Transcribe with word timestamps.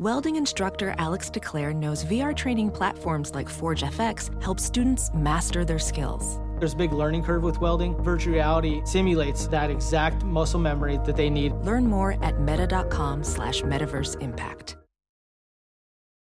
Welding 0.00 0.34
instructor 0.34 0.92
Alex 0.98 1.30
DeClaire 1.30 1.72
knows 1.72 2.04
VR 2.06 2.34
training 2.34 2.72
platforms 2.72 3.32
like 3.32 3.48
Forge 3.48 3.84
FX 3.84 4.42
help 4.42 4.58
students 4.58 5.08
master 5.14 5.64
their 5.64 5.78
skills. 5.78 6.40
There's 6.58 6.72
a 6.72 6.76
big 6.76 6.92
learning 6.92 7.22
curve 7.22 7.44
with 7.44 7.60
welding. 7.60 7.94
Virtual 8.02 8.34
reality 8.34 8.82
simulates 8.84 9.46
that 9.48 9.70
exact 9.70 10.24
muscle 10.24 10.58
memory 10.58 10.98
that 11.04 11.14
they 11.14 11.30
need. 11.30 11.52
Learn 11.62 11.86
more 11.86 12.16
at 12.24 12.40
meta.com 12.40 13.22
slash 13.22 13.62
metaverse 13.62 14.20
impact. 14.20 14.76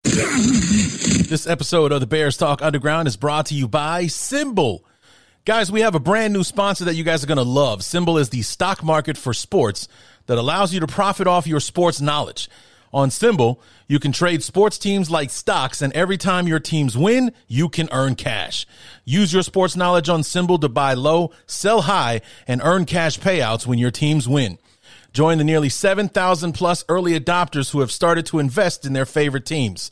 This 0.04 1.48
episode 1.48 1.94
of 1.94 2.02
the 2.02 2.06
Bears 2.06 2.36
Talk 2.36 2.62
Underground 2.62 3.08
is 3.08 3.16
brought 3.16 3.46
to 3.46 3.56
you 3.56 3.70
by 3.70 4.06
SimBull. 4.06 4.80
Guys, 5.46 5.72
we 5.72 5.80
have 5.80 5.96
a 5.96 6.02
brand 6.02 6.34
new 6.34 6.44
sponsor 6.44 6.84
that 6.84 6.96
you 6.96 7.06
guys 7.06 7.24
are 7.24 7.28
going 7.28 7.38
to 7.38 7.44
love. 7.44 7.80
SimBull 7.80 8.20
is 8.20 8.28
the 8.28 8.42
stock 8.42 8.84
market 8.84 9.18
for 9.18 9.34
sports 9.34 9.88
that 10.26 10.38
allows 10.38 10.74
you 10.74 10.82
to 10.82 10.88
profit 10.88 11.28
off 11.28 11.48
your 11.48 11.62
sports 11.62 12.02
knowledge. 12.02 12.50
On 12.94 13.10
SimBull, 13.10 13.58
you 13.88 13.98
can 13.98 14.12
trade 14.12 14.44
sports 14.44 14.78
teams 14.78 15.10
like 15.10 15.32
stocks, 15.32 15.82
and 15.82 15.92
every 15.94 16.16
time 16.16 16.48
your 16.48 16.60
teams 16.60 16.96
win, 16.96 17.32
you 17.48 17.68
can 17.68 17.90
earn 17.92 18.14
cash. 18.14 18.68
Use 19.04 19.34
your 19.34 19.42
sports 19.42 19.76
knowledge 19.76 20.10
on 20.10 20.22
SimBull 20.22 20.62
to 20.62 20.70
buy 20.70 20.94
low, 20.94 21.32
sell 21.48 21.82
high, 21.82 22.22
and 22.48 22.62
earn 22.64 22.86
cash 22.86 23.20
payouts 23.20 23.66
when 23.66 23.80
your 23.80 23.90
teams 23.90 24.30
win. 24.30 24.60
Join 25.12 25.40
the 25.40 25.44
nearly 25.44 25.70
7,000 25.70 26.54
plus 26.54 26.86
early 26.88 27.20
adopters 27.20 27.72
who 27.72 27.80
have 27.80 27.92
started 27.92 28.28
to 28.28 28.40
invest 28.40 28.86
in 28.86 28.94
their 28.94 29.06
favorite 29.06 29.46
teams. 29.46 29.92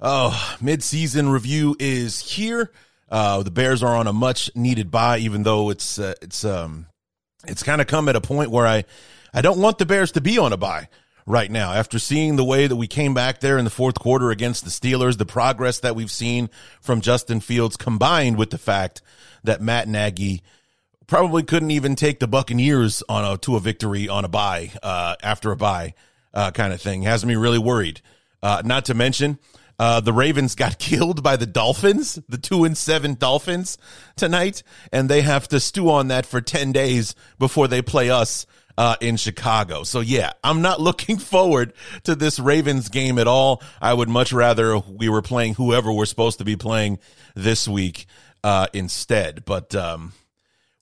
Oh, 0.00 0.56
mid-season 0.60 1.28
review 1.28 1.74
is 1.78 2.20
here. 2.20 2.70
Uh, 3.08 3.42
the 3.42 3.50
Bears 3.50 3.82
are 3.82 3.96
on 3.96 4.06
a 4.06 4.12
much 4.12 4.50
needed 4.54 4.90
bye, 4.92 5.18
even 5.18 5.42
though 5.42 5.70
it's, 5.70 5.98
uh, 5.98 6.14
it's, 6.22 6.44
um, 6.44 6.86
it's 7.46 7.64
kind 7.64 7.80
of 7.80 7.88
come 7.88 8.08
at 8.08 8.14
a 8.14 8.20
point 8.20 8.50
where 8.52 8.66
I, 8.66 8.84
I 9.34 9.40
don't 9.40 9.58
want 9.58 9.78
the 9.78 9.86
Bears 9.86 10.12
to 10.12 10.20
be 10.20 10.38
on 10.38 10.52
a 10.52 10.56
bye 10.56 10.88
right 11.26 11.50
now. 11.50 11.72
After 11.72 11.98
seeing 11.98 12.36
the 12.36 12.44
way 12.44 12.68
that 12.68 12.76
we 12.76 12.86
came 12.86 13.12
back 13.12 13.40
there 13.40 13.58
in 13.58 13.64
the 13.64 13.70
fourth 13.70 13.98
quarter 13.98 14.30
against 14.30 14.64
the 14.64 14.70
Steelers, 14.70 15.18
the 15.18 15.26
progress 15.26 15.80
that 15.80 15.96
we've 15.96 16.10
seen 16.12 16.48
from 16.80 17.00
Justin 17.00 17.40
Fields 17.40 17.76
combined 17.76 18.36
with 18.36 18.50
the 18.50 18.58
fact 18.58 19.02
that 19.42 19.60
Matt 19.60 19.88
Nagy 19.88 20.42
probably 21.08 21.42
couldn't 21.42 21.72
even 21.72 21.96
take 21.96 22.20
the 22.20 22.28
Buccaneers 22.28 23.02
on 23.08 23.24
a, 23.24 23.36
to 23.38 23.56
a 23.56 23.60
victory 23.60 24.08
on 24.08 24.24
a 24.24 24.28
bye 24.28 24.70
uh, 24.80 25.16
after 25.24 25.50
a 25.50 25.56
bye 25.56 25.94
uh, 26.34 26.52
kind 26.52 26.72
of 26.72 26.80
thing 26.80 27.02
has 27.02 27.26
me 27.26 27.34
really 27.34 27.58
worried. 27.58 28.00
Uh, 28.40 28.62
not 28.64 28.84
to 28.84 28.94
mention, 28.94 29.38
uh, 29.78 30.00
the 30.00 30.12
Ravens 30.12 30.54
got 30.54 30.78
killed 30.78 31.22
by 31.22 31.36
the 31.36 31.46
Dolphins, 31.46 32.18
the 32.28 32.38
two 32.38 32.64
and 32.64 32.76
seven 32.76 33.14
Dolphins 33.14 33.78
tonight, 34.16 34.62
and 34.92 35.08
they 35.08 35.22
have 35.22 35.48
to 35.48 35.60
stew 35.60 35.90
on 35.90 36.08
that 36.08 36.26
for 36.26 36.40
10 36.40 36.72
days 36.72 37.14
before 37.38 37.68
they 37.68 37.82
play 37.82 38.10
us 38.10 38.46
uh, 38.76 38.96
in 39.00 39.16
Chicago. 39.16 39.82
So 39.82 40.00
yeah, 40.00 40.32
I'm 40.42 40.62
not 40.62 40.80
looking 40.88 41.18
forward 41.18 41.72
to 42.04 42.14
this 42.14 42.38
Ravens 42.38 42.88
game 42.88 43.18
at 43.18 43.26
all. 43.26 43.62
I 43.80 43.92
would 43.92 44.08
much 44.08 44.32
rather 44.32 44.78
we 44.78 45.08
were 45.08 45.22
playing 45.22 45.54
whoever 45.54 45.92
we're 45.92 46.06
supposed 46.06 46.38
to 46.38 46.44
be 46.44 46.56
playing 46.56 46.98
this 47.34 47.66
week 47.66 48.06
uh, 48.44 48.68
instead. 48.72 49.44
But 49.44 49.74
um, 49.74 50.12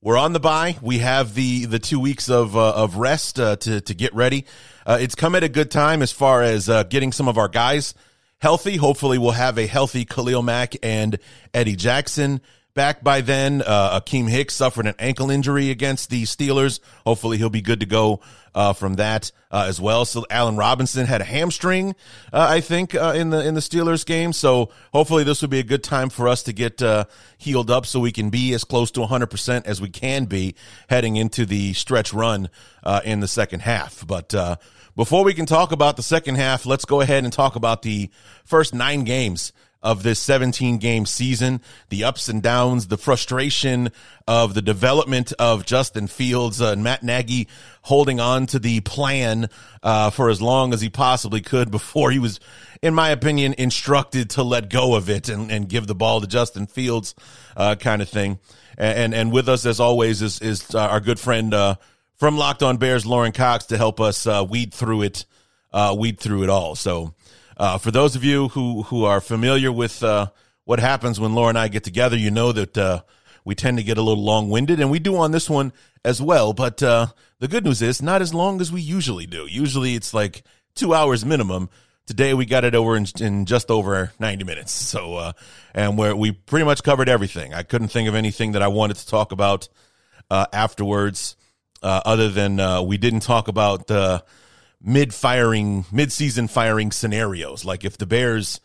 we're 0.02 0.18
on 0.18 0.34
the 0.34 0.40
bye. 0.40 0.76
We 0.82 0.98
have 0.98 1.34
the 1.34 1.64
the 1.64 1.78
two 1.78 1.98
weeks 1.98 2.28
of 2.28 2.54
uh, 2.54 2.74
of 2.74 2.96
rest 2.96 3.40
uh, 3.40 3.56
to 3.56 3.80
to 3.80 3.94
get 3.94 4.14
ready. 4.14 4.44
Uh, 4.84 4.98
it's 5.00 5.14
come 5.14 5.34
at 5.34 5.42
a 5.42 5.48
good 5.48 5.70
time 5.70 6.02
as 6.02 6.12
far 6.12 6.42
as 6.42 6.68
uh, 6.68 6.82
getting 6.84 7.12
some 7.12 7.28
of 7.28 7.38
our 7.38 7.48
guys 7.48 7.94
healthy. 8.40 8.76
Hopefully, 8.76 9.18
we'll 9.18 9.32
have 9.32 9.58
a 9.58 9.66
healthy 9.66 10.04
Khalil 10.04 10.42
Mack 10.42 10.74
and 10.82 11.18
Eddie 11.54 11.76
Jackson 11.76 12.40
back 12.76 13.02
by 13.02 13.22
then. 13.22 13.62
Uh, 13.66 13.98
Akiem 14.00 14.28
Hicks 14.28 14.54
suffered 14.54 14.86
an 14.86 14.94
ankle 15.00 15.30
injury 15.30 15.70
against 15.70 16.10
the 16.10 16.22
Steelers. 16.22 16.78
Hopefully, 17.04 17.38
he'll 17.38 17.50
be 17.50 17.62
good 17.62 17.80
to 17.80 17.86
go 17.86 18.20
uh, 18.54 18.72
from 18.72 18.94
that 18.94 19.32
uh, 19.50 19.64
as 19.66 19.80
well. 19.80 20.04
So 20.04 20.24
Allen 20.30 20.56
Robinson 20.56 21.06
had 21.06 21.20
a 21.20 21.24
hamstring, 21.24 21.96
uh, 22.32 22.46
I 22.48 22.60
think, 22.60 22.94
uh, 22.94 23.14
in 23.16 23.30
the 23.30 23.44
in 23.44 23.54
the 23.54 23.60
Steelers 23.60 24.06
game. 24.06 24.32
So 24.32 24.70
hopefully, 24.92 25.24
this 25.24 25.42
will 25.42 25.48
be 25.48 25.58
a 25.58 25.64
good 25.64 25.82
time 25.82 26.10
for 26.10 26.28
us 26.28 26.44
to 26.44 26.52
get 26.52 26.80
uh, 26.80 27.06
healed 27.36 27.70
up, 27.70 27.86
so 27.86 27.98
we 27.98 28.12
can 28.12 28.30
be 28.30 28.54
as 28.54 28.62
close 28.62 28.92
to 28.92 29.00
100 29.00 29.26
percent 29.26 29.66
as 29.66 29.80
we 29.80 29.88
can 29.88 30.26
be 30.26 30.54
heading 30.88 31.16
into 31.16 31.44
the 31.44 31.72
stretch 31.72 32.12
run 32.12 32.48
uh 32.84 33.00
in 33.04 33.18
the 33.18 33.28
second 33.28 33.60
half. 33.60 34.06
But 34.06 34.32
uh 34.32 34.56
before 34.94 35.24
we 35.24 35.34
can 35.34 35.44
talk 35.44 35.72
about 35.72 35.96
the 35.96 36.02
second 36.02 36.36
half, 36.36 36.64
let's 36.64 36.86
go 36.86 37.02
ahead 37.02 37.24
and 37.24 37.32
talk 37.32 37.54
about 37.56 37.82
the 37.82 38.10
first 38.44 38.74
nine 38.74 39.04
games 39.04 39.52
of 39.86 40.02
this 40.02 40.18
17 40.18 40.78
game 40.78 41.06
season, 41.06 41.60
the 41.90 42.02
ups 42.02 42.28
and 42.28 42.42
downs, 42.42 42.88
the 42.88 42.98
frustration 42.98 43.92
of 44.26 44.52
the 44.52 44.60
development 44.60 45.32
of 45.38 45.64
Justin 45.64 46.08
Fields 46.08 46.60
uh, 46.60 46.72
and 46.72 46.82
Matt 46.82 47.04
Nagy 47.04 47.46
holding 47.82 48.18
on 48.18 48.46
to 48.48 48.58
the 48.58 48.80
plan 48.80 49.48
uh, 49.84 50.10
for 50.10 50.28
as 50.28 50.42
long 50.42 50.74
as 50.74 50.80
he 50.80 50.90
possibly 50.90 51.40
could 51.40 51.70
before 51.70 52.10
he 52.10 52.18
was, 52.18 52.40
in 52.82 52.94
my 52.94 53.10
opinion, 53.10 53.54
instructed 53.58 54.30
to 54.30 54.42
let 54.42 54.68
go 54.70 54.96
of 54.96 55.08
it 55.08 55.28
and, 55.28 55.52
and 55.52 55.68
give 55.68 55.86
the 55.86 55.94
ball 55.94 56.20
to 56.20 56.26
Justin 56.26 56.66
Fields, 56.66 57.14
uh, 57.56 57.76
kind 57.76 58.02
of 58.02 58.08
thing. 58.08 58.40
And, 58.76 59.14
and 59.14 59.30
with 59.30 59.48
us, 59.48 59.64
as 59.66 59.78
always, 59.78 60.20
is, 60.20 60.40
is 60.40 60.74
our 60.74 60.98
good 60.98 61.20
friend, 61.20 61.54
uh, 61.54 61.76
from 62.16 62.36
Locked 62.36 62.64
On 62.64 62.76
Bears, 62.76 63.06
Lorin 63.06 63.30
Cox, 63.30 63.66
to 63.66 63.76
help 63.76 64.00
us 64.00 64.26
uh, 64.26 64.44
weed 64.48 64.74
through 64.74 65.02
it, 65.02 65.26
uh, 65.72 65.94
weed 65.96 66.18
through 66.18 66.42
it 66.42 66.50
all. 66.50 66.74
So, 66.74 67.14
uh, 67.56 67.78
for 67.78 67.90
those 67.90 68.16
of 68.16 68.24
you 68.24 68.48
who 68.48 68.82
who 68.84 69.04
are 69.04 69.20
familiar 69.20 69.72
with 69.72 70.02
uh, 70.02 70.26
what 70.64 70.80
happens 70.80 71.18
when 71.20 71.34
Laura 71.34 71.50
and 71.50 71.58
I 71.58 71.68
get 71.68 71.84
together, 71.84 72.16
you 72.16 72.30
know 72.30 72.52
that 72.52 72.76
uh, 72.76 73.02
we 73.44 73.54
tend 73.54 73.78
to 73.78 73.84
get 73.84 73.98
a 73.98 74.02
little 74.02 74.22
long 74.22 74.50
winded, 74.50 74.80
and 74.80 74.90
we 74.90 74.98
do 74.98 75.16
on 75.16 75.30
this 75.30 75.48
one 75.48 75.72
as 76.04 76.20
well. 76.20 76.52
But 76.52 76.82
uh, 76.82 77.08
the 77.38 77.48
good 77.48 77.64
news 77.64 77.82
is, 77.82 78.02
not 78.02 78.22
as 78.22 78.34
long 78.34 78.60
as 78.60 78.72
we 78.72 78.80
usually 78.80 79.26
do. 79.26 79.46
Usually, 79.46 79.94
it's 79.94 80.12
like 80.12 80.42
two 80.74 80.94
hours 80.94 81.24
minimum. 81.24 81.70
Today 82.06 82.34
we 82.34 82.46
got 82.46 82.64
it 82.64 82.76
over 82.76 82.96
in, 82.96 83.06
in 83.18 83.46
just 83.46 83.68
over 83.68 84.12
90 84.20 84.44
minutes. 84.44 84.72
So, 84.72 85.32
and 85.74 85.98
where 85.98 86.14
we 86.14 86.30
pretty 86.32 86.64
much 86.64 86.84
covered 86.84 87.08
everything. 87.08 87.52
I 87.52 87.64
couldn't 87.64 87.88
think 87.88 88.08
of 88.08 88.14
anything 88.14 88.52
that 88.52 88.62
I 88.62 88.68
wanted 88.68 88.98
to 88.98 89.06
talk 89.08 89.32
about 89.32 89.68
afterwards 90.30 91.36
uh, 91.82 92.00
other 92.04 92.28
than 92.28 92.58
uh, 92.58 92.82
we 92.82 92.98
didn't 92.98 93.20
talk 93.20 93.48
about 93.48 93.86
mid 94.82 95.14
firing, 95.14 95.84
mid 95.90 96.12
season 96.12 96.48
firing 96.48 96.90
scenarios. 96.92 97.64
Like 97.64 97.84
if 97.84 97.98
the 97.98 98.06
Bears, 98.06 98.60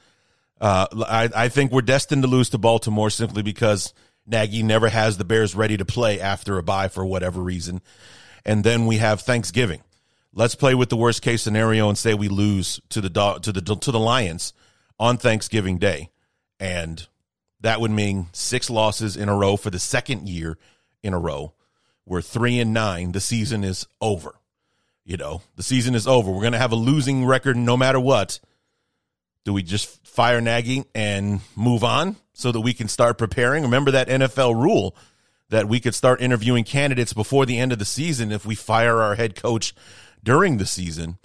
uh, 0.59 0.87
I, 1.07 1.29
I 1.35 1.49
think 1.49 1.71
we're 1.71 1.81
destined 1.81 2.23
to 2.23 2.27
lose 2.27 2.49
to 2.49 2.57
Baltimore 2.57 3.09
simply 3.09 3.43
because 3.43 3.93
Nagy 4.25 4.63
never 4.63 4.89
has 4.89 5.17
the 5.17 5.25
Bears 5.25 5.55
ready 5.55 5.77
to 5.77 5.85
play 5.85 6.19
after 6.19 6.57
a 6.57 6.63
bye 6.63 6.87
for 6.87 7.05
whatever 7.05 7.41
reason. 7.41 7.81
And 8.45 8.63
then 8.63 8.85
we 8.85 8.97
have 8.97 9.21
Thanksgiving. 9.21 9.81
Let's 10.33 10.55
play 10.55 10.75
with 10.75 10.89
the 10.89 10.97
worst 10.97 11.21
case 11.21 11.41
scenario 11.41 11.89
and 11.89 11.97
say 11.97 12.13
we 12.13 12.29
lose 12.29 12.79
to 12.89 13.01
the 13.01 13.09
to 13.09 13.51
the 13.51 13.61
to 13.61 13.91
the 13.91 13.99
Lions 13.99 14.53
on 14.97 15.17
Thanksgiving 15.17 15.77
Day, 15.77 16.09
and 16.59 17.05
that 17.59 17.81
would 17.81 17.91
mean 17.91 18.27
six 18.31 18.69
losses 18.69 19.17
in 19.17 19.27
a 19.27 19.35
row 19.35 19.57
for 19.57 19.69
the 19.69 19.79
second 19.79 20.29
year 20.29 20.57
in 21.03 21.13
a 21.13 21.19
row 21.19 21.53
we're 22.05 22.21
three 22.21 22.59
and 22.59 22.73
nine. 22.73 23.11
The 23.11 23.21
season 23.21 23.63
is 23.63 23.87
over. 24.01 24.35
You 25.03 25.17
know, 25.17 25.41
the 25.55 25.63
season 25.63 25.95
is 25.95 26.07
over. 26.07 26.31
We're 26.31 26.41
going 26.41 26.53
to 26.53 26.59
have 26.59 26.71
a 26.71 26.75
losing 26.75 27.25
record 27.25 27.57
no 27.57 27.75
matter 27.75 27.99
what. 27.99 28.39
Do 29.43 29.53
we 29.53 29.63
just 29.63 30.05
fire 30.07 30.39
Nagy 30.39 30.85
and 30.93 31.41
move 31.55 31.83
on 31.83 32.15
so 32.33 32.51
that 32.51 32.61
we 32.61 32.73
can 32.73 32.87
start 32.87 33.17
preparing? 33.17 33.63
Remember 33.63 33.91
that 33.91 34.07
NFL 34.07 34.61
rule 34.61 34.95
that 35.49 35.67
we 35.67 35.79
could 35.79 35.95
start 35.95 36.21
interviewing 36.21 36.63
candidates 36.63 37.13
before 37.13 37.45
the 37.45 37.57
end 37.57 37.71
of 37.73 37.79
the 37.79 37.85
season 37.85 38.31
if 38.31 38.45
we 38.45 38.55
fire 38.55 39.01
our 39.01 39.15
head 39.15 39.35
coach 39.35 39.73
during 40.23 40.57
the 40.57 40.65
season. 40.65 41.17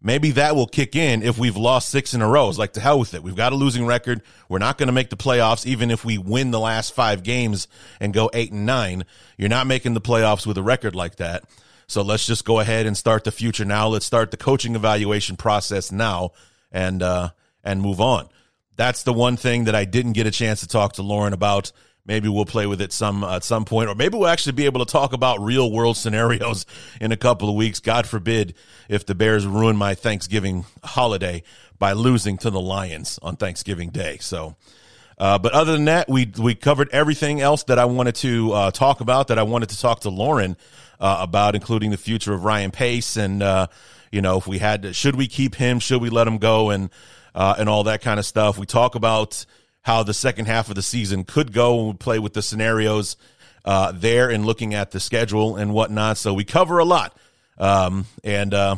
Maybe 0.00 0.30
that 0.32 0.54
will 0.54 0.66
kick 0.68 0.94
in 0.94 1.22
if 1.22 1.38
we've 1.38 1.56
lost 1.56 1.88
six 1.88 2.14
in 2.14 2.22
a 2.22 2.28
row. 2.28 2.48
It's 2.48 2.58
like 2.58 2.74
to 2.74 2.80
hell 2.80 3.00
with 3.00 3.14
it. 3.14 3.22
We've 3.22 3.34
got 3.34 3.52
a 3.52 3.56
losing 3.56 3.84
record. 3.84 4.22
We're 4.48 4.58
not 4.58 4.78
going 4.78 4.86
to 4.86 4.92
make 4.92 5.10
the 5.10 5.16
playoffs, 5.16 5.66
even 5.66 5.90
if 5.90 6.04
we 6.04 6.18
win 6.18 6.52
the 6.52 6.60
last 6.60 6.94
five 6.94 7.24
games 7.24 7.66
and 8.00 8.14
go 8.14 8.30
eight 8.32 8.52
and 8.52 8.64
nine. 8.64 9.04
You're 9.36 9.48
not 9.48 9.66
making 9.66 9.94
the 9.94 10.00
playoffs 10.00 10.46
with 10.46 10.56
a 10.56 10.62
record 10.62 10.94
like 10.94 11.16
that. 11.16 11.44
So 11.88 12.02
let's 12.02 12.26
just 12.26 12.44
go 12.44 12.60
ahead 12.60 12.86
and 12.86 12.96
start 12.96 13.24
the 13.24 13.32
future 13.32 13.64
now. 13.64 13.88
Let's 13.88 14.06
start 14.06 14.30
the 14.30 14.36
coaching 14.36 14.74
evaluation 14.74 15.36
process 15.36 15.90
now 15.90 16.32
and 16.70 17.02
uh 17.02 17.30
and 17.64 17.82
move 17.82 18.00
on. 18.00 18.28
That's 18.76 19.02
the 19.02 19.12
one 19.12 19.36
thing 19.36 19.64
that 19.64 19.74
I 19.74 19.84
didn't 19.84 20.12
get 20.12 20.26
a 20.26 20.30
chance 20.30 20.60
to 20.60 20.68
talk 20.68 20.94
to 20.94 21.02
Lorin 21.02 21.32
about 21.32 21.72
maybe 22.08 22.28
we'll 22.28 22.44
play 22.44 22.66
with 22.66 22.80
it 22.80 22.92
some 22.92 23.24
at 23.24 23.42
some 23.42 23.64
point, 23.64 23.88
or 23.88 23.94
maybe 23.94 24.18
we'll 24.18 24.28
actually 24.28 24.52
be 24.52 24.66
able 24.66 24.84
to 24.84 24.90
talk 24.90 25.12
about 25.12 25.40
real 25.40 25.70
world 25.72 25.96
scenarios 26.04 26.66
in 27.00 27.10
a 27.10 27.16
couple 27.16 27.48
of 27.48 27.54
weeks. 27.54 27.80
God 27.80 28.06
forbid 28.06 28.54
if 28.88 29.06
the 29.06 29.14
Bears 29.14 29.46
ruin 29.46 29.76
my 29.76 29.94
Thanksgiving 29.94 30.66
holiday 30.84 31.42
by 31.78 31.92
losing 31.92 32.38
to 32.38 32.50
the 32.50 32.60
Lions 32.60 33.18
on 33.22 33.36
Thanksgiving 33.36 33.90
Day. 33.90 34.18
So, 34.20 34.56
uh, 35.16 35.38
but 35.38 35.52
other 35.52 35.72
than 35.72 35.86
that, 35.86 36.08
we 36.08 36.30
we 36.38 36.54
covered 36.54 36.88
everything 36.90 37.40
else 37.40 37.64
that 37.64 37.78
I 37.78 37.84
wanted 37.84 38.16
to 38.16 38.52
uh, 38.52 38.70
talk 38.72 39.00
about. 39.00 39.28
That 39.28 39.38
I 39.38 39.44
wanted 39.44 39.70
to 39.70 39.80
talk 39.80 40.00
to 40.00 40.10
Lorin 40.10 40.56
uh, 41.00 41.18
about, 41.20 41.54
including 41.54 41.90
the 41.90 41.96
future 41.96 42.32
of 42.32 42.44
Ryan 42.44 42.70
Pace, 42.70 43.16
and 43.16 43.42
uh, 43.42 43.66
you 44.10 44.22
know, 44.22 44.38
if 44.38 44.46
we 44.46 44.58
had, 44.58 44.82
to, 44.82 44.92
should 44.92 45.16
we 45.16 45.26
keep 45.26 45.54
him? 45.54 45.78
Should 45.78 46.00
we 46.00 46.10
let 46.10 46.26
him 46.26 46.38
go? 46.38 46.70
And 46.70 46.90
uh, 47.34 47.54
and 47.58 47.68
all 47.68 47.84
that 47.84 48.02
kind 48.02 48.18
of 48.18 48.26
stuff. 48.26 48.58
We 48.58 48.66
talk 48.66 48.96
about 48.96 49.46
how 49.82 50.02
the 50.02 50.12
second 50.12 50.46
half 50.46 50.68
of 50.68 50.74
the 50.74 50.82
season 50.82 51.24
could 51.24 51.52
go 51.52 51.78
and 51.78 51.88
we 51.88 51.94
play 51.94 52.18
with 52.18 52.32
the 52.32 52.42
scenarios 52.42 53.16
uh, 53.64 53.92
there 53.94 54.28
and 54.28 54.44
looking 54.44 54.74
at 54.74 54.90
the 54.90 55.00
schedule 55.00 55.56
and 55.56 55.72
whatnot. 55.72 56.18
So 56.18 56.34
we 56.34 56.44
cover 56.44 56.78
a 56.78 56.84
lot, 56.84 57.16
um, 57.56 58.06
and 58.24 58.52
uh, 58.52 58.76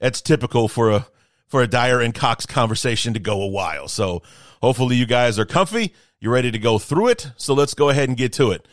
it's 0.00 0.22
typical 0.22 0.68
for 0.68 0.90
a 0.90 1.06
for 1.48 1.62
a 1.62 1.66
Dyer 1.66 2.00
and 2.00 2.14
Cox 2.14 2.46
conversation 2.46 3.12
to 3.12 3.20
go 3.20 3.42
a 3.42 3.46
while. 3.46 3.88
So 3.88 4.22
hopefully 4.62 4.96
you 4.96 5.06
guys 5.06 5.38
are 5.38 5.44
comfy. 5.44 5.92
You're 6.18 6.32
ready 6.32 6.50
to 6.50 6.58
go 6.58 6.78
through 6.78 7.08
it. 7.08 7.30
So 7.36 7.52
let's 7.52 7.74
go 7.74 7.90
ahead 7.90 8.08
and 8.08 8.16
get 8.16 8.32
to 8.34 8.52
it. 8.52 8.66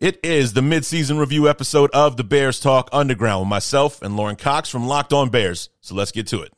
It 0.00 0.18
is 0.24 0.54
the 0.54 0.60
midseason 0.60 1.20
review 1.20 1.48
episode 1.48 1.88
of 1.92 2.16
the 2.16 2.24
Bears 2.24 2.58
Talk 2.58 2.88
Underground 2.92 3.42
with 3.42 3.48
myself 3.48 4.02
and 4.02 4.16
Lorin 4.16 4.34
Cox 4.34 4.68
from 4.68 4.88
Locked 4.88 5.12
On 5.12 5.28
Bears. 5.30 5.70
So 5.82 5.94
let's 5.94 6.10
get 6.10 6.26
to 6.26 6.42
it. 6.42 6.52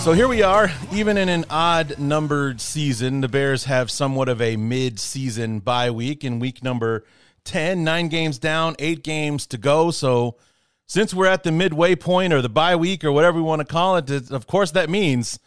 So 0.00 0.12
here 0.12 0.28
we 0.28 0.42
are, 0.42 0.70
even 0.92 1.18
in 1.18 1.28
an 1.28 1.44
odd 1.50 1.98
numbered 1.98 2.60
season, 2.60 3.20
the 3.20 3.28
Bears 3.28 3.64
have 3.64 3.90
somewhat 3.90 4.28
of 4.28 4.40
a 4.40 4.56
mid 4.56 5.00
season 5.00 5.58
bye 5.58 5.90
week 5.90 6.22
in 6.22 6.38
week 6.38 6.62
number 6.62 7.04
10, 7.46 7.82
nine 7.82 8.06
games 8.06 8.38
down, 8.38 8.76
eight 8.78 9.02
games 9.02 9.48
to 9.48 9.58
go. 9.58 9.90
So 9.90 10.36
since 10.86 11.14
we're 11.14 11.26
at 11.26 11.42
the 11.42 11.52
midway 11.52 11.94
point 11.94 12.32
or 12.32 12.42
the 12.42 12.48
bye 12.48 12.76
week 12.76 13.04
or 13.04 13.12
whatever 13.12 13.36
we 13.36 13.42
want 13.42 13.60
to 13.60 13.66
call 13.66 13.96
it, 13.96 14.10
of 14.30 14.46
course 14.46 14.70
that 14.72 14.90
means 14.90 15.38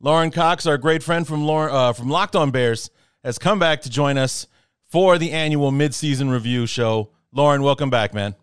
Lorin 0.00 0.30
Cox, 0.30 0.66
our 0.66 0.78
great 0.78 1.02
friend 1.02 1.26
from 1.26 1.44
Lorin, 1.44 1.74
uh, 1.74 1.92
from 1.92 2.08
Locked 2.08 2.34
On 2.34 2.50
Bears, 2.50 2.90
has 3.22 3.38
come 3.38 3.58
back 3.58 3.82
to 3.82 3.90
join 3.90 4.16
us 4.16 4.46
for 4.88 5.18
the 5.18 5.32
annual 5.32 5.70
midseason 5.70 6.32
review 6.32 6.66
show. 6.66 7.10
Lorin, 7.32 7.62
welcome 7.62 7.90
back, 7.90 8.14
man. 8.14 8.34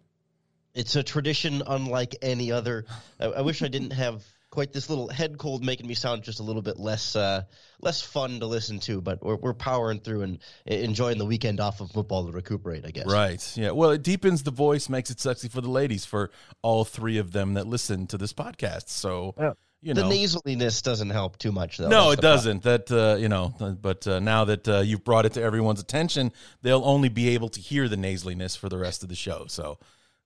It's 0.73 0.95
a 0.95 1.03
tradition 1.03 1.63
unlike 1.65 2.15
any 2.21 2.51
other. 2.51 2.85
I, 3.19 3.25
I 3.25 3.41
wish 3.41 3.63
I 3.63 3.67
didn't 3.67 3.93
have 3.93 4.23
quite 4.49 4.71
this 4.71 4.89
little 4.89 5.09
head 5.09 5.37
cold 5.37 5.63
making 5.63 5.87
me 5.87 5.93
sound 5.93 6.23
just 6.23 6.39
a 6.39 6.43
little 6.43 6.61
bit 6.61 6.79
less 6.79 7.15
uh, 7.15 7.43
less 7.81 8.01
fun 8.01 8.39
to 8.39 8.45
listen 8.45 8.79
to. 8.79 9.01
But 9.01 9.23
we're, 9.23 9.35
we're 9.35 9.53
powering 9.53 9.99
through 9.99 10.21
and 10.21 10.39
enjoying 10.65 11.17
the 11.17 11.25
weekend 11.25 11.59
off 11.59 11.81
of 11.81 11.91
football 11.91 12.25
to 12.25 12.31
recuperate, 12.31 12.85
I 12.85 12.91
guess. 12.91 13.05
Right. 13.07 13.53
Yeah. 13.55 13.71
Well, 13.71 13.91
it 13.91 14.03
deepens 14.03 14.43
the 14.43 14.51
voice, 14.51 14.89
makes 14.89 15.09
it 15.09 15.19
sexy 15.19 15.49
for 15.49 15.61
the 15.61 15.69
ladies, 15.69 16.05
for 16.05 16.31
all 16.61 16.85
three 16.85 17.17
of 17.17 17.31
them 17.31 17.55
that 17.55 17.67
listen 17.67 18.07
to 18.07 18.17
this 18.17 18.33
podcast. 18.33 18.89
So. 18.89 19.35
Yeah. 19.37 19.53
You 19.79 19.93
know. 19.93 20.09
The 20.09 20.15
nasaliness 20.15 20.81
doesn't 20.81 21.11
help 21.11 21.37
too 21.37 21.51
much, 21.51 21.77
though. 21.77 21.87
No, 21.87 22.09
it 22.09 22.19
doesn't. 22.19 22.63
That 22.63 22.91
uh, 22.91 23.15
you 23.19 23.29
know, 23.29 23.53
but 23.79 24.07
uh, 24.07 24.19
now 24.19 24.45
that 24.45 24.67
uh, 24.67 24.79
you've 24.79 25.03
brought 25.03 25.27
it 25.27 25.33
to 25.33 25.41
everyone's 25.41 25.79
attention, 25.79 26.31
they'll 26.63 26.83
only 26.83 27.09
be 27.09 27.29
able 27.29 27.49
to 27.49 27.61
hear 27.61 27.87
the 27.87 27.95
nasaliness 27.95 28.57
for 28.57 28.69
the 28.69 28.77
rest 28.79 29.03
of 29.03 29.09
the 29.09 29.15
show. 29.15 29.45
So, 29.47 29.77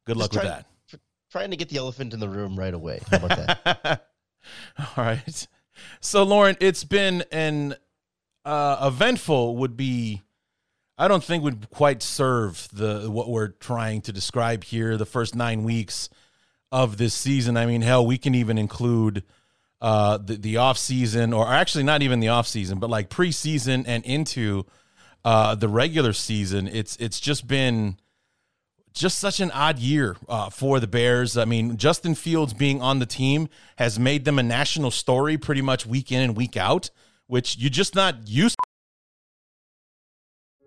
good 0.05 0.15
luck 0.15 0.31
with 0.31 0.43
that. 0.43 0.67
Trying 1.31 1.51
to 1.51 1.57
get 1.57 1.67
the 1.67 1.77
elephant 1.77 2.13
in 2.13 2.21
the 2.21 2.29
room 2.29 2.57
right 2.57 2.73
away. 2.73 3.01
How 3.11 3.17
about 3.17 3.37
that? 3.83 4.07
All 4.79 4.85
right. 4.97 5.47
So, 5.99 6.23
Lorin, 6.23 6.57
it's 6.59 6.83
been 6.83 7.23
an 7.31 7.75
uh, 8.45 8.77
eventful 8.87 9.57
would 9.57 9.77
be. 9.77 10.21
I 10.97 11.07
don't 11.07 11.23
think 11.23 11.43
would 11.43 11.69
quite 11.71 12.03
serve 12.03 12.67
the 12.71 13.09
what 13.09 13.29
we're 13.29 13.49
trying 13.49 14.01
to 14.01 14.11
describe 14.11 14.63
here. 14.63 14.97
The 14.97 15.05
first 15.05 15.35
nine 15.35 15.63
weeks 15.63 16.09
of 16.71 16.97
this 16.97 17.13
season. 17.13 17.57
I 17.57 17.65
mean, 17.65 17.81
hell, 17.81 18.05
we 18.05 18.17
can 18.17 18.35
even 18.35 18.57
include 18.57 19.23
uh, 19.81 20.17
the 20.17 20.35
the 20.35 20.57
off 20.57 20.77
season, 20.77 21.33
or 21.33 21.47
actually 21.47 21.83
not 21.83 22.01
even 22.01 22.19
the 22.19 22.29
off 22.29 22.47
season, 22.47 22.79
but 22.79 22.89
like 22.89 23.09
preseason 23.09 23.83
and 23.87 24.05
into 24.05 24.65
uh, 25.25 25.55
the 25.55 25.67
regular 25.67 26.13
season. 26.13 26.67
It's 26.67 26.95
it's 26.97 27.19
just 27.19 27.47
been 27.47 27.97
just 28.93 29.19
such 29.19 29.39
an 29.39 29.51
odd 29.51 29.79
year 29.79 30.17
uh, 30.27 30.49
for 30.49 30.79
the 30.79 30.87
Bears. 30.87 31.37
I 31.37 31.45
mean, 31.45 31.77
Justin 31.77 32.15
Fields 32.15 32.53
being 32.53 32.81
on 32.81 32.99
the 32.99 33.05
team 33.05 33.49
has 33.77 33.99
made 33.99 34.25
them 34.25 34.39
a 34.39 34.43
national 34.43 34.91
story 34.91 35.37
pretty 35.37 35.61
much 35.61 35.85
week 35.85 36.11
in 36.11 36.21
and 36.21 36.35
week 36.35 36.57
out, 36.57 36.89
which 37.27 37.57
you're 37.57 37.69
just 37.69 37.95
not 37.95 38.27
used 38.27 38.55
to. 38.55 38.67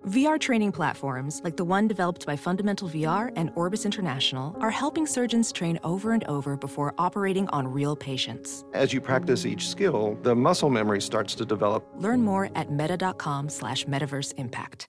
VR 0.06 0.38
training 0.38 0.70
platforms 0.70 1.40
like 1.44 1.56
the 1.56 1.64
one 1.64 1.88
developed 1.88 2.26
by 2.26 2.36
Fundamental 2.36 2.90
VR 2.90 3.32
and 3.36 3.50
Orbis 3.54 3.86
International 3.86 4.54
are 4.60 4.70
helping 4.70 5.06
surgeons 5.06 5.50
train 5.50 5.78
over 5.82 6.12
and 6.12 6.22
over 6.24 6.58
before 6.58 6.94
operating 6.98 7.48
on 7.48 7.66
real 7.66 7.96
patients. 7.96 8.66
As 8.74 8.92
you 8.92 9.00
practice 9.00 9.46
each 9.46 9.66
skill, 9.66 10.18
the 10.20 10.34
muscle 10.34 10.68
memory 10.68 11.00
starts 11.00 11.34
to 11.36 11.46
develop. 11.46 11.86
Learn 11.96 12.20
more 12.20 12.50
at 12.54 12.70
meta.com 12.70 13.48
slash 13.48 13.86
metaverse 13.86 14.34
impact. 14.36 14.88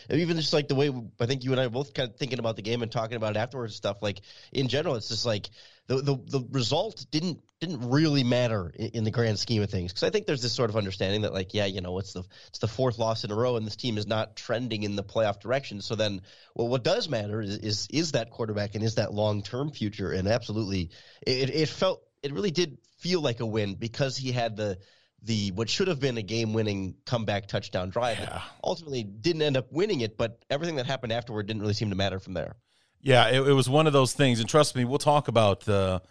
even 0.09 0.37
just 0.37 0.53
like 0.53 0.67
the 0.67 0.75
way 0.75 0.91
I 1.19 1.25
think 1.25 1.43
you 1.43 1.51
and 1.51 1.59
I 1.59 1.65
are 1.65 1.69
both 1.69 1.93
kind 1.93 2.09
of 2.09 2.15
thinking 2.15 2.39
about 2.39 2.55
the 2.55 2.61
game 2.61 2.81
and 2.81 2.91
talking 2.91 3.17
about 3.17 3.35
it 3.35 3.39
afterwards 3.39 3.73
and 3.73 3.77
stuff. 3.77 3.97
Like 4.01 4.21
in 4.51 4.67
general, 4.67 4.95
it's 4.95 5.09
just 5.09 5.25
like 5.25 5.49
the 5.87 5.97
the, 5.97 6.15
the 6.15 6.47
result 6.51 7.05
didn't 7.11 7.39
didn't 7.59 7.89
really 7.89 8.23
matter 8.23 8.71
in, 8.73 8.87
in 8.89 9.03
the 9.03 9.11
grand 9.11 9.37
scheme 9.37 9.61
of 9.61 9.69
things 9.69 9.91
because 9.91 10.03
I 10.03 10.09
think 10.09 10.25
there's 10.25 10.41
this 10.41 10.53
sort 10.53 10.69
of 10.69 10.77
understanding 10.77 11.21
that 11.21 11.33
like 11.33 11.53
yeah 11.53 11.65
you 11.65 11.81
know 11.81 11.99
it's 11.99 12.13
the 12.13 12.23
it's 12.47 12.59
the 12.59 12.67
fourth 12.67 12.97
loss 12.97 13.25
in 13.25 13.31
a 13.31 13.35
row 13.35 13.57
and 13.57 13.67
this 13.67 13.75
team 13.75 13.97
is 13.97 14.07
not 14.07 14.35
trending 14.35 14.83
in 14.83 14.95
the 14.95 15.03
playoff 15.03 15.39
direction. 15.41 15.81
So 15.81 15.95
then 15.95 16.21
well 16.55 16.69
what 16.69 16.83
does 16.83 17.09
matter 17.09 17.41
is 17.41 17.57
is, 17.57 17.87
is 17.91 18.11
that 18.13 18.31
quarterback 18.31 18.75
and 18.75 18.83
is 18.83 18.95
that 18.95 19.13
long 19.13 19.43
term 19.43 19.71
future 19.71 20.11
and 20.11 20.27
absolutely 20.27 20.89
it, 21.27 21.49
it 21.49 21.69
felt 21.69 22.01
it 22.23 22.31
really 22.31 22.51
did 22.51 22.77
feel 23.03 23.21
like 23.21 23.41
a 23.41 23.45
win 23.45 23.75
because 23.75 24.15
he 24.15 24.31
had 24.31 24.55
the 24.55 24.79
the 25.23 25.51
what 25.51 25.69
should 25.69 25.89
have 25.89 25.99
been 25.99 26.17
a 26.17 26.21
game-winning 26.21 26.95
comeback 27.05 27.47
touchdown 27.47 27.89
drive. 27.89 28.19
Yeah. 28.19 28.41
Ultimately, 28.63 29.03
didn't 29.03 29.41
end 29.41 29.57
up 29.57 29.71
winning 29.71 30.01
it, 30.01 30.17
but 30.17 30.43
everything 30.49 30.77
that 30.77 30.85
happened 30.85 31.11
afterward 31.11 31.47
didn't 31.47 31.61
really 31.61 31.73
seem 31.73 31.89
to 31.89 31.95
matter 31.95 32.19
from 32.19 32.33
there. 32.33 32.55
Yeah, 33.01 33.27
it, 33.27 33.47
it 33.47 33.53
was 33.53 33.69
one 33.69 33.87
of 33.87 33.93
those 33.93 34.13
things, 34.13 34.39
and 34.39 34.47
trust 34.47 34.75
me, 34.75 34.85
we'll 34.85 34.97
talk 34.97 35.27
about 35.27 35.61
the 35.61 36.01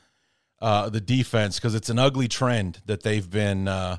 uh, 0.60 0.90
the 0.90 1.00
defense 1.00 1.58
because 1.58 1.74
it's 1.74 1.88
an 1.88 1.98
ugly 1.98 2.28
trend 2.28 2.80
that 2.86 3.02
they've 3.02 3.28
been, 3.28 3.66
uh, 3.66 3.96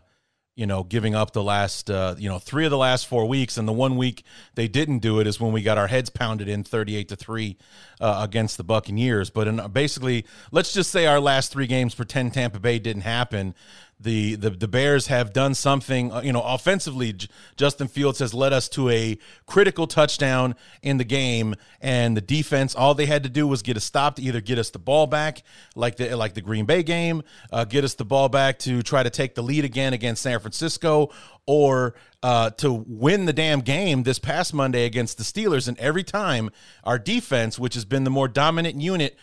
you 0.56 0.68
know, 0.68 0.84
giving 0.84 1.16
up 1.16 1.34
the 1.34 1.44
last, 1.44 1.90
uh, 1.90 2.14
you 2.18 2.30
know, 2.30 2.38
three 2.38 2.66
of 2.66 2.72
the 2.72 2.78
last 2.78 3.08
four 3.08 3.26
weeks, 3.26 3.58
and 3.58 3.68
the 3.68 3.74
one 3.74 3.98
week 3.98 4.24
they 4.54 4.68
didn't 4.68 5.00
do 5.00 5.20
it 5.20 5.26
is 5.26 5.40
when 5.40 5.52
we 5.52 5.64
got 5.64 5.78
our 5.78 5.88
heads 5.88 6.10
pounded 6.10 6.48
in 6.48 6.64
thirty-eight 6.64 7.10
to 7.10 7.16
three 7.16 7.58
uh, 8.00 8.20
against 8.24 8.58
the 8.58 8.64
Buccaneers. 8.64 9.32
But 9.32 9.48
in, 9.48 9.62
basically, 9.72 10.26
let's 10.52 10.72
just 10.72 10.92
say 10.92 11.08
our 11.08 11.20
last 11.20 11.52
three 11.52 11.68
games, 11.68 11.96
pretend 11.96 12.34
Tampa 12.34 12.60
Bay 12.60 12.78
didn't 12.78 13.02
happen. 13.02 13.56
The, 14.04 14.36
the 14.36 14.50
the 14.50 14.68
Bears 14.68 15.08
have 15.08 15.32
done 15.32 15.56
something, 15.56 16.12
uh, 16.12 16.22
you 16.22 16.34
know, 16.34 16.42
offensively. 16.42 17.14
J- 17.14 17.28
Justin 17.56 17.88
Fields 17.88 18.20
has 18.20 18.34
led 18.34 18.52
us 18.52 18.68
to 18.70 18.90
a 18.90 19.18
critical 19.46 19.88
touchdown 19.88 20.56
in 20.82 20.98
the 20.98 21.06
game, 21.06 21.56
and 21.80 22.16
the 22.18 22.22
defense, 22.22 22.76
all 22.76 22.94
they 22.94 23.06
had 23.06 23.24
to 23.24 23.30
do 23.30 23.48
was 23.48 23.62
get 23.62 23.78
a 23.78 23.80
stop 23.80 24.18
to 24.18 24.22
either 24.22 24.42
get 24.42 24.60
us 24.60 24.72
the 24.72 24.80
ball 24.80 25.08
back, 25.08 25.44
like 25.76 25.96
the 25.96 26.16
like 26.16 26.34
the 26.34 26.42
Green 26.42 26.66
Bay 26.66 26.84
game, 26.84 27.24
uh, 27.52 27.64
get 27.64 27.84
us 27.84 27.94
the 27.94 28.06
ball 28.06 28.28
back 28.30 28.60
to 28.60 28.82
try 28.82 29.04
to 29.04 29.10
take 29.10 29.36
the 29.36 29.42
lead 29.42 29.64
again 29.64 29.94
against 29.94 30.22
San 30.22 30.40
Francisco, 30.40 31.10
or 31.46 31.96
uh, 32.22 32.50
to 32.52 32.84
win 32.88 33.26
the 33.26 33.34
damn 33.34 33.62
game 33.62 34.04
this 34.04 34.20
past 34.20 34.54
Monday 34.54 34.86
against 34.86 35.18
the 35.18 35.24
Steelers. 35.24 35.68
And 35.68 35.78
every 35.80 36.04
time 36.04 36.50
our 36.84 37.00
defense, 37.00 37.58
which 37.58 37.74
has 37.76 37.86
been 37.86 38.04
the 38.04 38.10
more 38.10 38.28
dominant 38.28 38.82
unit 38.82 39.18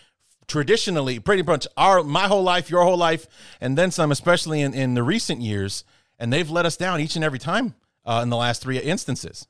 traditionally 0.51 1.19
pretty 1.19 1.43
much 1.43 1.67
our 1.77 2.03
my 2.03 2.27
whole 2.27 2.43
life 2.43 2.69
your 2.69 2.83
whole 2.83 2.97
life 2.97 3.27
and 3.61 3.79
then 3.79 3.91
some 3.91 4.11
especially 4.11 4.61
in, 4.61 4.75
in 4.75 4.95
the 4.95 5.03
recent 5.03 5.41
years 5.41 5.85
and 6.19 6.33
they've 6.33 6.51
let 6.51 6.67
us 6.67 6.77
down 6.77 7.01
each 7.01 7.17
and 7.17 7.25
every 7.25 7.39
time 7.39 7.75
uh, 8.05 8.21
in 8.23 8.29
the 8.29 8.37
last 8.37 8.63
three 8.63 8.79
instances. 8.79 9.49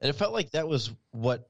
And 0.00 0.10
it 0.10 0.14
felt 0.14 0.32
like 0.32 0.50
that 0.50 0.68
was 0.68 0.92
what 1.12 1.48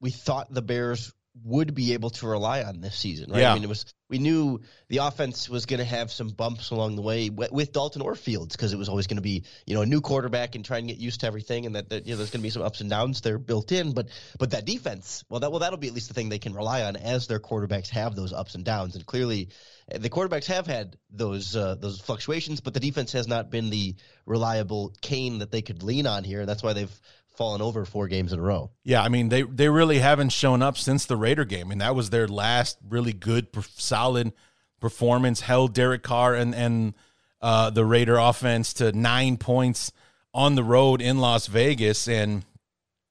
we 0.00 0.10
thought 0.10 0.52
the 0.52 0.62
Bears 0.62 1.12
would 1.44 1.74
be 1.74 1.92
able 1.92 2.10
to 2.10 2.26
rely 2.26 2.62
on 2.62 2.80
this 2.80 2.96
season, 2.96 3.30
right? 3.30 3.40
Yeah. 3.40 3.52
I 3.52 3.54
mean, 3.54 3.62
it 3.62 3.68
was 3.68 3.86
we 4.08 4.18
knew 4.18 4.60
the 4.88 4.98
offense 4.98 5.48
was 5.48 5.66
going 5.66 5.78
to 5.78 5.84
have 5.84 6.10
some 6.10 6.28
bumps 6.28 6.70
along 6.70 6.96
the 6.96 7.02
way 7.02 7.30
with, 7.30 7.52
with 7.52 7.72
Dalton 7.72 8.02
or 8.02 8.16
Fields 8.16 8.56
because 8.56 8.72
it 8.72 8.76
was 8.76 8.88
always 8.88 9.06
going 9.06 9.18
to 9.18 9.22
be 9.22 9.44
you 9.66 9.74
know 9.74 9.82
a 9.82 9.86
new 9.86 10.00
quarterback 10.00 10.56
and 10.56 10.64
trying 10.64 10.88
to 10.88 10.92
get 10.92 11.00
used 11.00 11.20
to 11.20 11.26
everything, 11.26 11.66
and 11.66 11.76
that, 11.76 11.88
that 11.90 12.06
you 12.06 12.12
know 12.12 12.16
there's 12.16 12.30
going 12.30 12.40
to 12.40 12.42
be 12.42 12.50
some 12.50 12.62
ups 12.62 12.80
and 12.80 12.90
downs 12.90 13.20
there 13.20 13.38
built 13.38 13.70
in. 13.70 13.92
But 13.92 14.08
but 14.38 14.50
that 14.50 14.64
defense, 14.64 15.24
well, 15.28 15.40
that 15.40 15.50
well 15.50 15.60
that'll 15.60 15.78
be 15.78 15.86
at 15.86 15.94
least 15.94 16.08
the 16.08 16.14
thing 16.14 16.28
they 16.28 16.40
can 16.40 16.54
rely 16.54 16.82
on 16.82 16.96
as 16.96 17.28
their 17.28 17.40
quarterbacks 17.40 17.88
have 17.90 18.16
those 18.16 18.32
ups 18.32 18.56
and 18.56 18.64
downs, 18.64 18.96
and 18.96 19.06
clearly 19.06 19.50
uh, 19.92 19.98
the 19.98 20.10
quarterbacks 20.10 20.46
have 20.46 20.66
had 20.66 20.96
those 21.10 21.54
uh, 21.54 21.76
those 21.76 22.00
fluctuations, 22.00 22.60
but 22.60 22.74
the 22.74 22.80
defense 22.80 23.12
has 23.12 23.28
not 23.28 23.50
been 23.50 23.70
the 23.70 23.94
reliable 24.26 24.92
cane 25.00 25.38
that 25.38 25.52
they 25.52 25.62
could 25.62 25.84
lean 25.84 26.06
on 26.06 26.24
here, 26.24 26.40
and 26.40 26.48
that's 26.48 26.62
why 26.62 26.72
they've 26.72 27.00
fallen 27.40 27.62
over 27.62 27.86
four 27.86 28.06
games 28.06 28.34
in 28.34 28.38
a 28.38 28.42
row. 28.42 28.70
yeah 28.84 29.02
i 29.02 29.08
mean 29.08 29.30
they 29.30 29.40
they 29.40 29.70
really 29.70 29.98
haven't 29.98 30.28
shown 30.28 30.60
up 30.60 30.76
since 30.76 31.06
the 31.06 31.16
raider 31.16 31.46
game. 31.46 31.70
And 31.70 31.80
that 31.80 31.94
was 31.94 32.10
their 32.10 32.28
last 32.28 32.76
really 32.86 33.14
good 33.14 33.46
solid 33.76 34.34
performance 34.78 35.40
held 35.40 35.72
derek 35.72 36.02
carr 36.02 36.34
and 36.34 36.54
and 36.54 36.92
uh, 37.40 37.70
the 37.70 37.86
raider 37.86 38.18
offense 38.18 38.74
to 38.74 38.92
nine 38.92 39.38
points 39.38 39.90
on 40.34 40.54
the 40.54 40.62
road 40.62 41.00
in 41.00 41.16
las 41.16 41.46
vegas. 41.46 42.06
And 42.06 42.44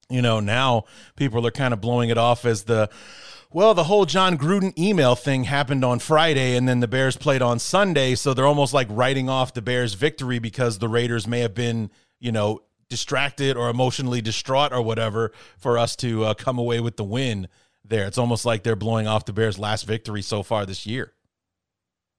you 0.08 0.22
know, 0.22 0.38
now 0.38 0.84
people 1.16 1.44
are 1.44 1.50
kind 1.50 1.74
of 1.74 1.80
blowing 1.80 2.08
it 2.08 2.16
off 2.18 2.44
as 2.44 2.62
the 2.62 2.88
well, 3.52 3.74
the 3.74 3.82
whole 3.82 4.04
Jon 4.04 4.38
Gruden 4.38 4.78
email 4.78 5.16
thing 5.16 5.42
happened 5.42 5.84
on 5.84 5.98
Friday 5.98 6.54
and 6.54 6.68
then 6.68 6.78
the 6.78 6.86
Bears 6.86 7.16
played 7.16 7.42
on 7.42 7.58
Sunday, 7.58 8.14
so 8.14 8.32
they're 8.32 8.46
almost 8.46 8.72
like 8.72 8.86
writing 8.90 9.28
off 9.28 9.54
the 9.54 9.62
Bears 9.62 9.94
victory 9.94 10.38
because 10.38 10.78
the 10.78 10.88
Raiders 10.88 11.26
may 11.26 11.40
have 11.40 11.52
been, 11.52 11.90
you 12.20 12.30
know, 12.30 12.60
distracted 12.90 13.56
or 13.56 13.70
emotionally 13.70 14.20
distraught 14.20 14.72
or 14.72 14.82
whatever 14.82 15.32
for 15.56 15.78
us 15.78 15.96
to 15.96 16.24
uh, 16.24 16.34
come 16.34 16.58
away 16.58 16.80
with 16.80 16.98
the 16.98 17.04
win 17.04 17.48
there. 17.84 18.06
It's 18.06 18.18
almost 18.18 18.44
like 18.44 18.62
they're 18.62 18.76
blowing 18.76 19.06
off 19.06 19.24
the 19.24 19.32
Bears' 19.32 19.58
last 19.58 19.86
victory 19.86 20.20
so 20.20 20.42
far 20.42 20.66
this 20.66 20.84
year. 20.84 21.14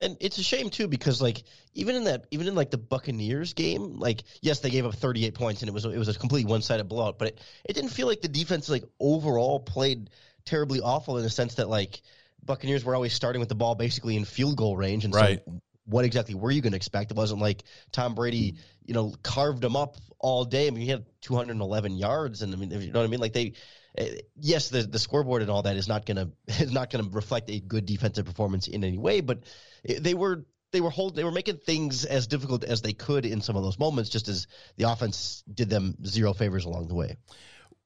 And 0.03 0.17
it's 0.19 0.39
a 0.39 0.43
shame 0.43 0.71
too 0.71 0.87
because 0.87 1.21
like 1.21 1.43
even 1.75 1.95
in 1.95 2.05
that 2.05 2.25
even 2.31 2.47
in 2.47 2.55
like 2.55 2.71
the 2.71 2.77
Buccaneers 2.79 3.53
game, 3.53 3.99
like 3.99 4.23
yes 4.41 4.59
they 4.59 4.71
gave 4.71 4.83
up 4.83 4.95
38 4.95 5.35
points 5.35 5.61
and 5.61 5.69
it 5.69 5.73
was 5.73 5.85
it 5.85 5.95
was 5.97 6.07
a 6.07 6.17
complete 6.17 6.47
one 6.47 6.63
sided 6.63 6.85
blowout, 6.85 7.19
but 7.19 7.27
it, 7.27 7.41
it 7.65 7.73
didn't 7.73 7.91
feel 7.91 8.07
like 8.07 8.21
the 8.21 8.27
defense 8.27 8.67
like 8.67 8.83
overall 8.99 9.59
played 9.59 10.09
terribly 10.43 10.79
awful 10.81 11.17
in 11.17 11.23
the 11.23 11.29
sense 11.29 11.53
that 11.55 11.69
like 11.69 12.01
Buccaneers 12.43 12.83
were 12.83 12.95
always 12.95 13.13
starting 13.13 13.39
with 13.39 13.49
the 13.49 13.53
ball 13.55 13.75
basically 13.75 14.15
in 14.15 14.25
field 14.25 14.57
goal 14.57 14.75
range 14.75 15.05
and 15.05 15.13
Right. 15.13 15.43
so 15.45 15.61
what 15.85 16.03
exactly 16.05 16.33
were 16.33 16.51
you 16.51 16.61
going 16.61 16.71
to 16.71 16.77
expect? 16.77 17.11
It 17.11 17.17
wasn't 17.17 17.41
like 17.41 17.63
Tom 17.91 18.15
Brady, 18.15 18.55
you 18.91 18.95
know, 18.95 19.13
carved 19.23 19.61
them 19.61 19.77
up 19.77 19.95
all 20.19 20.43
day. 20.43 20.67
I 20.67 20.69
mean, 20.69 20.81
he 20.81 20.89
had 20.89 21.05
211 21.21 21.95
yards, 21.95 22.41
and 22.41 22.53
I 22.53 22.57
mean, 22.57 22.71
you 22.71 22.91
know 22.91 22.99
what 22.99 23.05
I 23.05 23.09
mean? 23.09 23.21
Like 23.21 23.31
they, 23.31 23.53
uh, 23.97 24.03
yes, 24.35 24.67
the 24.67 24.83
the 24.83 24.99
scoreboard 24.99 25.41
and 25.41 25.49
all 25.49 25.61
that 25.61 25.77
is 25.77 25.87
not 25.87 26.05
to 26.07 26.29
is 26.47 26.73
not 26.73 26.91
to 26.91 27.01
reflect 27.09 27.49
a 27.49 27.61
good 27.61 27.85
defensive 27.85 28.25
performance 28.25 28.67
in 28.67 28.83
any 28.83 28.97
way, 28.97 29.21
but 29.21 29.43
they 29.85 30.13
were 30.13 30.45
they 30.73 30.81
were 30.81 30.89
hold 30.89 31.15
they 31.15 31.23
were 31.23 31.31
making 31.31 31.59
things 31.59 32.03
as 32.03 32.27
difficult 32.27 32.65
as 32.65 32.81
they 32.81 32.91
could 32.91 33.25
in 33.25 33.39
some 33.39 33.55
of 33.55 33.63
those 33.63 33.79
moments, 33.79 34.09
just 34.09 34.27
as 34.27 34.47
the 34.75 34.91
offense 34.91 35.41
did 35.53 35.69
them 35.69 35.95
zero 36.05 36.33
favors 36.33 36.65
along 36.65 36.89
the 36.89 36.95
way. 36.95 37.15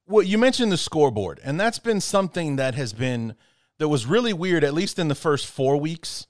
Well, 0.08 0.24
you 0.24 0.38
mentioned 0.38 0.72
the 0.72 0.76
scoreboard, 0.76 1.40
and 1.44 1.60
that's 1.60 1.78
been 1.78 2.00
something 2.00 2.56
that 2.56 2.74
has 2.74 2.92
been 2.92 3.36
that 3.78 3.86
was 3.86 4.06
really 4.06 4.32
weird, 4.32 4.64
at 4.64 4.74
least 4.74 4.98
in 4.98 5.06
the 5.06 5.14
first 5.14 5.46
four 5.46 5.76
weeks 5.76 6.26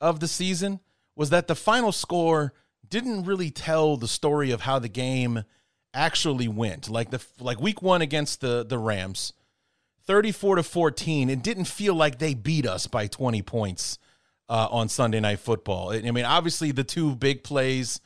of 0.00 0.20
the 0.20 0.28
season, 0.28 0.78
was 1.16 1.30
that 1.30 1.48
the 1.48 1.56
final 1.56 1.90
score 1.90 2.52
didn't 2.92 3.24
really 3.24 3.50
tell 3.50 3.96
the 3.96 4.06
story 4.06 4.50
of 4.50 4.60
how 4.60 4.78
the 4.78 4.88
game 4.88 5.44
actually 5.94 6.46
went. 6.46 6.90
Like 6.90 7.10
the 7.10 7.24
like 7.40 7.58
week 7.58 7.80
one 7.80 8.02
against 8.02 8.42
the 8.42 8.64
the 8.64 8.78
Rams, 8.78 9.32
thirty 10.06 10.30
four 10.30 10.56
to 10.56 10.62
fourteen. 10.62 11.30
It 11.30 11.42
didn't 11.42 11.64
feel 11.64 11.94
like 11.94 12.18
they 12.18 12.34
beat 12.34 12.66
us 12.66 12.86
by 12.86 13.06
twenty 13.06 13.40
points 13.40 13.98
uh, 14.48 14.68
on 14.70 14.90
Sunday 14.90 15.20
Night 15.20 15.38
Football. 15.38 15.90
I 15.90 16.10
mean, 16.10 16.26
obviously 16.26 16.70
the 16.70 16.84
two 16.84 17.16
big 17.16 17.42
plays, 17.42 17.98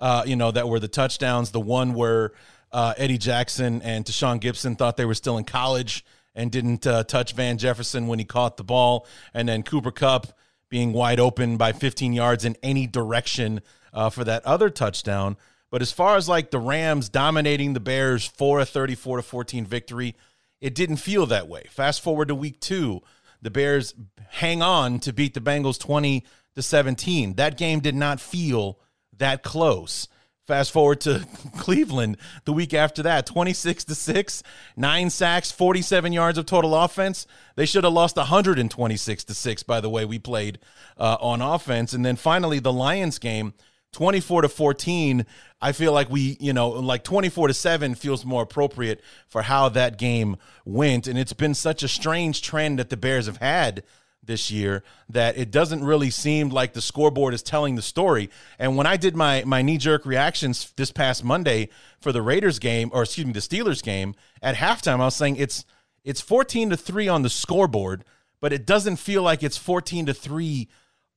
uh, 0.00 0.24
you 0.26 0.34
know, 0.34 0.50
that 0.50 0.68
were 0.68 0.80
the 0.80 0.88
touchdowns. 0.88 1.52
The 1.52 1.60
one 1.60 1.94
where 1.94 2.32
uh, 2.72 2.94
Eddie 2.96 3.18
Jackson 3.18 3.80
and 3.82 4.04
Tashaun 4.04 4.40
Gipson 4.40 4.76
thought 4.76 4.96
they 4.96 5.04
were 5.04 5.14
still 5.14 5.38
in 5.38 5.44
college 5.44 6.04
and 6.34 6.50
didn't 6.50 6.84
uh, 6.84 7.04
touch 7.04 7.34
Van 7.34 7.58
Jefferson 7.58 8.08
when 8.08 8.18
he 8.18 8.24
caught 8.24 8.56
the 8.56 8.64
ball, 8.64 9.06
and 9.34 9.48
then 9.48 9.62
Cooper 9.62 9.92
Kupp 9.92 10.26
being 10.68 10.92
wide 10.92 11.20
open 11.20 11.58
by 11.58 11.70
15 11.70 12.12
yards 12.12 12.44
in 12.44 12.56
any 12.60 12.88
direction 12.88 13.60
uh, 13.92 14.10
for 14.10 14.24
that 14.24 14.44
other 14.44 14.70
touchdown. 14.70 15.36
But 15.70 15.82
as 15.82 15.92
far 15.92 16.16
as 16.16 16.28
like 16.28 16.50
the 16.50 16.58
Rams 16.58 17.08
dominating 17.08 17.72
the 17.72 17.80
Bears 17.80 18.26
for 18.26 18.60
a 18.60 18.66
34 18.66 19.18
to 19.18 19.22
14 19.22 19.64
victory, 19.66 20.14
it 20.60 20.74
didn't 20.74 20.96
feel 20.96 21.26
that 21.26 21.48
way. 21.48 21.64
Fast 21.70 22.02
forward 22.02 22.28
to 22.28 22.34
week 22.34 22.60
two, 22.60 23.00
the 23.40 23.50
Bears 23.50 23.94
hang 24.28 24.62
on 24.62 25.00
to 25.00 25.12
beat 25.12 25.34
the 25.34 25.40
Bengals 25.40 25.80
20 25.80 26.24
to 26.54 26.62
17. 26.62 27.34
That 27.34 27.56
game 27.56 27.80
did 27.80 27.94
not 27.94 28.20
feel 28.20 28.78
that 29.16 29.42
close. 29.42 30.08
Fast 30.46 30.72
forward 30.72 31.00
to 31.02 31.26
Cleveland 31.56 32.16
the 32.44 32.52
week 32.52 32.74
after 32.74 33.02
that, 33.04 33.26
26 33.26 33.84
to 33.84 33.94
6, 33.94 34.42
9 34.76 35.10
sacks, 35.10 35.52
47 35.52 36.12
yards 36.12 36.36
of 36.36 36.46
total 36.46 36.74
offense. 36.74 37.26
They 37.56 37.66
should 37.66 37.84
have 37.84 37.92
lost 37.92 38.16
126 38.16 39.24
to 39.24 39.34
6 39.34 39.62
by 39.62 39.80
the 39.80 39.90
way 39.90 40.04
we 40.04 40.18
played 40.18 40.58
uh, 40.98 41.16
on 41.20 41.40
offense. 41.40 41.92
And 41.92 42.04
then 42.04 42.16
finally 42.16 42.58
the 42.58 42.72
Lions 42.72 43.18
game, 43.18 43.54
24 43.92 44.42
to 44.42 44.48
14 44.48 45.26
i 45.60 45.72
feel 45.72 45.92
like 45.92 46.08
we 46.08 46.36
you 46.40 46.52
know 46.52 46.70
like 46.70 47.04
24 47.04 47.48
to 47.48 47.54
7 47.54 47.94
feels 47.94 48.24
more 48.24 48.42
appropriate 48.42 49.00
for 49.28 49.42
how 49.42 49.68
that 49.68 49.98
game 49.98 50.36
went. 50.64 51.06
And 51.06 51.18
it's 51.18 51.32
been 51.32 51.54
such 51.54 51.82
a 51.82 51.88
strange 51.88 52.42
trend 52.42 52.78
that 52.78 52.90
the 52.90 52.96
bears 52.96 53.26
have 53.26 53.38
had 53.38 53.82
this 54.24 54.50
year 54.50 54.84
that 55.08 55.36
it 55.36 55.50
doesn't 55.50 55.82
really 55.82 56.10
seem 56.10 56.48
like 56.48 56.74
the 56.74 56.80
scoreboard 56.80 57.34
is 57.34 57.42
telling 57.42 57.74
the 57.74 57.82
story. 57.82 58.30
And 58.58 58.76
when 58.76 58.86
i 58.86 58.96
did 58.96 59.16
my 59.16 59.42
my 59.44 59.62
knee 59.62 59.78
jerk 59.78 60.06
reactions 60.06 60.72
this 60.76 60.92
past 60.92 61.24
monday 61.24 61.68
for 62.00 62.12
the 62.12 62.22
raiders 62.22 62.58
game 62.58 62.90
or 62.92 63.02
excuse 63.02 63.26
me 63.26 63.32
the 63.32 63.40
steelers 63.40 63.82
game 63.82 64.14
at 64.40 64.56
halftime 64.56 65.00
i 65.00 65.04
was 65.04 65.16
saying 65.16 65.36
it's 65.36 65.64
it's 66.04 66.20
14 66.20 66.70
to 66.70 66.76
3 66.76 67.08
on 67.08 67.22
the 67.22 67.30
scoreboard 67.30 68.04
but 68.40 68.52
it 68.52 68.66
doesn't 68.66 68.96
feel 68.96 69.22
like 69.22 69.42
it's 69.42 69.56
14 69.56 70.06
to 70.06 70.14
3 70.14 70.68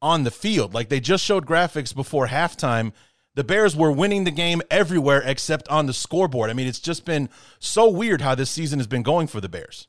on 0.01 0.23
the 0.23 0.31
field. 0.31 0.73
Like 0.73 0.89
they 0.89 0.99
just 0.99 1.23
showed 1.23 1.45
graphics 1.45 1.95
before 1.95 2.27
halftime. 2.27 2.93
The 3.35 3.43
Bears 3.43 3.75
were 3.75 3.91
winning 3.91 4.23
the 4.23 4.31
game 4.31 4.61
everywhere 4.71 5.21
except 5.25 5.67
on 5.67 5.87
the 5.87 5.93
scoreboard. 5.93 6.49
I 6.49 6.53
mean, 6.53 6.67
it's 6.67 6.79
just 6.79 7.05
been 7.05 7.29
so 7.59 7.89
weird 7.89 8.21
how 8.21 8.35
this 8.35 8.49
season 8.49 8.79
has 8.79 8.87
been 8.87 9.03
going 9.03 9.27
for 9.27 9.41
the 9.41 9.49
Bears. 9.49 9.87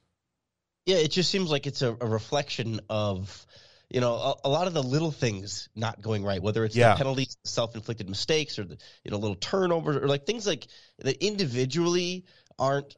Yeah, 0.84 0.96
it 0.96 1.10
just 1.10 1.30
seems 1.30 1.50
like 1.50 1.66
it's 1.66 1.82
a, 1.82 1.96
a 2.00 2.06
reflection 2.06 2.80
of 2.88 3.46
you 3.90 4.00
know 4.00 4.14
a, 4.14 4.34
a, 4.44 4.48
lot 4.48 4.66
of 4.66 4.75
the 4.75 4.82
little 4.82 5.12
things 5.12 5.68
not 5.76 6.00
going 6.00 6.25
right, 6.25 6.42
whether 6.42 6.64
it's 6.64 6.76
yeah. 6.76 6.92
the 6.92 6.98
penalties, 6.98 7.36
self-inflicted 7.44 8.08
mistakes, 8.08 8.58
or 8.58 8.64
the 8.64 8.78
you 9.04 9.10
know 9.10 9.18
little 9.18 9.36
turnovers, 9.36 9.96
or 9.96 10.08
like 10.08 10.26
things 10.26 10.46
like 10.46 10.66
that 10.98 11.25
individually 11.25 12.25
aren't 12.58 12.96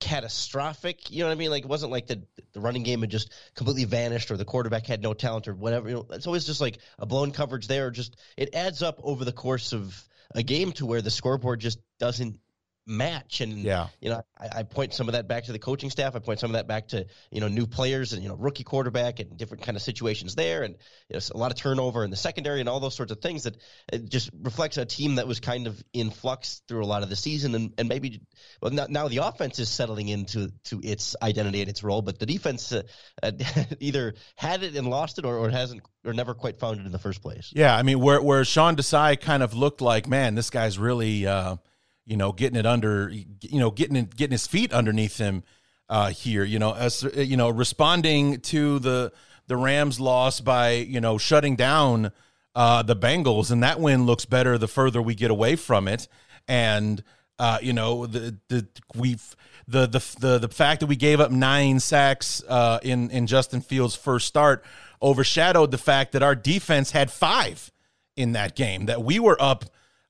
catastrophic. 0.00 1.10
You 1.10 1.20
know 1.20 1.26
what 1.26 1.32
I 1.32 1.36
mean? 1.36 1.50
Like 1.50 1.64
it 1.64 1.68
wasn't 1.68 1.92
like 1.92 2.06
the 2.06 2.22
the 2.52 2.60
running 2.60 2.82
game 2.82 3.00
had 3.00 3.10
just 3.10 3.32
completely 3.54 3.84
vanished 3.84 4.30
or 4.30 4.36
the 4.36 4.44
quarterback 4.44 4.86
had 4.86 5.02
no 5.02 5.14
talent 5.14 5.48
or 5.48 5.54
whatever. 5.54 5.88
You 5.88 5.94
know, 5.96 6.06
it's 6.10 6.26
always 6.26 6.44
just 6.44 6.60
like 6.60 6.78
a 6.98 7.06
blown 7.06 7.32
coverage 7.32 7.66
there. 7.66 7.90
Just 7.90 8.16
it 8.36 8.54
adds 8.54 8.82
up 8.82 9.00
over 9.02 9.24
the 9.24 9.32
course 9.32 9.72
of 9.72 10.02
a 10.34 10.42
game 10.42 10.72
to 10.72 10.86
where 10.86 11.02
the 11.02 11.10
scoreboard 11.10 11.60
just 11.60 11.78
doesn't 11.98 12.38
match. 12.86 13.40
And 13.40 13.58
yeah, 13.58 13.88
you 14.00 14.10
know, 14.10 14.22
I, 14.38 14.60
I, 14.60 14.62
point 14.62 14.94
some 14.94 15.08
of 15.08 15.12
that 15.12 15.26
back 15.26 15.44
to 15.44 15.52
the 15.52 15.58
coaching 15.58 15.90
staff. 15.90 16.14
I 16.14 16.20
point 16.20 16.38
some 16.38 16.50
of 16.50 16.54
that 16.54 16.68
back 16.68 16.88
to 16.88 17.06
you 17.30 17.40
know 17.40 17.48
new 17.48 17.66
players 17.66 18.12
and 18.12 18.22
you 18.22 18.28
know 18.28 18.36
rookie 18.36 18.64
quarterback 18.64 19.18
and 19.18 19.36
different 19.36 19.64
kind 19.64 19.76
of 19.76 19.82
situations 19.82 20.34
there, 20.34 20.62
and 20.62 20.76
you 21.08 21.14
know, 21.14 21.20
a 21.34 21.36
lot 21.36 21.50
of 21.50 21.58
turnover 21.58 22.04
in 22.04 22.10
the 22.10 22.16
secondary 22.16 22.60
and 22.60 22.68
all 22.68 22.80
those 22.80 22.94
sorts 22.94 23.12
of 23.12 23.20
things 23.20 23.44
that 23.44 23.56
it 23.92 24.08
just 24.08 24.30
reflects 24.40 24.76
a 24.76 24.84
team 24.84 25.16
that 25.16 25.26
was 25.26 25.40
kind 25.40 25.66
of 25.66 25.82
in 25.92 26.10
flux 26.10 26.62
through 26.68 26.84
a 26.84 26.86
lot 26.86 27.02
of 27.02 27.08
the 27.08 27.16
season, 27.16 27.54
and, 27.54 27.74
and 27.78 27.88
maybe 27.88 28.20
well 28.62 28.70
now, 28.70 28.86
now 28.88 29.08
the 29.08 29.18
offense 29.18 29.58
is 29.58 29.68
settling 29.68 30.08
into 30.08 30.52
to 30.64 30.80
its 30.82 31.16
identity 31.20 31.60
and 31.60 31.68
its 31.68 31.82
role, 31.82 32.02
but 32.02 32.18
the 32.18 32.26
defense 32.26 32.72
uh, 32.72 32.82
either 33.80 34.14
had 34.36 34.62
it 34.62 34.76
and 34.76 34.88
lost 34.88 35.18
it 35.18 35.24
or, 35.24 35.36
or 35.36 35.50
hasn't 35.50 35.82
or 36.04 36.12
never 36.12 36.34
quite 36.34 36.58
found 36.58 36.80
it 36.80 36.86
in 36.86 36.92
the 36.92 36.98
first 36.98 37.20
place. 37.20 37.52
Yeah, 37.54 37.76
I 37.76 37.82
mean 37.82 37.98
where 37.98 38.22
where 38.22 38.44
Sean 38.44 38.76
Desai 38.76 39.20
kind 39.20 39.42
of 39.42 39.54
looked 39.54 39.80
like, 39.80 40.06
man, 40.06 40.34
this 40.36 40.50
guy's 40.50 40.78
really. 40.78 41.26
Uh, 41.26 41.56
you 42.06 42.16
know, 42.16 42.32
getting 42.32 42.58
it 42.58 42.66
under, 42.66 43.10
you 43.10 43.58
know, 43.58 43.70
getting 43.70 43.96
it, 43.96 44.16
getting 44.16 44.32
his 44.32 44.46
feet 44.46 44.72
underneath 44.72 45.18
him 45.18 45.42
uh, 45.88 46.10
here. 46.10 46.44
You 46.44 46.58
know, 46.58 46.72
as 46.72 47.04
you 47.14 47.36
know, 47.36 47.50
responding 47.50 48.40
to 48.40 48.78
the 48.78 49.12
the 49.46 49.56
Rams' 49.56 50.00
loss 50.00 50.40
by 50.40 50.72
you 50.72 51.00
know 51.00 51.18
shutting 51.18 51.56
down 51.56 52.12
uh, 52.54 52.82
the 52.82 52.96
Bengals, 52.96 53.50
and 53.50 53.62
that 53.62 53.80
win 53.80 54.06
looks 54.06 54.24
better 54.24 54.56
the 54.56 54.68
further 54.68 55.02
we 55.02 55.14
get 55.14 55.30
away 55.30 55.56
from 55.56 55.88
it. 55.88 56.08
And 56.48 57.02
uh, 57.38 57.58
you 57.60 57.72
know, 57.72 58.06
the 58.06 58.38
the 58.48 58.66
we've 58.94 59.36
the 59.68 59.86
the 59.86 60.16
the 60.20 60.38
the 60.38 60.48
fact 60.48 60.80
that 60.80 60.86
we 60.86 60.96
gave 60.96 61.20
up 61.20 61.30
nine 61.30 61.80
sacks 61.80 62.42
uh, 62.48 62.78
in 62.82 63.10
in 63.10 63.26
Justin 63.26 63.60
Fields' 63.60 63.94
first 63.94 64.26
start 64.26 64.64
overshadowed 65.02 65.70
the 65.70 65.78
fact 65.78 66.12
that 66.12 66.22
our 66.22 66.34
defense 66.34 66.92
had 66.92 67.10
five 67.10 67.70
in 68.16 68.32
that 68.32 68.56
game. 68.56 68.86
That 68.86 69.02
we 69.02 69.18
were 69.18 69.36
up 69.40 69.66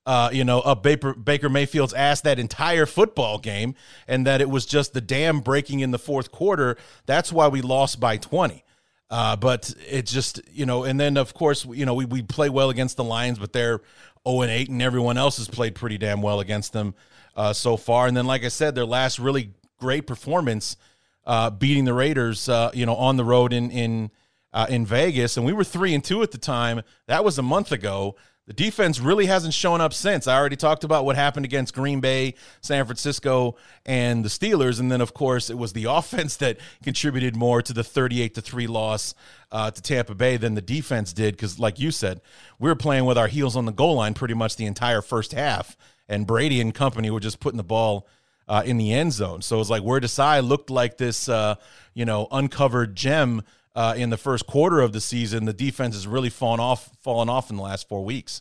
uh, 0.07 0.31
you 0.33 0.45
know, 0.45 0.61
up 0.61 0.83
Baker, 0.83 1.13
Baker 1.15 1.49
Mayfield's 1.49 1.93
ass 1.93 2.21
that 2.23 2.39
entire 2.39 2.87
football 2.87 3.39
game, 3.39 3.75
and 4.07 4.27
that 4.27 4.41
it 4.41 4.49
was 4.49 4.65
just 4.65 4.95
the 4.95 5.01
dam 5.01 5.41
breaking 5.41 5.81
in 5.81 5.91
the 5.91 5.99
fourth 5.99 6.31
quarter. 6.31 6.77
That's 7.07 7.33
why 7.33 7.49
we 7.49 7.61
lost 7.61 7.99
by 7.99 8.17
20. 8.17 8.65
Uh, 9.09 9.37
but 9.37 9.73
it 9.89 10.07
just, 10.07 10.41
you 10.51 10.67
know, 10.67 10.85
and 10.85 10.99
then 10.99 11.17
of 11.17 11.35
course, 11.35 11.65
you 11.67 11.85
know, 11.87 11.95
we, 11.95 12.05
we 12.05 12.23
play 12.23 12.49
well 12.49 12.71
against 12.71 12.97
the 12.97 13.05
Lions, 13.05 13.39
but 13.39 13.53
they're 13.53 13.81
0 14.27 14.43
and 14.43 14.51
8, 14.51 14.69
and 14.71 14.83
everyone 14.83 15.17
else 15.17 15.37
has 15.39 15.49
played 15.49 15.75
pretty 15.75 15.99
damn 15.99 16.23
well 16.23 16.41
against 16.41 16.73
them 16.73 16.95
uh, 17.37 17.53
so 17.53 17.77
far. 17.77 18.07
And 18.07 18.17
then, 18.17 18.27
like 18.27 18.45
I 18.45 18.49
said, 18.49 18.75
their 18.75 18.87
last 18.87 19.19
really 19.19 19.51
great 19.79 20.07
performance, 20.07 20.77
uh, 21.25 21.51
beating 21.51 21.85
the 21.85 21.95
Raiders, 21.95 22.49
uh, 22.49 22.71
you 22.75 22.87
know, 22.87 22.97
on 22.97 23.17
the 23.17 23.25
road 23.25 23.53
in 23.53 23.71
in 23.71 24.11
uh, 24.53 24.67
in 24.69 24.87
Vegas, 24.87 25.37
and 25.37 25.45
we 25.45 25.53
were 25.53 25.65
three 25.65 25.95
and 25.95 26.03
two 26.03 26.23
at 26.23 26.31
the 26.31 26.39
time. 26.39 26.83
That 27.07 27.25
was 27.25 27.39
a 27.39 27.43
month 27.43 27.73
ago. 27.73 28.17
The 28.47 28.53
defense 28.53 29.01
really 29.01 29.27
hasn't 29.27 29.55
shown 29.55 29.81
up 29.81 29.93
since. 29.93 30.29
I 30.29 30.37
already 30.37 30.55
talked 30.55 30.85
about 30.85 31.05
what 31.05 31.17
happened 31.17 31.45
against 31.45 31.75
Green 31.75 31.99
Bay, 31.99 32.35
San 32.61 32.85
Francisco, 32.85 33.57
and 33.85 34.25
the 34.25 34.29
Steelers, 34.29 34.79
and 34.79 34.91
then 34.91 35.01
of 35.01 35.15
course 35.15 35.51
it 35.51 35.59
was 35.59 35.73
the 35.73 35.85
offense 35.89 36.37
that 36.37 36.59
contributed 36.83 37.35
more 37.35 37.61
to 37.61 37.73
the 37.73 37.83
38 37.83 38.35
to 38.35 38.41
three 38.41 38.69
loss 38.69 39.15
uh, 39.51 39.73
to 39.73 39.83
Tampa 39.83 40.15
Bay 40.15 40.37
than 40.37 40.55
the 40.55 40.63
defense 40.63 41.13
did. 41.13 41.35
Because, 41.35 41.59
like 41.59 41.81
you 41.81 41.91
said, 41.91 42.21
we 42.61 42.71
were 42.71 42.77
playing 42.77 43.05
with 43.05 43.19
our 43.19 43.27
heels 43.27 43.57
on 43.57 43.65
the 43.65 43.73
goal 43.73 43.97
line 43.97 44.15
pretty 44.15 44.35
much 44.35 44.55
the 44.55 44.67
entire 44.67 45.03
first 45.03 45.33
half, 45.33 45.77
and 46.09 46.25
Brady 46.25 46.61
and 46.61 46.73
company 46.73 47.11
were 47.11 47.21
just 47.21 47.41
putting 47.41 47.59
the 47.59 47.65
ball. 47.65 48.07
Uh, 48.49 48.63
in 48.65 48.77
the 48.77 48.93
end 48.93 49.13
zone, 49.13 49.43
so 49.43 49.57
it 49.57 49.59
was 49.59 49.71
like 49.71 49.83
where 49.83 50.01
Desai 50.01 50.41
looked 50.41 50.71
like 50.71 50.99
this, 50.99 51.29
uh, 51.29 51.57
you 51.95 52.05
know, 52.05 52.29
uncovered 52.31 52.95
gem 52.95 53.43
uh, 53.77 53.95
in 53.97 54.11
the 54.11 54.17
first 54.17 54.47
quarter 54.47 54.81
of 54.81 54.93
the 54.93 55.01
season, 55.01 55.45
the 55.45 55.53
defense 55.53 55.95
has 55.95 56.07
really 56.07 56.31
fallen 56.31 56.59
off, 56.59 56.91
fallen 57.03 57.29
off 57.29 57.51
in 57.51 57.57
the 57.57 57.63
last 57.63 57.89
four 57.89 58.05
weeks. 58.05 58.41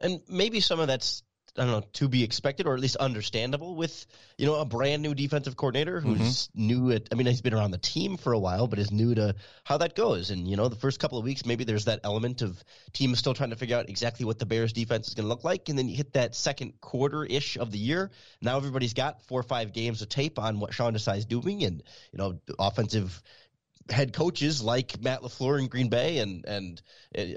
And 0.00 0.20
maybe 0.28 0.60
some 0.60 0.78
of 0.78 0.86
that's 0.86 1.24
I 1.58 1.64
don't 1.64 1.72
know 1.72 1.86
to 1.94 2.08
be 2.08 2.22
expected 2.22 2.66
or 2.66 2.74
at 2.74 2.80
least 2.80 2.96
understandable 2.96 3.74
with 3.74 4.06
you 4.36 4.46
know 4.46 4.56
a 4.56 4.64
brand 4.64 5.02
new 5.02 5.12
defensive 5.12 5.56
coordinator 5.56 6.00
who's 6.00 6.48
mm-hmm. 6.48 6.66
new 6.66 6.90
at 6.92 7.08
I 7.10 7.16
mean 7.16 7.26
he's 7.26 7.40
been 7.40 7.54
around 7.54 7.72
the 7.72 7.78
team 7.78 8.16
for 8.16 8.32
a 8.32 8.38
while 8.38 8.68
but 8.68 8.78
is 8.78 8.92
new 8.92 9.14
to 9.16 9.34
how 9.64 9.78
that 9.78 9.96
goes 9.96 10.30
and 10.30 10.46
you 10.46 10.56
know 10.56 10.68
the 10.68 10.76
first 10.76 11.00
couple 11.00 11.18
of 11.18 11.24
weeks 11.24 11.44
maybe 11.44 11.64
there's 11.64 11.86
that 11.86 12.00
element 12.04 12.42
of 12.42 12.62
teams 12.92 13.18
still 13.18 13.34
trying 13.34 13.50
to 13.50 13.56
figure 13.56 13.76
out 13.76 13.88
exactly 13.88 14.24
what 14.24 14.38
the 14.38 14.46
Bears 14.46 14.72
defense 14.72 15.08
is 15.08 15.14
going 15.14 15.24
to 15.24 15.28
look 15.28 15.42
like 15.42 15.68
and 15.68 15.76
then 15.76 15.88
you 15.88 15.96
hit 15.96 16.12
that 16.12 16.36
second 16.36 16.80
quarter 16.80 17.24
ish 17.24 17.56
of 17.56 17.72
the 17.72 17.78
year 17.78 18.10
now 18.40 18.56
everybody's 18.56 18.94
got 18.94 19.22
four 19.22 19.40
or 19.40 19.44
five 19.44 19.72
games 19.72 20.00
of 20.00 20.08
tape 20.08 20.38
on 20.38 20.60
what 20.60 20.72
Sean 20.72 20.94
Desai 20.94 21.18
is 21.18 21.24
doing 21.24 21.64
and 21.64 21.82
you 22.12 22.18
know 22.18 22.38
offensive 22.58 23.20
head 23.90 24.12
coaches 24.12 24.62
like 24.62 25.00
Matt 25.00 25.22
LaFleur 25.22 25.58
in 25.58 25.68
Green 25.68 25.88
Bay 25.88 26.18
and 26.18 26.44
and 26.46 26.82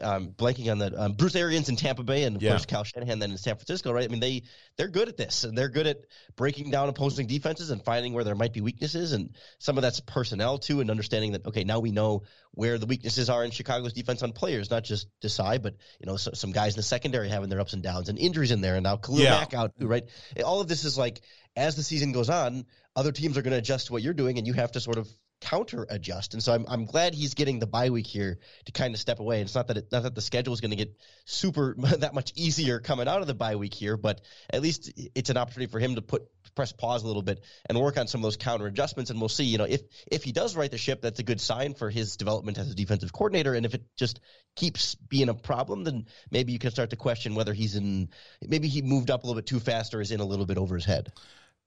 um, 0.01 0.29
blanking 0.29 0.71
on 0.71 0.79
the 0.79 1.01
um, 1.01 1.13
Bruce 1.13 1.35
Arians 1.35 1.69
in 1.69 1.75
Tampa 1.75 2.03
Bay 2.03 2.23
and 2.23 2.35
of 2.35 2.41
yeah. 2.41 2.51
course 2.51 2.65
Kyle 2.65 2.83
Shanahan 2.83 3.19
then 3.19 3.31
in 3.31 3.37
San 3.37 3.55
Francisco, 3.55 3.91
right? 3.91 4.03
I 4.03 4.07
mean 4.07 4.19
they 4.19 4.43
they're 4.77 4.89
good 4.89 5.07
at 5.07 5.17
this 5.17 5.43
and 5.43 5.57
they're 5.57 5.69
good 5.69 5.87
at 5.87 5.97
breaking 6.35 6.71
down 6.71 6.89
opposing 6.89 7.27
defenses 7.27 7.69
and 7.69 7.83
finding 7.83 8.13
where 8.13 8.23
there 8.23 8.35
might 8.35 8.53
be 8.53 8.61
weaknesses 8.61 9.13
and 9.13 9.35
some 9.59 9.77
of 9.77 9.81
that's 9.81 9.99
personnel 10.01 10.57
too 10.57 10.81
and 10.81 10.89
understanding 10.91 11.33
that 11.33 11.45
okay 11.47 11.63
now 11.63 11.79
we 11.79 11.91
know 11.91 12.23
where 12.51 12.77
the 12.77 12.85
weaknesses 12.85 13.29
are 13.29 13.45
in 13.45 13.51
Chicago's 13.51 13.93
defense 13.93 14.21
on 14.23 14.33
players, 14.33 14.69
not 14.69 14.83
just 14.83 15.07
Desai, 15.21 15.61
but 15.61 15.75
you 15.99 16.05
know 16.05 16.17
so, 16.17 16.31
some 16.33 16.51
guys 16.51 16.73
in 16.73 16.77
the 16.77 16.83
secondary 16.83 17.29
having 17.29 17.49
their 17.49 17.59
ups 17.59 17.73
and 17.73 17.83
downs 17.83 18.09
and 18.09 18.19
injuries 18.19 18.51
in 18.51 18.61
there 18.61 18.75
and 18.75 18.83
now 18.83 18.97
Khalil 18.97 19.21
yeah. 19.21 19.39
Mack 19.39 19.53
out, 19.53 19.73
right? 19.79 20.03
All 20.43 20.61
of 20.61 20.67
this 20.67 20.83
is 20.83 20.97
like 20.97 21.21
as 21.55 21.75
the 21.75 21.83
season 21.83 22.11
goes 22.11 22.29
on, 22.29 22.65
other 22.95 23.11
teams 23.11 23.37
are 23.37 23.41
going 23.41 23.51
to 23.51 23.57
adjust 23.57 23.87
to 23.87 23.93
what 23.93 24.01
you're 24.01 24.13
doing 24.13 24.37
and 24.37 24.47
you 24.47 24.53
have 24.53 24.71
to 24.73 24.79
sort 24.79 24.97
of 24.97 25.07
counter 25.41 25.85
adjust. 25.89 26.33
And 26.33 26.41
so 26.41 26.53
I'm 26.53 26.65
I'm 26.67 26.85
glad 26.85 27.13
he's 27.13 27.33
getting 27.33 27.59
the 27.59 27.67
bye 27.67 27.89
week 27.89 28.07
here 28.07 28.39
to 28.65 28.71
kind 28.71 28.93
of 28.93 28.99
step 28.99 29.19
away. 29.19 29.37
And 29.37 29.45
it's 29.45 29.55
not 29.55 29.67
that 29.67 29.77
it, 29.77 29.91
not 29.91 30.03
that 30.03 30.15
the 30.15 30.21
schedule 30.21 30.53
is 30.53 30.61
going 30.61 30.71
to 30.71 30.77
get 30.77 30.95
super 31.25 31.75
that 31.99 32.13
much 32.13 32.31
easier 32.35 32.79
coming 32.79 33.07
out 33.07 33.21
of 33.21 33.27
the 33.27 33.33
bye 33.33 33.55
week 33.55 33.73
here, 33.73 33.97
but 33.97 34.21
at 34.49 34.61
least 34.61 34.91
it's 35.15 35.29
an 35.29 35.37
opportunity 35.37 35.69
for 35.69 35.79
him 35.79 35.95
to 35.95 36.01
put 36.01 36.27
press 36.55 36.71
pause 36.71 37.03
a 37.03 37.07
little 37.07 37.21
bit 37.21 37.43
and 37.67 37.79
work 37.79 37.97
on 37.97 38.07
some 38.07 38.19
of 38.19 38.23
those 38.23 38.37
counter 38.37 38.67
adjustments. 38.67 39.09
And 39.09 39.19
we'll 39.19 39.29
see. 39.29 39.45
You 39.45 39.57
know, 39.57 39.65
if 39.65 39.81
if 40.09 40.23
he 40.23 40.31
does 40.31 40.55
right 40.55 40.69
the 40.69 40.77
ship, 40.77 41.01
that's 41.01 41.19
a 41.19 41.23
good 41.23 41.41
sign 41.41 41.73
for 41.73 41.89
his 41.89 42.17
development 42.17 42.57
as 42.57 42.69
a 42.69 42.75
defensive 42.75 43.11
coordinator. 43.11 43.53
And 43.53 43.65
if 43.65 43.73
it 43.73 43.83
just 43.97 44.19
keeps 44.55 44.95
being 44.95 45.29
a 45.29 45.33
problem, 45.33 45.83
then 45.83 46.05
maybe 46.29 46.53
you 46.53 46.59
can 46.59 46.71
start 46.71 46.91
to 46.91 46.95
question 46.95 47.35
whether 47.35 47.53
he's 47.53 47.75
in. 47.75 48.09
Maybe 48.47 48.67
he 48.67 48.81
moved 48.81 49.09
up 49.09 49.23
a 49.23 49.27
little 49.27 49.41
bit 49.41 49.47
too 49.47 49.59
fast 49.59 49.93
or 49.95 50.01
is 50.01 50.11
in 50.11 50.19
a 50.19 50.25
little 50.25 50.45
bit 50.45 50.57
over 50.57 50.75
his 50.75 50.85
head. 50.85 51.11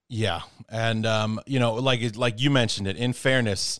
Yeah, 0.07 0.41
and 0.69 1.05
um, 1.05 1.39
you 1.45 1.59
know, 1.59 1.73
like 1.75 2.15
like 2.15 2.39
you 2.39 2.51
mentioned 2.51 2.87
it. 2.87 2.95
In 2.97 3.13
fairness, 3.13 3.79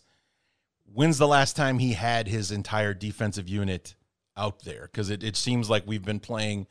when's 0.92 1.18
the 1.18 1.28
last 1.28 1.54
time 1.54 1.78
he 1.78 1.92
had 1.92 2.26
his 2.26 2.50
entire 2.50 2.94
defensive 2.94 3.48
unit 3.48 3.94
out 4.36 4.64
there? 4.64 4.88
Because 4.90 5.10
it, 5.10 5.22
it 5.22 5.36
seems 5.36 5.70
like 5.70 5.84
we've 5.86 6.04
been 6.04 6.20
playing 6.20 6.66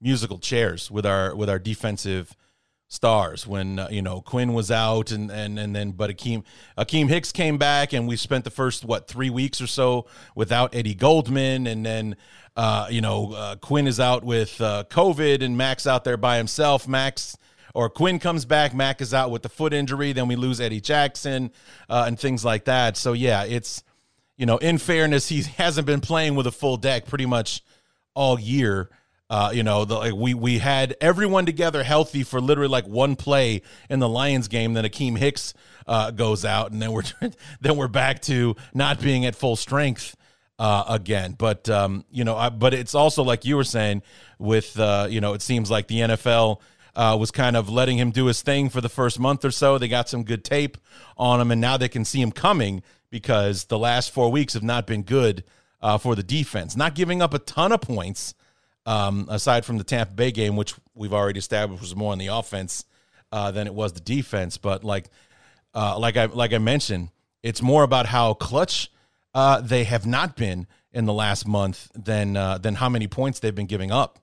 musical 0.00 0.38
chairs 0.38 0.90
with 0.90 1.06
our 1.06 1.34
with 1.36 1.48
our 1.48 1.58
defensive 1.58 2.34
stars 2.88 3.46
when 3.46 3.78
uh, 3.78 3.88
you 3.90 4.02
know 4.02 4.20
Quinn 4.20 4.52
was 4.52 4.70
out 4.70 5.10
and 5.10 5.30
and 5.30 5.58
and 5.58 5.74
then 5.74 5.90
but 5.92 6.10
Akiem 6.10 6.44
Akiem 6.78 7.08
Hicks 7.08 7.32
came 7.32 7.58
back 7.58 7.92
and 7.92 8.06
we 8.06 8.16
spent 8.16 8.44
the 8.44 8.50
first 8.50 8.84
what 8.84 9.08
3 9.08 9.30
weeks 9.30 9.60
or 9.60 9.66
so 9.66 10.06
without 10.36 10.74
Eddie 10.74 10.94
Goldman 10.94 11.66
and 11.66 11.84
then 11.84 12.16
uh, 12.56 12.86
you 12.88 13.00
know 13.00 13.32
uh, 13.32 13.56
Quinn 13.56 13.88
is 13.88 13.98
out 13.98 14.22
with 14.24 14.60
uh, 14.60 14.84
COVID 14.88 15.42
and 15.42 15.56
Mack's 15.56 15.86
out 15.86 16.04
there 16.04 16.16
by 16.16 16.36
himself 16.36 16.86
Max 16.86 17.36
or 17.76 17.90
Quinn 17.90 18.18
comes 18.18 18.46
back, 18.46 18.72
Mack 18.72 19.02
is 19.02 19.12
out 19.12 19.30
with 19.30 19.42
the 19.42 19.50
foot 19.50 19.74
injury, 19.74 20.14
then 20.14 20.28
we 20.28 20.34
lose 20.34 20.62
Eddie 20.62 20.80
Jackson 20.80 21.50
uh, 21.90 22.04
and 22.06 22.18
things 22.18 22.42
like 22.42 22.64
that. 22.64 22.96
So 22.96 23.12
yeah, 23.12 23.44
it's 23.44 23.84
you 24.38 24.46
know, 24.46 24.56
in 24.56 24.78
fairness, 24.78 25.28
he 25.28 25.42
hasn't 25.58 25.86
been 25.86 26.00
playing 26.00 26.36
with 26.36 26.46
a 26.46 26.52
full 26.52 26.78
deck 26.78 27.04
pretty 27.04 27.26
much 27.26 27.62
all 28.14 28.40
year. 28.40 28.88
Uh, 29.28 29.50
you 29.52 29.62
know, 29.62 29.84
the, 29.84 29.94
like 29.94 30.14
we 30.14 30.32
we 30.32 30.56
had 30.56 30.96
everyone 31.02 31.44
together 31.44 31.82
healthy 31.82 32.22
for 32.22 32.40
literally 32.40 32.70
like 32.70 32.86
one 32.86 33.14
play 33.14 33.60
in 33.90 33.98
the 33.98 34.08
Lions 34.08 34.48
game. 34.48 34.72
Then 34.72 34.84
Akiem 34.84 35.18
Hicks 35.18 35.52
uh, 35.86 36.12
goes 36.12 36.46
out, 36.46 36.72
and 36.72 36.80
then 36.80 36.92
we're 36.92 37.02
then 37.60 37.76
we're 37.76 37.88
back 37.88 38.22
to 38.22 38.56
not 38.72 39.02
being 39.02 39.26
at 39.26 39.36
full 39.36 39.54
strength 39.54 40.16
uh, 40.58 40.84
again. 40.88 41.34
But 41.36 41.68
um, 41.68 42.06
you 42.10 42.24
know, 42.24 42.36
I, 42.36 42.48
but 42.48 42.72
it's 42.72 42.94
also 42.94 43.22
like 43.22 43.44
you 43.44 43.56
were 43.56 43.64
saying 43.64 44.00
with 44.38 44.80
uh, 44.80 45.08
you 45.10 45.20
know, 45.20 45.34
it 45.34 45.42
seems 45.42 45.70
like 45.70 45.88
the 45.88 45.98
NFL 46.00 46.60
uh, 46.96 47.16
was 47.18 47.30
kind 47.30 47.56
of 47.56 47.68
letting 47.68 47.98
him 47.98 48.10
do 48.10 48.26
his 48.26 48.42
thing 48.42 48.68
for 48.70 48.80
the 48.80 48.88
first 48.88 49.20
month 49.20 49.44
or 49.44 49.50
so. 49.50 49.78
They 49.78 49.86
got 49.86 50.08
some 50.08 50.24
good 50.24 50.42
tape 50.42 50.78
on 51.16 51.40
him, 51.40 51.50
and 51.50 51.60
now 51.60 51.76
they 51.76 51.88
can 51.88 52.04
see 52.04 52.20
him 52.20 52.32
coming 52.32 52.82
because 53.10 53.64
the 53.64 53.78
last 53.78 54.10
four 54.10 54.32
weeks 54.32 54.54
have 54.54 54.62
not 54.62 54.86
been 54.86 55.02
good 55.02 55.44
uh, 55.80 55.98
for 55.98 56.14
the 56.16 56.22
defense. 56.22 56.74
Not 56.74 56.94
giving 56.94 57.20
up 57.20 57.34
a 57.34 57.38
ton 57.38 57.70
of 57.70 57.82
points, 57.82 58.34
um, 58.86 59.26
aside 59.28 59.64
from 59.64 59.78
the 59.78 59.84
Tampa 59.84 60.14
Bay 60.14 60.30
game, 60.30 60.56
which 60.56 60.74
we've 60.94 61.12
already 61.12 61.38
established 61.38 61.82
was 61.82 61.94
more 61.94 62.12
on 62.12 62.18
the 62.18 62.28
offense 62.28 62.86
uh, 63.30 63.50
than 63.50 63.66
it 63.66 63.74
was 63.74 63.92
the 63.92 64.00
defense. 64.00 64.56
But 64.56 64.82
like, 64.82 65.10
uh, 65.74 65.98
like 65.98 66.16
I 66.16 66.24
like 66.24 66.54
I 66.54 66.58
mentioned, 66.58 67.10
it's 67.42 67.60
more 67.60 67.82
about 67.82 68.06
how 68.06 68.32
clutch 68.34 68.90
uh, 69.34 69.60
they 69.60 69.84
have 69.84 70.06
not 70.06 70.34
been 70.34 70.66
in 70.92 71.04
the 71.04 71.12
last 71.12 71.46
month 71.46 71.90
than 71.94 72.38
uh, 72.38 72.56
than 72.56 72.76
how 72.76 72.88
many 72.88 73.06
points 73.06 73.38
they've 73.38 73.54
been 73.54 73.66
giving 73.66 73.92
up. 73.92 74.18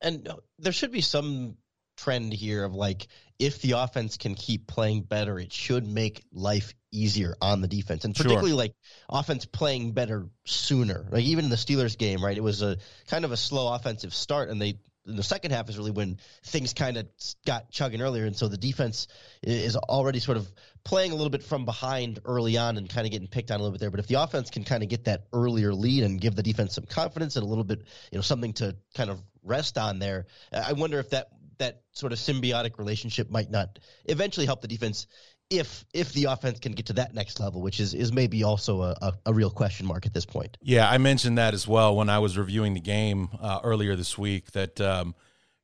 And 0.00 0.28
there 0.58 0.72
should 0.72 0.92
be 0.92 1.00
some 1.00 1.56
trend 1.96 2.32
here 2.32 2.64
of 2.64 2.74
like 2.74 3.08
if 3.38 3.60
the 3.60 3.72
offense 3.72 4.16
can 4.16 4.34
keep 4.34 4.66
playing 4.66 5.02
better, 5.02 5.38
it 5.38 5.52
should 5.52 5.86
make 5.86 6.24
life 6.32 6.74
easier 6.90 7.36
on 7.40 7.60
the 7.60 7.68
defense, 7.68 8.04
and 8.04 8.14
particularly 8.14 8.50
sure. 8.50 8.56
like 8.56 8.72
offense 9.08 9.44
playing 9.44 9.92
better 9.92 10.28
sooner. 10.44 11.06
Like 11.10 11.24
even 11.24 11.46
in 11.46 11.50
the 11.50 11.56
Steelers 11.56 11.98
game, 11.98 12.24
right? 12.24 12.36
It 12.36 12.42
was 12.42 12.62
a 12.62 12.76
kind 13.08 13.24
of 13.24 13.32
a 13.32 13.36
slow 13.36 13.72
offensive 13.74 14.14
start, 14.14 14.48
and 14.48 14.60
they 14.60 14.78
in 15.06 15.16
the 15.16 15.22
second 15.22 15.52
half 15.52 15.68
is 15.68 15.78
really 15.78 15.90
when 15.90 16.18
things 16.44 16.74
kind 16.74 16.98
of 16.98 17.08
got 17.46 17.70
chugging 17.70 18.02
earlier, 18.02 18.24
and 18.24 18.36
so 18.36 18.48
the 18.48 18.58
defense 18.58 19.08
is 19.42 19.76
already 19.76 20.20
sort 20.20 20.36
of 20.36 20.46
playing 20.84 21.12
a 21.12 21.14
little 21.14 21.30
bit 21.30 21.42
from 21.42 21.64
behind 21.64 22.20
early 22.24 22.58
on 22.58 22.76
and 22.76 22.88
kind 22.88 23.06
of 23.06 23.10
getting 23.10 23.28
picked 23.28 23.50
on 23.50 23.58
a 23.58 23.62
little 23.62 23.72
bit 23.72 23.80
there. 23.80 23.90
But 23.90 24.00
if 24.00 24.06
the 24.06 24.16
offense 24.16 24.50
can 24.50 24.64
kind 24.64 24.82
of 24.82 24.88
get 24.88 25.04
that 25.04 25.24
earlier 25.32 25.72
lead 25.72 26.04
and 26.04 26.20
give 26.20 26.34
the 26.34 26.42
defense 26.42 26.74
some 26.74 26.84
confidence 26.84 27.36
and 27.36 27.44
a 27.44 27.48
little 27.48 27.64
bit, 27.64 27.80
you 28.12 28.18
know, 28.18 28.22
something 28.22 28.52
to 28.54 28.76
kind 28.94 29.10
of 29.10 29.22
rest 29.48 29.78
on 29.78 29.98
there, 29.98 30.26
I 30.52 30.74
wonder 30.74 30.98
if 30.98 31.10
that 31.10 31.28
that 31.58 31.82
sort 31.92 32.12
of 32.12 32.18
symbiotic 32.18 32.78
relationship 32.78 33.30
might 33.30 33.50
not 33.50 33.78
eventually 34.04 34.46
help 34.46 34.60
the 34.60 34.68
defense 34.68 35.06
if 35.50 35.84
if 35.94 36.12
the 36.12 36.24
offense 36.24 36.58
can 36.58 36.72
get 36.72 36.86
to 36.86 36.92
that 36.94 37.14
next 37.14 37.40
level, 37.40 37.62
which 37.62 37.80
is 37.80 37.94
is 37.94 38.12
maybe 38.12 38.44
also 38.44 38.82
a, 38.82 38.96
a, 39.00 39.12
a 39.26 39.34
real 39.34 39.50
question 39.50 39.86
mark 39.86 40.06
at 40.06 40.12
this 40.12 40.26
point. 40.26 40.56
Yeah, 40.60 40.88
I 40.88 40.98
mentioned 40.98 41.38
that 41.38 41.54
as 41.54 41.66
well 41.66 41.96
when 41.96 42.10
I 42.10 42.18
was 42.18 42.36
reviewing 42.36 42.74
the 42.74 42.80
game 42.80 43.28
uh, 43.40 43.60
earlier 43.64 43.96
this 43.96 44.18
week. 44.18 44.52
That 44.52 44.80
um, 44.80 45.14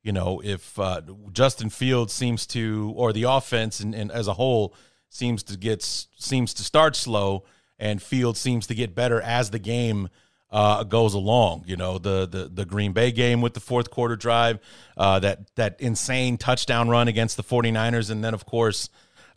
you 0.01 0.11
know 0.11 0.41
if 0.43 0.77
uh, 0.79 1.01
Justin 1.31 1.69
Fields 1.69 2.13
seems 2.13 2.47
to, 2.47 2.93
or 2.95 3.13
the 3.13 3.23
offense 3.23 3.79
and, 3.79 3.93
and 3.93 4.11
as 4.11 4.27
a 4.27 4.33
whole 4.33 4.73
seems 5.09 5.43
to 5.43 5.57
get 5.57 5.83
seems 5.83 6.53
to 6.55 6.63
start 6.63 6.95
slow, 6.95 7.45
and 7.77 8.01
Fields 8.01 8.39
seems 8.39 8.65
to 8.67 8.75
get 8.75 8.95
better 8.95 9.21
as 9.21 9.51
the 9.51 9.59
game 9.59 10.09
uh, 10.51 10.83
goes 10.83 11.13
along. 11.13 11.63
You 11.67 11.75
know, 11.75 11.97
the, 11.97 12.25
the 12.25 12.49
the 12.53 12.65
Green 12.65 12.93
Bay 12.93 13.11
game 13.11 13.41
with 13.41 13.53
the 13.53 13.59
fourth 13.59 13.89
quarter 13.91 14.15
drive, 14.15 14.59
uh, 14.97 15.19
that 15.19 15.53
that 15.55 15.79
insane 15.79 16.37
touchdown 16.37 16.89
run 16.89 17.07
against 17.07 17.37
the 17.37 17.43
49ers, 17.43 18.09
and 18.09 18.23
then 18.23 18.33
of 18.33 18.45
course 18.45 18.89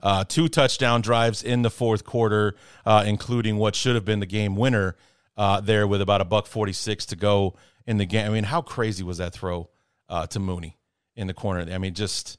uh, 0.02 0.24
two 0.24 0.48
touchdown 0.48 1.00
drives 1.00 1.42
in 1.42 1.62
the 1.62 1.70
fourth 1.70 2.04
quarter, 2.04 2.54
uh, 2.86 3.04
including 3.06 3.56
what 3.56 3.74
should 3.74 3.94
have 3.94 4.04
been 4.04 4.20
the 4.20 4.26
game 4.26 4.56
winner 4.56 4.96
uh, 5.36 5.60
there 5.60 5.86
with 5.86 6.00
about 6.00 6.20
a 6.20 6.24
buck 6.24 6.46
46 6.46 7.06
to 7.06 7.16
go 7.16 7.56
in 7.86 7.96
the 7.98 8.06
game. 8.06 8.26
I 8.26 8.30
mean, 8.30 8.44
how 8.44 8.62
crazy 8.62 9.02
was 9.02 9.18
that 9.18 9.32
throw 9.32 9.68
uh, 10.08 10.26
to 10.28 10.38
Mooney 10.38 10.76
in 11.16 11.26
the 11.26 11.34
corner? 11.34 11.72
I 11.72 11.78
mean, 11.78 11.94
just 11.94 12.38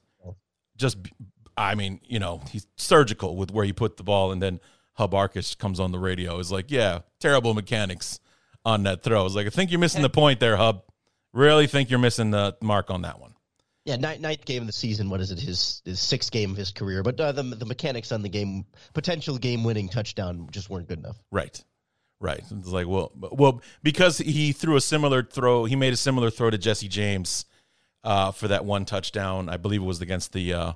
just 0.77 0.97
I 1.57 1.75
mean, 1.75 1.99
you 2.05 2.19
know, 2.19 2.41
he's 2.49 2.65
surgical 2.77 3.35
with 3.35 3.51
where 3.51 3.65
he 3.65 3.73
put 3.73 3.97
the 3.97 4.03
ball, 4.03 4.31
and 4.31 4.41
then 4.41 4.61
Hub 4.93 5.11
Arkush 5.11 5.57
comes 5.57 5.79
on 5.79 5.91
the 5.91 5.99
radio. 5.99 6.39
Is 6.39 6.51
like, 6.51 6.71
yeah, 6.71 6.99
terrible 7.19 7.53
mechanics 7.53 8.21
on 8.65 8.83
that 8.83 9.03
throw. 9.03 9.25
It's 9.25 9.35
like, 9.35 9.47
I 9.47 9.49
think 9.49 9.71
you're 9.71 9.79
missing 9.79 10.01
the 10.01 10.09
point 10.09 10.39
there, 10.39 10.57
Hub. 10.57 10.83
Really 11.33 11.67
think 11.67 11.89
you're 11.89 11.99
missing 11.99 12.31
the 12.31 12.57
mark 12.61 12.89
on 12.89 13.03
that 13.03 13.19
one. 13.19 13.33
Yeah, 13.85 13.95
ninth, 13.95 14.21
ninth 14.21 14.45
game 14.45 14.63
of 14.63 14.67
the 14.67 14.73
season. 14.73 15.09
What 15.09 15.21
is 15.21 15.31
it? 15.31 15.39
His, 15.39 15.81
his 15.85 15.99
sixth 15.99 16.31
game 16.31 16.51
of 16.51 16.57
his 16.57 16.71
career. 16.71 17.01
But 17.01 17.19
uh, 17.19 17.31
the 17.31 17.43
the 17.43 17.65
mechanics 17.65 18.11
on 18.11 18.21
the 18.21 18.29
game, 18.29 18.65
potential 18.93 19.37
game 19.37 19.63
winning 19.63 19.89
touchdown, 19.89 20.47
just 20.51 20.69
weren't 20.69 20.87
good 20.87 20.99
enough. 20.99 21.17
Right, 21.31 21.63
right. 22.19 22.43
It's 22.51 22.67
like 22.67 22.87
well, 22.87 23.11
well, 23.15 23.61
because 23.81 24.17
he 24.17 24.51
threw 24.51 24.75
a 24.75 24.81
similar 24.81 25.23
throw. 25.23 25.65
He 25.65 25.75
made 25.75 25.93
a 25.93 25.97
similar 25.97 26.29
throw 26.29 26.49
to 26.49 26.57
Jesse 26.57 26.87
James 26.87 27.45
uh, 28.03 28.31
for 28.31 28.47
that 28.49 28.65
one 28.65 28.85
touchdown. 28.85 29.49
I 29.49 29.57
believe 29.57 29.81
it 29.81 29.85
was 29.85 30.01
against 30.01 30.33
the 30.33 30.53
uh, 30.53 30.73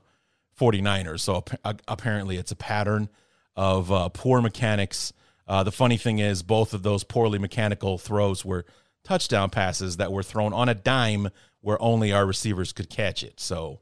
49ers. 0.59 1.19
So 1.19 1.43
apparently, 1.87 2.37
it's 2.37 2.51
a 2.51 2.55
pattern 2.55 3.09
of 3.55 3.91
uh, 3.91 4.09
poor 4.09 4.41
mechanics 4.41 5.13
uh, 5.47 5.63
the 5.63 5.71
funny 5.71 5.97
thing 5.97 6.19
is, 6.19 6.43
both 6.43 6.73
of 6.73 6.83
those 6.83 7.03
poorly 7.03 7.39
mechanical 7.39 7.97
throws 7.97 8.45
were 8.45 8.65
touchdown 9.03 9.49
passes 9.49 9.97
that 9.97 10.11
were 10.11 10.23
thrown 10.23 10.53
on 10.53 10.69
a 10.69 10.75
dime 10.75 11.29
where 11.61 11.81
only 11.81 12.11
our 12.11 12.25
receivers 12.25 12.71
could 12.71 12.89
catch 12.89 13.23
it. 13.23 13.39
So 13.39 13.81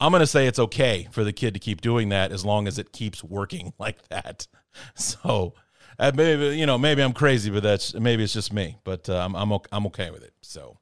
I'm 0.00 0.12
going 0.12 0.20
to 0.20 0.26
say 0.26 0.46
it's 0.46 0.58
okay 0.58 1.08
for 1.10 1.24
the 1.24 1.32
kid 1.32 1.54
to 1.54 1.60
keep 1.60 1.80
doing 1.80 2.10
that 2.10 2.32
as 2.32 2.44
long 2.44 2.66
as 2.68 2.78
it 2.78 2.92
keeps 2.92 3.22
working 3.22 3.72
like 3.78 4.08
that. 4.08 4.46
So 4.94 5.54
uh, 5.98 6.12
maybe 6.14 6.56
you 6.56 6.66
know 6.66 6.78
maybe 6.78 7.02
I'm 7.02 7.12
crazy, 7.12 7.50
but 7.50 7.62
that's 7.62 7.94
maybe 7.94 8.22
it's 8.22 8.32
just 8.32 8.52
me. 8.52 8.78
But 8.84 9.08
uh, 9.08 9.16
I'm 9.16 9.34
I'm 9.34 9.58
I'm 9.72 9.86
okay 9.86 10.10
with 10.10 10.22
it. 10.22 10.32
So, 10.42 10.78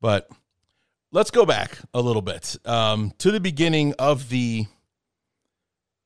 but 0.00 0.30
let's 1.10 1.30
go 1.30 1.44
back 1.44 1.78
a 1.92 2.00
little 2.00 2.22
bit 2.22 2.56
um, 2.64 3.12
to 3.18 3.32
the 3.32 3.40
beginning 3.40 3.94
of 3.98 4.28
the 4.28 4.66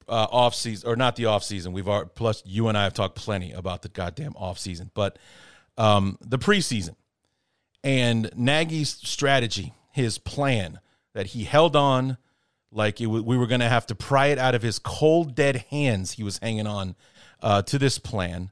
uh, 0.09 0.27
off 0.31 0.55
season 0.55 0.88
or 0.88 0.97
not 0.97 1.17
the 1.17 1.27
off 1.27 1.45
season. 1.45 1.73
We've 1.73 1.88
already, 1.88 2.11
plus 2.14 2.43
you 2.45 2.69
and 2.69 2.77
I 2.77 2.85
have 2.85 2.95
talked 2.95 3.17
plenty 3.17 3.53
about 3.53 3.83
the 3.83 3.88
goddamn 3.88 4.35
off 4.37 4.59
season, 4.59 4.90
but 4.95 5.19
um, 5.77 6.19
the 6.21 6.38
preseason 6.38 6.97
and 7.83 8.31
Nagy's 8.35 8.90
strategy, 8.90 9.75
his 9.93 10.19
plan 10.19 10.81
that 11.12 11.27
he 11.27 11.45
held 11.45 11.77
on 11.77 12.17
like 12.73 13.01
it, 13.01 13.07
we 13.07 13.38
were 13.38 13.47
going 13.47 13.61
to 13.61 13.69
have 13.69 13.87
to 13.87 13.95
pry 13.95 14.29
it 14.29 14.38
out 14.38 14.55
of 14.55 14.62
his 14.62 14.79
cold 14.79 15.35
dead 15.35 15.64
hands. 15.71 16.12
He 16.12 16.25
was 16.25 16.38
hanging 16.38 16.67
on 16.67 16.97
uh, 17.40 17.62
to 17.62 17.79
this 17.79 17.99
plan 17.99 18.51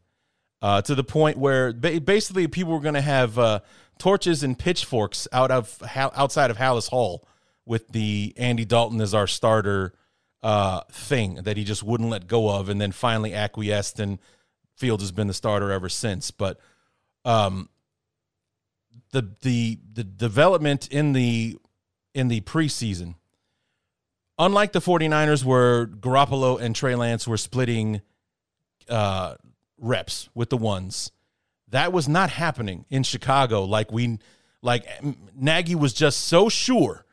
uh, 0.61 0.81
to 0.83 0.95
the 0.95 1.03
point 1.03 1.39
where 1.39 1.73
basically 1.73 2.47
people 2.47 2.73
were 2.73 2.81
going 2.81 2.95
to 2.95 3.01
have 3.01 3.39
uh, 3.39 3.61
torches 3.99 4.43
and 4.43 4.57
pitchforks 4.57 5.27
out 5.33 5.51
of 5.51 5.83
outside 5.97 6.51
of 6.51 6.57
Halas 6.57 6.89
Hall 6.89 7.27
with 7.67 7.89
the 7.89 8.33
Andy 8.37 8.65
Dalton 8.65 9.01
as 9.01 9.15
our 9.15 9.27
starter 9.27 9.95
uh, 10.43 10.81
thing 10.91 11.37
that 11.37 11.57
he 11.57 11.65
just 11.65 11.83
wouldn't 11.83 12.11
let 12.11 12.27
go 12.27 12.51
of, 12.51 12.69
and 12.69 12.81
then 12.81 12.93
finally 12.93 13.35
acquiesced. 13.35 14.01
And 14.01 14.19
Fields 14.77 15.03
has 15.03 15.13
been 15.13 15.29
the 15.29 15.35
starter 15.35 15.71
ever 15.71 15.89
since. 15.89 16.31
But 16.31 16.59
um, 17.25 17.69
the 19.13 19.35
the 19.43 19.79
the 19.93 20.05
development 20.05 20.89
in 20.89 21.13
the 21.13 21.57
in 22.15 22.29
the 22.29 22.41
preseason, 22.43 23.15
unlike 24.39 24.73
the 24.73 24.81
49ers 24.81 25.45
where 25.45 25.87
Garoppolo 25.87 26.61
and 26.61 26.75
Trey 26.75 26.95
Lance 26.95 27.27
were 27.27 27.37
splitting 27.37 28.03
uh, 28.89 29.37
reps 29.79 30.29
with 30.35 30.51
the 30.51 30.57
ones, 30.57 31.13
that 31.69 31.93
was 31.93 32.09
not 32.09 32.31
happening 32.31 32.85
in 32.91 33.03
Chicago. 33.03 33.65
Like 33.65 33.93
we 33.93 34.19
like 34.63 34.87
Nagy 35.35 35.75
was 35.75 35.93
just 35.93 36.21
so 36.23 36.49
sure 36.49 37.05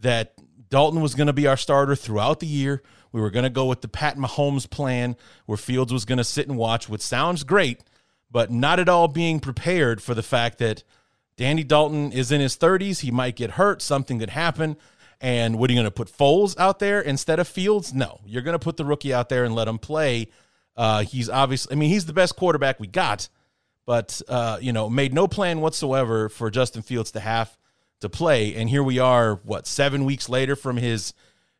that 0.00 0.34
Dalton 0.72 1.02
was 1.02 1.14
going 1.14 1.26
to 1.26 1.34
be 1.34 1.46
our 1.46 1.58
starter 1.58 1.94
throughout 1.94 2.40
the 2.40 2.46
year. 2.46 2.82
We 3.12 3.20
were 3.20 3.28
going 3.28 3.42
to 3.42 3.50
go 3.50 3.66
with 3.66 3.82
the 3.82 3.88
Pat 3.88 4.16
Mahomes 4.16 4.68
plan 4.68 5.16
where 5.44 5.58
Fields 5.58 5.92
was 5.92 6.06
going 6.06 6.16
to 6.16 6.24
sit 6.24 6.48
and 6.48 6.56
watch, 6.56 6.88
which 6.88 7.02
sounds 7.02 7.44
great, 7.44 7.82
but 8.30 8.50
not 8.50 8.80
at 8.80 8.88
all 8.88 9.06
being 9.06 9.38
prepared 9.38 10.02
for 10.02 10.14
the 10.14 10.22
fact 10.22 10.56
that 10.60 10.82
Danny 11.36 11.62
Dalton 11.62 12.10
is 12.10 12.32
in 12.32 12.40
his 12.40 12.56
30s. 12.56 13.00
He 13.00 13.10
might 13.10 13.36
get 13.36 13.50
hurt. 13.50 13.82
Something 13.82 14.18
could 14.18 14.30
happen. 14.30 14.78
And 15.20 15.58
what 15.58 15.68
are 15.68 15.74
you 15.74 15.78
going 15.78 15.84
to 15.84 15.90
put 15.90 16.08
Foles 16.08 16.58
out 16.58 16.78
there 16.78 17.02
instead 17.02 17.38
of 17.38 17.46
Fields? 17.46 17.92
No, 17.92 18.20
you're 18.24 18.40
going 18.40 18.58
to 18.58 18.64
put 18.64 18.78
the 18.78 18.86
rookie 18.86 19.12
out 19.12 19.28
there 19.28 19.44
and 19.44 19.54
let 19.54 19.68
him 19.68 19.78
play. 19.78 20.28
Uh, 20.74 21.02
he's 21.02 21.28
obviously, 21.28 21.76
I 21.76 21.78
mean, 21.78 21.90
he's 21.90 22.06
the 22.06 22.14
best 22.14 22.34
quarterback 22.34 22.80
we 22.80 22.86
got, 22.86 23.28
but, 23.84 24.22
uh, 24.26 24.56
you 24.62 24.72
know, 24.72 24.88
made 24.88 25.12
no 25.12 25.28
plan 25.28 25.60
whatsoever 25.60 26.30
for 26.30 26.50
Justin 26.50 26.80
Fields 26.80 27.10
to 27.10 27.20
have 27.20 27.54
to 28.02 28.08
play. 28.08 28.54
And 28.54 28.68
here 28.68 28.82
we 28.82 28.98
are, 28.98 29.36
what 29.36 29.66
seven 29.66 30.04
weeks 30.04 30.28
later 30.28 30.54
from 30.54 30.76
his 30.76 31.14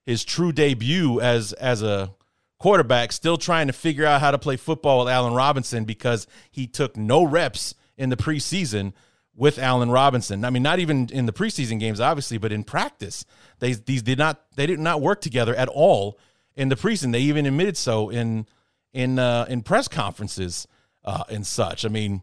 his 0.04 0.24
true 0.24 0.52
debut 0.52 1.20
as 1.20 1.52
as 1.54 1.82
a 1.82 2.14
quarterback, 2.58 3.10
still 3.10 3.36
trying 3.36 3.66
to 3.66 3.72
figure 3.72 4.06
out 4.06 4.20
how 4.20 4.30
to 4.30 4.38
play 4.38 4.56
football 4.56 5.00
with 5.00 5.08
Allen 5.08 5.34
Robinson 5.34 5.84
because 5.84 6.26
he 6.50 6.66
took 6.66 6.96
no 6.96 7.24
reps 7.24 7.74
in 7.96 8.08
the 8.08 8.16
preseason 8.16 8.92
with 9.34 9.58
Allen 9.58 9.90
Robinson. 9.90 10.44
I 10.44 10.50
mean, 10.50 10.62
not 10.62 10.78
even 10.78 11.08
in 11.10 11.26
the 11.26 11.32
preseason 11.32 11.80
games, 11.80 12.00
obviously, 12.00 12.38
but 12.38 12.52
in 12.52 12.64
practice, 12.64 13.24
they 13.58 13.72
these 13.72 14.02
did 14.02 14.18
not 14.18 14.42
they 14.56 14.66
did 14.66 14.80
not 14.80 15.00
work 15.00 15.20
together 15.20 15.54
at 15.54 15.68
all 15.68 16.18
in 16.54 16.68
the 16.68 16.76
preseason. 16.76 17.12
They 17.12 17.20
even 17.20 17.46
admitted 17.46 17.76
so 17.76 18.10
in 18.10 18.46
in 18.92 19.18
uh, 19.18 19.46
in 19.48 19.62
press 19.62 19.88
conferences 19.88 20.66
uh, 21.04 21.24
and 21.28 21.46
such. 21.46 21.84
I 21.84 21.88
mean, 21.88 22.22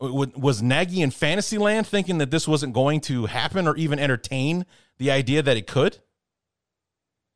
Uh, 0.00 0.26
was 0.36 0.62
Nagy 0.62 1.00
in 1.00 1.10
Fantasyland 1.10 1.86
thinking 1.86 2.18
that 2.18 2.30
this 2.30 2.46
wasn't 2.46 2.74
going 2.74 3.00
to 3.02 3.26
happen 3.26 3.66
or 3.66 3.76
even 3.76 3.98
entertain 3.98 4.66
the 4.98 5.10
idea 5.10 5.42
that 5.42 5.56
it 5.56 5.66
could? 5.66 5.98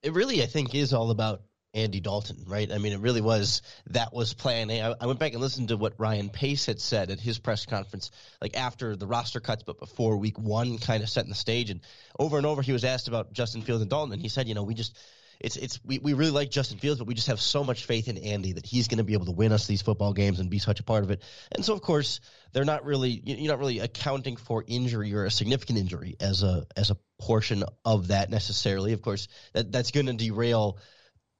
It 0.02 0.12
really, 0.12 0.42
I 0.42 0.46
think, 0.46 0.74
is 0.74 0.92
all 0.92 1.10
about 1.10 1.42
Andy 1.72 2.00
Dalton, 2.00 2.44
right? 2.46 2.70
I 2.70 2.78
mean, 2.78 2.92
it 2.92 3.00
really 3.00 3.20
was 3.20 3.62
that 3.90 4.12
was 4.12 4.34
plan 4.34 4.70
I 4.70 5.06
went 5.06 5.20
back 5.20 5.32
and 5.32 5.40
listened 5.40 5.68
to 5.68 5.76
what 5.76 5.94
Ryan 5.98 6.28
Pace 6.28 6.66
had 6.66 6.80
said 6.80 7.10
at 7.10 7.20
his 7.20 7.38
press 7.38 7.64
conference, 7.64 8.10
like 8.42 8.56
after 8.56 8.96
the 8.96 9.06
roster 9.06 9.40
cuts, 9.40 9.62
but 9.62 9.78
before 9.78 10.16
week 10.16 10.38
one, 10.38 10.78
kind 10.78 11.02
of 11.02 11.08
setting 11.08 11.30
the 11.30 11.36
stage. 11.36 11.70
And 11.70 11.80
over 12.18 12.38
and 12.38 12.46
over, 12.46 12.60
he 12.60 12.72
was 12.72 12.84
asked 12.84 13.08
about 13.08 13.32
Justin 13.32 13.62
Fields 13.62 13.82
and 13.82 13.90
Dalton, 13.90 14.12
and 14.12 14.22
he 14.22 14.28
said, 14.28 14.48
you 14.48 14.54
know, 14.54 14.64
we 14.64 14.74
just 14.74 14.98
it's 15.40 15.56
it's 15.56 15.80
we, 15.84 15.98
we 15.98 16.12
really 16.12 16.30
like 16.30 16.50
Justin 16.50 16.78
Fields, 16.78 16.98
but 16.98 17.06
we 17.06 17.14
just 17.14 17.28
have 17.28 17.40
so 17.40 17.64
much 17.64 17.84
faith 17.84 18.08
in 18.08 18.18
Andy 18.18 18.52
that 18.52 18.66
he's 18.66 18.88
going 18.88 18.98
to 18.98 19.04
be 19.04 19.14
able 19.14 19.26
to 19.26 19.32
win 19.32 19.52
us 19.52 19.66
these 19.66 19.82
football 19.82 20.12
games 20.12 20.38
and 20.38 20.50
be 20.50 20.58
such 20.58 20.80
a 20.80 20.82
part 20.82 21.02
of 21.02 21.10
it. 21.10 21.22
And 21.52 21.64
so, 21.64 21.72
of 21.72 21.80
course, 21.80 22.20
they're 22.52 22.64
not 22.64 22.84
really 22.84 23.22
you're 23.24 23.50
not 23.50 23.58
really 23.58 23.78
accounting 23.78 24.36
for 24.36 24.62
injury 24.66 25.14
or 25.14 25.24
a 25.24 25.30
significant 25.30 25.78
injury 25.78 26.16
as 26.20 26.42
a 26.42 26.66
as 26.76 26.90
a 26.90 26.96
portion 27.18 27.64
of 27.84 28.08
that 28.08 28.30
necessarily. 28.30 28.92
Of 28.92 29.02
course, 29.02 29.28
that 29.54 29.72
that's 29.72 29.90
going 29.90 30.06
to 30.06 30.12
derail 30.12 30.78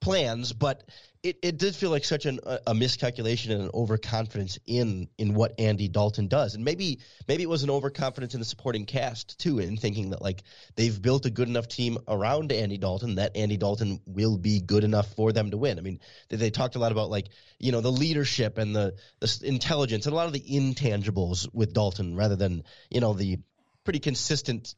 plans, 0.00 0.52
but 0.52 0.82
it, 1.22 1.38
it 1.42 1.58
did 1.58 1.74
feel 1.74 1.90
like 1.90 2.04
such 2.04 2.24
an, 2.24 2.40
a 2.66 2.74
miscalculation 2.74 3.52
and 3.52 3.62
an 3.62 3.70
overconfidence 3.74 4.58
in 4.66 5.08
in 5.18 5.34
what 5.34 5.60
Andy 5.60 5.86
Dalton 5.86 6.28
does, 6.28 6.54
and 6.54 6.64
maybe 6.64 7.00
maybe 7.28 7.42
it 7.42 7.48
was 7.48 7.62
an 7.62 7.70
overconfidence 7.70 8.32
in 8.32 8.40
the 8.40 8.46
supporting 8.46 8.86
cast 8.86 9.38
too, 9.38 9.58
in 9.58 9.76
thinking 9.76 10.10
that 10.10 10.22
like 10.22 10.42
they've 10.76 11.00
built 11.00 11.26
a 11.26 11.30
good 11.30 11.48
enough 11.48 11.68
team 11.68 11.98
around 12.08 12.52
Andy 12.52 12.78
Dalton 12.78 13.16
that 13.16 13.36
Andy 13.36 13.58
Dalton 13.58 14.00
will 14.06 14.38
be 14.38 14.60
good 14.60 14.82
enough 14.82 15.14
for 15.14 15.32
them 15.32 15.50
to 15.50 15.58
win. 15.58 15.78
I 15.78 15.82
mean, 15.82 16.00
they, 16.30 16.36
they 16.36 16.50
talked 16.50 16.76
a 16.76 16.78
lot 16.78 16.92
about 16.92 17.10
like 17.10 17.28
you 17.58 17.70
know 17.70 17.82
the 17.82 17.92
leadership 17.92 18.56
and 18.56 18.74
the 18.74 18.94
the 19.20 19.40
intelligence 19.44 20.06
and 20.06 20.14
a 20.14 20.16
lot 20.16 20.26
of 20.26 20.32
the 20.32 20.40
intangibles 20.40 21.48
with 21.52 21.74
Dalton 21.74 22.16
rather 22.16 22.36
than 22.36 22.64
you 22.88 23.00
know 23.00 23.12
the 23.12 23.40
pretty 23.84 24.00
consistent 24.00 24.74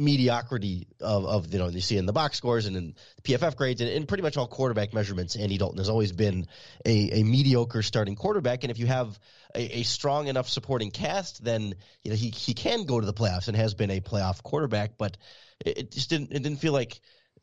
mediocrity 0.00 0.88
of, 1.00 1.26
of 1.26 1.52
you 1.52 1.58
know 1.58 1.68
you 1.68 1.80
see 1.80 1.98
in 1.98 2.06
the 2.06 2.12
box 2.12 2.38
scores 2.38 2.66
and 2.66 2.76
in 2.76 2.94
PFF 3.22 3.54
grades 3.54 3.80
and 3.80 3.90
in 3.90 4.06
pretty 4.06 4.22
much 4.22 4.36
all 4.36 4.46
quarterback 4.46 4.94
measurements. 4.94 5.36
Andy 5.36 5.58
Dalton 5.58 5.78
has 5.78 5.90
always 5.90 6.12
been 6.12 6.46
a, 6.86 7.20
a 7.20 7.22
mediocre 7.22 7.82
starting 7.82 8.16
quarterback, 8.16 8.64
and 8.64 8.70
if 8.70 8.78
you 8.78 8.86
have 8.86 9.18
a, 9.54 9.80
a, 9.80 9.82
strong 9.82 10.28
enough 10.28 10.48
supporting 10.48 10.90
cast, 10.90 11.44
then 11.44 11.74
you 12.02 12.10
know 12.10 12.16
he 12.16 12.30
he 12.30 12.54
can 12.54 12.84
go 12.84 12.98
to 12.98 13.06
the 13.06 13.12
playoffs 13.12 13.48
and 13.48 13.56
has 13.56 13.74
been 13.74 13.90
a 13.90 14.00
playoff 14.00 14.42
quarterback. 14.42 14.92
But 14.96 15.18
it, 15.64 15.78
it 15.78 15.92
just 15.92 16.08
didn't 16.08 16.32
it 16.32 16.42
didn't 16.42 16.60
feel 16.60 16.72
like 16.72 16.98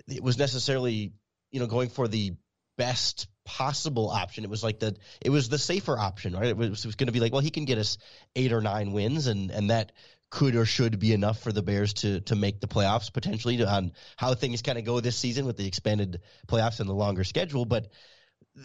it 0.08 0.24
was 0.24 0.38
necessarily 0.38 1.13
you 1.52 1.60
know 1.60 1.67
going 1.67 1.89
for 1.89 2.08
the 2.08 2.34
best 2.78 3.28
possible 3.46 4.10
option. 4.10 4.43
It 4.43 4.50
was 4.50 4.63
like 4.63 4.80
the 4.80 4.96
it 5.22 5.30
was 5.30 5.50
the 5.50 5.58
safer 5.58 5.98
option, 5.98 6.34
right? 6.34 6.48
It 6.48 6.58
was, 6.58 6.84
it 6.84 6.88
was 6.88 6.96
going 6.96 7.08
to 7.08 7.13
be 7.13 7.20
like, 7.20 7.32
well, 7.32 7.41
he 7.41 7.52
can 7.52 7.65
get 7.65 7.78
us 7.78 7.98
eight 8.36 8.52
or 8.52 8.62
nine 8.62 8.93
wins, 8.93 9.28
and 9.28 9.52
and 9.52 9.70
that 9.70 9.91
could 10.30 10.56
or 10.56 10.66
should 10.66 11.00
be 11.00 11.13
enough 11.13 11.40
for 11.40 11.52
the 11.52 11.62
Bears 11.62 11.94
to 11.94 12.22
to 12.22 12.36
make 12.36 12.60
the 12.60 12.68
playoffs 12.68 13.12
potentially 13.12 13.63
on 13.63 13.94
how 14.18 14.34
things 14.34 14.62
kind 14.62 14.78
of 14.78 14.84
go 14.84 15.00
this 15.00 15.16
season 15.16 15.46
with 15.46 15.58
the 15.58 15.68
expanded 15.68 16.22
playoffs 16.48 16.80
and 16.80 16.90
the 16.90 16.94
longer 16.94 17.24
schedule. 17.24 17.66
But 17.66 17.88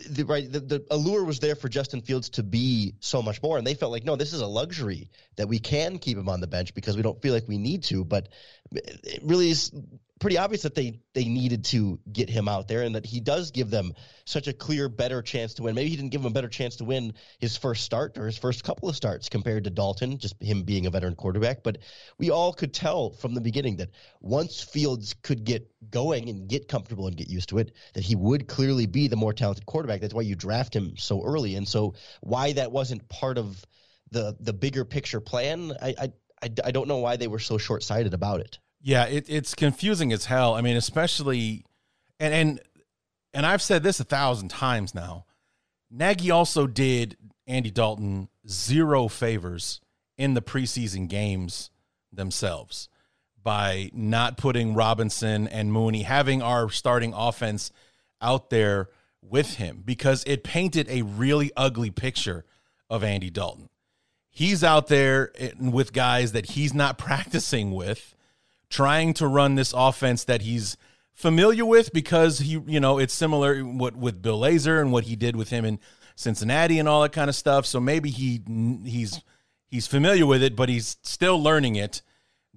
the 0.08 0.24
right 0.24 0.50
the, 0.50 0.60
the 0.60 0.86
allure 0.90 1.24
was 1.24 1.38
there 1.38 1.54
for 1.54 1.68
Justin 1.68 2.00
Fields 2.00 2.30
to 2.30 2.42
be 2.42 2.94
so 3.00 3.22
much 3.22 3.42
more, 3.42 3.58
and 3.58 3.66
they 3.66 3.74
felt 3.74 3.92
like 3.92 4.04
no, 4.04 4.16
this 4.16 4.32
is 4.32 4.40
a 4.40 4.46
luxury 4.46 5.10
that 5.36 5.48
we 5.48 5.58
can 5.58 5.98
keep 5.98 6.16
him 6.16 6.28
on 6.28 6.40
the 6.40 6.46
bench 6.46 6.74
because 6.74 6.96
we 6.96 7.02
don't 7.02 7.20
feel 7.20 7.34
like 7.34 7.46
we 7.46 7.58
need 7.58 7.84
to. 7.84 8.04
But 8.04 8.28
it 8.72 9.20
really 9.22 9.50
is 9.50 9.70
pretty 10.22 10.38
obvious 10.38 10.62
that 10.62 10.76
they 10.76 11.00
they 11.14 11.24
needed 11.24 11.64
to 11.64 11.98
get 12.12 12.30
him 12.30 12.46
out 12.46 12.68
there 12.68 12.82
and 12.82 12.94
that 12.94 13.04
he 13.04 13.18
does 13.18 13.50
give 13.50 13.70
them 13.70 13.92
such 14.24 14.46
a 14.46 14.52
clear 14.52 14.88
better 14.88 15.20
chance 15.20 15.54
to 15.54 15.64
win. 15.64 15.74
Maybe 15.74 15.90
he 15.90 15.96
didn't 15.96 16.12
give 16.12 16.22
them 16.22 16.30
a 16.30 16.34
better 16.34 16.48
chance 16.48 16.76
to 16.76 16.84
win 16.84 17.14
his 17.40 17.56
first 17.56 17.82
start 17.82 18.16
or 18.16 18.26
his 18.26 18.38
first 18.38 18.62
couple 18.62 18.88
of 18.88 18.94
starts 18.94 19.28
compared 19.28 19.64
to 19.64 19.70
Dalton, 19.70 20.18
just 20.18 20.40
him 20.40 20.62
being 20.62 20.86
a 20.86 20.90
veteran 20.90 21.16
quarterback, 21.16 21.64
but 21.64 21.78
we 22.18 22.30
all 22.30 22.52
could 22.52 22.72
tell 22.72 23.10
from 23.10 23.34
the 23.34 23.40
beginning 23.40 23.76
that 23.78 23.90
once 24.20 24.62
Fields 24.62 25.16
could 25.22 25.42
get 25.42 25.68
going 25.90 26.28
and 26.28 26.48
get 26.48 26.68
comfortable 26.68 27.08
and 27.08 27.16
get 27.16 27.28
used 27.28 27.48
to 27.48 27.58
it, 27.58 27.72
that 27.94 28.04
he 28.04 28.14
would 28.14 28.46
clearly 28.46 28.86
be 28.86 29.08
the 29.08 29.16
more 29.16 29.32
talented 29.32 29.66
quarterback. 29.66 30.00
That's 30.00 30.14
why 30.14 30.22
you 30.22 30.36
draft 30.36 30.74
him 30.74 30.96
so 30.96 31.24
early. 31.24 31.56
And 31.56 31.66
so 31.66 31.94
why 32.20 32.52
that 32.52 32.70
wasn't 32.70 33.08
part 33.08 33.38
of 33.38 33.66
the 34.12 34.36
the 34.38 34.52
bigger 34.52 34.84
picture 34.84 35.20
plan, 35.20 35.72
I 35.82 35.94
I 35.98 36.12
I, 36.42 36.50
I 36.66 36.70
don't 36.70 36.86
know 36.86 36.98
why 36.98 37.16
they 37.16 37.28
were 37.28 37.40
so 37.40 37.58
short 37.58 37.82
sighted 37.82 38.14
about 38.14 38.40
it. 38.40 38.58
Yeah, 38.82 39.04
it, 39.06 39.26
it's 39.28 39.54
confusing 39.54 40.12
as 40.12 40.26
hell. 40.26 40.54
I 40.54 40.60
mean, 40.60 40.76
especially, 40.76 41.64
and 42.18 42.34
and 42.34 42.60
and 43.32 43.46
I've 43.46 43.62
said 43.62 43.82
this 43.82 44.00
a 44.00 44.04
thousand 44.04 44.48
times 44.48 44.94
now. 44.94 45.24
Nagy 45.90 46.30
also 46.30 46.66
did 46.66 47.16
Andy 47.46 47.70
Dalton 47.70 48.28
zero 48.48 49.08
favors 49.08 49.80
in 50.18 50.34
the 50.34 50.42
preseason 50.42 51.08
games 51.08 51.70
themselves 52.12 52.88
by 53.42 53.90
not 53.92 54.36
putting 54.36 54.74
Robinson 54.74 55.48
and 55.48 55.72
Mooney, 55.72 56.02
having 56.02 56.42
our 56.42 56.70
starting 56.70 57.12
offense 57.12 57.70
out 58.20 58.50
there 58.50 58.88
with 59.20 59.54
him 59.54 59.82
because 59.84 60.24
it 60.26 60.44
painted 60.44 60.88
a 60.88 61.02
really 61.02 61.50
ugly 61.56 61.90
picture 61.90 62.44
of 62.90 63.02
Andy 63.02 63.30
Dalton. 63.30 63.68
He's 64.30 64.64
out 64.64 64.88
there 64.88 65.30
eh, 65.36 65.50
with 65.58 65.92
guys 65.92 66.32
that 66.32 66.50
he's 66.50 66.74
not 66.74 66.98
practicing 66.98 67.72
with 67.72 68.14
trying 68.72 69.12
to 69.12 69.26
run 69.26 69.54
this 69.54 69.74
offense 69.76 70.24
that 70.24 70.42
he's 70.42 70.78
familiar 71.12 71.64
with 71.64 71.92
because 71.92 72.38
he, 72.38 72.58
you 72.66 72.80
know, 72.80 72.98
it's 72.98 73.12
similar 73.12 73.60
what 73.60 73.94
with 73.94 74.22
Bill 74.22 74.40
Lazor 74.40 74.80
and 74.80 74.90
what 74.90 75.04
he 75.04 75.14
did 75.14 75.36
with 75.36 75.50
him 75.50 75.64
in 75.64 75.78
Cincinnati 76.16 76.78
and 76.78 76.88
all 76.88 77.02
that 77.02 77.12
kind 77.12 77.28
of 77.28 77.36
stuff. 77.36 77.66
So 77.66 77.78
maybe 77.78 78.10
he 78.10 78.40
he's 78.84 79.20
he's 79.68 79.86
familiar 79.86 80.26
with 80.26 80.42
it, 80.42 80.56
but 80.56 80.70
he's 80.70 80.96
still 81.02 81.40
learning 81.40 81.76
it. 81.76 82.00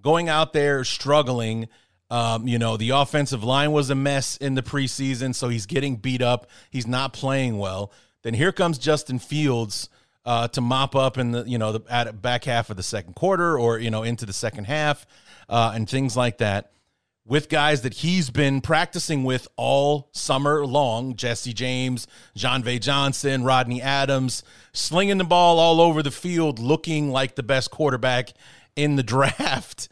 Going 0.01 0.30
out 0.30 0.54
there 0.54 0.84
struggling, 0.86 1.67
um, 2.10 2.47
you 2.47 2.60
know, 2.60 2.78
the 2.78 2.91
offensive 2.91 3.43
line 3.43 3.73
was 3.73 3.89
a 3.89 3.95
mess 3.95 4.38
in 4.38 4.56
the 4.56 4.63
preseason, 4.63 5.36
so 5.36 5.49
he's 5.49 5.65
getting 5.65 5.97
beat 5.97 6.21
up. 6.21 6.47
He's 6.69 6.88
not 6.88 7.12
playing 7.12 7.58
well. 7.58 7.91
Then 8.21 8.36
here 8.36 8.51
comes 8.51 8.78
Justin 8.78 9.19
Fields 9.19 9.89
uh, 10.25 10.47
to 10.49 10.62
mop 10.62 10.95
up 10.95 11.17
in 11.17 11.32
the 11.32 11.43
you 11.43 11.58
know 11.58 11.73
the 11.73 11.82
at 11.91 12.21
back 12.21 12.45
half 12.45 12.69
of 12.69 12.78
the 12.78 12.84
second 12.84 13.15
quarter 13.15 13.60
or 13.60 13.80
you 13.80 13.91
know 13.91 14.04
into 14.04 14.25
the 14.25 14.34
second 14.34 14.65
half 14.65 15.06
uh, 15.49 15.71
and 15.75 15.89
things 15.89 16.15
like 16.15 16.38
that 16.39 16.71
with 17.25 17.49
guys 17.49 17.81
that 17.81 17.95
he's 17.95 18.29
been 18.29 18.62
practicing 18.62 19.23
with 19.23 19.47
all 19.58 20.10
summer 20.13 20.65
long 20.65 21.15
Jesse 21.15 21.53
James, 21.53 22.08
Jon'Vea 22.38 22.79
Johnson, 22.79 23.43
Rodney 23.43 23.81
Adams, 23.81 24.43
slinging 24.73 25.17
the 25.17 25.23
ball 25.23 25.60
all 25.60 25.81
over 25.81 26.03
the 26.03 26.12
field, 26.12 26.60
looking 26.60 27.10
like 27.10 27.36
the 27.36 27.43
best 27.43 27.71
quarterback 27.71 28.29
in 28.75 28.95
the 28.95 29.03
draft. 29.03 29.89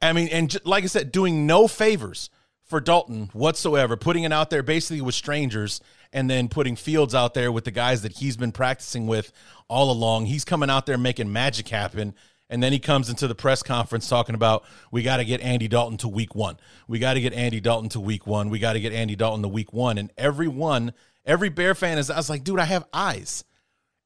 I 0.00 0.12
mean, 0.12 0.28
and 0.28 0.56
like 0.64 0.84
I 0.84 0.86
said, 0.86 1.10
doing 1.10 1.46
no 1.46 1.66
favors 1.66 2.30
for 2.64 2.80
Dalton 2.80 3.30
whatsoever, 3.32 3.96
putting 3.96 4.22
it 4.22 4.32
out 4.32 4.50
there 4.50 4.62
basically 4.62 5.00
with 5.00 5.14
strangers 5.14 5.80
and 6.12 6.30
then 6.30 6.48
putting 6.48 6.76
Fields 6.76 7.14
out 7.14 7.34
there 7.34 7.50
with 7.50 7.64
the 7.64 7.70
guys 7.70 8.02
that 8.02 8.12
he's 8.18 8.36
been 8.36 8.52
practicing 8.52 9.06
with 9.06 9.32
all 9.68 9.90
along. 9.90 10.26
He's 10.26 10.44
coming 10.44 10.70
out 10.70 10.86
there 10.86 10.96
making 10.96 11.32
magic 11.32 11.68
happen 11.68 12.14
and 12.50 12.62
then 12.62 12.72
he 12.72 12.78
comes 12.78 13.10
into 13.10 13.28
the 13.28 13.34
press 13.34 13.62
conference 13.62 14.08
talking 14.08 14.34
about 14.34 14.64
we 14.90 15.02
got 15.02 15.18
to 15.18 15.24
get 15.24 15.40
Andy 15.40 15.68
Dalton 15.68 15.98
to 15.98 16.08
week 16.08 16.34
one. 16.34 16.56
We 16.86 16.98
got 16.98 17.14
to 17.14 17.20
get 17.20 17.32
Andy 17.34 17.60
Dalton 17.60 17.90
to 17.90 18.00
week 18.00 18.26
one. 18.26 18.48
We 18.48 18.58
got 18.58 18.72
to 18.72 18.80
get 18.80 18.92
Andy 18.92 19.16
Dalton 19.16 19.42
to 19.42 19.48
week 19.48 19.72
one. 19.72 19.98
And 19.98 20.10
everyone, 20.16 20.94
every 21.26 21.50
Bear 21.50 21.74
fan 21.74 21.98
is, 21.98 22.10
I 22.10 22.16
was 22.16 22.30
like, 22.30 22.44
dude, 22.44 22.58
I 22.58 22.64
have 22.64 22.86
eyes. 22.92 23.44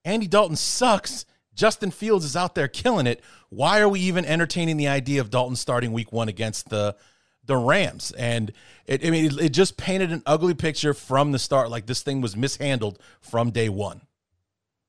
Andy 0.04 0.26
Dalton 0.26 0.56
sucks. 0.56 1.24
Justin 1.54 1.90
Fields 1.90 2.24
is 2.24 2.34
out 2.34 2.54
there 2.54 2.68
killing 2.68 3.06
it. 3.06 3.22
Why 3.50 3.80
are 3.80 3.88
we 3.88 4.00
even 4.00 4.24
entertaining 4.24 4.76
the 4.76 4.88
idea 4.88 5.20
of 5.20 5.30
Dalton 5.30 5.56
starting 5.56 5.92
week 5.92 6.12
one 6.12 6.28
against 6.28 6.70
the 6.70 6.96
the 7.44 7.56
Rams? 7.56 8.12
And 8.12 8.52
it, 8.86 9.06
I 9.06 9.10
mean, 9.10 9.26
it, 9.26 9.40
it 9.40 9.48
just 9.50 9.76
painted 9.76 10.10
an 10.10 10.22
ugly 10.24 10.54
picture 10.54 10.94
from 10.94 11.32
the 11.32 11.38
start. 11.38 11.70
Like 11.70 11.86
this 11.86 12.02
thing 12.02 12.20
was 12.20 12.36
mishandled 12.36 12.98
from 13.20 13.50
day 13.50 13.68
one. 13.68 14.00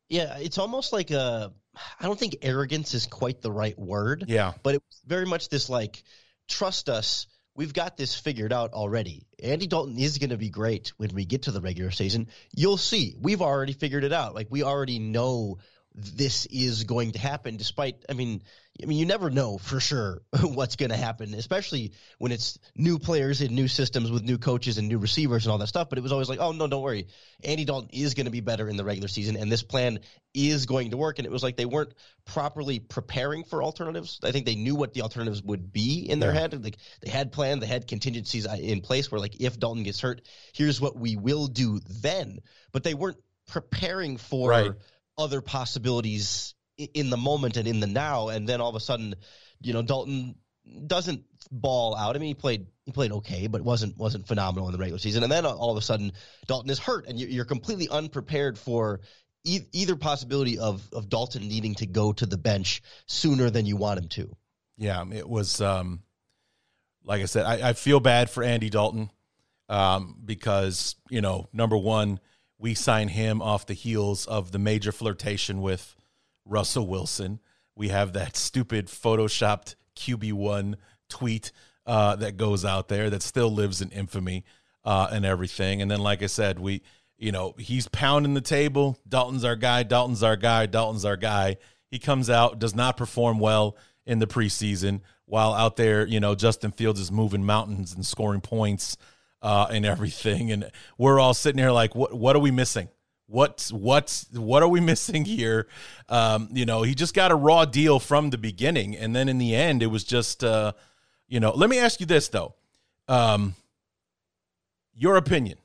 Yeah, 0.09 0.37
it's 0.37 0.57
almost 0.57 0.93
like 0.93 1.11
a 1.11 1.51
I 1.99 2.05
don't 2.05 2.19
think 2.19 2.37
arrogance 2.41 2.93
is 2.93 3.07
quite 3.07 3.41
the 3.41 3.51
right 3.51 3.77
word. 3.77 4.25
Yeah. 4.27 4.53
But 4.61 4.75
it 4.75 4.83
was 4.87 5.01
very 5.05 5.25
much 5.25 5.49
this 5.49 5.69
like, 5.69 6.03
trust 6.47 6.89
us, 6.89 7.27
we've 7.55 7.73
got 7.73 7.97
this 7.97 8.15
figured 8.15 8.53
out 8.53 8.73
already. 8.73 9.25
Andy 9.41 9.67
Dalton 9.67 9.97
is 9.97 10.17
going 10.17 10.31
to 10.31 10.37
be 10.37 10.49
great 10.49 10.93
when 10.97 11.13
we 11.13 11.25
get 11.25 11.43
to 11.43 11.51
the 11.51 11.61
regular 11.61 11.91
season. 11.91 12.27
You'll 12.55 12.77
see. 12.77 13.15
We've 13.19 13.41
already 13.41 13.73
figured 13.73 14.03
it 14.03 14.13
out. 14.13 14.35
Like 14.35 14.47
we 14.49 14.63
already 14.63 14.99
know 14.99 15.59
this 15.95 16.47
is 16.47 16.85
going 16.85 17.11
to 17.11 17.19
happen 17.19 17.55
despite 17.57 18.03
I 18.09 18.13
mean 18.13 18.41
I 18.81 18.87
mean 18.87 18.97
you 18.97 19.05
never 19.05 19.29
know 19.29 19.59
for 19.59 19.79
sure 19.79 20.21
what's 20.41 20.75
going 20.75 20.89
to 20.89 20.97
happen 20.97 21.33
especially 21.35 21.93
when 22.17 22.31
it's 22.31 22.57
new 22.75 22.97
players 22.97 23.41
in 23.41 23.53
new 23.53 23.67
systems 23.67 24.09
with 24.09 24.23
new 24.23 24.39
coaches 24.39 24.79
and 24.79 24.87
new 24.87 24.97
receivers 24.97 25.45
and 25.45 25.51
all 25.51 25.59
that 25.59 25.67
stuff. 25.67 25.89
But 25.89 25.99
it 25.99 26.01
was 26.01 26.11
always 26.11 26.29
like 26.29 26.39
oh 26.39 26.51
no 26.51 26.67
don't 26.67 26.81
worry. 26.81 27.07
Andy 27.43 27.65
Dalton 27.65 27.89
is 27.93 28.15
going 28.15 28.25
to 28.25 28.31
be 28.31 28.39
better 28.39 28.67
in 28.67 28.77
the 28.77 28.83
regular 28.83 29.07
season 29.07 29.35
and 29.35 29.51
this 29.51 29.61
plan 29.61 29.99
is 30.33 30.65
going 30.65 30.91
to 30.91 30.97
work. 30.97 31.19
And 31.19 31.27
it 31.27 31.31
was 31.31 31.43
like 31.43 31.57
they 31.57 31.65
weren't 31.65 31.93
properly 32.25 32.79
preparing 32.79 33.43
for 33.43 33.61
alternatives. 33.61 34.19
I 34.23 34.31
think 34.31 34.47
they 34.47 34.55
knew 34.55 34.75
what 34.75 34.93
the 34.93 35.03
alternatives 35.03 35.43
would 35.43 35.71
be 35.71 36.09
in 36.09 36.19
their 36.19 36.33
yeah. 36.33 36.39
head. 36.39 36.63
Like 36.63 36.77
they 37.01 37.11
had 37.11 37.31
planned 37.31 37.61
they 37.61 37.67
had 37.67 37.87
contingencies 37.87 38.47
uh, 38.47 38.57
in 38.59 38.81
place 38.81 39.11
where 39.11 39.21
like 39.21 39.39
if 39.39 39.59
Dalton 39.59 39.83
gets 39.83 40.01
hurt 40.01 40.21
here's 40.53 40.81
what 40.81 40.97
we 40.97 41.15
will 41.15 41.47
do 41.47 41.79
then. 42.01 42.39
But 42.71 42.83
they 42.83 42.95
weren't 42.95 43.17
preparing 43.47 44.17
for 44.17 44.49
right 44.49 44.71
other 45.17 45.41
possibilities 45.41 46.53
in 46.77 47.09
the 47.09 47.17
moment 47.17 47.57
and 47.57 47.67
in 47.67 47.79
the 47.79 47.87
now, 47.87 48.29
and 48.29 48.47
then 48.47 48.61
all 48.61 48.69
of 48.69 48.75
a 48.75 48.79
sudden, 48.79 49.15
you 49.61 49.73
know, 49.73 49.81
Dalton 49.81 50.35
doesn't 50.87 51.23
ball 51.51 51.95
out. 51.95 52.15
I 52.15 52.19
mean, 52.19 52.29
he 52.29 52.33
played 52.33 52.67
he 52.85 52.91
played 52.91 53.11
okay, 53.11 53.47
but 53.47 53.61
wasn't 53.61 53.97
wasn't 53.97 54.27
phenomenal 54.27 54.67
in 54.67 54.71
the 54.71 54.77
regular 54.77 54.99
season. 54.99 55.23
And 55.23 55.31
then 55.31 55.45
all 55.45 55.71
of 55.71 55.77
a 55.77 55.81
sudden, 55.81 56.13
Dalton 56.47 56.69
is 56.69 56.79
hurt, 56.79 57.07
and 57.07 57.19
you're 57.19 57.45
completely 57.45 57.89
unprepared 57.89 58.57
for 58.57 59.01
either 59.45 59.95
possibility 59.95 60.57
of 60.57 60.87
of 60.93 61.09
Dalton 61.09 61.47
needing 61.47 61.75
to 61.75 61.85
go 61.85 62.13
to 62.13 62.25
the 62.25 62.37
bench 62.37 62.81
sooner 63.07 63.49
than 63.49 63.65
you 63.65 63.75
want 63.77 63.99
him 63.99 64.07
to. 64.09 64.35
Yeah, 64.77 65.03
it 65.11 65.27
was. 65.27 65.61
Um, 65.61 66.01
like 67.03 67.21
I 67.21 67.25
said, 67.25 67.45
I, 67.45 67.69
I 67.69 67.73
feel 67.73 67.99
bad 67.99 68.29
for 68.29 68.43
Andy 68.43 68.69
Dalton. 68.69 69.09
um, 69.69 70.15
because 70.23 70.95
you 71.09 71.21
know, 71.21 71.49
number 71.53 71.77
one, 71.77 72.19
we 72.63 72.73
sign 72.73 73.09
him 73.09 73.41
off 73.41 73.65
the 73.65 73.73
heels 73.73 74.25
of 74.25 74.53
the 74.53 74.57
major 74.57 74.93
flirtation 74.93 75.61
with 75.61 75.97
Russell 76.45 76.87
Wilson. 76.87 77.41
We 77.75 77.89
have 77.89 78.13
that 78.13 78.37
stupid 78.37 78.87
photoshopped 78.87 79.75
QB 79.97 80.31
one 80.31 80.77
tweet 81.09 81.51
uh, 81.85 82.15
that 82.15 82.37
goes 82.37 82.63
out 82.63 82.87
there 82.87 83.09
that 83.09 83.21
still 83.21 83.51
lives 83.51 83.81
in 83.81 83.89
infamy 83.89 84.45
uh, 84.85 85.09
and 85.11 85.25
everything. 85.25 85.81
And 85.81 85.91
then, 85.91 85.99
like 85.99 86.23
I 86.23 86.27
said, 86.27 86.57
we, 86.57 86.83
you 87.17 87.33
know, 87.33 87.53
he's 87.57 87.89
pounding 87.89 88.33
the 88.33 88.39
table. 88.39 88.97
Dalton's 89.09 89.43
our 89.43 89.57
guy. 89.57 89.83
Dalton's 89.83 90.23
our 90.23 90.37
guy. 90.37 90.65
Dalton's 90.65 91.03
our 91.03 91.17
guy. 91.17 91.57
He 91.91 91.99
comes 91.99 92.29
out, 92.29 92.59
does 92.59 92.73
not 92.73 92.95
perform 92.95 93.39
well 93.39 93.75
in 94.05 94.19
the 94.19 94.27
preseason, 94.27 95.01
while 95.25 95.53
out 95.53 95.75
there, 95.75 96.07
you 96.07 96.21
know, 96.21 96.33
Justin 96.33 96.71
Fields 96.71 97.01
is 97.01 97.11
moving 97.11 97.43
mountains 97.43 97.93
and 97.93 98.05
scoring 98.05 98.41
points 98.41 98.95
uh, 99.43 99.67
and 99.69 99.85
everything. 99.85 100.51
And 100.51 100.71
we're 100.97 101.19
all 101.19 101.35
sitting 101.35 101.59
here 101.59 101.71
like, 101.71 101.93
what? 101.93 102.13
What 102.13 102.35
are 102.35 102.39
we 102.39 102.49
missing? 102.49 102.87
What's 103.27 103.71
what's 103.71 104.27
what 104.33 104.63
are 104.63 104.69
we 104.69 104.79
missing 104.79 105.25
here? 105.25 105.67
Um, 106.09 106.49
you 106.51 106.65
know, 106.65 106.81
he 106.81 106.95
just 106.95 107.13
got 107.13 107.31
a 107.31 107.35
raw 107.35 107.65
deal 107.65 107.99
from 107.99 108.29
the 108.29 108.37
beginning, 108.37 108.95
and 108.95 109.15
then 109.15 109.29
in 109.29 109.37
the 109.37 109.55
end, 109.55 109.83
it 109.83 109.87
was 109.87 110.03
just, 110.03 110.43
uh, 110.43 110.71
you 111.27 111.39
know. 111.39 111.51
Let 111.51 111.69
me 111.69 111.77
ask 111.77 111.99
you 111.99 112.05
this 112.05 112.29
though, 112.29 112.55
um, 113.07 113.55
your 114.95 115.17
opinion. 115.17 115.57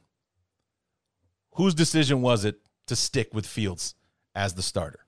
Whose 1.54 1.74
decision 1.74 2.22
was 2.22 2.44
it 2.44 2.60
to 2.86 2.94
stick 2.94 3.34
with 3.34 3.46
Fields 3.46 3.94
as 4.34 4.54
the 4.54 4.62
starter? 4.62 5.00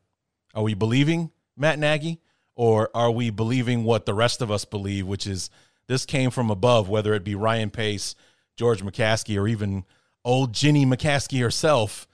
Are 0.52 0.64
we 0.64 0.74
believing 0.74 1.30
Matt 1.56 1.78
Nagy, 1.78 2.20
or 2.56 2.90
are 2.92 3.10
we 3.10 3.30
believing 3.30 3.84
what 3.84 4.04
the 4.04 4.14
rest 4.14 4.42
of 4.42 4.50
us 4.50 4.64
believe, 4.64 5.06
which 5.06 5.26
is 5.26 5.48
this 5.86 6.04
came 6.04 6.30
from 6.30 6.50
above, 6.50 6.88
whether 6.88 7.14
it 7.14 7.24
be 7.24 7.34
Ryan 7.36 7.70
Pace, 7.70 8.16
George 8.56 8.82
McCaskey, 8.82 9.40
or 9.40 9.48
even 9.48 9.84
old 10.24 10.52
Ginny 10.52 10.84
McCaskey 10.84 11.40
herself? 11.40 12.06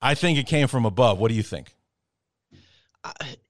I 0.00 0.14
think 0.14 0.38
it 0.38 0.46
came 0.46 0.68
from 0.68 0.84
above. 0.84 1.18
What 1.18 1.28
do 1.28 1.34
you 1.34 1.42
think? 1.42 1.74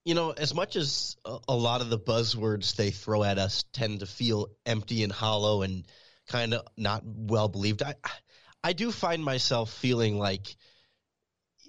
you 0.04 0.14
know, 0.14 0.30
as 0.30 0.54
much 0.54 0.76
as 0.76 1.16
a, 1.24 1.38
a 1.48 1.56
lot 1.56 1.80
of 1.80 1.90
the 1.90 1.98
buzzwords 1.98 2.76
they 2.76 2.90
throw 2.90 3.22
at 3.22 3.38
us 3.38 3.64
tend 3.72 4.00
to 4.00 4.06
feel 4.06 4.48
empty 4.66 5.02
and 5.02 5.12
hollow 5.12 5.62
and 5.62 5.87
kind 6.26 6.54
of 6.54 6.66
not 6.76 7.02
well 7.04 7.48
believed, 7.48 7.82
I 7.82 7.94
I 8.64 8.72
do 8.72 8.92
find 8.92 9.24
myself 9.24 9.72
feeling 9.72 10.18
like 10.18 10.56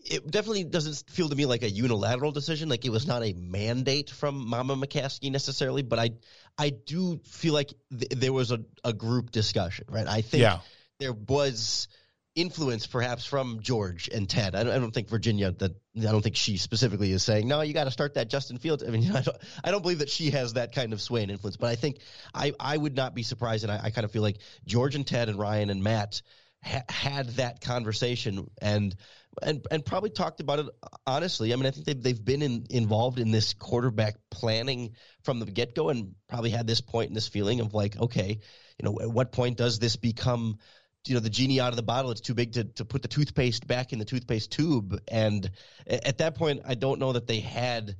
it 0.05 0.29
definitely 0.29 0.63
doesn't 0.65 1.03
feel 1.09 1.29
to 1.29 1.35
me 1.35 1.45
like 1.45 1.63
a 1.63 1.69
unilateral 1.69 2.31
decision. 2.31 2.69
Like 2.69 2.85
it 2.85 2.89
was 2.91 3.07
not 3.07 3.23
a 3.23 3.33
mandate 3.33 4.09
from 4.09 4.47
Mama 4.47 4.75
McCaskey 4.75 5.31
necessarily, 5.31 5.81
but 5.81 5.99
I 5.99 6.11
I 6.57 6.69
do 6.71 7.19
feel 7.25 7.53
like 7.53 7.73
th- 7.89 8.11
there 8.11 8.33
was 8.33 8.51
a, 8.51 8.59
a 8.83 8.93
group 8.93 9.31
discussion, 9.31 9.85
right? 9.89 10.07
I 10.07 10.21
think 10.21 10.41
Yeah. 10.41 10.59
there 10.99 11.13
was 11.13 11.87
influence 12.35 12.87
perhaps 12.87 13.25
from 13.25 13.59
George 13.61 14.09
and 14.11 14.27
Ted. 14.27 14.55
I 14.55 14.63
don't, 14.63 14.73
I 14.73 14.79
don't 14.79 14.91
think 14.93 15.07
Virginia 15.07 15.51
that 15.51 15.71
I 15.95 16.01
don't 16.11 16.21
think 16.23 16.35
she 16.35 16.57
specifically 16.57 17.11
is 17.11 17.21
saying 17.23 17.47
no. 17.47 17.61
You 17.61 17.73
got 17.73 17.83
to 17.83 17.91
start 17.91 18.15
that 18.15 18.29
Justin 18.29 18.57
Fields. 18.57 18.83
I 18.83 18.87
mean, 18.89 19.11
I 19.15 19.21
don't, 19.21 19.37
I 19.63 19.71
don't 19.71 19.81
believe 19.83 19.99
that 19.99 20.09
she 20.09 20.31
has 20.31 20.53
that 20.53 20.73
kind 20.73 20.93
of 20.93 21.01
sway 21.01 21.21
and 21.21 21.31
influence. 21.31 21.57
But 21.57 21.69
I 21.69 21.75
think 21.75 21.99
I 22.33 22.53
I 22.59 22.75
would 22.75 22.95
not 22.95 23.13
be 23.15 23.23
surprised, 23.23 23.63
and 23.63 23.71
I, 23.71 23.79
I 23.83 23.89
kind 23.91 24.05
of 24.05 24.11
feel 24.11 24.23
like 24.23 24.37
George 24.65 24.95
and 24.95 25.05
Ted 25.05 25.29
and 25.29 25.37
Ryan 25.39 25.69
and 25.69 25.83
Matt 25.83 26.21
ha- 26.63 26.83
had 26.89 27.29
that 27.31 27.61
conversation 27.61 28.49
and. 28.61 28.95
And, 29.41 29.65
and 29.71 29.83
probably 29.83 30.11
talked 30.11 30.41
about 30.41 30.59
it 30.59 30.67
honestly. 31.07 31.53
I 31.53 31.55
mean, 31.55 31.65
I 31.65 31.71
think 31.71 31.87
they've 31.87 32.03
they've 32.03 32.23
been 32.23 32.43
in, 32.43 32.67
involved 32.69 33.17
in 33.17 33.31
this 33.31 33.55
quarterback 33.55 34.17
planning 34.29 34.91
from 35.23 35.39
the 35.39 35.47
get 35.47 35.73
go, 35.73 35.89
and 35.89 36.13
probably 36.29 36.51
had 36.51 36.67
this 36.67 36.81
point 36.81 37.07
and 37.07 37.17
this 37.17 37.29
feeling 37.29 37.59
of 37.59 37.73
like, 37.73 37.97
okay, 37.97 38.41
you 38.77 38.83
know, 38.83 38.99
at 39.01 39.09
what 39.09 39.31
point 39.31 39.57
does 39.57 39.79
this 39.79 39.95
become 39.95 40.59
you 41.07 41.15
know 41.15 41.19
the 41.19 41.29
genie 41.29 41.59
out 41.59 41.69
of 41.69 41.75
the 41.75 41.83
bottle 41.83 42.11
it's 42.11 42.21
too 42.21 42.33
big 42.33 42.53
to, 42.53 42.63
to 42.63 42.85
put 42.85 43.01
the 43.01 43.07
toothpaste 43.07 43.67
back 43.67 43.93
in 43.93 43.99
the 43.99 44.05
toothpaste 44.05 44.51
tube 44.51 44.99
and 45.09 45.51
at 45.87 46.19
that 46.19 46.35
point 46.35 46.61
i 46.65 46.75
don't 46.75 46.99
know 46.99 47.11
that 47.11 47.27
they 47.27 47.39
had 47.39 47.95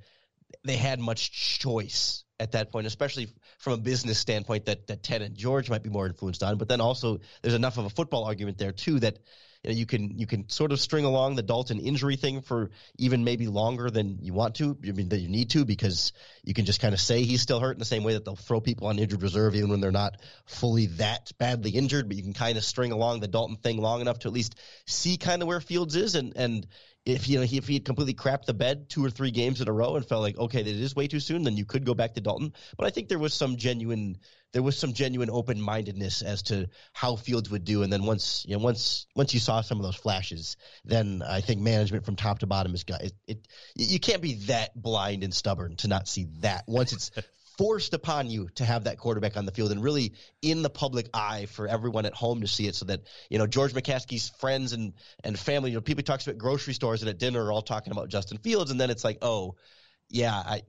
they 0.63 0.77
had 0.77 0.99
much 0.99 1.59
choice 1.59 2.23
at 2.39 2.53
that 2.53 2.71
point 2.71 2.87
especially 2.87 3.27
from 3.63 3.73
a 3.73 3.77
business 3.77 4.17
standpoint 4.17 4.65
that 4.65 4.87
that 4.87 5.01
ted 5.01 5.21
and 5.21 5.35
george 5.35 5.69
might 5.69 5.83
be 5.83 5.89
more 5.89 6.05
influenced 6.05 6.43
on 6.43 6.57
but 6.57 6.67
then 6.67 6.81
also 6.81 7.19
there's 7.41 7.55
enough 7.55 7.77
of 7.77 7.85
a 7.85 7.89
football 7.89 8.25
argument 8.25 8.57
there 8.57 8.73
too 8.73 8.99
that 8.99 9.17
you, 9.63 9.69
know, 9.71 9.77
you 9.77 9.85
can 9.85 10.19
you 10.19 10.27
can 10.27 10.49
sort 10.49 10.71
of 10.71 10.79
string 10.79 11.05
along 11.05 11.35
the 11.35 11.41
Dalton 11.41 11.79
injury 11.79 12.17
thing 12.17 12.41
for 12.41 12.71
even 12.97 13.23
maybe 13.23 13.47
longer 13.47 13.89
than 13.89 14.19
you 14.21 14.33
want 14.33 14.55
to, 14.55 14.77
I 14.85 14.91
mean 14.91 15.09
that 15.09 15.19
you 15.19 15.29
need 15.29 15.51
to, 15.51 15.63
because 15.63 16.11
you 16.43 16.53
can 16.53 16.65
just 16.65 16.81
kind 16.81 16.93
of 16.93 16.99
say 16.99 17.23
he's 17.23 17.41
still 17.41 17.59
hurt 17.59 17.71
in 17.71 17.79
the 17.79 17.85
same 17.85 18.03
way 18.03 18.13
that 18.13 18.25
they'll 18.25 18.35
throw 18.35 18.59
people 18.59 18.87
on 18.87 18.99
injured 18.99 19.21
reserve 19.21 19.55
even 19.55 19.69
when 19.69 19.79
they're 19.79 19.91
not 19.91 20.17
fully 20.45 20.87
that 20.97 21.31
badly 21.37 21.71
injured. 21.71 22.09
But 22.09 22.17
you 22.17 22.23
can 22.23 22.33
kind 22.33 22.57
of 22.57 22.65
string 22.65 22.91
along 22.91 23.21
the 23.21 23.27
Dalton 23.29 23.55
thing 23.55 23.77
long 23.77 24.01
enough 24.01 24.19
to 24.19 24.27
at 24.27 24.33
least 24.33 24.55
see 24.85 25.17
kind 25.17 25.41
of 25.41 25.47
where 25.47 25.61
Fields 25.61 25.95
is, 25.95 26.15
and 26.15 26.33
and 26.35 26.67
if 27.05 27.27
you 27.27 27.37
know 27.37 27.45
he, 27.45 27.57
if 27.57 27.67
he 27.67 27.73
had 27.73 27.85
completely 27.85 28.13
crapped 28.13 28.45
the 28.45 28.53
bed 28.53 28.89
two 28.89 29.03
or 29.03 29.09
three 29.09 29.31
games 29.31 29.59
in 29.59 29.67
a 29.67 29.71
row 29.73 29.95
and 29.95 30.05
felt 30.05 30.21
like 30.21 30.37
okay 30.37 30.61
it 30.61 30.67
is 30.67 30.95
way 30.95 31.07
too 31.07 31.19
soon, 31.19 31.43
then 31.43 31.57
you 31.57 31.65
could 31.65 31.85
go 31.85 31.93
back 31.93 32.13
to 32.13 32.21
Dalton. 32.21 32.53
But 32.77 32.87
I 32.87 32.91
think 32.91 33.09
there 33.09 33.19
was 33.19 33.33
some 33.33 33.57
genuine 33.57 34.17
there 34.53 34.63
was 34.63 34.77
some 34.77 34.93
genuine 34.93 35.29
open 35.29 35.59
mindedness 35.59 36.21
as 36.21 36.43
to 36.43 36.69
how 36.93 37.15
Fields 37.15 37.49
would 37.49 37.65
do, 37.65 37.83
and 37.83 37.91
then 37.91 38.05
once 38.05 38.45
you 38.47 38.55
know 38.55 38.63
once 38.63 39.07
once 39.15 39.33
you 39.33 39.39
saw 39.39 39.61
some 39.61 39.79
of 39.79 39.83
those 39.83 39.95
flashes, 39.95 40.55
then 40.85 41.21
I 41.27 41.41
think 41.41 41.59
management 41.59 42.05
from 42.05 42.15
top 42.15 42.39
to 42.39 42.47
bottom 42.47 42.73
is 42.73 42.83
got 42.83 43.01
it. 43.01 43.13
it 43.27 43.47
you 43.75 43.99
can't 43.99 44.21
be 44.21 44.35
that 44.45 44.79
blind 44.79 45.23
and 45.23 45.33
stubborn 45.33 45.75
to 45.77 45.87
not 45.87 46.07
see 46.07 46.27
that 46.39 46.63
once 46.67 46.93
it's. 46.93 47.11
Forced 47.57 47.93
upon 47.93 48.29
you 48.29 48.49
to 48.55 48.65
have 48.65 48.85
that 48.85 48.97
quarterback 48.97 49.37
on 49.37 49.45
the 49.45 49.51
field 49.51 49.71
and 49.71 49.83
really 49.83 50.13
in 50.41 50.63
the 50.63 50.69
public 50.69 51.09
eye 51.13 51.45
for 51.45 51.67
everyone 51.67 52.05
at 52.05 52.13
home 52.13 52.41
to 52.41 52.47
see 52.47 52.67
it, 52.67 52.75
so 52.75 52.85
that 52.85 53.01
you 53.29 53.37
know 53.37 53.47
George 53.47 53.73
McCaskey's 53.73 54.29
friends 54.39 54.73
and 54.73 54.93
and 55.23 55.37
family, 55.37 55.71
you 55.71 55.77
know, 55.77 55.81
people 55.81 55.99
he 55.99 56.03
talks 56.03 56.25
about 56.25 56.37
grocery 56.37 56.73
stores 56.73 57.01
and 57.01 57.09
at 57.09 57.19
dinner 57.19 57.43
are 57.45 57.51
all 57.51 57.61
talking 57.61 57.91
about 57.91 58.09
Justin 58.09 58.37
Fields, 58.39 58.71
and 58.71 58.79
then 58.79 58.89
it's 58.89 59.03
like, 59.03 59.19
oh, 59.21 59.55
yeah, 60.09 60.33
I, 60.33 60.63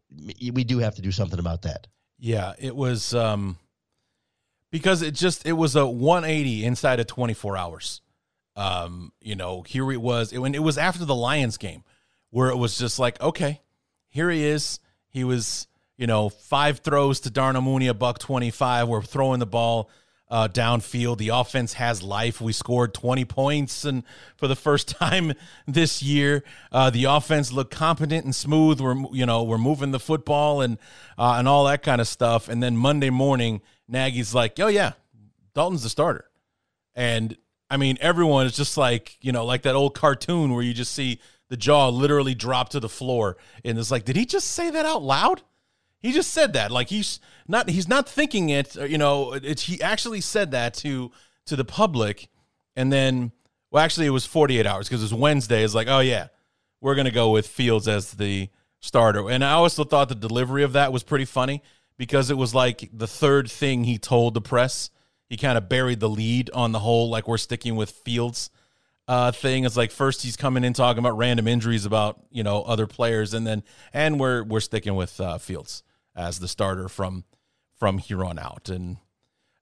we 0.53 0.64
do 0.64 0.79
have 0.79 0.97
to 0.97 1.03
do 1.03 1.12
something 1.12 1.38
about 1.38 1.62
that. 1.62 1.87
Yeah, 2.18 2.53
it 2.59 2.75
was 2.77 3.14
um 3.14 3.59
because 4.70 5.03
it 5.03 5.14
just 5.14 5.47
it 5.47 5.53
was 5.53 5.77
a 5.77 5.87
180 5.87 6.64
inside 6.64 7.01
of 7.01 7.07
24 7.07 7.57
hours. 7.57 8.01
Um, 8.57 9.12
you 9.20 9.35
know, 9.35 9.62
here 9.62 9.90
it 9.90 10.01
was 10.01 10.33
it, 10.33 10.38
when 10.38 10.55
it 10.55 10.62
was 10.62 10.79
after 10.79 11.05
the 11.05 11.14
Lions 11.14 11.57
game 11.57 11.83
where 12.35 12.49
it 12.49 12.57
was 12.57 12.77
just 12.77 12.99
like, 12.99 13.20
okay, 13.20 13.62
here 14.09 14.29
he 14.29 14.44
is. 14.44 14.81
He 15.07 15.23
was, 15.23 15.68
you 15.96 16.07
know, 16.07 16.28
five 16.28 16.80
throws 16.80 17.20
to 17.20 17.30
Darnell 17.30 17.62
Mooney, 17.62 17.87
a 17.87 17.94
buck 17.94 18.18
25. 18.18 18.88
We're 18.88 19.02
throwing 19.02 19.40
the 19.40 19.46
ball 19.46 19.90
uh, 20.28 20.48
downfield. 20.48 21.18
The 21.18 21.28
offense 21.28 21.74
has 21.74 22.02
life. 22.02 22.40
We 22.40 22.52
scored 22.52 22.94
20 22.94 23.24
points, 23.24 23.85
and 23.85 24.02
for 24.37 24.48
the 24.48 24.57
first 24.57 24.88
time 24.98 25.33
this 25.66 26.02
year, 26.02 26.42
uh, 26.72 26.90
the 26.90 27.04
offense 27.04 27.52
looked 27.52 27.72
competent 27.72 28.24
and 28.24 28.35
smooth. 28.35 28.80
We're 28.80 28.96
you 29.12 29.26
know 29.26 29.44
we're 29.44 29.59
moving 29.59 29.92
the 29.92 30.00
football 30.00 30.61
and 30.61 30.78
uh, 31.18 31.37
and 31.38 31.46
all 31.46 31.64
that 31.66 31.83
kind 31.83 32.00
of 32.00 32.09
stuff. 32.09 32.48
And 32.48 32.62
then 32.62 32.76
Monday 32.76 33.11
morning, 33.11 33.62
Nagy's 33.87 34.35
like, 34.35 34.59
"Oh 34.59 34.68
yeah, 34.68 34.92
Dalton's 35.54 35.83
the 35.83 35.88
starter," 35.88 36.28
and 36.94 37.37
I 37.70 37.76
mean 37.76 37.98
everyone 38.00 38.46
is 38.46 38.57
just 38.57 38.76
like 38.76 39.18
you 39.20 39.30
know 39.30 39.44
like 39.44 39.62
that 39.62 39.74
old 39.74 39.94
cartoon 39.94 40.52
where 40.52 40.64
you 40.64 40.74
just 40.74 40.92
see 40.92 41.20
the 41.50 41.57
jaw 41.57 41.90
literally 41.90 42.35
drop 42.35 42.70
to 42.70 42.80
the 42.80 42.88
floor, 42.88 43.37
and 43.64 43.78
it's 43.78 43.90
like, 43.90 44.04
did 44.04 44.16
he 44.16 44.26
just 44.26 44.48
say 44.48 44.70
that 44.70 44.87
out 44.87 45.02
loud? 45.02 45.42
He 46.05 46.12
just 46.12 46.35
said 46.35 46.53
that. 46.53 46.71
Like 46.71 46.90
he's 46.90 47.19
not 47.49 47.71
he's 47.71 47.88
not 47.88 48.07
thinking 48.07 48.51
it, 48.51 48.77
you 48.77 48.99
know, 48.99 49.33
he 49.33 49.81
actually 49.81 50.21
said 50.21 50.51
that 50.51 50.75
to 50.75 51.11
to 51.47 51.57
the 51.57 51.64
public 51.64 52.29
and 52.77 52.93
then 52.93 53.33
well 53.71 53.83
actually 53.83 54.05
it 54.05 54.11
was 54.11 54.27
48 54.27 54.67
hours 54.67 54.87
because 54.87 55.01
it 55.01 55.05
was 55.05 55.14
Wednesday. 55.14 55.64
It's 55.64 55.75
like, 55.75 55.88
"Oh 55.88 56.01
yeah, 56.01 56.27
we're 56.83 56.95
going 56.95 57.07
to 57.07 57.11
go 57.11 57.31
with 57.31 57.47
Fields 57.47 57.88
as 57.88 58.12
the 58.12 58.51
starter." 58.81 59.31
And 59.31 59.43
I 59.43 59.53
also 59.53 59.83
thought 59.83 60.11
the 60.11 60.14
delivery 60.14 60.62
of 60.62 60.75
that 60.75 60.93
was 60.93 61.03
pretty 61.03 61.25
funny 61.25 61.62
because 61.97 62.31
it 62.31 62.37
was 62.37 62.55
like 62.55 62.90
the 62.93 63.07
third 63.07 63.51
thing 63.51 63.85
he 63.85 63.97
told 63.97 64.35
the 64.35 64.43
press. 64.43 64.90
He 65.31 65.38
kind 65.38 65.57
of 65.57 65.71
buried 65.71 66.01
the 66.01 66.11
lead 66.11 66.51
on 66.53 66.73
the 66.73 66.81
whole 66.81 67.09
like 67.09 67.27
we're 67.27 67.38
sticking 67.38 67.77
with 67.77 67.90
Fields 67.90 68.51
uh, 69.09 69.33
thing. 69.33 69.64
It's 69.64 69.79
like 69.79 69.90
first 69.90 70.21
he's 70.21 70.37
coming 70.37 70.64
in 70.64 70.75
talking 70.75 70.99
about 70.99 71.17
random 71.17 71.49
injuries 71.49 71.87
about 71.87 72.21
you 72.31 72.43
know 72.43 72.61
other 72.61 72.87
players, 72.87 73.33
and 73.33 73.47
then 73.47 73.62
and 73.95 74.21
we're 74.21 74.45
we're 74.45 74.61
sticking 74.61 74.97
with 74.97 75.19
uh, 75.19 75.38
Fields 75.38 75.83
as 76.16 76.38
the 76.38 76.48
starter 76.48 76.88
from 76.88 77.24
from 77.79 77.98
here 77.98 78.24
on 78.24 78.38
out. 78.38 78.68
And 78.68 78.98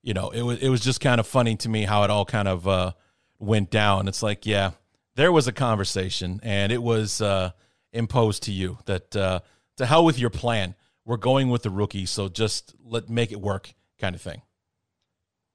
you 0.01 0.13
know 0.13 0.29
it 0.29 0.41
was 0.41 0.59
it 0.59 0.69
was 0.69 0.81
just 0.81 1.01
kind 1.01 1.19
of 1.19 1.27
funny 1.27 1.55
to 1.57 1.69
me 1.69 1.83
how 1.83 2.03
it 2.03 2.09
all 2.09 2.25
kind 2.25 2.47
of 2.47 2.67
uh, 2.67 2.91
went 3.39 3.69
down. 3.69 4.07
It's 4.07 4.23
like 4.23 4.45
yeah, 4.45 4.71
there 5.15 5.31
was 5.31 5.47
a 5.47 5.51
conversation, 5.51 6.39
and 6.43 6.71
it 6.71 6.81
was 6.81 7.21
uh, 7.21 7.51
imposed 7.91 8.43
to 8.43 8.51
you 8.51 8.77
that 8.85 9.15
uh, 9.15 9.39
to 9.77 9.85
hell 9.85 10.05
with 10.05 10.19
your 10.19 10.29
plan. 10.29 10.75
We're 11.05 11.17
going 11.17 11.49
with 11.49 11.63
the 11.63 11.69
rookie, 11.69 12.05
so 12.05 12.29
just 12.29 12.73
let 12.85 13.09
make 13.09 13.33
it 13.33 13.41
work, 13.41 13.73
kind 13.99 14.15
of 14.15 14.21
thing. 14.21 14.41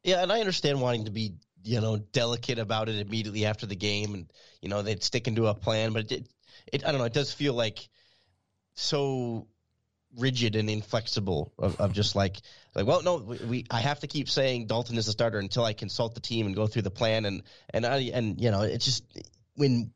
Yeah, 0.04 0.22
and 0.22 0.30
I 0.30 0.40
understand 0.40 0.80
wanting 0.80 1.06
to 1.06 1.10
be, 1.10 1.36
you 1.64 1.80
know, 1.80 1.96
delicate 1.96 2.58
about 2.58 2.90
it 2.90 2.98
immediately 2.98 3.46
after 3.46 3.64
the 3.66 3.74
game, 3.74 4.14
and 4.14 4.32
you 4.60 4.68
know 4.68 4.82
they'd 4.82 5.02
stick 5.02 5.26
into 5.26 5.46
a 5.46 5.54
plan. 5.54 5.92
But 5.92 6.12
it, 6.12 6.28
it, 6.72 6.86
I 6.86 6.90
don't 6.90 6.98
know, 6.98 7.06
it 7.06 7.14
does 7.14 7.32
feel 7.32 7.54
like 7.54 7.88
so 8.74 9.48
rigid 10.18 10.56
and 10.56 10.68
inflexible 10.68 11.52
of, 11.58 11.80
of 11.80 11.92
just 11.92 12.16
like 12.16 12.36
like 12.74 12.86
well 12.86 13.02
no 13.02 13.16
we, 13.16 13.36
we, 13.38 13.66
I 13.70 13.80
have 13.80 14.00
to 14.00 14.06
keep 14.06 14.28
saying 14.28 14.66
Dalton 14.66 14.96
is 14.96 15.08
a 15.08 15.12
starter 15.12 15.38
until 15.38 15.64
I 15.64 15.72
consult 15.72 16.14
the 16.14 16.20
team 16.20 16.46
and 16.46 16.54
go 16.54 16.66
through 16.66 16.82
the 16.82 16.90
plan. 16.90 17.24
And 17.24 17.42
and 17.72 17.86
I 17.86 18.10
and 18.12 18.40
you 18.40 18.50
know 18.50 18.62
it's 18.62 18.84
just 18.84 19.04
when 19.54 19.92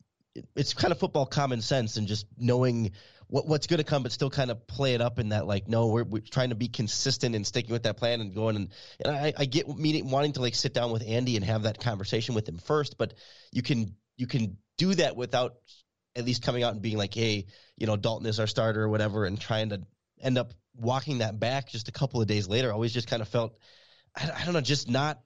it's 0.56 0.74
kind 0.74 0.92
of 0.92 0.98
football 0.98 1.26
common 1.26 1.60
sense 1.60 1.96
and 1.96 2.06
just 2.06 2.26
knowing 2.38 2.92
what 3.26 3.46
what's 3.46 3.66
going 3.66 3.78
to 3.78 3.84
come, 3.84 4.02
but 4.02 4.12
still 4.12 4.30
kind 4.30 4.50
of 4.50 4.66
play 4.66 4.94
it 4.94 5.00
up 5.00 5.18
in 5.18 5.30
that 5.30 5.46
like 5.46 5.68
no, 5.68 5.88
we're, 5.88 6.04
we're 6.04 6.22
trying 6.22 6.50
to 6.50 6.54
be 6.54 6.68
consistent 6.68 7.34
and 7.34 7.46
sticking 7.46 7.72
with 7.72 7.84
that 7.84 7.96
plan 7.96 8.20
and 8.20 8.34
going. 8.34 8.56
And, 8.56 8.68
and 9.04 9.16
I, 9.16 9.32
I 9.36 9.44
get 9.46 9.68
meeting 9.68 10.10
wanting 10.10 10.32
to 10.32 10.40
like 10.40 10.54
sit 10.54 10.74
down 10.74 10.92
with 10.92 11.02
Andy 11.06 11.36
and 11.36 11.44
have 11.44 11.62
that 11.62 11.80
conversation 11.80 12.34
with 12.34 12.48
him 12.48 12.58
first, 12.58 12.98
but 12.98 13.14
you 13.50 13.62
can 13.62 13.94
you 14.16 14.26
can 14.26 14.58
do 14.76 14.94
that 14.94 15.16
without 15.16 15.54
at 16.14 16.24
least 16.24 16.42
coming 16.42 16.62
out 16.62 16.72
and 16.74 16.82
being 16.82 16.98
like, 16.98 17.14
hey, 17.14 17.46
you 17.76 17.86
know, 17.86 17.96
Dalton 17.96 18.26
is 18.26 18.38
our 18.38 18.46
starter 18.46 18.82
or 18.82 18.88
whatever, 18.88 19.24
and 19.24 19.40
trying 19.40 19.70
to 19.70 19.80
end 20.22 20.38
up 20.38 20.52
walking 20.74 21.18
that 21.18 21.38
back 21.38 21.68
just 21.68 21.88
a 21.88 21.92
couple 21.92 22.20
of 22.20 22.26
days 22.26 22.48
later. 22.48 22.70
I 22.70 22.72
always 22.72 22.92
just 22.92 23.08
kind 23.08 23.22
of 23.22 23.28
felt, 23.28 23.56
I, 24.16 24.30
I 24.30 24.44
don't 24.44 24.54
know, 24.54 24.60
just 24.60 24.88
not 24.88 25.20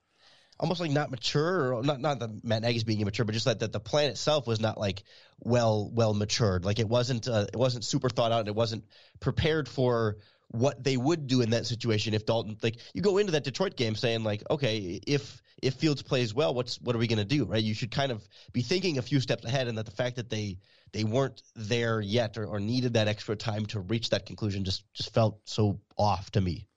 almost 0.59 0.81
like 0.81 0.91
not 0.91 1.11
mature 1.11 1.75
or 1.75 1.83
not 1.83 2.01
not 2.01 2.19
that 2.21 2.45
Matt 2.45 2.63
Nagy's 2.63 2.85
being 2.85 3.01
immature, 3.01 3.25
but 3.25 3.33
just 3.33 3.45
that, 3.45 3.61
that 3.61 3.73
the 3.73 3.81
plan 3.81 4.11
itself 4.11 4.47
was 4.47 4.61
not 4.61 4.79
like 4.79 5.05
well 5.41 5.91
well 5.93 6.15
matured. 6.15 6.65
Like 6.65 6.79
it 6.79 6.89
wasn't 6.89 7.29
uh, 7.29 7.47
it 7.53 7.57
wasn't 7.57 7.85
super 7.85 8.09
thought 8.09 8.33
out 8.33 8.41
and 8.41 8.49
it 8.49 8.55
wasn't 8.55 8.85
prepared 9.21 9.69
for 9.69 10.17
what 10.49 10.83
they 10.83 10.97
would 10.97 11.27
do 11.27 11.41
in 11.41 11.51
that 11.51 11.67
situation 11.67 12.15
if 12.15 12.25
Dalton 12.25 12.57
like 12.63 12.77
you 12.95 13.03
go 13.03 13.19
into 13.19 13.33
that 13.33 13.45
Detroit 13.45 13.77
game 13.77 13.95
saying 13.95 14.23
like 14.23 14.43
okay 14.51 15.01
if 15.07 15.43
if 15.63 15.75
Fields 15.75 16.03
plays 16.03 16.35
well 16.35 16.55
what's 16.55 16.81
what 16.81 16.95
are 16.95 16.99
we 16.99 17.09
going 17.09 17.19
to 17.19 17.25
do 17.25 17.45
right 17.45 17.63
you 17.63 17.75
should 17.75 17.91
kind 17.91 18.13
of 18.13 18.27
be 18.53 18.63
thinking 18.63 18.99
a 18.99 19.03
few 19.03 19.21
steps 19.21 19.45
ahead 19.45 19.69
and 19.69 19.77
that 19.77 19.87
the 19.87 19.93
fact 19.93 20.17
that 20.17 20.31
they 20.31 20.59
they 20.93 21.05
weren't 21.05 21.43
there 21.57 22.01
yet 22.01 22.39
or, 22.39 22.47
or 22.47 22.61
needed 22.61 22.95
that 22.95 23.09
extra 23.09 23.35
time 23.35 23.67
to 23.67 23.81
reach 23.81 24.11
that 24.11 24.25
conclusion 24.25 24.65
just 24.65 24.85
just 24.95 25.13
felt 25.13 25.41
so 25.45 25.81
off 25.97 26.31
to 26.31 26.41
me 26.41 26.69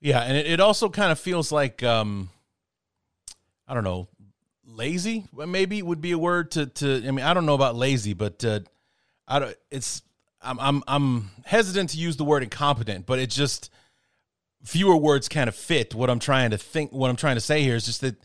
yeah 0.00 0.20
and 0.20 0.36
it, 0.36 0.46
it 0.46 0.60
also 0.60 0.88
kind 0.88 1.10
of 1.10 1.18
feels 1.18 1.50
like 1.50 1.82
um 1.82 2.30
I 3.66 3.74
don't 3.74 3.84
know, 3.84 4.08
lazy 4.66 5.24
maybe 5.32 5.82
would 5.82 6.00
be 6.00 6.12
a 6.12 6.18
word 6.18 6.50
to 6.52 6.66
to. 6.66 7.06
I 7.06 7.10
mean, 7.10 7.24
I 7.24 7.32
don't 7.32 7.46
know 7.46 7.54
about 7.54 7.74
lazy, 7.74 8.12
but 8.12 8.44
uh, 8.44 8.60
I 9.26 9.38
don't. 9.38 9.56
It's 9.70 10.02
I'm 10.42 10.58
I'm 10.60 10.82
I'm 10.86 11.30
hesitant 11.44 11.90
to 11.90 11.98
use 11.98 12.16
the 12.16 12.24
word 12.24 12.42
incompetent, 12.42 13.06
but 13.06 13.18
it 13.18 13.30
just 13.30 13.70
fewer 14.64 14.96
words 14.96 15.28
kind 15.28 15.48
of 15.48 15.56
fit 15.56 15.94
what 15.94 16.10
I'm 16.10 16.18
trying 16.18 16.50
to 16.50 16.58
think. 16.58 16.92
What 16.92 17.10
I'm 17.10 17.16
trying 17.16 17.36
to 17.36 17.40
say 17.40 17.62
here 17.62 17.76
is 17.76 17.84
just 17.84 18.00
that 18.00 18.16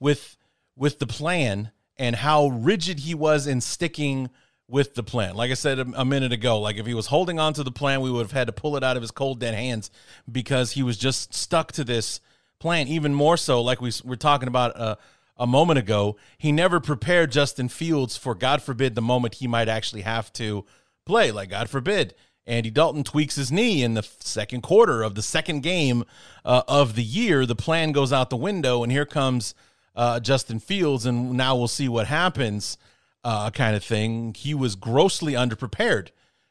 with 0.00 0.36
with 0.76 0.98
the 0.98 1.06
plan 1.06 1.70
and 1.96 2.16
how 2.16 2.48
rigid 2.48 3.00
he 3.00 3.14
was 3.14 3.46
in 3.46 3.60
sticking 3.60 4.30
with 4.68 4.94
the 4.94 5.02
plan. 5.02 5.34
Like 5.34 5.50
I 5.50 5.54
said 5.54 5.78
a, 5.78 5.86
a, 5.94 6.04
minute 6.04 6.32
ago, 6.32 6.58
like 6.58 6.76
if 6.76 6.86
he 6.86 6.94
was 6.94 7.06
holding 7.06 7.38
on 7.38 7.52
to 7.54 7.62
the 7.62 7.70
plan, 7.70 8.00
we 8.00 8.10
would 8.10 8.22
have 8.22 8.32
had 8.32 8.46
to 8.46 8.52
pull 8.52 8.76
it 8.76 8.82
out 8.82 8.96
of 8.96 9.02
his 9.02 9.10
cold 9.10 9.38
dead 9.38 9.54
hands 9.54 9.90
because 10.30 10.72
he 10.72 10.82
was 10.82 10.96
just 10.96 11.34
stuck 11.34 11.70
to 11.72 11.84
this 11.84 12.20
plan. 12.58 12.88
Even 12.88 13.14
more 13.14 13.36
so, 13.36 13.60
like 13.60 13.80
we 13.80 13.92
were 14.04 14.16
talking 14.16 14.48
about 14.48 14.76
uh, 14.76 14.96
a 15.36 15.46
moment 15.46 15.78
ago, 15.78 16.16
he 16.38 16.50
never 16.50 16.80
prepared 16.80 17.30
Justin 17.30 17.68
Fields 17.68 18.16
for, 18.16 18.34
God 18.34 18.62
forbid, 18.62 18.94
the 18.94 19.02
moment 19.02 19.34
he 19.34 19.46
might 19.46 19.68
actually 19.68 20.02
have 20.02 20.32
to 20.34 20.64
play. 21.04 21.30
Like, 21.30 21.50
God 21.50 21.68
forbid, 21.70 22.14
Andy 22.46 22.70
Dalton 22.70 23.04
tweaks 23.04 23.36
his 23.36 23.50
knee 23.50 23.82
in 23.82 23.94
the 23.94 24.02
second 24.20 24.62
quarter 24.62 25.02
of 25.02 25.14
the 25.14 25.22
second 25.22 25.62
game 25.62 26.04
uh, 26.44 26.62
of 26.68 26.94
the 26.94 27.02
year. 27.02 27.46
The 27.46 27.56
plan 27.56 27.92
goes 27.92 28.12
out 28.12 28.30
the 28.30 28.36
window, 28.36 28.82
and 28.82 28.92
here 28.92 29.06
comes 29.06 29.54
uh, 29.96 30.20
Justin 30.20 30.60
Fields, 30.60 31.06
and 31.06 31.32
now 31.32 31.56
we'll 31.56 31.68
see 31.68 31.88
what 31.88 32.06
happens, 32.06 32.76
uh, 33.22 33.50
kind 33.50 33.76
of 33.76 33.84
thing. 33.84 34.34
He 34.34 34.54
was 34.54 34.74
grossly 34.74 35.32
underprepared 35.32 36.08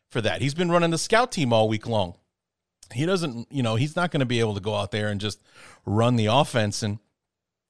for 0.10 0.22
that. 0.22 0.42
He's 0.42 0.54
been 0.54 0.72
running 0.72 0.92
the 0.92 0.98
scout 0.98 1.32
team 1.32 1.54
all 1.54 1.68
week 1.68 1.88
long 1.88 2.16
he 2.94 3.06
doesn't, 3.06 3.52
you 3.52 3.64
know, 3.64 3.76
he's 3.76 3.96
not 3.96 4.12
going 4.12 4.20
to 4.20 4.26
be 4.26 4.40
able 4.40 4.54
to 4.54 4.62
go 4.62 4.76
out 4.76 4.92
there 4.92 5.10
and 5.10 5.20
just 5.20 5.42
run 5.86 6.16
the 6.16 6.28
offense 6.28 6.84
and, 6.84 7.00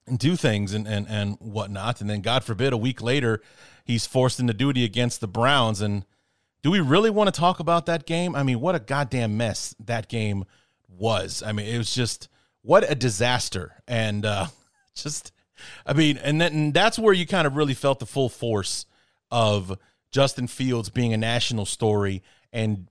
and 0.08 0.20
do 0.20 0.36
things 0.36 0.74
and, 0.74 0.88
and, 0.88 1.08
and 1.08 1.38
whatnot. 1.40 2.02
And 2.02 2.10
then, 2.10 2.22
God 2.22 2.44
forbid, 2.44 2.74
a 2.74 2.78
week 2.78 3.02
later, 3.02 3.42
he's 3.86 4.06
forced 4.06 4.40
into 4.40 4.54
duty 4.54 4.84
against 4.84 5.22
the 5.22 5.28
Browns. 5.28 5.82
And 5.82 6.06
do 6.64 6.72
we 6.72 6.80
really 6.80 7.10
want 7.10 7.34
to 7.34 7.40
talk 7.40 7.60
about 7.60 7.86
that 7.86 8.06
game? 8.06 8.36
I 8.36 8.44
mean, 8.44 8.60
what 8.60 8.74
a 8.74 8.80
goddamn 8.80 9.38
mess 9.38 9.76
that 9.86 10.08
game 10.08 10.46
was. 10.88 11.44
I 11.46 11.52
mean, 11.52 11.68
it 11.68 11.78
was 11.78 11.94
just 11.94 12.30
what 12.62 12.90
a 12.90 12.96
disaster. 12.96 13.74
And 13.88 14.26
uh, 14.26 14.48
just, 14.96 15.32
I 15.86 15.94
mean, 15.94 16.18
and 16.18 16.42
then 16.42 16.54
and 16.54 16.74
that's 16.74 16.98
where 16.98 17.14
you 17.14 17.28
kind 17.28 17.46
of 17.46 17.56
really 17.56 17.74
felt 17.74 18.00
the 18.00 18.06
full 18.06 18.30
force 18.30 18.86
of 19.30 19.78
Justin 20.10 20.48
Fields 20.48 20.90
being 20.90 21.14
a 21.14 21.18
national 21.18 21.66
story 21.66 22.24
and 22.52 22.88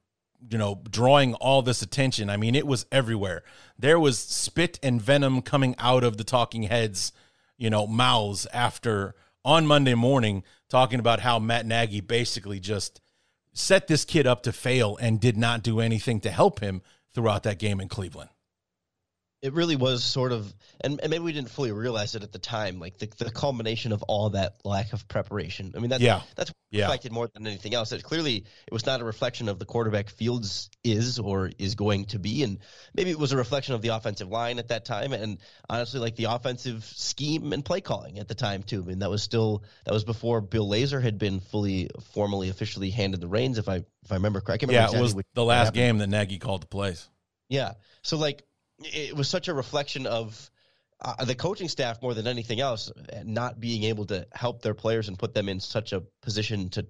you 0.50 0.58
know, 0.58 0.82
drawing 0.90 1.34
all 1.34 1.62
this 1.62 1.82
attention. 1.82 2.28
I 2.28 2.36
mean, 2.36 2.54
it 2.54 2.66
was 2.66 2.84
everywhere. 2.90 3.44
There 3.78 4.00
was 4.00 4.18
spit 4.18 4.78
and 4.82 5.00
venom 5.00 5.40
coming 5.40 5.76
out 5.78 6.02
of 6.02 6.16
the 6.16 6.24
talking 6.24 6.64
heads, 6.64 7.12
you 7.56 7.70
know, 7.70 7.86
mouths 7.86 8.46
after 8.52 9.14
on 9.44 9.66
Monday 9.66 9.94
morning 9.94 10.42
talking 10.68 10.98
about 10.98 11.20
how 11.20 11.38
Matt 11.38 11.64
Nagy 11.64 12.00
basically 12.00 12.58
just 12.58 13.00
set 13.52 13.86
this 13.86 14.04
kid 14.04 14.26
up 14.26 14.42
to 14.42 14.52
fail 14.52 14.96
and 15.00 15.20
did 15.20 15.36
not 15.36 15.62
do 15.62 15.80
anything 15.80 16.20
to 16.20 16.30
help 16.30 16.60
him 16.60 16.82
throughout 17.14 17.42
that 17.42 17.58
game 17.58 17.80
in 17.80 17.88
Cleveland 17.88 18.30
it 19.42 19.54
really 19.54 19.74
was 19.74 20.04
sort 20.04 20.30
of 20.30 20.54
and, 20.80 21.00
and, 21.00 21.10
maybe 21.10 21.24
we 21.24 21.32
didn't 21.32 21.50
fully 21.50 21.72
realize 21.72 22.14
it 22.14 22.22
at 22.22 22.32
the 22.32 22.38
time 22.38 22.78
like 22.78 22.98
the, 22.98 23.08
the 23.18 23.30
culmination 23.30 23.92
of 23.92 24.02
all 24.04 24.30
that 24.30 24.56
lack 24.64 24.92
of 24.92 25.06
preparation. 25.08 25.74
I 25.76 25.80
mean 25.80 25.90
that's 25.90 26.02
yeah. 26.02 26.22
that's 26.36 26.52
yeah. 26.70 26.82
reflected 26.82 27.12
more 27.12 27.28
than 27.34 27.46
anything 27.46 27.74
else. 27.74 27.90
It 27.90 28.02
clearly 28.04 28.36
it 28.36 28.72
was 28.72 28.86
not 28.86 29.00
a 29.00 29.04
reflection 29.04 29.48
of 29.48 29.58
the 29.58 29.64
quarterback 29.64 30.10
fields 30.10 30.70
is 30.84 31.18
or 31.18 31.50
is 31.58 31.74
going 31.74 32.06
to 32.06 32.20
be 32.20 32.44
and 32.44 32.58
maybe 32.94 33.10
it 33.10 33.18
was 33.18 33.32
a 33.32 33.36
reflection 33.36 33.74
of 33.74 33.82
the 33.82 33.88
offensive 33.88 34.28
line 34.28 34.60
at 34.60 34.68
that 34.68 34.84
time 34.84 35.12
and 35.12 35.38
honestly 35.68 35.98
like 35.98 36.14
the 36.14 36.24
offensive 36.24 36.84
scheme 36.84 37.52
and 37.52 37.64
play 37.64 37.80
calling 37.80 38.20
at 38.20 38.28
the 38.28 38.36
time 38.36 38.62
too. 38.62 38.82
I 38.82 38.86
mean 38.86 38.98
that 39.00 39.10
was 39.10 39.22
still 39.22 39.64
that 39.84 39.92
was 39.92 40.04
before 40.04 40.40
bill 40.40 40.68
lazor 40.68 41.02
had 41.02 41.18
been 41.18 41.40
fully 41.40 41.90
formally 42.12 42.48
officially 42.48 42.90
handed 42.90 43.20
the 43.20 43.28
reins 43.28 43.58
if 43.58 43.68
i 43.68 43.76
if 43.76 44.12
i 44.12 44.14
remember 44.14 44.40
correctly 44.40 44.74
yeah 44.74 44.84
exactly 44.84 44.98
it 45.00 45.02
was 45.02 45.24
the 45.34 45.44
last 45.44 45.74
game 45.74 45.98
that 45.98 46.08
nagy 46.08 46.38
called 46.38 46.62
the 46.62 46.66
plays. 46.66 47.08
Yeah. 47.48 47.72
So 48.02 48.16
like 48.16 48.44
it 48.86 49.16
was 49.16 49.28
such 49.28 49.48
a 49.48 49.54
reflection 49.54 50.06
of 50.06 50.50
uh, 51.00 51.24
the 51.24 51.34
coaching 51.34 51.68
staff 51.68 52.00
more 52.00 52.14
than 52.14 52.26
anything 52.26 52.60
else, 52.60 52.90
not 53.24 53.58
being 53.58 53.84
able 53.84 54.06
to 54.06 54.26
help 54.32 54.62
their 54.62 54.74
players 54.74 55.08
and 55.08 55.18
put 55.18 55.34
them 55.34 55.48
in 55.48 55.60
such 55.60 55.92
a 55.92 56.02
position 56.22 56.68
to 56.70 56.86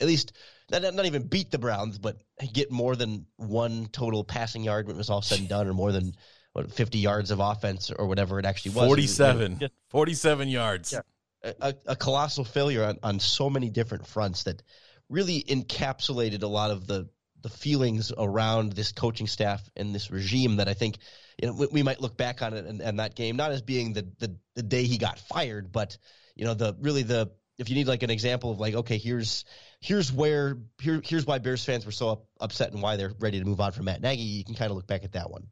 at 0.00 0.06
least 0.08 0.32
not, 0.70 0.82
not 0.94 1.06
even 1.06 1.22
beat 1.22 1.50
the 1.50 1.58
Browns, 1.58 1.98
but 1.98 2.16
get 2.52 2.70
more 2.70 2.96
than 2.96 3.26
one 3.36 3.86
total 3.86 4.24
passing 4.24 4.64
yard 4.64 4.86
when 4.86 4.96
it 4.96 4.98
was 4.98 5.10
all 5.10 5.22
said 5.22 5.38
and 5.38 5.48
done, 5.48 5.68
or 5.68 5.74
more 5.74 5.92
than 5.92 6.12
what, 6.54 6.72
50 6.72 6.98
yards 6.98 7.30
of 7.30 7.40
offense 7.40 7.90
or 7.90 8.06
whatever 8.06 8.38
it 8.38 8.44
actually 8.44 8.72
was. 8.72 8.86
47. 8.86 9.60
47 9.90 10.48
yards. 10.48 10.92
Yeah, 10.92 11.52
a, 11.60 11.74
a 11.86 11.96
colossal 11.96 12.44
failure 12.44 12.84
on, 12.84 12.98
on 13.02 13.20
so 13.20 13.48
many 13.48 13.70
different 13.70 14.06
fronts 14.06 14.44
that 14.44 14.62
really 15.08 15.42
encapsulated 15.42 16.42
a 16.42 16.46
lot 16.46 16.70
of 16.70 16.86
the 16.86 17.08
the 17.42 17.48
feelings 17.48 18.12
around 18.16 18.72
this 18.72 18.92
coaching 18.92 19.26
staff 19.26 19.62
and 19.76 19.94
this 19.94 20.10
regime 20.10 20.56
that 20.56 20.68
I 20.68 20.74
think 20.74 20.98
you 21.40 21.48
know, 21.48 21.54
we, 21.54 21.66
we 21.66 21.82
might 21.82 22.00
look 22.00 22.16
back 22.16 22.42
on 22.42 22.54
it 22.54 22.66
and, 22.66 22.80
and, 22.80 22.98
that 22.98 23.14
game 23.14 23.36
not 23.36 23.52
as 23.52 23.62
being 23.62 23.92
the, 23.92 24.06
the 24.18 24.36
the 24.54 24.62
day 24.62 24.84
he 24.84 24.98
got 24.98 25.18
fired, 25.18 25.72
but 25.72 25.96
you 26.34 26.44
know 26.44 26.54
the 26.54 26.76
really 26.80 27.02
the 27.02 27.30
if 27.58 27.68
you 27.68 27.74
need 27.74 27.86
like 27.86 28.02
an 28.02 28.10
example 28.10 28.50
of 28.50 28.60
like 28.60 28.74
okay 28.74 28.98
here's 28.98 29.44
here's 29.80 30.12
where 30.12 30.58
here 30.80 31.00
here's 31.04 31.26
why 31.26 31.38
Bears 31.38 31.64
fans 31.64 31.86
were 31.86 31.92
so 31.92 32.10
up, 32.10 32.24
upset 32.40 32.72
and 32.72 32.82
why 32.82 32.96
they're 32.96 33.12
ready 33.18 33.38
to 33.38 33.44
move 33.44 33.60
on 33.60 33.72
from 33.72 33.86
Matt 33.86 34.00
Nagy. 34.00 34.22
You 34.22 34.44
can 34.44 34.54
kind 34.54 34.70
of 34.70 34.76
look 34.76 34.86
back 34.86 35.04
at 35.04 35.12
that 35.12 35.30
one. 35.30 35.48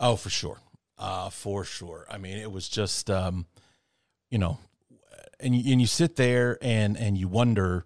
Oh, 0.00 0.16
for 0.16 0.30
sure, 0.30 0.58
uh, 0.98 1.30
for 1.30 1.64
sure. 1.64 2.06
I 2.10 2.18
mean, 2.18 2.38
it 2.38 2.50
was 2.50 2.68
just 2.68 3.10
um, 3.10 3.46
you 4.30 4.38
know, 4.38 4.58
and 5.38 5.54
you, 5.54 5.72
and 5.72 5.80
you 5.80 5.86
sit 5.86 6.16
there 6.16 6.58
and 6.60 6.96
and 6.96 7.16
you 7.16 7.28
wonder 7.28 7.84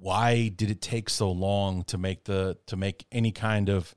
why 0.00 0.48
did 0.48 0.70
it 0.70 0.80
take 0.80 1.10
so 1.10 1.30
long 1.30 1.84
to 1.84 1.98
make 1.98 2.24
the 2.24 2.56
to 2.66 2.76
make 2.76 3.06
any 3.12 3.30
kind 3.30 3.68
of 3.68 3.94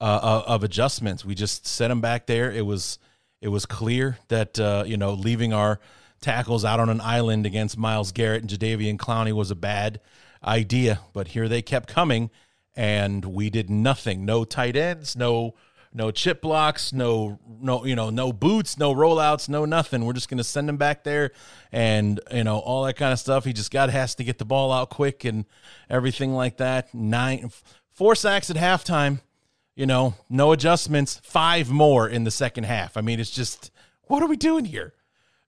uh, 0.00 0.20
uh, 0.22 0.42
of 0.46 0.64
adjustments? 0.64 1.24
We 1.24 1.34
just 1.34 1.66
set 1.66 1.88
them 1.88 2.00
back 2.00 2.26
there. 2.26 2.50
It 2.50 2.66
was 2.66 2.98
it 3.40 3.48
was 3.48 3.64
clear 3.64 4.18
that 4.28 4.58
uh, 4.58 4.84
you 4.86 4.96
know 4.96 5.14
leaving 5.14 5.52
our 5.52 5.78
tackles 6.20 6.64
out 6.64 6.80
on 6.80 6.88
an 6.88 7.00
island 7.00 7.46
against 7.46 7.78
Myles 7.78 8.10
Garrett 8.10 8.42
and 8.42 8.50
Jadeveon 8.50 8.96
Clowney 8.96 9.32
was 9.32 9.52
a 9.52 9.56
bad 9.56 10.00
idea, 10.44 11.00
but 11.12 11.28
here 11.28 11.48
they 11.48 11.62
kept 11.62 11.88
coming, 11.88 12.30
and 12.74 13.24
we 13.24 13.48
did 13.48 13.70
nothing. 13.70 14.24
No 14.24 14.44
tight 14.44 14.76
ends, 14.76 15.16
no 15.16 15.54
no 15.98 16.12
chip 16.12 16.40
blocks, 16.40 16.92
no 16.92 17.38
no 17.60 17.84
you 17.84 17.96
know 17.96 18.08
no 18.08 18.32
boots, 18.32 18.78
no 18.78 18.94
rollouts, 18.94 19.48
no 19.48 19.64
nothing. 19.64 20.06
We're 20.06 20.12
just 20.12 20.30
going 20.30 20.38
to 20.38 20.44
send 20.44 20.68
him 20.68 20.76
back 20.76 21.04
there, 21.04 21.32
and 21.72 22.20
you 22.32 22.44
know 22.44 22.58
all 22.58 22.84
that 22.84 22.94
kind 22.94 23.12
of 23.12 23.18
stuff. 23.18 23.44
He 23.44 23.52
just 23.52 23.70
got 23.70 23.90
has 23.90 24.14
to 24.14 24.24
get 24.24 24.38
the 24.38 24.44
ball 24.44 24.72
out 24.72 24.90
quick 24.90 25.24
and 25.24 25.44
everything 25.90 26.32
like 26.32 26.56
that. 26.58 26.94
Nine 26.94 27.50
four 27.90 28.14
sacks 28.14 28.48
at 28.48 28.56
halftime. 28.56 29.20
You 29.74 29.86
know, 29.86 30.14
no 30.30 30.52
adjustments. 30.52 31.20
Five 31.22 31.68
more 31.68 32.08
in 32.08 32.24
the 32.24 32.30
second 32.30 32.64
half. 32.64 32.96
I 32.96 33.00
mean, 33.00 33.20
it's 33.20 33.30
just 33.30 33.70
what 34.04 34.22
are 34.22 34.28
we 34.28 34.36
doing 34.36 34.64
here? 34.64 34.94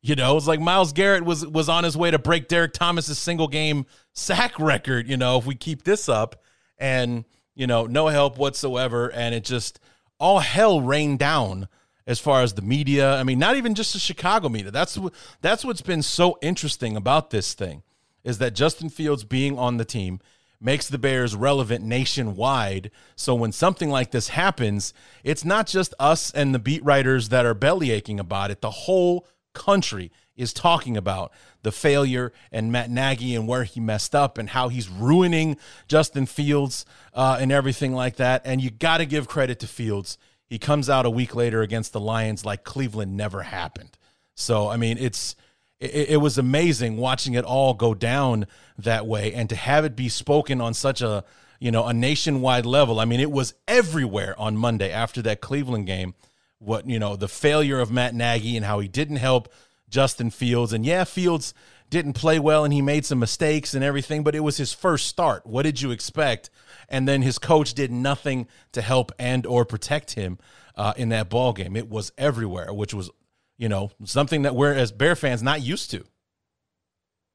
You 0.02 0.16
know, 0.16 0.36
it's 0.36 0.46
like 0.46 0.60
Myles 0.60 0.92
Garrett 0.92 1.24
was 1.24 1.46
was 1.46 1.68
on 1.68 1.84
his 1.84 1.96
way 1.96 2.10
to 2.10 2.18
break 2.18 2.48
Derrick 2.48 2.72
Thomas's 2.72 3.18
single 3.18 3.48
game 3.48 3.86
sack 4.14 4.58
record. 4.58 5.08
You 5.08 5.16
know, 5.16 5.38
if 5.38 5.46
we 5.46 5.54
keep 5.54 5.84
this 5.84 6.08
up 6.08 6.42
and 6.76 7.24
you 7.60 7.66
know, 7.66 7.84
no 7.84 8.08
help 8.08 8.38
whatsoever. 8.38 9.12
And 9.12 9.34
it 9.34 9.44
just 9.44 9.80
all 10.20 10.38
hell 10.38 10.80
rained 10.80 11.18
down 11.18 11.68
as 12.06 12.20
far 12.20 12.42
as 12.42 12.54
the 12.54 12.62
media. 12.62 13.16
I 13.16 13.24
mean, 13.24 13.38
not 13.38 13.56
even 13.56 13.74
just 13.74 13.92
the 13.92 13.98
Chicago 13.98 14.48
media. 14.48 14.70
That's 14.70 14.98
that's 15.40 15.64
what's 15.64 15.82
been 15.82 16.02
so 16.02 16.38
interesting 16.42 16.96
about 16.96 17.30
this 17.30 17.54
thing 17.54 17.82
is 18.22 18.38
that 18.38 18.54
Justin 18.54 18.90
Fields 18.90 19.24
being 19.24 19.58
on 19.58 19.78
the 19.78 19.84
team 19.84 20.20
makes 20.60 20.88
the 20.88 20.98
Bears 20.98 21.34
relevant 21.34 21.84
nationwide. 21.84 22.90
So 23.16 23.34
when 23.34 23.50
something 23.50 23.88
like 23.88 24.10
this 24.10 24.28
happens, 24.28 24.92
it's 25.24 25.44
not 25.44 25.66
just 25.66 25.94
us 25.98 26.30
and 26.30 26.54
the 26.54 26.58
beat 26.58 26.84
writers 26.84 27.30
that 27.30 27.46
are 27.46 27.54
belly 27.54 27.90
aching 27.90 28.20
about 28.20 28.50
it. 28.50 28.60
The 28.60 28.70
whole 28.70 29.26
country 29.52 30.10
is 30.36 30.52
talking 30.52 30.96
about 30.96 31.32
the 31.62 31.72
failure 31.72 32.32
and 32.50 32.72
Matt 32.72 32.90
Nagy 32.90 33.34
and 33.34 33.46
where 33.46 33.64
he 33.64 33.80
messed 33.80 34.14
up 34.14 34.38
and 34.38 34.50
how 34.50 34.68
he's 34.68 34.88
ruining 34.88 35.56
Justin 35.86 36.26
Fields 36.26 36.84
uh, 37.12 37.38
and 37.40 37.52
everything 37.52 37.92
like 37.92 38.16
that. 38.16 38.42
And 38.44 38.60
you 38.60 38.70
got 38.70 38.98
to 38.98 39.06
give 39.06 39.28
credit 39.28 39.58
to 39.60 39.66
Fields. 39.66 40.16
He 40.46 40.58
comes 40.58 40.88
out 40.88 41.06
a 41.06 41.10
week 41.10 41.34
later 41.34 41.62
against 41.62 41.92
the 41.92 42.00
Lions 42.00 42.44
like 42.44 42.64
Cleveland 42.64 43.16
never 43.16 43.42
happened. 43.42 43.98
So 44.34 44.68
I 44.68 44.76
mean, 44.76 44.96
it's 44.98 45.36
it, 45.78 46.10
it 46.10 46.16
was 46.16 46.38
amazing 46.38 46.96
watching 46.96 47.34
it 47.34 47.44
all 47.44 47.74
go 47.74 47.94
down 47.94 48.46
that 48.78 49.06
way, 49.06 49.32
and 49.32 49.48
to 49.50 49.56
have 49.56 49.84
it 49.84 49.94
be 49.94 50.08
spoken 50.08 50.60
on 50.60 50.74
such 50.74 51.02
a 51.02 51.24
you 51.58 51.70
know 51.70 51.86
a 51.86 51.92
nationwide 51.92 52.66
level. 52.66 52.98
I 52.98 53.04
mean, 53.04 53.20
it 53.20 53.30
was 53.30 53.54
everywhere 53.68 54.34
on 54.38 54.56
Monday 54.56 54.90
after 54.90 55.22
that 55.22 55.40
Cleveland 55.40 55.86
game. 55.86 56.14
What 56.60 56.88
you 56.88 56.98
know, 56.98 57.16
the 57.16 57.28
failure 57.28 57.80
of 57.80 57.90
Matt 57.90 58.14
Nagy 58.14 58.56
and 58.56 58.64
how 58.64 58.78
he 58.78 58.86
didn't 58.86 59.16
help 59.16 59.52
Justin 59.88 60.30
Fields. 60.30 60.72
And 60.72 60.86
yeah, 60.86 61.04
Fields 61.04 61.52
didn't 61.90 62.12
play 62.12 62.38
well 62.38 62.64
and 62.64 62.72
he 62.72 62.80
made 62.80 63.04
some 63.04 63.18
mistakes 63.18 63.74
and 63.74 63.82
everything, 63.82 64.22
but 64.22 64.34
it 64.34 64.40
was 64.40 64.56
his 64.56 64.72
first 64.72 65.06
start. 65.06 65.44
What 65.44 65.64
did 65.64 65.82
you 65.82 65.90
expect? 65.90 66.48
And 66.88 67.06
then 67.06 67.22
his 67.22 67.38
coach 67.38 67.74
did 67.74 67.90
nothing 67.90 68.46
to 68.72 68.80
help 68.80 69.10
and 69.18 69.44
or 69.44 69.64
protect 69.64 70.12
him 70.12 70.38
uh, 70.76 70.94
in 70.96 71.08
that 71.10 71.28
ball 71.28 71.52
game. 71.52 71.76
It 71.76 71.88
was 71.88 72.12
everywhere, 72.16 72.72
which 72.72 72.94
was, 72.94 73.10
you 73.58 73.68
know, 73.68 73.90
something 74.04 74.42
that 74.42 74.54
we're 74.54 74.72
as 74.72 74.92
Bear 74.92 75.16
fans 75.16 75.42
not 75.42 75.60
used 75.60 75.90
to. 75.90 76.04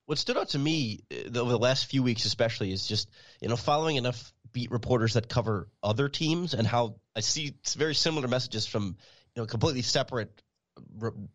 What 0.06 0.20
stood 0.20 0.38
out 0.38 0.50
to 0.50 0.60
me 0.60 1.00
uh, 1.12 1.40
over 1.40 1.52
the 1.52 1.60
last 1.60 1.88
few 1.88 2.04
weeks, 2.04 2.26
especially, 2.26 2.72
is 2.72 2.88
just 2.88 3.10
you 3.42 3.50
know 3.50 3.56
following 3.56 3.96
enough 3.96 4.32
beat 4.56 4.72
reporters 4.72 5.16
that 5.16 5.28
cover 5.28 5.68
other 5.84 6.08
teams 6.08 6.54
and 6.54 6.66
how 6.66 6.96
I 7.14 7.20
see 7.20 7.58
very 7.76 7.94
similar 7.94 8.30
messages 8.30 8.66
from 8.66 8.96
you 9.36 9.42
know 9.42 9.46
completely 9.46 9.82
separate 9.82 10.42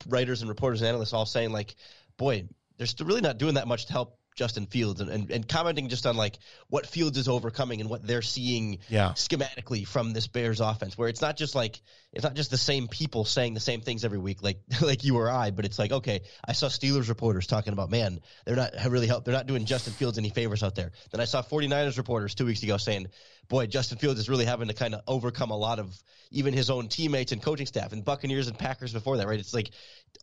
writers 0.08 0.40
and 0.40 0.48
reporters 0.48 0.80
and 0.80 0.88
analysts 0.88 1.12
all 1.12 1.26
saying 1.26 1.52
like, 1.52 1.76
boy, 2.16 2.48
they're 2.78 2.86
still 2.86 3.06
really 3.06 3.20
not 3.20 3.36
doing 3.36 3.54
that 3.54 3.68
much 3.68 3.86
to 3.86 3.92
help 3.92 4.18
Justin 4.40 4.64
Fields 4.64 5.02
and, 5.02 5.10
and, 5.10 5.30
and, 5.30 5.46
commenting 5.46 5.90
just 5.90 6.06
on 6.06 6.16
like 6.16 6.38
what 6.70 6.86
Fields 6.86 7.18
is 7.18 7.28
overcoming 7.28 7.82
and 7.82 7.90
what 7.90 8.06
they're 8.06 8.22
seeing 8.22 8.78
yeah. 8.88 9.10
schematically 9.10 9.86
from 9.86 10.14
this 10.14 10.28
Bears 10.28 10.60
offense, 10.60 10.96
where 10.96 11.10
it's 11.10 11.20
not 11.20 11.36
just 11.36 11.54
like 11.54 11.82
it's 12.10 12.24
not 12.24 12.32
just 12.32 12.50
the 12.50 12.56
same 12.56 12.88
people 12.88 13.26
saying 13.26 13.52
the 13.52 13.60
same 13.60 13.82
things 13.82 14.02
every 14.02 14.16
week, 14.16 14.42
like 14.42 14.62
like 14.80 15.04
you 15.04 15.18
or 15.18 15.30
I, 15.30 15.50
but 15.50 15.66
it's 15.66 15.78
like 15.78 15.92
okay, 15.92 16.22
I 16.42 16.54
saw 16.54 16.68
Steelers 16.68 17.10
reporters 17.10 17.46
talking 17.46 17.74
about 17.74 17.90
man, 17.90 18.20
they're 18.46 18.56
not 18.56 18.72
really 18.88 19.06
help, 19.06 19.26
they're 19.26 19.34
not 19.34 19.46
doing 19.46 19.66
Justin 19.66 19.92
Fields 19.92 20.16
any 20.16 20.30
favors 20.30 20.62
out 20.62 20.74
there. 20.74 20.92
Then 21.10 21.20
I 21.20 21.26
saw 21.26 21.42
49ers 21.42 21.98
reporters 21.98 22.34
two 22.34 22.46
weeks 22.46 22.62
ago 22.62 22.78
saying, 22.78 23.08
boy, 23.50 23.66
Justin 23.66 23.98
Fields 23.98 24.20
is 24.20 24.30
really 24.30 24.46
having 24.46 24.68
to 24.68 24.74
kind 24.74 24.94
of 24.94 25.02
overcome 25.06 25.50
a 25.50 25.56
lot 25.56 25.78
of 25.78 25.94
even 26.30 26.54
his 26.54 26.70
own 26.70 26.88
teammates 26.88 27.32
and 27.32 27.42
coaching 27.42 27.66
staff, 27.66 27.92
and 27.92 28.06
Buccaneers 28.06 28.48
and 28.48 28.58
Packers 28.58 28.94
before 28.94 29.18
that, 29.18 29.28
right? 29.28 29.38
It's 29.38 29.52
like 29.52 29.70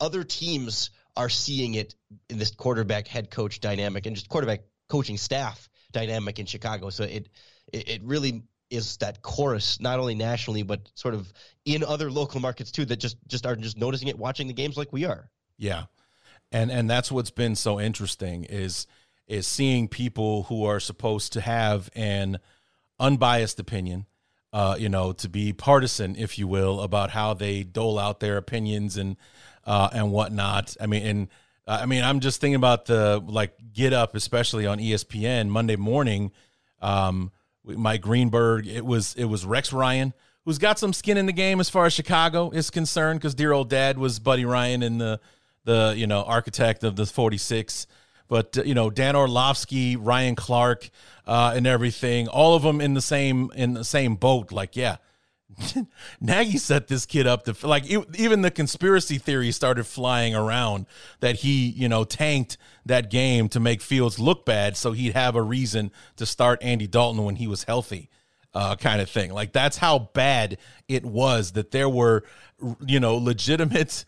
other 0.02 0.24
teams 0.24 0.90
are 1.18 1.30
seeing 1.30 1.74
it 1.74 1.96
in 2.30 2.38
this 2.38 2.52
quarterback 2.52 3.08
head 3.08 3.30
coach 3.30 3.60
dynamic 3.60 4.06
and 4.06 4.16
just 4.16 4.30
quarterback 4.30 4.62
coaching 4.88 5.18
staff 5.18 5.68
dynamic 5.92 6.40
in 6.40 6.46
Chicago. 6.46 6.90
So 6.90 7.04
it 7.04 7.28
it, 7.74 8.02
really 8.04 8.44
is 8.70 8.98
that 8.98 9.22
chorus 9.22 9.80
not 9.82 10.00
only 10.00 10.16
nationally 10.16 10.64
but 10.64 10.90
sort 10.96 11.14
of 11.14 11.32
in 11.66 11.84
other 11.84 12.10
local 12.10 12.40
markets 12.40 12.72
too 12.72 12.86
that 12.86 12.98
just 12.98 13.18
just 13.28 13.46
are 13.46 13.56
just 13.56 13.78
noticing 13.78 14.08
it 14.08 14.18
watching 14.18 14.48
the 14.48 14.54
games 14.54 14.78
like 14.78 14.94
we 14.94 15.06
are. 15.06 15.30
Yeah. 15.58 15.86
And 16.52 16.72
and 16.72 16.90
that's 16.90 17.12
what's 17.12 17.32
been 17.32 17.56
so 17.56 17.80
interesting 17.80 18.46
is 18.46 18.88
is 19.28 19.48
seeing 19.48 19.90
people 19.90 20.44
who 20.44 20.64
are 20.66 20.80
supposed 20.80 21.34
to 21.34 21.42
have 21.42 21.90
an 21.96 22.38
unbiased 23.00 23.60
opinion 23.60 24.06
uh, 24.54 24.76
you 24.80 24.90
know, 24.90 25.12
to 25.12 25.30
be 25.30 25.54
partisan, 25.54 26.16
if 26.16 26.40
you 26.40 26.48
will, 26.48 26.80
about 26.82 27.12
how 27.12 27.34
they 27.34 27.64
dole 27.64 28.00
out 28.00 28.20
their 28.20 28.38
opinions 28.38 28.98
and 28.98 29.18
uh, 29.68 29.90
and 29.94 30.12
whatnot. 30.12 30.76
I 30.82 30.88
mean, 30.88 31.06
and 31.06 31.28
uh, 31.68 31.78
I 31.82 31.86
mean, 31.86 32.04
I'm 32.04 32.20
just 32.20 32.42
thinking 32.42 32.56
about 32.56 32.86
the 32.86 33.22
like 33.24 33.54
get 33.72 33.94
up, 33.94 34.16
especially 34.16 34.66
on 34.66 34.80
ESPN 34.80 35.50
Monday 35.50 35.76
morning. 35.76 36.32
Um, 36.82 37.32
Mike 37.64 38.02
Greenberg, 38.02 38.66
it 38.66 38.84
was 38.84 39.14
it 39.16 39.26
was 39.26 39.46
Rex 39.46 39.72
Ryan 39.72 40.14
who's 40.48 40.58
got 40.58 40.80
some 40.80 40.94
skin 40.94 41.18
in 41.18 41.26
the 41.26 41.34
game 41.34 41.60
as 41.60 41.70
far 41.70 41.86
as 41.86 41.92
Chicago 41.92 42.50
is 42.52 42.70
concerned, 42.70 43.20
because 43.20 43.36
dear 43.36 43.52
old 43.52 43.70
dad 43.70 43.98
was 43.98 44.18
Buddy 44.18 44.46
Ryan 44.46 44.82
and 44.82 45.00
the 45.00 45.20
the 45.66 45.94
you 45.96 46.08
know 46.08 46.24
architect 46.24 46.86
of 46.86 46.96
the 46.96 47.06
46. 47.06 47.86
But 48.30 48.58
you 48.66 48.74
know 48.74 48.90
Dan 48.90 49.16
Orlovsky, 49.18 49.98
Ryan 49.98 50.36
Clark, 50.36 50.90
uh, 51.26 51.54
and 51.54 51.68
everything, 51.68 52.30
all 52.30 52.56
of 52.56 52.64
them 52.64 52.80
in 52.80 52.94
the 52.94 53.02
same 53.02 53.52
in 53.56 53.74
the 53.74 53.84
same 53.84 54.16
boat. 54.16 54.54
Like, 54.54 54.78
yeah, 54.78 54.98
Nagy 56.22 56.58
set 56.58 56.88
this 56.88 57.06
kid 57.06 57.26
up 57.26 57.46
to 57.46 57.68
like 57.68 57.86
even 57.86 58.42
the 58.42 58.52
conspiracy 58.52 59.18
theory 59.18 59.52
started 59.52 59.86
flying 59.86 60.36
around 60.36 60.86
that 61.20 61.38
he, 61.38 61.70
you 61.70 61.90
know, 61.90 62.04
tanked 62.04 62.58
that 62.86 63.10
game 63.10 63.50
to 63.50 63.60
make 63.60 63.82
Fields 63.82 64.20
look 64.20 64.46
bad 64.46 64.78
so 64.78 64.92
he'd 64.92 65.14
have 65.14 65.36
a 65.36 65.42
reason 65.42 65.92
to 66.18 66.26
start 66.26 66.62
Andy 66.62 66.88
Dalton 66.88 67.24
when 67.24 67.36
he 67.38 67.48
was 67.48 67.64
healthy. 67.64 68.10
Uh, 68.54 68.76
kind 68.76 69.02
of 69.02 69.10
thing. 69.10 69.32
Like 69.32 69.52
that's 69.52 69.78
how 69.78 70.10
bad 70.14 70.58
it 70.88 71.06
was 71.06 71.52
that 71.52 71.70
there 71.72 71.90
were, 71.90 72.24
you 72.84 73.00
know, 73.00 73.16
legitimate, 73.16 74.04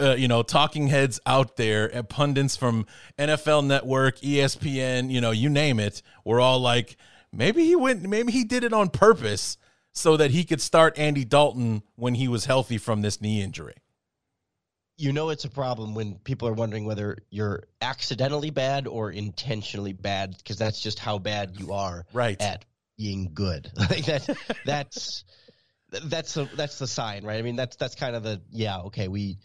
uh, 0.00 0.14
you 0.16 0.26
know, 0.26 0.42
talking 0.42 0.86
heads 0.86 1.20
out 1.26 1.56
there, 1.56 1.86
and 1.94 2.08
pundits 2.08 2.56
from 2.56 2.86
NFL 3.18 3.66
Network, 3.66 4.20
ESPN, 4.20 5.10
you 5.10 5.20
know, 5.20 5.32
you 5.32 5.50
name 5.50 5.80
it, 5.80 6.00
were 6.24 6.40
all 6.40 6.60
like, 6.60 6.96
maybe 7.30 7.64
he 7.64 7.76
went, 7.76 8.08
maybe 8.08 8.32
he 8.32 8.44
did 8.44 8.64
it 8.64 8.72
on 8.72 8.88
purpose 8.88 9.58
so 9.94 10.16
that 10.16 10.30
he 10.30 10.44
could 10.44 10.60
start 10.60 10.98
Andy 10.98 11.24
Dalton 11.24 11.82
when 11.96 12.14
he 12.14 12.28
was 12.28 12.44
healthy 12.44 12.78
from 12.78 13.02
this 13.02 13.20
knee 13.20 13.40
injury. 13.40 13.74
You 14.96 15.12
know 15.12 15.30
it's 15.30 15.44
a 15.44 15.50
problem 15.50 15.94
when 15.94 16.16
people 16.16 16.46
are 16.48 16.52
wondering 16.52 16.84
whether 16.84 17.18
you're 17.30 17.64
accidentally 17.80 18.50
bad 18.50 18.86
or 18.86 19.10
intentionally 19.10 19.92
bad 19.92 20.36
because 20.36 20.56
that's 20.56 20.80
just 20.80 20.98
how 20.98 21.18
bad 21.18 21.58
you 21.58 21.72
are 21.72 22.04
right. 22.12 22.40
at 22.40 22.64
being 22.96 23.30
good. 23.34 23.72
like 23.90 24.04
that 24.06 24.36
that's 24.64 25.24
that's 25.90 26.34
the 26.34 26.48
that's 26.54 26.78
the 26.78 26.86
sign, 26.86 27.24
right? 27.24 27.38
I 27.38 27.42
mean 27.42 27.56
that's 27.56 27.74
that's 27.76 27.96
kind 27.96 28.14
of 28.14 28.22
the 28.22 28.40
yeah, 28.50 28.82
okay, 28.82 29.08
we 29.08 29.38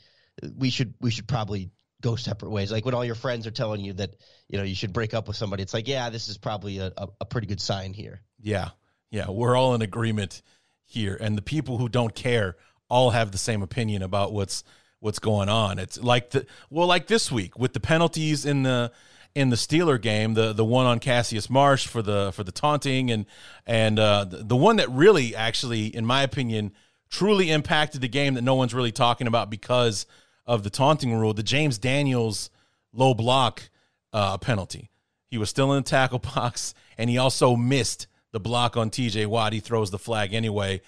we 0.56 0.70
should 0.70 0.93
we 1.02 1.10
should 1.10 1.28
probably 1.28 1.72
go 2.02 2.16
separate 2.16 2.50
ways. 2.50 2.72
Like 2.72 2.86
when 2.86 2.93
all 2.93 3.06
your 3.06 3.16
friends 3.16 3.47
are 3.47 3.52
telling 3.52 3.82
you 3.82 3.93
that, 3.93 4.16
you 4.47 4.58
know, 4.58 4.64
you 4.64 4.76
should 4.76 4.93
break 4.93 5.14
up 5.14 5.28
with 5.28 5.38
somebody, 5.38 5.64
it's 5.64 5.74
like, 5.74 5.88
yeah, 5.88 6.10
this 6.10 6.30
is 6.30 6.38
probably 6.38 6.80
a, 6.80 6.91
a, 6.95 7.08
a 7.22 7.26
pretty 7.26 7.47
good 7.47 7.62
sign 7.62 7.93
here. 7.93 8.22
Yeah. 8.41 8.70
Yeah, 9.12 9.30
we're 9.30 9.55
all 9.55 9.74
in 9.74 9.82
agreement 9.82 10.41
here, 10.86 11.18
and 11.20 11.38
the 11.38 11.41
people 11.41 11.78
who 11.78 11.89
don't 11.89 12.16
care 12.16 12.55
all 12.89 13.12
have 13.12 13.32
the 13.32 13.38
same 13.38 13.62
opinion 13.62 14.01
about 14.01 14.34
what's 14.34 14.64
what's 14.99 15.20
going 15.20 15.49
on. 15.49 15.80
It's 15.80 16.01
like 16.01 16.32
the 16.32 16.45
well, 16.70 16.88
like 16.88 17.07
this 17.07 17.32
week 17.32 17.57
with 17.57 17.74
the 17.74 17.80
penalties 17.80 18.45
in 18.45 18.64
the 18.64 18.91
in 19.36 19.49
the 19.49 19.55
Steeler 19.55 20.01
game, 20.01 20.34
the 20.34 20.53
the 20.53 20.66
one 20.66 20.86
on 20.86 20.99
Cassius 20.99 21.49
Marsh 21.49 21.88
for 21.88 22.01
the 22.01 22.32
for 22.34 22.43
the 22.43 22.51
taunting, 22.51 23.12
and 23.12 23.26
and 23.66 23.99
uh, 23.99 24.26
the, 24.26 24.38
the 24.38 24.55
one 24.55 24.78
that 24.78 24.89
really 24.89 25.36
actually, 25.36 25.88
in 25.88 26.05
my 26.05 26.24
opinion, 26.24 26.72
truly 27.10 27.51
impacted 27.51 28.01
the 28.01 28.07
game 28.07 28.34
that 28.36 28.43
no 28.43 28.55
one's 28.55 28.74
really 28.74 28.91
talking 28.91 29.28
about 29.28 29.49
because 29.49 30.05
of 30.45 30.64
the 30.64 30.70
taunting 30.70 31.14
rule, 31.16 31.34
the 31.34 31.43
James 31.43 31.78
Daniels 31.78 32.49
low 32.91 33.14
block 33.14 33.70
uh, 34.14 34.38
penalty. 34.38 34.89
He 35.28 35.38
was 35.38 35.49
still 35.49 35.72
in 35.74 35.84
the 35.84 35.89
tackle 35.89 36.20
box, 36.36 36.74
and 36.97 37.10
he 37.10 37.18
also 37.18 37.55
missed 37.55 38.07
the 38.32 38.39
block 38.39 38.77
on 38.77 38.89
TJ 38.89 39.27
Watt. 39.27 39.53
He 39.53 39.59
throws 39.59 39.91
the 39.91 39.99
flag 39.99 40.34
anyway. 40.34 40.82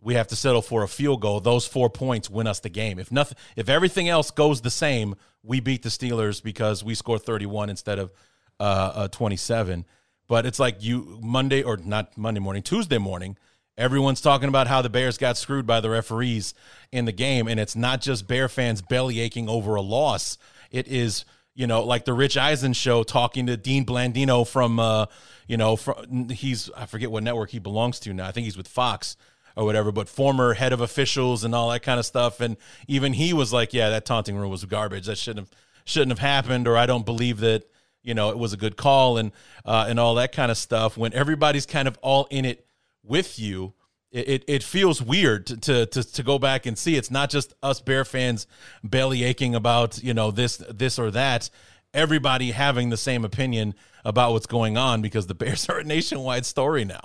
We 0.00 0.14
have 0.14 0.28
to 0.28 0.36
settle 0.36 0.62
for 0.62 0.82
a 0.82 0.88
field 0.88 1.20
goal. 1.22 1.40
Those 1.40 1.66
four 1.66 1.88
points 1.90 2.28
win 2.28 2.46
us 2.46 2.60
the 2.60 2.68
game. 2.68 2.98
If 2.98 3.10
nothing, 3.10 3.38
if 3.56 3.68
everything 3.68 4.08
else 4.08 4.30
goes 4.30 4.60
the 4.60 4.70
same, 4.70 5.16
we 5.42 5.60
beat 5.60 5.82
the 5.82 5.88
Steelers 5.88 6.42
because 6.42 6.84
we 6.84 6.94
score 6.94 7.18
31 7.18 7.70
instead 7.70 7.98
of 7.98 8.12
uh, 8.60 8.92
uh, 8.94 9.08
27. 9.08 9.84
But 10.28 10.44
it's 10.44 10.58
like 10.58 10.82
you 10.82 11.18
Monday 11.22 11.62
or 11.62 11.76
not 11.76 12.16
Monday 12.18 12.40
morning, 12.40 12.62
Tuesday 12.62 12.98
morning. 12.98 13.36
Everyone's 13.78 14.22
talking 14.22 14.48
about 14.48 14.68
how 14.68 14.80
the 14.80 14.88
Bears 14.88 15.18
got 15.18 15.36
screwed 15.36 15.66
by 15.66 15.80
the 15.80 15.90
referees 15.90 16.54
in 16.92 17.04
the 17.04 17.12
game, 17.12 17.46
and 17.46 17.60
it's 17.60 17.76
not 17.76 18.00
just 18.00 18.26
Bear 18.26 18.48
fans 18.48 18.80
belly 18.80 19.20
aching 19.20 19.48
over 19.48 19.74
a 19.74 19.82
loss. 19.82 20.38
It 20.70 20.88
is 20.88 21.26
you 21.56 21.66
know, 21.66 21.82
like 21.82 22.04
the 22.04 22.12
Rich 22.12 22.36
Eisen 22.36 22.74
show 22.74 23.02
talking 23.02 23.46
to 23.46 23.56
Dean 23.56 23.86
Blandino 23.86 24.46
from, 24.46 24.78
uh, 24.78 25.06
you 25.48 25.56
know, 25.56 25.74
from 25.76 26.28
he's 26.28 26.70
I 26.76 26.84
forget 26.84 27.10
what 27.10 27.24
network 27.24 27.50
he 27.50 27.58
belongs 27.58 27.98
to 28.00 28.12
now. 28.12 28.28
I 28.28 28.30
think 28.32 28.44
he's 28.44 28.58
with 28.58 28.68
Fox 28.68 29.16
or 29.56 29.64
whatever, 29.64 29.90
but 29.90 30.06
former 30.06 30.52
head 30.52 30.74
of 30.74 30.82
officials 30.82 31.44
and 31.44 31.54
all 31.54 31.70
that 31.70 31.82
kind 31.82 31.98
of 31.98 32.04
stuff. 32.04 32.40
And 32.40 32.58
even 32.86 33.14
he 33.14 33.32
was 33.32 33.54
like, 33.54 33.72
"Yeah, 33.72 33.88
that 33.88 34.04
taunting 34.04 34.36
rule 34.36 34.50
was 34.50 34.64
garbage. 34.66 35.06
That 35.06 35.16
shouldn't 35.16 35.48
have 35.48 35.58
shouldn't 35.86 36.12
have 36.12 36.18
happened." 36.18 36.68
Or 36.68 36.76
I 36.76 36.84
don't 36.84 37.06
believe 37.06 37.40
that 37.40 37.64
you 38.02 38.12
know 38.12 38.28
it 38.28 38.38
was 38.38 38.52
a 38.52 38.58
good 38.58 38.76
call 38.76 39.16
and 39.16 39.32
uh, 39.64 39.86
and 39.88 39.98
all 39.98 40.16
that 40.16 40.32
kind 40.32 40.50
of 40.50 40.58
stuff. 40.58 40.98
When 40.98 41.14
everybody's 41.14 41.64
kind 41.64 41.88
of 41.88 41.98
all 42.02 42.28
in 42.30 42.44
it 42.44 42.66
with 43.02 43.38
you, 43.38 43.72
it, 44.12 44.44
it, 44.46 44.62
feels 44.62 45.02
weird 45.02 45.46
to, 45.46 45.56
to, 45.56 45.86
to 45.86 46.02
to 46.02 46.22
go 46.22 46.38
back 46.38 46.66
and 46.66 46.78
see. 46.78 46.96
It's 46.96 47.10
not 47.10 47.30
just 47.30 47.54
us 47.62 47.80
Bear 47.80 48.04
fans 48.04 48.46
belly 48.82 49.24
aching 49.24 49.54
about 49.54 50.02
you 50.02 50.14
know 50.14 50.30
this 50.30 50.56
this 50.56 50.98
or 50.98 51.10
that. 51.10 51.50
Everybody 51.92 52.50
having 52.50 52.90
the 52.90 52.96
same 52.96 53.24
opinion 53.24 53.74
about 54.04 54.32
what's 54.32 54.46
going 54.46 54.76
on 54.76 55.02
because 55.02 55.26
the 55.26 55.34
Bears 55.42 55.68
are 55.68 55.78
a 55.78 55.84
nationwide 55.84 56.46
story 56.46 56.84
now. 56.84 57.00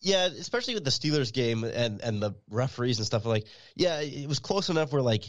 Yeah, 0.00 0.26
especially 0.26 0.74
with 0.74 0.84
the 0.84 0.90
Steelers 0.90 1.32
game 1.32 1.64
and 1.64 2.00
and 2.00 2.22
the 2.22 2.34
referees 2.50 2.98
and 2.98 3.06
stuff 3.06 3.24
like. 3.24 3.46
Yeah, 3.74 4.00
it 4.00 4.28
was 4.28 4.38
close 4.38 4.68
enough 4.68 4.92
where 4.92 5.02
like 5.02 5.24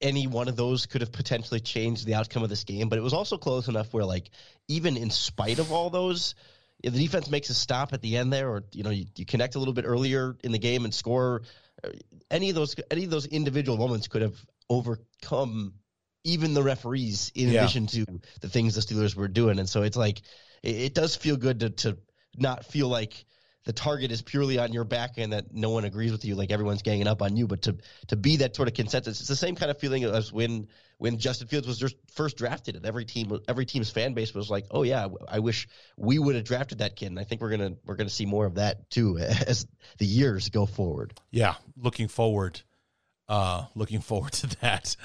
any 0.00 0.26
one 0.26 0.48
of 0.48 0.56
those 0.56 0.86
could 0.86 1.00
have 1.00 1.12
potentially 1.12 1.60
changed 1.60 2.06
the 2.06 2.14
outcome 2.14 2.42
of 2.42 2.48
this 2.48 2.64
game, 2.64 2.88
but 2.88 2.98
it 2.98 3.02
was 3.02 3.12
also 3.12 3.36
close 3.36 3.68
enough 3.68 3.92
where 3.92 4.04
like 4.04 4.30
even 4.68 4.96
in 4.96 5.10
spite 5.10 5.58
of 5.58 5.72
all 5.72 5.90
those, 5.90 6.34
if 6.82 6.92
the 6.92 6.98
defense 6.98 7.30
makes 7.30 7.50
a 7.50 7.54
stop 7.54 7.92
at 7.92 8.02
the 8.02 8.16
end 8.16 8.32
there, 8.32 8.48
or 8.48 8.64
you 8.72 8.82
know 8.82 8.90
you, 8.90 9.06
you 9.16 9.26
connect 9.26 9.54
a 9.54 9.58
little 9.58 9.74
bit 9.74 9.84
earlier 9.86 10.36
in 10.44 10.52
the 10.52 10.58
game 10.58 10.84
and 10.84 10.94
score, 10.94 11.42
uh, 11.82 11.90
any 12.30 12.48
of 12.50 12.54
those 12.54 12.76
any 12.90 13.04
of 13.04 13.10
those 13.10 13.26
individual 13.26 13.76
moments 13.76 14.08
could 14.08 14.22
have 14.22 14.36
overcome 14.70 15.74
even 16.24 16.54
the 16.54 16.62
referees 16.62 17.32
in 17.34 17.48
yeah. 17.48 17.60
addition 17.60 17.86
to 17.86 18.04
the 18.40 18.48
things 18.48 18.74
the 18.74 18.80
Steelers 18.80 19.14
were 19.14 19.28
doing, 19.28 19.58
and 19.58 19.68
so 19.68 19.82
it's 19.82 19.96
like 19.96 20.22
it, 20.62 20.76
it 20.76 20.94
does 20.94 21.16
feel 21.16 21.36
good 21.36 21.60
to 21.60 21.70
to 21.70 21.98
not 22.36 22.64
feel 22.64 22.88
like 22.88 23.24
the 23.68 23.74
target 23.74 24.10
is 24.10 24.22
purely 24.22 24.58
on 24.58 24.72
your 24.72 24.84
back 24.84 25.18
and 25.18 25.34
that 25.34 25.52
no 25.52 25.68
one 25.68 25.84
agrees 25.84 26.10
with 26.10 26.24
you, 26.24 26.34
like 26.34 26.50
everyone's 26.50 26.80
ganging 26.80 27.06
up 27.06 27.20
on 27.20 27.36
you. 27.36 27.46
But 27.46 27.60
to 27.62 27.76
to 28.06 28.16
be 28.16 28.38
that 28.38 28.56
sort 28.56 28.66
of 28.66 28.72
consensus, 28.72 29.20
it's 29.20 29.28
the 29.28 29.36
same 29.36 29.56
kind 29.56 29.70
of 29.70 29.78
feeling 29.78 30.04
as 30.04 30.32
when 30.32 30.68
when 30.96 31.18
Justin 31.18 31.48
Fields 31.48 31.66
was 31.66 31.76
just 31.76 31.94
first 32.14 32.38
drafted, 32.38 32.76
and 32.76 32.86
every 32.86 33.04
team 33.04 33.38
every 33.46 33.66
team's 33.66 33.90
fan 33.90 34.14
base 34.14 34.32
was 34.32 34.48
like, 34.48 34.64
"Oh 34.70 34.84
yeah, 34.84 35.08
I 35.28 35.40
wish 35.40 35.68
we 35.98 36.18
would 36.18 36.34
have 36.34 36.44
drafted 36.44 36.78
that 36.78 36.96
kid." 36.96 37.08
And 37.08 37.18
I 37.20 37.24
think 37.24 37.42
we're 37.42 37.50
gonna 37.50 37.74
we're 37.84 37.96
gonna 37.96 38.08
see 38.08 38.24
more 38.24 38.46
of 38.46 38.54
that 38.54 38.88
too 38.88 39.18
as 39.46 39.66
the 39.98 40.06
years 40.06 40.48
go 40.48 40.64
forward. 40.64 41.12
Yeah, 41.30 41.56
looking 41.76 42.08
forward. 42.08 42.62
Uh, 43.28 43.66
looking 43.74 44.00
forward 44.00 44.32
to 44.32 44.46
that. 44.62 44.96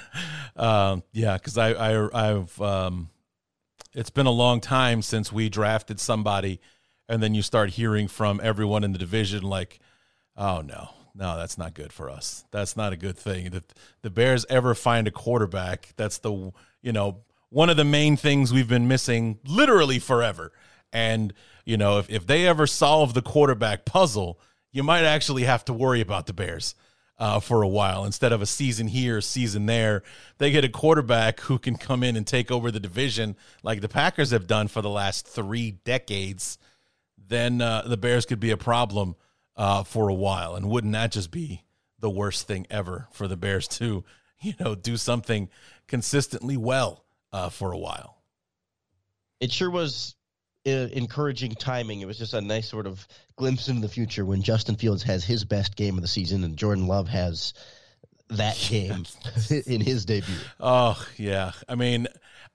Um, 0.56 1.02
yeah, 1.12 1.36
because 1.36 1.58
I, 1.58 1.72
I 1.72 2.30
I've 2.30 2.60
um, 2.62 3.10
it's 3.92 4.08
been 4.08 4.24
a 4.24 4.30
long 4.30 4.62
time 4.62 5.02
since 5.02 5.30
we 5.30 5.50
drafted 5.50 6.00
somebody 6.00 6.62
and 7.08 7.22
then 7.22 7.34
you 7.34 7.42
start 7.42 7.70
hearing 7.70 8.08
from 8.08 8.40
everyone 8.42 8.84
in 8.84 8.92
the 8.92 8.98
division 8.98 9.42
like, 9.42 9.78
"Oh 10.36 10.60
no, 10.60 10.90
no, 11.14 11.36
that's 11.36 11.58
not 11.58 11.74
good 11.74 11.92
for 11.92 12.10
us. 12.10 12.44
That's 12.50 12.76
not 12.76 12.92
a 12.92 12.96
good 12.96 13.18
thing." 13.18 13.50
That 13.50 13.72
the 14.02 14.10
Bears 14.10 14.46
ever 14.48 14.74
find 14.74 15.06
a 15.06 15.10
quarterback, 15.10 15.92
that's 15.96 16.18
the 16.18 16.52
you 16.82 16.92
know 16.92 17.18
one 17.50 17.70
of 17.70 17.76
the 17.76 17.84
main 17.84 18.16
things 18.16 18.52
we've 18.52 18.68
been 18.68 18.88
missing 18.88 19.38
literally 19.46 19.98
forever. 19.98 20.52
And 20.92 21.32
you 21.64 21.76
know, 21.76 21.98
if 21.98 22.08
if 22.10 22.26
they 22.26 22.46
ever 22.46 22.66
solve 22.66 23.14
the 23.14 23.22
quarterback 23.22 23.84
puzzle, 23.84 24.40
you 24.72 24.82
might 24.82 25.04
actually 25.04 25.44
have 25.44 25.64
to 25.66 25.72
worry 25.72 26.00
about 26.00 26.26
the 26.26 26.32
Bears. 26.32 26.74
Uh, 27.16 27.38
for 27.38 27.62
a 27.62 27.68
while 27.68 28.04
instead 28.04 28.32
of 28.32 28.42
a 28.42 28.46
season 28.46 28.88
here, 28.88 29.20
season 29.20 29.66
there. 29.66 30.02
They 30.38 30.50
get 30.50 30.64
a 30.64 30.68
quarterback 30.68 31.38
who 31.38 31.60
can 31.60 31.76
come 31.76 32.02
in 32.02 32.16
and 32.16 32.26
take 32.26 32.50
over 32.50 32.72
the 32.72 32.80
division 32.80 33.36
like 33.62 33.82
the 33.82 33.88
Packers 33.88 34.32
have 34.32 34.48
done 34.48 34.66
for 34.66 34.82
the 34.82 34.90
last 34.90 35.24
three 35.24 35.70
decades 35.84 36.58
then 37.28 37.60
uh, 37.60 37.82
the 37.86 37.96
Bears 37.96 38.26
could 38.26 38.40
be 38.40 38.50
a 38.50 38.56
problem 38.56 39.16
uh, 39.56 39.84
for 39.84 40.08
a 40.08 40.14
while. 40.14 40.56
And 40.56 40.68
wouldn't 40.68 40.92
that 40.92 41.12
just 41.12 41.30
be 41.30 41.64
the 41.98 42.10
worst 42.10 42.46
thing 42.46 42.66
ever 42.70 43.08
for 43.12 43.28
the 43.28 43.36
Bears 43.36 43.68
to, 43.68 44.04
you 44.40 44.54
know, 44.60 44.74
do 44.74 44.96
something 44.96 45.48
consistently 45.86 46.56
well 46.56 47.04
uh, 47.32 47.48
for 47.48 47.72
a 47.72 47.78
while? 47.78 48.22
It 49.40 49.52
sure 49.52 49.70
was 49.70 50.14
uh, 50.66 50.88
encouraging 50.92 51.52
timing. 51.52 52.00
It 52.00 52.06
was 52.06 52.18
just 52.18 52.34
a 52.34 52.40
nice 52.40 52.68
sort 52.68 52.86
of 52.86 53.06
glimpse 53.36 53.68
into 53.68 53.82
the 53.82 53.88
future 53.88 54.24
when 54.24 54.42
Justin 54.42 54.76
Fields 54.76 55.02
has 55.02 55.24
his 55.24 55.44
best 55.44 55.76
game 55.76 55.96
of 55.96 56.02
the 56.02 56.08
season 56.08 56.44
and 56.44 56.56
Jordan 56.56 56.86
Love 56.86 57.08
has 57.08 57.52
that 58.30 58.56
game 58.68 59.04
in 59.66 59.80
his 59.80 60.04
debut. 60.04 60.34
Oh 60.60 61.04
yeah, 61.16 61.52
I 61.68 61.74
mean, 61.74 62.06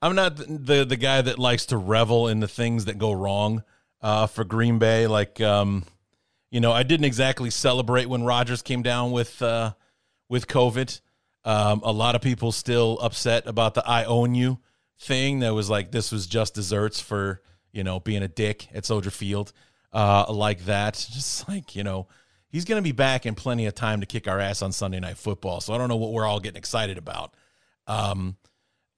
I'm 0.02 0.14
not 0.14 0.36
the 0.36 0.84
the 0.84 0.96
guy 0.96 1.22
that 1.22 1.38
likes 1.38 1.66
to 1.66 1.76
revel 1.76 2.28
in 2.28 2.40
the 2.40 2.48
things 2.48 2.86
that 2.86 2.98
go 2.98 3.12
wrong 3.12 3.62
uh, 4.02 4.26
for 4.26 4.44
Green 4.44 4.78
Bay. 4.78 5.06
Like, 5.06 5.40
um, 5.40 5.84
you 6.50 6.60
know, 6.60 6.72
I 6.72 6.82
didn't 6.82 7.04
exactly 7.04 7.50
celebrate 7.50 8.06
when 8.06 8.24
Rodgers 8.24 8.62
came 8.62 8.82
down 8.82 9.12
with 9.12 9.40
uh, 9.42 9.72
with 10.28 10.46
COVID. 10.46 11.00
Um, 11.44 11.80
a 11.84 11.92
lot 11.92 12.14
of 12.14 12.20
people 12.20 12.52
still 12.52 12.98
upset 13.00 13.46
about 13.46 13.74
the 13.74 13.86
"I 13.86 14.04
own 14.04 14.34
you" 14.34 14.58
thing. 14.98 15.40
That 15.40 15.54
was 15.54 15.70
like 15.70 15.90
this 15.90 16.12
was 16.12 16.26
just 16.26 16.54
desserts 16.54 17.00
for 17.00 17.42
you 17.72 17.84
know 17.84 18.00
being 18.00 18.22
a 18.22 18.28
dick 18.28 18.68
at 18.74 18.84
Soldier 18.84 19.10
Field, 19.10 19.52
uh, 19.92 20.26
like 20.32 20.64
that. 20.64 20.94
Just 21.12 21.48
like 21.48 21.76
you 21.76 21.84
know, 21.84 22.08
he's 22.48 22.64
going 22.64 22.82
to 22.82 22.86
be 22.86 22.92
back 22.92 23.26
in 23.26 23.34
plenty 23.34 23.66
of 23.66 23.74
time 23.74 24.00
to 24.00 24.06
kick 24.06 24.26
our 24.26 24.40
ass 24.40 24.62
on 24.62 24.72
Sunday 24.72 25.00
Night 25.00 25.18
Football. 25.18 25.60
So 25.60 25.72
I 25.72 25.78
don't 25.78 25.88
know 25.88 25.96
what 25.96 26.12
we're 26.12 26.26
all 26.26 26.40
getting 26.40 26.58
excited 26.58 26.98
about. 26.98 27.34
Um, 27.86 28.36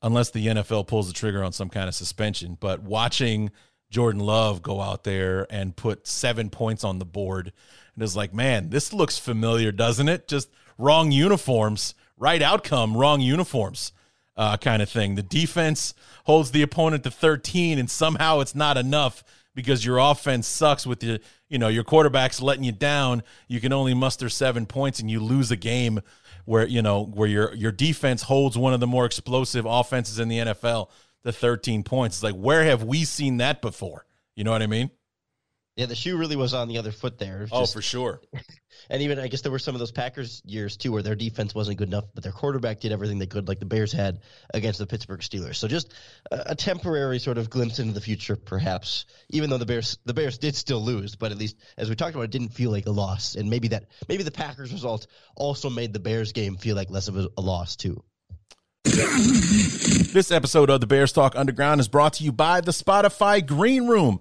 unless 0.02 0.30
the 0.30 0.48
NFL 0.48 0.86
pulls 0.86 1.06
the 1.06 1.14
trigger 1.14 1.44
on 1.44 1.52
some 1.52 1.68
kind 1.68 1.88
of 1.88 1.94
suspension. 1.94 2.56
But 2.58 2.82
watching 2.82 3.50
Jordan 3.92 4.22
Love 4.22 4.62
go 4.62 4.80
out 4.80 5.04
there 5.04 5.46
and 5.50 5.76
put 5.76 6.06
seven 6.06 6.48
points 6.48 6.82
on 6.82 6.98
the 6.98 7.04
board. 7.04 7.52
And 7.94 8.02
it's 8.02 8.16
like, 8.16 8.32
man, 8.32 8.70
this 8.70 8.92
looks 8.92 9.18
familiar, 9.18 9.70
doesn't 9.70 10.08
it? 10.08 10.26
Just 10.26 10.50
wrong 10.78 11.12
uniforms, 11.12 11.94
right 12.16 12.40
outcome, 12.40 12.96
wrong 12.96 13.20
uniforms, 13.20 13.92
uh, 14.34 14.56
kind 14.56 14.80
of 14.80 14.88
thing. 14.88 15.14
The 15.14 15.22
defense 15.22 15.92
holds 16.24 16.52
the 16.52 16.62
opponent 16.62 17.04
to 17.04 17.10
13, 17.10 17.78
and 17.78 17.90
somehow 17.90 18.40
it's 18.40 18.54
not 18.54 18.78
enough 18.78 19.22
because 19.54 19.84
your 19.84 19.98
offense 19.98 20.46
sucks 20.46 20.86
with 20.86 21.00
the, 21.00 21.20
you 21.50 21.58
know, 21.58 21.68
your 21.68 21.84
quarterback's 21.84 22.40
letting 22.40 22.64
you 22.64 22.72
down. 22.72 23.22
You 23.46 23.60
can 23.60 23.74
only 23.74 23.92
muster 23.92 24.30
seven 24.30 24.64
points 24.64 25.00
and 25.00 25.10
you 25.10 25.20
lose 25.20 25.50
a 25.50 25.56
game 25.56 26.00
where, 26.46 26.66
you 26.66 26.80
know, 26.80 27.04
where 27.04 27.28
your 27.28 27.54
your 27.54 27.72
defense 27.72 28.22
holds 28.22 28.56
one 28.56 28.72
of 28.72 28.80
the 28.80 28.86
more 28.86 29.04
explosive 29.04 29.66
offenses 29.66 30.18
in 30.18 30.28
the 30.28 30.38
NFL 30.38 30.88
the 31.24 31.32
13 31.32 31.82
points. 31.82 32.16
It's 32.16 32.22
like, 32.22 32.34
where 32.34 32.64
have 32.64 32.82
we 32.82 33.04
seen 33.04 33.38
that 33.38 33.62
before? 33.62 34.06
You 34.36 34.44
know 34.44 34.50
what 34.50 34.62
I 34.62 34.66
mean? 34.66 34.90
Yeah, 35.76 35.86
the 35.86 35.94
shoe 35.94 36.18
really 36.18 36.36
was 36.36 36.52
on 36.52 36.68
the 36.68 36.76
other 36.76 36.92
foot 36.92 37.18
there. 37.18 37.48
Oh, 37.50 37.64
for 37.64 37.80
sure. 37.80 38.20
and 38.90 39.00
even 39.00 39.18
I 39.18 39.28
guess 39.28 39.40
there 39.40 39.50
were 39.50 39.58
some 39.58 39.74
of 39.74 39.78
those 39.78 39.90
Packers 39.90 40.42
years 40.44 40.76
too 40.76 40.92
where 40.92 41.02
their 41.02 41.14
defense 41.14 41.54
wasn't 41.54 41.78
good 41.78 41.88
enough, 41.88 42.04
but 42.14 42.22
their 42.22 42.32
quarterback 42.32 42.80
did 42.80 42.92
everything 42.92 43.18
they 43.18 43.26
could, 43.26 43.48
like 43.48 43.58
the 43.58 43.64
Bears 43.64 43.90
had 43.90 44.20
against 44.52 44.78
the 44.78 44.86
Pittsburgh 44.86 45.20
Steelers. 45.20 45.56
So 45.56 45.68
just 45.68 45.94
a, 46.30 46.42
a 46.50 46.54
temporary 46.54 47.18
sort 47.18 47.38
of 47.38 47.48
glimpse 47.48 47.78
into 47.78 47.94
the 47.94 48.02
future, 48.02 48.36
perhaps. 48.36 49.06
Even 49.30 49.48
though 49.48 49.56
the 49.56 49.64
Bears 49.64 49.96
the 50.04 50.12
Bears 50.12 50.36
did 50.36 50.54
still 50.56 50.82
lose, 50.82 51.16
but 51.16 51.32
at 51.32 51.38
least 51.38 51.56
as 51.78 51.88
we 51.88 51.96
talked 51.96 52.14
about, 52.14 52.24
it 52.24 52.32
didn't 52.32 52.50
feel 52.50 52.70
like 52.70 52.84
a 52.84 52.90
loss. 52.90 53.34
And 53.34 53.48
maybe 53.48 53.68
that 53.68 53.86
maybe 54.10 54.24
the 54.24 54.30
Packers 54.30 54.74
result 54.74 55.06
also 55.36 55.70
made 55.70 55.94
the 55.94 56.00
Bears 56.00 56.32
game 56.32 56.56
feel 56.56 56.76
like 56.76 56.90
less 56.90 57.08
of 57.08 57.16
a, 57.16 57.30
a 57.38 57.40
loss 57.40 57.76
too. 57.76 58.04
This 58.84 60.32
episode 60.32 60.68
of 60.68 60.80
the 60.80 60.88
Bears 60.88 61.12
Talk 61.12 61.36
Underground 61.36 61.80
is 61.80 61.86
brought 61.86 62.14
to 62.14 62.24
you 62.24 62.32
by 62.32 62.60
the 62.60 62.72
Spotify 62.72 63.44
Green 63.46 63.86
Room. 63.86 64.20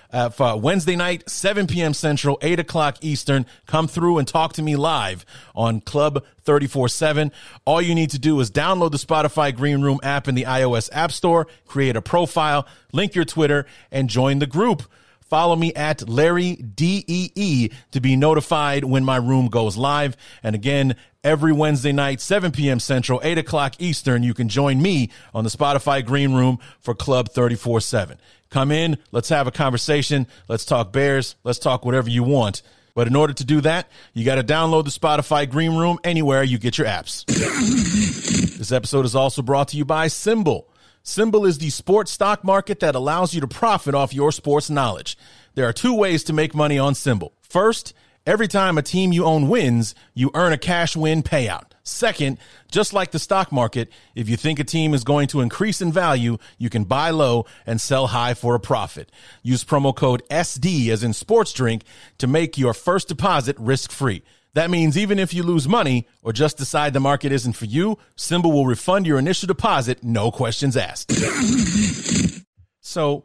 uh, 0.11 0.29
for 0.29 0.59
Wednesday 0.59 0.95
night, 0.95 1.29
7 1.29 1.67
p.m. 1.67 1.93
Central, 1.93 2.37
8 2.41 2.59
o'clock 2.59 2.97
Eastern. 3.01 3.45
Come 3.65 3.87
through 3.87 4.17
and 4.17 4.27
talk 4.27 4.53
to 4.53 4.61
me 4.61 4.75
live 4.75 5.25
on 5.55 5.81
Club 5.81 6.23
34 6.41 6.89
7. 6.89 7.31
All 7.65 7.81
you 7.81 7.95
need 7.95 8.09
to 8.11 8.19
do 8.19 8.39
is 8.39 8.51
download 8.51 8.91
the 8.91 8.97
Spotify 8.97 9.55
Green 9.55 9.81
Room 9.81 9.99
app 10.03 10.27
in 10.27 10.35
the 10.35 10.43
iOS 10.43 10.89
App 10.91 11.11
Store, 11.11 11.47
create 11.65 11.95
a 11.95 12.01
profile, 12.01 12.67
link 12.91 13.15
your 13.15 13.25
Twitter, 13.25 13.65
and 13.91 14.09
join 14.09 14.39
the 14.39 14.47
group. 14.47 14.83
Follow 15.31 15.55
me 15.55 15.73
at 15.75 16.09
Larry 16.09 16.57
DEE 16.57 17.71
to 17.91 18.01
be 18.01 18.17
notified 18.17 18.83
when 18.83 19.05
my 19.05 19.15
room 19.15 19.47
goes 19.47 19.77
live. 19.77 20.17
And 20.43 20.55
again, 20.55 20.97
every 21.23 21.53
Wednesday 21.53 21.93
night, 21.93 22.19
7 22.19 22.51
p.m. 22.51 22.81
Central, 22.81 23.21
8 23.23 23.37
o'clock 23.37 23.75
Eastern, 23.79 24.23
you 24.23 24.33
can 24.33 24.49
join 24.49 24.81
me 24.81 25.09
on 25.33 25.45
the 25.45 25.49
Spotify 25.49 26.05
Green 26.05 26.33
Room 26.33 26.59
for 26.81 26.93
Club 26.93 27.29
34 27.29 27.79
7. 27.79 28.17
Come 28.49 28.71
in, 28.71 28.97
let's 29.13 29.29
have 29.29 29.47
a 29.47 29.51
conversation, 29.51 30.27
let's 30.49 30.65
talk 30.65 30.91
Bears, 30.91 31.37
let's 31.45 31.59
talk 31.59 31.85
whatever 31.85 32.09
you 32.09 32.23
want. 32.23 32.61
But 32.93 33.07
in 33.07 33.15
order 33.15 33.31
to 33.31 33.45
do 33.45 33.61
that, 33.61 33.89
you 34.13 34.25
got 34.25 34.35
to 34.35 34.43
download 34.43 34.83
the 34.83 34.89
Spotify 34.89 35.49
Green 35.49 35.77
Room 35.77 35.97
anywhere 36.03 36.43
you 36.43 36.57
get 36.57 36.77
your 36.77 36.87
apps. 36.87 37.23
this 38.57 38.73
episode 38.73 39.05
is 39.05 39.15
also 39.15 39.41
brought 39.41 39.69
to 39.69 39.77
you 39.77 39.85
by 39.85 40.07
SimBull. 40.07 40.65
SimBull 41.03 41.47
is 41.47 41.57
the 41.57 41.71
sports 41.71 42.11
stock 42.11 42.43
market 42.43 42.79
that 42.81 42.93
allows 42.93 43.33
you 43.33 43.41
to 43.41 43.47
profit 43.47 43.95
off 43.95 44.13
your 44.13 44.31
sports 44.31 44.69
knowledge. 44.69 45.17
There 45.55 45.67
are 45.67 45.73
two 45.73 45.95
ways 45.95 46.23
to 46.25 46.33
make 46.33 46.53
money 46.53 46.77
on 46.77 46.93
SimBull. 46.93 47.31
First, 47.41 47.95
every 48.27 48.47
time 48.47 48.77
a 48.77 48.83
team 48.83 49.11
you 49.11 49.25
own 49.25 49.49
wins, 49.49 49.95
you 50.13 50.29
earn 50.35 50.53
a 50.53 50.59
cash 50.59 50.95
win 50.95 51.23
payout. 51.23 51.71
Second, 51.81 52.37
just 52.69 52.93
like 52.93 53.09
the 53.09 53.17
stock 53.17 53.51
market, 53.51 53.89
if 54.13 54.29
you 54.29 54.37
think 54.37 54.59
a 54.59 54.63
team 54.63 54.93
is 54.93 55.03
going 55.03 55.27
to 55.29 55.41
increase 55.41 55.81
in 55.81 55.91
value, 55.91 56.37
you 56.59 56.69
can 56.69 56.83
buy 56.83 57.09
low 57.09 57.47
and 57.65 57.81
sell 57.81 58.05
high 58.05 58.35
for 58.35 58.53
a 58.53 58.59
profit. 58.59 59.11
Use 59.41 59.63
promo 59.63 59.95
code 59.95 60.21
SD 60.29 60.89
as 60.89 61.03
in 61.03 61.13
sports 61.13 61.51
drink 61.51 61.83
to 62.19 62.27
make 62.27 62.59
your 62.59 62.75
first 62.75 63.07
deposit 63.07 63.57
risk 63.57 63.91
free. 63.91 64.21
That 64.53 64.69
means 64.69 64.97
even 64.97 65.17
if 65.17 65.33
you 65.33 65.43
lose 65.43 65.67
money 65.67 66.07
or 66.21 66.33
just 66.33 66.57
decide 66.57 66.93
the 66.93 66.99
market 66.99 67.31
isn't 67.31 67.53
for 67.53 67.65
you, 67.65 67.97
SimBull 68.17 68.51
will 68.51 68.65
refund 68.65 69.07
your 69.07 69.17
initial 69.17 69.47
deposit, 69.47 70.03
no 70.03 70.29
questions 70.31 70.75
asked. 70.75 71.11
so 72.81 73.23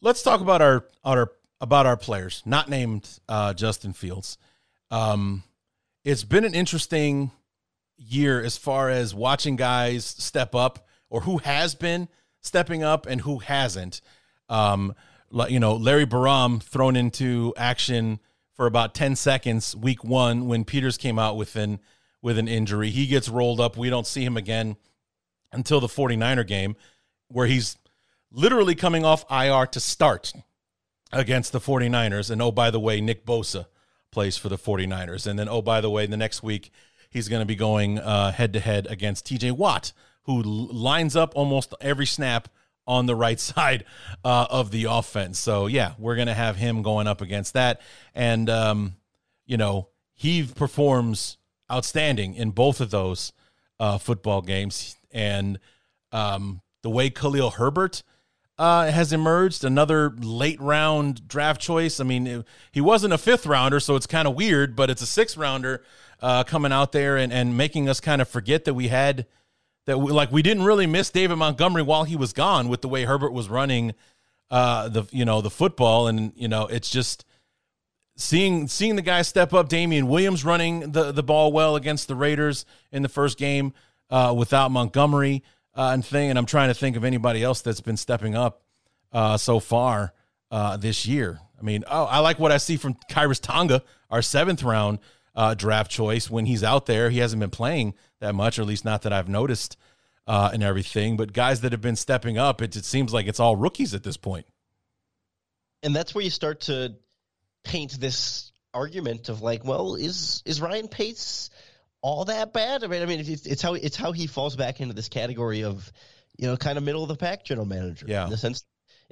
let's 0.00 0.22
talk 0.22 0.40
about 0.40 0.60
our, 0.60 0.84
our 1.04 1.30
about 1.60 1.86
our 1.86 1.96
players, 1.96 2.42
not 2.44 2.68
named 2.68 3.08
uh, 3.28 3.54
Justin 3.54 3.92
Fields. 3.92 4.36
Um, 4.90 5.44
it's 6.04 6.24
been 6.24 6.44
an 6.44 6.54
interesting 6.54 7.30
year 7.96 8.42
as 8.42 8.58
far 8.58 8.90
as 8.90 9.14
watching 9.14 9.56
guys 9.56 10.04
step 10.04 10.54
up 10.54 10.86
or 11.08 11.22
who 11.22 11.38
has 11.38 11.74
been 11.74 12.08
stepping 12.40 12.82
up 12.82 13.06
and 13.06 13.20
who 13.20 13.38
hasn't. 13.38 14.00
Um, 14.48 14.94
you 15.48 15.58
know, 15.58 15.76
Larry 15.76 16.06
Borom 16.06 16.62
thrown 16.62 16.96
into 16.96 17.54
action 17.56 18.20
for 18.54 18.66
about 18.66 18.94
10 18.94 19.16
seconds 19.16 19.74
week 19.74 20.04
one 20.04 20.46
when 20.46 20.64
Peters 20.64 20.96
came 20.96 21.18
out 21.18 21.36
with 21.36 21.56
an, 21.56 21.80
with 22.22 22.38
an 22.38 22.48
injury. 22.48 22.90
He 22.90 23.06
gets 23.06 23.28
rolled 23.28 23.60
up. 23.60 23.76
We 23.76 23.90
don't 23.90 24.06
see 24.06 24.24
him 24.24 24.36
again 24.36 24.76
until 25.52 25.80
the 25.80 25.88
49er 25.88 26.46
game 26.46 26.76
where 27.28 27.46
he's 27.46 27.76
literally 28.30 28.74
coming 28.74 29.04
off 29.04 29.24
IR 29.30 29.66
to 29.66 29.80
start 29.80 30.32
against 31.12 31.52
the 31.52 31.60
49ers. 31.60 32.30
And 32.30 32.40
oh, 32.40 32.52
by 32.52 32.70
the 32.70 32.80
way, 32.80 33.00
Nick 33.00 33.26
Bosa 33.26 33.66
plays 34.10 34.36
for 34.36 34.48
the 34.48 34.58
49ers. 34.58 35.26
And 35.26 35.38
then, 35.38 35.48
oh, 35.48 35.62
by 35.62 35.80
the 35.80 35.90
way, 35.90 36.06
the 36.06 36.16
next 36.16 36.42
week 36.42 36.70
he's 37.10 37.28
going 37.28 37.40
to 37.40 37.46
be 37.46 37.56
going 37.56 37.96
head 37.96 38.52
to 38.52 38.60
head 38.60 38.86
against 38.88 39.26
TJ 39.26 39.52
Watt, 39.52 39.92
who 40.24 40.42
lines 40.42 41.16
up 41.16 41.32
almost 41.34 41.74
every 41.80 42.06
snap 42.06 42.48
on 42.86 43.06
the 43.06 43.14
right 43.14 43.40
side 43.54 43.84
uh, 44.24 44.46
of 44.50 44.70
the 44.70 44.84
offense. 44.84 45.38
So 45.38 45.66
yeah, 45.66 45.92
we're 45.98 46.16
gonna 46.16 46.34
have 46.34 46.56
him 46.56 46.82
going 46.82 47.06
up 47.06 47.20
against 47.20 47.54
that, 47.54 47.80
and 48.14 48.48
um, 48.50 48.96
you 49.46 49.56
know 49.56 49.88
he 50.14 50.44
performs 50.44 51.38
outstanding 51.70 52.34
in 52.34 52.50
both 52.50 52.80
of 52.80 52.90
those 52.90 53.32
uh, 53.80 53.98
football 53.98 54.42
games, 54.42 54.96
and 55.10 55.58
um, 56.12 56.60
the 56.82 56.90
way 56.90 57.10
Khalil 57.10 57.50
Herbert. 57.50 58.02
Uh, 58.56 58.88
has 58.88 59.12
emerged 59.12 59.64
another 59.64 60.10
late 60.20 60.60
round 60.60 61.26
draft 61.26 61.60
choice. 61.60 61.98
I 61.98 62.04
mean, 62.04 62.24
it, 62.24 62.46
he 62.70 62.80
wasn't 62.80 63.12
a 63.12 63.18
fifth 63.18 63.46
rounder, 63.46 63.80
so 63.80 63.96
it's 63.96 64.06
kind 64.06 64.28
of 64.28 64.36
weird, 64.36 64.76
but 64.76 64.90
it's 64.90 65.02
a 65.02 65.06
sixth 65.06 65.36
rounder 65.36 65.82
uh, 66.20 66.44
coming 66.44 66.70
out 66.70 66.92
there 66.92 67.16
and, 67.16 67.32
and 67.32 67.56
making 67.56 67.88
us 67.88 67.98
kind 67.98 68.22
of 68.22 68.28
forget 68.28 68.64
that 68.64 68.74
we 68.74 68.86
had 68.86 69.26
that 69.86 69.98
we, 69.98 70.12
like 70.12 70.32
we 70.32 70.42
didn't 70.42 70.64
really 70.64 70.86
miss 70.86 71.10
David 71.10 71.36
Montgomery 71.36 71.82
while 71.82 72.04
he 72.04 72.16
was 72.16 72.32
gone 72.32 72.68
with 72.68 72.82
the 72.82 72.88
way 72.88 73.04
Herbert 73.04 73.32
was 73.32 73.48
running 73.48 73.94
uh, 74.50 74.88
the 74.88 75.04
you 75.10 75.24
know 75.24 75.40
the 75.40 75.50
football 75.50 76.06
and 76.06 76.32
you 76.36 76.48
know 76.48 76.66
it's 76.66 76.90
just 76.90 77.24
seeing 78.16 78.68
seeing 78.68 78.96
the 78.96 79.02
guys 79.02 79.28
step 79.28 79.52
up. 79.52 79.68
Damien 79.68 80.08
Williams 80.08 80.44
running 80.44 80.92
the 80.92 81.12
the 81.12 81.22
ball 81.22 81.52
well 81.52 81.76
against 81.76 82.08
the 82.08 82.14
Raiders 82.14 82.64
in 82.92 83.02
the 83.02 83.08
first 83.08 83.38
game 83.38 83.72
uh, 84.10 84.34
without 84.36 84.70
Montgomery 84.70 85.42
uh, 85.74 85.90
and 85.92 86.04
thing. 86.04 86.30
And 86.30 86.38
I'm 86.38 86.46
trying 86.46 86.68
to 86.68 86.74
think 86.74 86.96
of 86.96 87.04
anybody 87.04 87.42
else 87.42 87.62
that's 87.62 87.80
been 87.80 87.96
stepping 87.96 88.34
up 88.34 88.62
uh, 89.12 89.36
so 89.36 89.60
far 89.60 90.12
uh, 90.50 90.76
this 90.76 91.06
year. 91.06 91.40
I 91.58 91.62
mean, 91.62 91.84
oh, 91.90 92.04
I 92.04 92.18
like 92.18 92.38
what 92.38 92.52
I 92.52 92.58
see 92.58 92.76
from 92.76 92.94
Khyiris 93.10 93.40
Tonga, 93.40 93.82
our 94.10 94.22
seventh 94.22 94.62
round 94.62 94.98
uh, 95.34 95.54
draft 95.54 95.90
choice. 95.90 96.30
When 96.30 96.46
he's 96.46 96.62
out 96.62 96.86
there, 96.86 97.10
he 97.10 97.18
hasn't 97.18 97.40
been 97.40 97.50
playing 97.50 97.94
that 98.24 98.34
much, 98.34 98.58
or 98.58 98.62
at 98.62 98.68
least 98.68 98.84
not 98.84 99.02
that 99.02 99.12
I've 99.12 99.28
noticed 99.28 99.76
uh, 100.26 100.50
and 100.52 100.62
everything. 100.62 101.16
But 101.16 101.32
guys 101.32 101.60
that 101.60 101.72
have 101.72 101.80
been 101.80 101.96
stepping 101.96 102.38
up, 102.38 102.60
it, 102.62 102.74
it 102.76 102.84
seems 102.84 103.12
like 103.12 103.26
it's 103.26 103.40
all 103.40 103.56
rookies 103.56 103.94
at 103.94 104.02
this 104.02 104.16
point. 104.16 104.46
And 105.82 105.94
that's 105.94 106.14
where 106.14 106.24
you 106.24 106.30
start 106.30 106.62
to 106.62 106.94
paint 107.62 107.98
this 108.00 108.52
argument 108.72 109.28
of 109.28 109.42
like, 109.42 109.64
well, 109.64 109.94
is 109.94 110.42
is 110.44 110.60
Ryan 110.60 110.88
Pace 110.88 111.50
all 112.00 112.24
that 112.26 112.52
bad? 112.52 112.84
I 112.84 112.86
mean, 112.86 113.02
I 113.02 113.06
mean, 113.06 113.20
it's, 113.20 113.46
it's 113.46 113.62
how 113.62 113.74
it's 113.74 113.96
how 113.96 114.12
he 114.12 114.26
falls 114.26 114.56
back 114.56 114.80
into 114.80 114.94
this 114.94 115.08
category 115.08 115.62
of, 115.62 115.92
you 116.36 116.46
know, 116.46 116.56
kind 116.56 116.78
of 116.78 116.84
middle 116.84 117.02
of 117.02 117.08
the 117.08 117.16
pack 117.16 117.44
general 117.44 117.66
manager. 117.66 118.06
Yeah. 118.08 118.24
In 118.24 118.30
the 118.30 118.38
sense, 118.38 118.64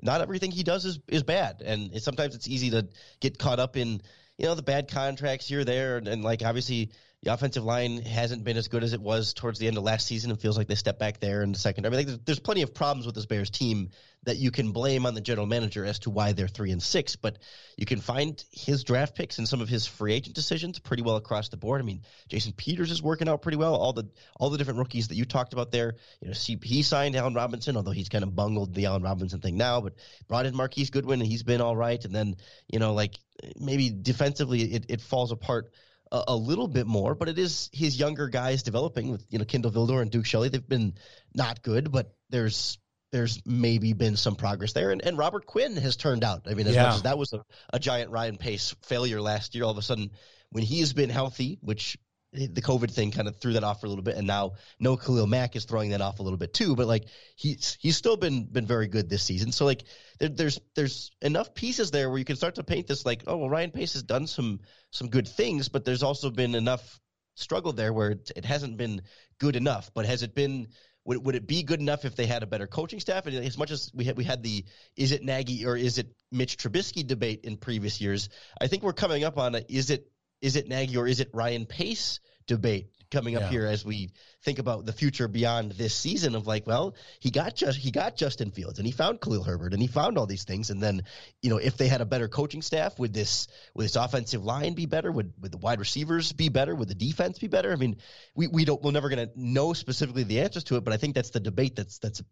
not 0.02 0.22
everything 0.22 0.50
he 0.50 0.62
does 0.62 0.86
is 0.86 0.98
is 1.08 1.22
bad, 1.22 1.62
and 1.64 1.94
it, 1.94 2.02
sometimes 2.02 2.34
it's 2.34 2.48
easy 2.48 2.70
to 2.70 2.88
get 3.20 3.38
caught 3.38 3.60
up 3.60 3.76
in 3.76 4.00
you 4.38 4.46
know 4.46 4.54
the 4.54 4.62
bad 4.62 4.90
contracts 4.90 5.46
here 5.46 5.64
there 5.64 5.98
and, 5.98 6.08
and, 6.08 6.24
like 6.24 6.42
obviously 6.42 6.90
the 7.22 7.32
offensive 7.32 7.62
line 7.62 8.02
hasn't 8.02 8.42
been 8.42 8.56
as 8.56 8.66
good 8.66 8.82
as 8.82 8.94
it 8.94 9.00
was 9.00 9.32
towards 9.32 9.60
the 9.60 9.68
end 9.68 9.76
of 9.76 9.84
last 9.84 10.08
season 10.08 10.32
and 10.32 10.40
feels 10.40 10.58
like 10.58 10.66
they 10.66 10.74
stepped 10.74 10.98
back 10.98 11.20
there 11.20 11.42
in 11.42 11.52
the 11.52 11.58
second. 11.58 11.86
I 11.86 11.90
mean, 11.90 12.04
there's, 12.04 12.18
there's 12.24 12.40
plenty 12.40 12.62
of 12.62 12.74
problems 12.74 13.06
with 13.06 13.14
this 13.14 13.26
Bears 13.26 13.48
team 13.48 13.90
that 14.24 14.38
you 14.38 14.50
can 14.50 14.72
blame 14.72 15.06
on 15.06 15.14
the 15.14 15.20
general 15.20 15.46
manager 15.46 15.84
as 15.84 16.00
to 16.00 16.10
why 16.10 16.32
they're 16.32 16.48
three 16.48 16.72
and 16.72 16.82
six, 16.82 17.14
but 17.14 17.38
you 17.76 17.86
can 17.86 18.00
find 18.00 18.42
his 18.50 18.82
draft 18.82 19.14
picks 19.14 19.38
and 19.38 19.48
some 19.48 19.60
of 19.60 19.68
his 19.68 19.86
free 19.86 20.14
agent 20.14 20.34
decisions 20.34 20.80
pretty 20.80 21.04
well 21.04 21.14
across 21.14 21.48
the 21.48 21.56
board. 21.56 21.80
I 21.80 21.84
mean, 21.84 22.02
Jason 22.28 22.52
Peters 22.52 22.90
is 22.90 23.00
working 23.00 23.28
out 23.28 23.42
pretty 23.42 23.56
well. 23.56 23.76
All 23.76 23.92
the 23.92 24.08
all 24.38 24.50
the 24.50 24.58
different 24.58 24.80
rookies 24.80 25.08
that 25.08 25.16
you 25.16 25.24
talked 25.24 25.52
about 25.52 25.70
there, 25.70 25.94
you 26.20 26.28
know, 26.28 26.34
he 26.34 26.82
signed 26.82 27.14
Allen 27.14 27.34
Robinson, 27.34 27.76
although 27.76 27.92
he's 27.92 28.08
kind 28.08 28.24
of 28.24 28.34
bungled 28.34 28.74
the 28.74 28.86
Allen 28.86 29.02
Robinson 29.02 29.40
thing 29.40 29.56
now, 29.56 29.80
but 29.80 29.94
brought 30.26 30.46
in 30.46 30.56
Marquise 30.56 30.90
Goodwin 30.90 31.20
and 31.20 31.28
he's 31.28 31.44
been 31.44 31.60
all 31.60 31.76
right. 31.76 32.04
And 32.04 32.14
then, 32.14 32.36
you 32.68 32.80
know, 32.80 32.94
like 32.94 33.14
maybe 33.56 33.90
defensively 33.90 34.62
it, 34.62 34.86
it 34.88 35.00
falls 35.00 35.30
apart 35.30 35.72
a, 36.12 36.24
a, 36.28 36.36
little 36.36 36.68
bit 36.68 36.86
more, 36.86 37.14
but 37.14 37.28
it 37.28 37.38
is 37.38 37.70
his 37.72 37.98
younger 37.98 38.28
guys 38.28 38.62
developing 38.62 39.10
with 39.10 39.24
you 39.30 39.38
know 39.38 39.44
Kindle 39.44 39.72
Vildor 39.72 40.02
and 40.02 40.10
Duke 40.10 40.26
Shelley. 40.26 40.50
They've 40.50 40.68
been 40.68 40.94
not 41.34 41.62
good, 41.62 41.90
but 41.90 42.14
there's 42.30 42.78
there's 43.10 43.42
maybe 43.44 43.92
been 43.92 44.16
some 44.16 44.36
progress 44.36 44.72
there. 44.72 44.90
And, 44.90 45.02
and 45.02 45.18
Robert 45.18 45.46
Quinn 45.46 45.76
has 45.76 45.96
turned 45.96 46.24
out. 46.24 46.42
I 46.46 46.54
mean, 46.54 46.66
as 46.66 46.74
yeah. 46.74 46.84
much 46.84 46.94
as 46.96 47.02
that 47.02 47.18
was 47.18 47.32
a, 47.32 47.44
a 47.72 47.78
giant 47.78 48.10
Ryan 48.10 48.36
Pace 48.36 48.74
failure 48.82 49.20
last 49.20 49.54
year, 49.54 49.64
all 49.64 49.70
of 49.70 49.78
a 49.78 49.82
sudden 49.82 50.10
when 50.50 50.62
he 50.62 50.80
has 50.80 50.92
been 50.92 51.10
healthy, 51.10 51.58
which 51.62 51.98
the 52.32 52.62
COVID 52.62 52.90
thing 52.90 53.10
kind 53.10 53.28
of 53.28 53.36
threw 53.36 53.52
that 53.52 53.64
off 53.64 53.80
for 53.80 53.86
a 53.86 53.88
little 53.90 54.04
bit, 54.04 54.16
and 54.16 54.26
now 54.26 54.52
no 54.80 54.96
Khalil 54.96 55.26
Mack 55.26 55.54
is 55.54 55.66
throwing 55.66 55.90
that 55.90 56.00
off 56.00 56.18
a 56.18 56.22
little 56.22 56.38
bit 56.38 56.54
too. 56.54 56.74
But 56.74 56.86
like 56.86 57.04
he's 57.36 57.76
he's 57.80 57.96
still 57.96 58.16
been 58.16 58.44
been 58.44 58.66
very 58.66 58.88
good 58.88 59.10
this 59.10 59.22
season. 59.22 59.52
So 59.52 59.66
like 59.66 59.84
there, 60.18 60.30
there's 60.30 60.58
there's 60.74 61.10
enough 61.20 61.54
pieces 61.54 61.90
there 61.90 62.08
where 62.08 62.18
you 62.18 62.24
can 62.24 62.36
start 62.36 62.54
to 62.54 62.64
paint 62.64 62.86
this 62.86 63.04
like 63.04 63.24
oh 63.26 63.36
well 63.36 63.50
Ryan 63.50 63.70
Pace 63.70 63.92
has 63.92 64.02
done 64.02 64.26
some 64.26 64.60
some 64.90 65.08
good 65.08 65.28
things, 65.28 65.68
but 65.68 65.84
there's 65.84 66.02
also 66.02 66.30
been 66.30 66.54
enough 66.54 67.00
struggle 67.34 67.72
there 67.72 67.92
where 67.92 68.12
it, 68.12 68.30
it 68.34 68.44
hasn't 68.44 68.78
been 68.78 69.02
good 69.38 69.56
enough. 69.56 69.90
But 69.92 70.06
has 70.06 70.22
it 70.22 70.34
been 70.34 70.68
would, 71.04 71.24
would 71.24 71.34
it 71.34 71.46
be 71.46 71.62
good 71.64 71.80
enough 71.80 72.04
if 72.04 72.14
they 72.16 72.26
had 72.26 72.42
a 72.42 72.46
better 72.46 72.66
coaching 72.66 73.00
staff? 73.00 73.26
And 73.26 73.36
as 73.36 73.58
much 73.58 73.70
as 73.70 73.90
we 73.92 74.04
had 74.04 74.16
we 74.16 74.24
had 74.24 74.42
the 74.42 74.64
is 74.96 75.12
it 75.12 75.22
Nagy 75.22 75.66
or 75.66 75.76
is 75.76 75.98
it 75.98 76.14
Mitch 76.30 76.56
Trubisky 76.56 77.06
debate 77.06 77.40
in 77.44 77.58
previous 77.58 78.00
years, 78.00 78.30
I 78.58 78.68
think 78.68 78.82
we're 78.82 78.92
coming 78.94 79.24
up 79.24 79.36
on 79.36 79.54
a 79.54 79.62
is 79.68 79.90
it 79.90 80.11
is 80.42 80.56
it 80.56 80.68
Nagy 80.68 80.96
or 80.96 81.06
is 81.06 81.20
it 81.20 81.30
Ryan 81.32 81.64
Pace 81.64 82.20
debate 82.46 82.88
coming 83.12 83.36
up 83.36 83.42
yeah. 83.42 83.50
here 83.50 83.66
as 83.66 83.84
we 83.84 84.10
think 84.42 84.58
about 84.58 84.84
the 84.86 84.92
future 84.92 85.28
beyond 85.28 85.72
this 85.72 85.94
season 85.94 86.34
of 86.34 86.46
like, 86.46 86.66
well, 86.66 86.96
he 87.20 87.30
got 87.30 87.54
just 87.54 87.78
he 87.78 87.90
got 87.90 88.16
Justin 88.16 88.50
Fields 88.50 88.78
and 88.78 88.86
he 88.86 88.92
found 88.92 89.20
Khalil 89.20 89.44
Herbert 89.44 89.72
and 89.72 89.80
he 89.80 89.86
found 89.86 90.18
all 90.18 90.26
these 90.26 90.44
things. 90.44 90.70
And 90.70 90.82
then, 90.82 91.02
you 91.40 91.50
know, 91.50 91.58
if 91.58 91.76
they 91.76 91.86
had 91.86 92.00
a 92.00 92.06
better 92.06 92.26
coaching 92.26 92.62
staff, 92.62 92.98
would 92.98 93.14
this 93.14 93.46
would 93.74 93.84
this 93.84 93.96
offensive 93.96 94.44
line 94.44 94.74
be 94.74 94.86
better? 94.86 95.12
Would 95.12 95.32
would 95.40 95.52
the 95.52 95.58
wide 95.58 95.78
receivers 95.78 96.32
be 96.32 96.48
better? 96.48 96.74
Would 96.74 96.88
the 96.88 96.94
defense 96.94 97.38
be 97.38 97.48
better? 97.48 97.72
I 97.72 97.76
mean, 97.76 97.96
we, 98.34 98.48
we 98.48 98.64
don't 98.64 98.82
we're 98.82 98.90
never 98.90 99.08
gonna 99.08 99.30
know 99.36 99.72
specifically 99.74 100.24
the 100.24 100.40
answers 100.40 100.64
to 100.64 100.76
it, 100.76 100.84
but 100.84 100.92
I 100.92 100.96
think 100.96 101.14
that's 101.14 101.30
the 101.30 101.40
debate 101.40 101.76
that's 101.76 101.98
that's 101.98 102.22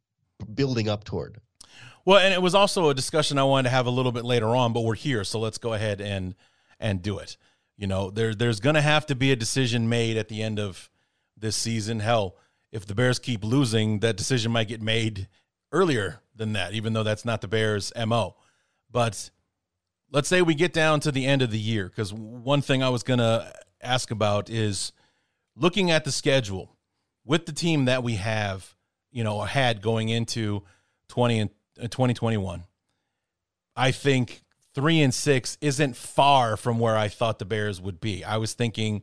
building 0.52 0.88
up 0.88 1.04
toward. 1.04 1.40
Well, 2.04 2.18
and 2.18 2.32
it 2.32 2.42
was 2.42 2.54
also 2.54 2.88
a 2.88 2.94
discussion 2.94 3.38
I 3.38 3.44
wanted 3.44 3.68
to 3.68 3.74
have 3.74 3.86
a 3.86 3.90
little 3.90 4.12
bit 4.12 4.24
later 4.24 4.56
on, 4.56 4.72
but 4.72 4.80
we're 4.80 4.94
here, 4.94 5.22
so 5.22 5.38
let's 5.38 5.58
go 5.58 5.74
ahead 5.74 6.00
and 6.00 6.34
and 6.80 7.02
do 7.02 7.18
it. 7.18 7.36
You 7.80 7.86
know, 7.86 8.10
there 8.10 8.34
there's 8.34 8.60
going 8.60 8.74
to 8.74 8.82
have 8.82 9.06
to 9.06 9.14
be 9.14 9.32
a 9.32 9.36
decision 9.36 9.88
made 9.88 10.18
at 10.18 10.28
the 10.28 10.42
end 10.42 10.60
of 10.60 10.90
this 11.34 11.56
season. 11.56 12.00
Hell, 12.00 12.36
if 12.70 12.84
the 12.84 12.94
Bears 12.94 13.18
keep 13.18 13.42
losing, 13.42 14.00
that 14.00 14.18
decision 14.18 14.52
might 14.52 14.68
get 14.68 14.82
made 14.82 15.28
earlier 15.72 16.20
than 16.36 16.52
that, 16.52 16.74
even 16.74 16.92
though 16.92 17.02
that's 17.02 17.24
not 17.24 17.40
the 17.40 17.48
Bears' 17.48 17.90
MO. 18.06 18.36
But 18.90 19.30
let's 20.12 20.28
say 20.28 20.42
we 20.42 20.54
get 20.54 20.74
down 20.74 21.00
to 21.00 21.10
the 21.10 21.24
end 21.24 21.40
of 21.40 21.50
the 21.50 21.58
year, 21.58 21.86
because 21.88 22.12
one 22.12 22.60
thing 22.60 22.82
I 22.82 22.90
was 22.90 23.02
going 23.02 23.18
to 23.18 23.50
ask 23.80 24.10
about 24.10 24.50
is 24.50 24.92
looking 25.56 25.90
at 25.90 26.04
the 26.04 26.12
schedule 26.12 26.76
with 27.24 27.46
the 27.46 27.52
team 27.52 27.86
that 27.86 28.02
we 28.02 28.16
have, 28.16 28.76
you 29.10 29.24
know, 29.24 29.40
had 29.40 29.80
going 29.80 30.10
into 30.10 30.64
20 31.08 31.38
and 31.38 31.50
uh, 31.78 31.84
2021. 31.84 32.64
I 33.74 33.90
think 33.90 34.42
three 34.74 35.00
and 35.00 35.12
six 35.12 35.58
isn't 35.60 35.96
far 35.96 36.56
from 36.56 36.78
where 36.78 36.96
I 36.96 37.08
thought 37.08 37.38
the 37.38 37.44
Bears 37.44 37.80
would 37.80 38.00
be. 38.00 38.24
I 38.24 38.36
was 38.36 38.54
thinking 38.54 39.02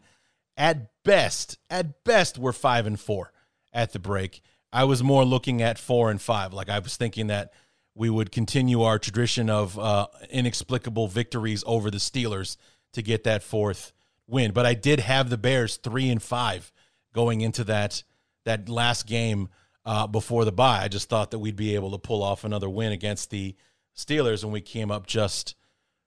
at 0.56 0.90
best, 1.04 1.58
at 1.70 2.04
best, 2.04 2.38
we're 2.38 2.54
five 2.54 2.86
and 2.86 3.00
four 3.00 3.32
at 3.74 3.94
the 3.94 4.00
break. 4.00 4.42
I 4.72 4.84
was 4.84 5.04
more 5.04 5.24
looking 5.24 5.62
at 5.62 5.80
four 5.80 6.10
and 6.10 6.22
five. 6.22 6.54
Like 6.54 6.70
I 6.70 6.80
was 6.80 6.98
thinking 6.98 7.28
that 7.28 7.54
we 7.96 8.10
would 8.10 8.32
continue 8.32 8.84
our 8.84 9.00
tradition 9.00 9.50
of 9.50 9.78
uh, 9.78 10.08
inexplicable 10.30 11.08
victories 11.08 11.64
over 11.66 11.90
the 11.90 11.98
Steelers 11.98 12.58
to 12.94 13.02
get 13.02 13.24
that 13.24 13.44
fourth 13.44 13.92
win. 14.28 14.52
But 14.52 14.66
I 14.66 14.74
did 14.74 15.00
have 15.00 15.30
the 15.30 15.38
Bears 15.38 15.78
three 15.78 16.10
and 16.10 16.22
five 16.22 16.72
going 17.14 17.42
into 17.42 17.64
that 17.66 18.04
that 18.46 18.70
last 18.70 19.08
game 19.08 19.50
uh, 19.86 20.08
before 20.08 20.46
the 20.46 20.52
bye. 20.52 20.84
I 20.84 20.88
just 20.88 21.10
thought 21.10 21.32
that 21.32 21.40
we'd 21.40 21.56
be 21.56 21.76
able 21.76 21.92
to 21.92 21.98
pull 21.98 22.24
off 22.24 22.44
another 22.44 22.70
win 22.70 22.92
against 22.92 23.30
the 23.30 23.56
Steelers, 23.98 24.44
and 24.44 24.54
we 24.54 24.62
came 24.62 24.92
up 24.92 25.08
just 25.08 25.56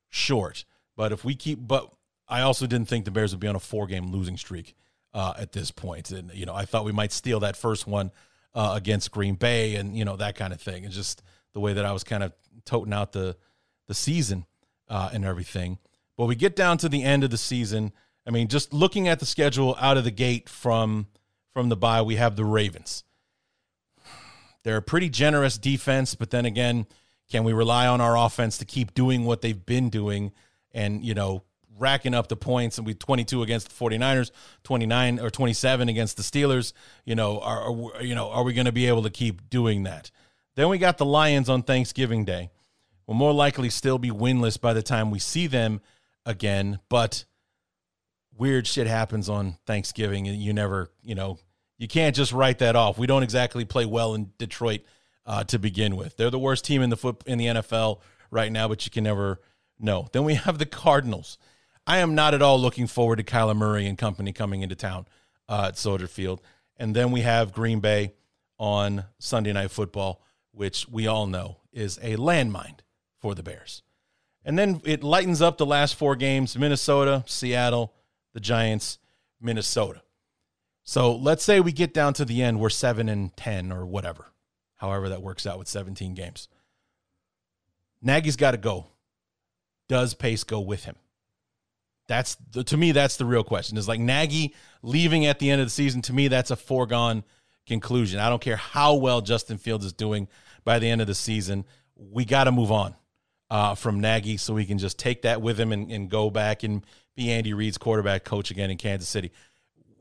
short. 0.08 0.64
But 0.96 1.12
if 1.12 1.24
we 1.24 1.34
keep, 1.34 1.66
but 1.66 1.92
I 2.28 2.42
also 2.42 2.66
didn't 2.66 2.88
think 2.88 3.04
the 3.04 3.10
Bears 3.10 3.32
would 3.32 3.40
be 3.40 3.48
on 3.48 3.56
a 3.56 3.60
four 3.60 3.86
game 3.86 4.12
losing 4.12 4.36
streak 4.36 4.76
uh, 5.12 5.34
at 5.36 5.52
this 5.52 5.70
point. 5.70 6.10
And, 6.10 6.32
you 6.32 6.46
know, 6.46 6.54
I 6.54 6.64
thought 6.64 6.84
we 6.84 6.92
might 6.92 7.12
steal 7.12 7.40
that 7.40 7.56
first 7.56 7.86
one 7.86 8.12
uh, 8.54 8.72
against 8.76 9.10
Green 9.10 9.34
Bay 9.34 9.74
and, 9.74 9.96
you 9.96 10.04
know, 10.04 10.16
that 10.16 10.36
kind 10.36 10.52
of 10.52 10.60
thing. 10.60 10.84
And 10.84 10.94
just 10.94 11.22
the 11.52 11.60
way 11.60 11.72
that 11.72 11.84
I 11.84 11.92
was 11.92 12.04
kind 12.04 12.22
of 12.22 12.32
toting 12.64 12.92
out 12.92 13.12
the, 13.12 13.36
the 13.88 13.94
season 13.94 14.46
uh, 14.88 15.10
and 15.12 15.24
everything. 15.24 15.78
But 16.16 16.26
we 16.26 16.36
get 16.36 16.54
down 16.54 16.78
to 16.78 16.88
the 16.88 17.02
end 17.02 17.24
of 17.24 17.30
the 17.30 17.38
season. 17.38 17.92
I 18.26 18.30
mean, 18.30 18.48
just 18.48 18.72
looking 18.72 19.08
at 19.08 19.18
the 19.18 19.26
schedule 19.26 19.76
out 19.80 19.96
of 19.96 20.04
the 20.04 20.10
gate 20.10 20.48
from 20.48 21.06
from 21.52 21.68
the 21.68 21.76
bye, 21.76 22.02
we 22.02 22.14
have 22.14 22.36
the 22.36 22.44
Ravens. 22.44 23.02
They're 24.62 24.76
a 24.76 24.82
pretty 24.82 25.08
generous 25.08 25.58
defense, 25.58 26.14
but 26.14 26.30
then 26.30 26.44
again, 26.44 26.86
can 27.30 27.44
we 27.44 27.52
rely 27.52 27.86
on 27.86 28.00
our 28.00 28.18
offense 28.18 28.58
to 28.58 28.64
keep 28.64 28.92
doing 28.92 29.24
what 29.24 29.40
they've 29.40 29.64
been 29.64 29.88
doing 29.88 30.32
and, 30.72 31.04
you 31.04 31.14
know, 31.14 31.42
racking 31.78 32.12
up 32.12 32.28
the 32.28 32.36
points 32.36 32.76
and 32.76 32.86
we 32.86 32.92
22 32.92 33.42
against 33.42 33.68
the 33.68 33.84
49ers, 33.84 34.30
29 34.64 35.20
or 35.20 35.30
27 35.30 35.88
against 35.88 36.16
the 36.16 36.22
Steelers, 36.22 36.72
you 37.04 37.14
know, 37.14 37.40
are, 37.40 37.72
are 37.96 38.02
you 38.02 38.14
know, 38.14 38.30
are 38.30 38.44
we 38.44 38.52
going 38.52 38.66
to 38.66 38.72
be 38.72 38.86
able 38.86 39.02
to 39.02 39.10
keep 39.10 39.48
doing 39.48 39.84
that? 39.84 40.10
Then 40.56 40.68
we 40.68 40.78
got 40.78 40.98
the 40.98 41.06
Lions 41.06 41.48
on 41.48 41.62
Thanksgiving 41.62 42.24
Day. 42.24 42.50
We'll 43.06 43.16
more 43.16 43.32
likely 43.32 43.70
still 43.70 43.98
be 43.98 44.10
winless 44.10 44.60
by 44.60 44.72
the 44.72 44.82
time 44.82 45.10
we 45.10 45.18
see 45.18 45.46
them 45.46 45.80
again, 46.26 46.80
but 46.88 47.24
weird 48.36 48.66
shit 48.66 48.86
happens 48.86 49.28
on 49.28 49.56
Thanksgiving 49.66 50.28
and 50.28 50.36
you 50.36 50.52
never, 50.52 50.90
you 51.02 51.14
know, 51.14 51.38
you 51.78 51.88
can't 51.88 52.14
just 52.14 52.32
write 52.32 52.58
that 52.58 52.76
off. 52.76 52.98
We 52.98 53.06
don't 53.06 53.22
exactly 53.22 53.64
play 53.64 53.86
well 53.86 54.14
in 54.14 54.32
Detroit 54.36 54.82
uh, 55.26 55.44
to 55.44 55.58
begin 55.58 55.96
with. 55.96 56.16
They're 56.16 56.30
the 56.30 56.38
worst 56.38 56.64
team 56.64 56.82
in 56.82 56.90
the 56.90 56.96
foot 56.96 57.22
in 57.26 57.38
the 57.38 57.46
NFL 57.46 58.00
right 58.30 58.50
now, 58.50 58.68
but 58.68 58.84
you 58.84 58.90
can 58.90 59.04
never 59.04 59.40
know. 59.78 60.08
Then 60.12 60.24
we 60.24 60.34
have 60.34 60.58
the 60.58 60.66
Cardinals. 60.66 61.38
I 61.86 61.98
am 61.98 62.14
not 62.14 62.34
at 62.34 62.42
all 62.42 62.60
looking 62.60 62.86
forward 62.86 63.16
to 63.16 63.24
Kyler 63.24 63.56
Murray 63.56 63.86
and 63.86 63.96
company 63.98 64.32
coming 64.32 64.62
into 64.62 64.74
town 64.74 65.06
uh, 65.48 65.66
at 65.68 65.78
Soldier 65.78 66.06
Field. 66.06 66.40
And 66.76 66.94
then 66.94 67.10
we 67.10 67.22
have 67.22 67.52
Green 67.52 67.80
Bay 67.80 68.14
on 68.58 69.04
Sunday 69.18 69.52
Night 69.52 69.70
Football, 69.70 70.22
which 70.52 70.88
we 70.88 71.06
all 71.06 71.26
know 71.26 71.58
is 71.72 71.98
a 72.02 72.16
landmine 72.16 72.78
for 73.18 73.34
the 73.34 73.42
Bears. 73.42 73.82
And 74.44 74.58
then 74.58 74.80
it 74.84 75.02
lightens 75.02 75.42
up 75.42 75.58
the 75.58 75.66
last 75.66 75.94
four 75.94 76.16
games 76.16 76.56
Minnesota, 76.56 77.24
Seattle, 77.26 77.92
the 78.32 78.40
Giants, 78.40 78.98
Minnesota. 79.40 80.02
So 80.82 81.14
let's 81.14 81.44
say 81.44 81.60
we 81.60 81.72
get 81.72 81.94
down 81.94 82.14
to 82.14 82.24
the 82.24 82.42
end, 82.42 82.58
we're 82.58 82.70
7 82.70 83.08
and 83.08 83.36
10 83.36 83.70
or 83.70 83.86
whatever, 83.86 84.26
however 84.80 85.10
that 85.10 85.22
works 85.22 85.46
out 85.46 85.58
with 85.58 85.68
17 85.68 86.14
games. 86.14 86.48
Nagy's 88.00 88.36
got 88.36 88.52
to 88.52 88.56
go. 88.56 88.86
Does 89.88 90.14
Pace 90.14 90.42
go 90.42 90.60
with 90.60 90.84
him? 90.84 90.96
That's 92.08 92.36
the, 92.50 92.64
to 92.64 92.76
me, 92.76 92.92
that's 92.92 93.18
the 93.18 93.26
real 93.26 93.44
question. 93.44 93.76
Is 93.76 93.86
like 93.86 94.00
Nagy 94.00 94.54
leaving 94.82 95.26
at 95.26 95.38
the 95.38 95.50
end 95.50 95.60
of 95.60 95.66
the 95.66 95.70
season. 95.70 96.00
To 96.02 96.12
me, 96.12 96.28
that's 96.28 96.50
a 96.50 96.56
foregone 96.56 97.24
conclusion. 97.66 98.18
I 98.18 98.28
don't 98.30 98.40
care 98.40 98.56
how 98.56 98.94
well 98.94 99.20
Justin 99.20 99.58
Fields 99.58 99.84
is 99.84 99.92
doing 99.92 100.28
by 100.64 100.78
the 100.78 100.88
end 100.88 101.02
of 101.02 101.06
the 101.06 101.14
season. 101.14 101.66
We 101.94 102.24
got 102.24 102.44
to 102.44 102.52
move 102.52 102.72
on 102.72 102.94
uh, 103.50 103.74
from 103.74 104.00
Nagy 104.00 104.38
so 104.38 104.54
we 104.54 104.64
can 104.64 104.78
just 104.78 104.98
take 104.98 105.22
that 105.22 105.42
with 105.42 105.60
him 105.60 105.72
and, 105.72 105.90
and 105.90 106.08
go 106.08 106.30
back 106.30 106.62
and 106.62 106.84
be 107.14 107.30
Andy 107.30 107.52
Reid's 107.52 107.78
quarterback 107.78 108.24
coach 108.24 108.50
again 108.50 108.70
in 108.70 108.78
Kansas 108.78 109.08
City. 109.08 109.30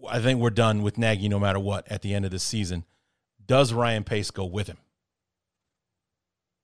I 0.10 0.20
think 0.20 0.40
we're 0.40 0.52
done 0.52 0.82
with 0.84 0.98
Nagy 0.98 1.28
no 1.28 1.40
matter 1.40 1.60
what 1.60 1.92
at 1.92 2.02
the 2.02 2.14
end 2.14 2.24
of 2.24 2.32
the 2.32 2.40
season. 2.40 2.86
Does 3.50 3.74
Ryan 3.74 4.04
Pace 4.04 4.30
go 4.30 4.46
with 4.46 4.68
him? 4.68 4.78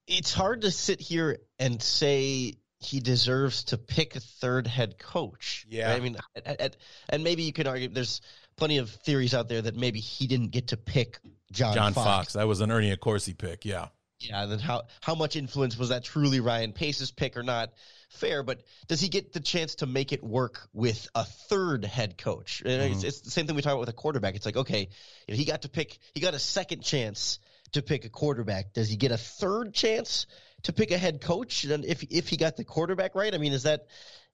It's 0.07 0.31
hard 0.31 0.61
to 0.61 0.71
sit 0.71 1.01
here 1.01 1.39
and 1.57 1.81
say 1.81 2.53
he 2.79 2.99
deserves 2.99 3.63
to 3.65 3.77
pick 3.79 4.15
a 4.15 4.19
third 4.19 4.67
head 4.67 4.99
coach. 4.99 5.65
Yeah, 5.67 5.89
right? 5.89 5.97
I 5.97 5.99
mean, 5.99 6.17
at, 6.35 6.61
at, 6.61 6.77
and 7.09 7.23
maybe 7.23 7.41
you 7.41 7.51
could 7.51 7.65
argue 7.65 7.87
there's 7.89 8.21
plenty 8.55 8.77
of 8.77 8.91
theories 8.91 9.33
out 9.33 9.49
there 9.49 9.63
that 9.63 9.75
maybe 9.75 9.99
he 9.99 10.27
didn't 10.27 10.51
get 10.51 10.67
to 10.67 10.77
pick 10.77 11.17
John 11.51 11.73
John 11.73 11.93
Fox. 11.93 12.05
Fox. 12.05 12.33
That 12.33 12.47
was 12.47 12.61
an 12.61 12.69
Ernie 12.69 12.95
Accorsi 12.95 13.35
pick. 13.35 13.65
Yeah, 13.65 13.87
yeah. 14.19 14.45
Then 14.45 14.59
how 14.59 14.83
how 15.01 15.15
much 15.15 15.35
influence 15.35 15.77
was 15.79 15.89
that 15.89 16.03
truly 16.03 16.39
Ryan 16.39 16.71
Pace's 16.71 17.09
pick 17.09 17.35
or 17.35 17.43
not? 17.43 17.73
Fair, 18.15 18.43
but 18.43 18.61
does 18.87 19.01
he 19.01 19.09
get 19.09 19.33
the 19.33 19.39
chance 19.39 19.75
to 19.75 19.85
make 19.85 20.11
it 20.11 20.23
work 20.23 20.67
with 20.73 21.07
a 21.15 21.23
third 21.23 21.85
head 21.85 22.17
coach? 22.17 22.63
Mm-hmm. 22.65 22.93
It's, 22.93 23.03
it's, 23.03 23.21
the 23.21 23.31
same 23.31 23.47
thing 23.47 23.55
we 23.55 23.61
talk 23.61 23.73
about 23.73 23.81
with 23.81 23.89
a 23.89 23.93
quarterback. 23.93 24.35
It's 24.35 24.45
like 24.45 24.57
okay, 24.57 24.89
he 25.27 25.45
got 25.45 25.63
to 25.63 25.69
pick, 25.69 25.97
he 26.13 26.21
got 26.21 26.33
a 26.33 26.39
second 26.39 26.81
chance 26.81 27.39
to 27.73 27.81
pick 27.81 28.05
a 28.05 28.09
quarterback. 28.09 28.73
Does 28.73 28.89
he 28.89 28.95
get 28.95 29.11
a 29.11 29.17
third 29.17 29.73
chance 29.73 30.27
to 30.65 30.73
pick 30.73 30.91
a 30.91 30.97
head 30.97 31.21
coach 31.21 31.63
and 31.63 31.85
if 31.85 32.03
if 32.09 32.27
he 32.27 32.37
got 32.37 32.57
the 32.57 32.63
quarterback 32.63 33.15
right. 33.15 33.33
I 33.33 33.37
mean, 33.37 33.53
is 33.53 33.63
that 33.63 33.87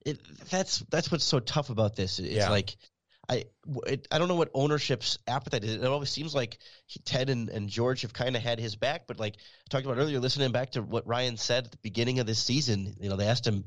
it, 0.04 0.18
that's 0.50 0.80
that's 0.90 1.10
what's 1.12 1.24
so 1.24 1.40
tough 1.40 1.70
about 1.70 1.94
this. 1.94 2.18
It's 2.18 2.30
yeah. 2.30 2.50
like 2.50 2.76
I 3.32 3.44
it, 3.86 4.08
I 4.10 4.18
don't 4.18 4.28
know 4.28 4.34
what 4.34 4.50
ownership's 4.54 5.18
appetite 5.26 5.64
is. 5.64 5.74
It 5.74 5.84
always 5.84 6.10
seems 6.10 6.34
like 6.34 6.58
he, 6.86 7.00
Ted 7.00 7.30
and, 7.30 7.48
and 7.48 7.68
George 7.68 8.02
have 8.02 8.12
kind 8.12 8.36
of 8.36 8.42
had 8.42 8.58
his 8.58 8.76
back, 8.76 9.06
but 9.06 9.18
like 9.18 9.34
I 9.36 9.68
talked 9.70 9.86
about 9.86 9.98
earlier, 9.98 10.20
listening 10.20 10.52
back 10.52 10.72
to 10.72 10.82
what 10.82 11.06
Ryan 11.06 11.36
said 11.36 11.66
at 11.66 11.70
the 11.70 11.78
beginning 11.78 12.18
of 12.18 12.26
this 12.26 12.38
season, 12.38 12.94
you 13.00 13.08
know, 13.08 13.16
they 13.16 13.26
asked 13.26 13.46
him 13.46 13.64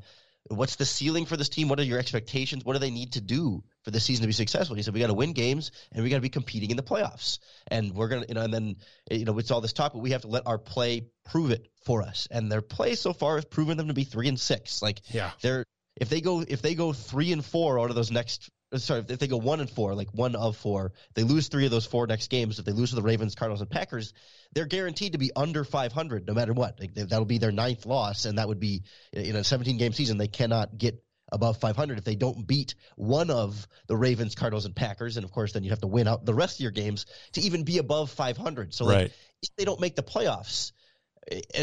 what's 0.49 0.75
the 0.75 0.85
ceiling 0.85 1.25
for 1.25 1.37
this 1.37 1.49
team? 1.49 1.67
What 1.69 1.79
are 1.79 1.83
your 1.83 1.99
expectations? 1.99 2.63
What 2.63 2.73
do 2.73 2.79
they 2.79 2.91
need 2.91 3.13
to 3.13 3.21
do 3.21 3.63
for 3.83 3.91
the 3.91 3.99
season 3.99 4.21
to 4.21 4.27
be 4.27 4.33
successful? 4.33 4.75
He 4.75 4.83
said, 4.83 4.93
we 4.93 4.99
got 4.99 5.07
to 5.07 5.13
win 5.13 5.33
games 5.33 5.71
and 5.91 6.03
we 6.03 6.09
got 6.09 6.17
to 6.17 6.21
be 6.21 6.29
competing 6.29 6.69
in 6.69 6.77
the 6.77 6.83
playoffs. 6.83 7.39
And 7.67 7.93
we're 7.93 8.07
going 8.07 8.21
to, 8.21 8.27
you 8.27 8.35
know, 8.35 8.41
and 8.41 8.53
then, 8.53 8.75
you 9.09 9.25
know, 9.25 9.37
it's 9.39 9.51
all 9.51 9.61
this 9.61 9.73
talk, 9.73 9.93
but 9.93 9.99
we 9.99 10.11
have 10.11 10.21
to 10.21 10.27
let 10.27 10.45
our 10.45 10.57
play 10.57 11.07
prove 11.25 11.51
it 11.51 11.67
for 11.85 12.03
us. 12.03 12.27
And 12.29 12.51
their 12.51 12.61
play 12.61 12.95
so 12.95 13.13
far 13.13 13.35
has 13.35 13.45
proven 13.45 13.77
them 13.77 13.87
to 13.87 13.93
be 13.93 14.03
three 14.03 14.27
and 14.27 14.39
six. 14.39 14.81
Like, 14.81 15.01
yeah, 15.09 15.31
they're, 15.41 15.65
if 15.95 16.09
they 16.09 16.21
go, 16.21 16.43
if 16.47 16.61
they 16.61 16.75
go 16.75 16.93
three 16.93 17.31
and 17.31 17.43
four 17.43 17.79
out 17.79 17.89
of 17.89 17.95
those 17.95 18.11
next 18.11 18.49
Uh, 18.71 18.77
sorry, 18.77 19.03
if 19.07 19.19
they 19.19 19.27
go 19.27 19.37
one 19.37 19.59
and 19.59 19.69
four, 19.69 19.95
like 19.95 20.09
one 20.11 20.35
of 20.35 20.57
four, 20.57 20.93
they 21.13 21.23
lose 21.23 21.47
three 21.47 21.65
of 21.65 21.71
those 21.71 21.85
four 21.85 22.07
next 22.07 22.29
games. 22.29 22.59
If 22.59 22.65
they 22.65 22.71
lose 22.71 22.89
to 22.89 22.95
the 22.95 23.01
Ravens, 23.01 23.35
Cardinals, 23.35 23.61
and 23.61 23.69
Packers, 23.69 24.13
they're 24.53 24.65
guaranteed 24.65 25.13
to 25.13 25.17
be 25.17 25.31
under 25.35 25.63
500 25.63 26.27
no 26.27 26.33
matter 26.33 26.53
what. 26.53 26.79
Like, 26.79 26.93
that'll 26.95 27.25
be 27.25 27.37
their 27.37 27.51
ninth 27.51 27.85
loss, 27.85 28.25
and 28.25 28.37
that 28.37 28.47
would 28.47 28.59
be 28.59 28.83
in 29.13 29.35
a 29.35 29.43
17 29.43 29.77
game 29.77 29.93
season. 29.93 30.17
They 30.17 30.27
cannot 30.27 30.77
get 30.77 31.01
above 31.31 31.57
500 31.57 31.97
if 31.97 32.03
they 32.03 32.15
don't 32.15 32.45
beat 32.47 32.75
one 32.95 33.29
of 33.29 33.67
the 33.87 33.97
Ravens, 33.97 34.35
Cardinals, 34.35 34.65
and 34.65 34.75
Packers. 34.75 35.17
And 35.17 35.23
of 35.23 35.31
course, 35.31 35.53
then 35.53 35.63
you 35.63 35.71
have 35.71 35.81
to 35.81 35.87
win 35.87 36.07
out 36.07 36.25
the 36.25 36.33
rest 36.33 36.57
of 36.57 36.61
your 36.61 36.71
games 36.71 37.05
to 37.33 37.41
even 37.41 37.63
be 37.63 37.77
above 37.77 38.11
500. 38.11 38.73
So, 38.73 38.85
like, 38.85 38.95
right. 38.95 39.11
if 39.41 39.55
they 39.57 39.65
don't 39.65 39.79
make 39.79 39.95
the 39.95 40.03
playoffs, 40.03 40.71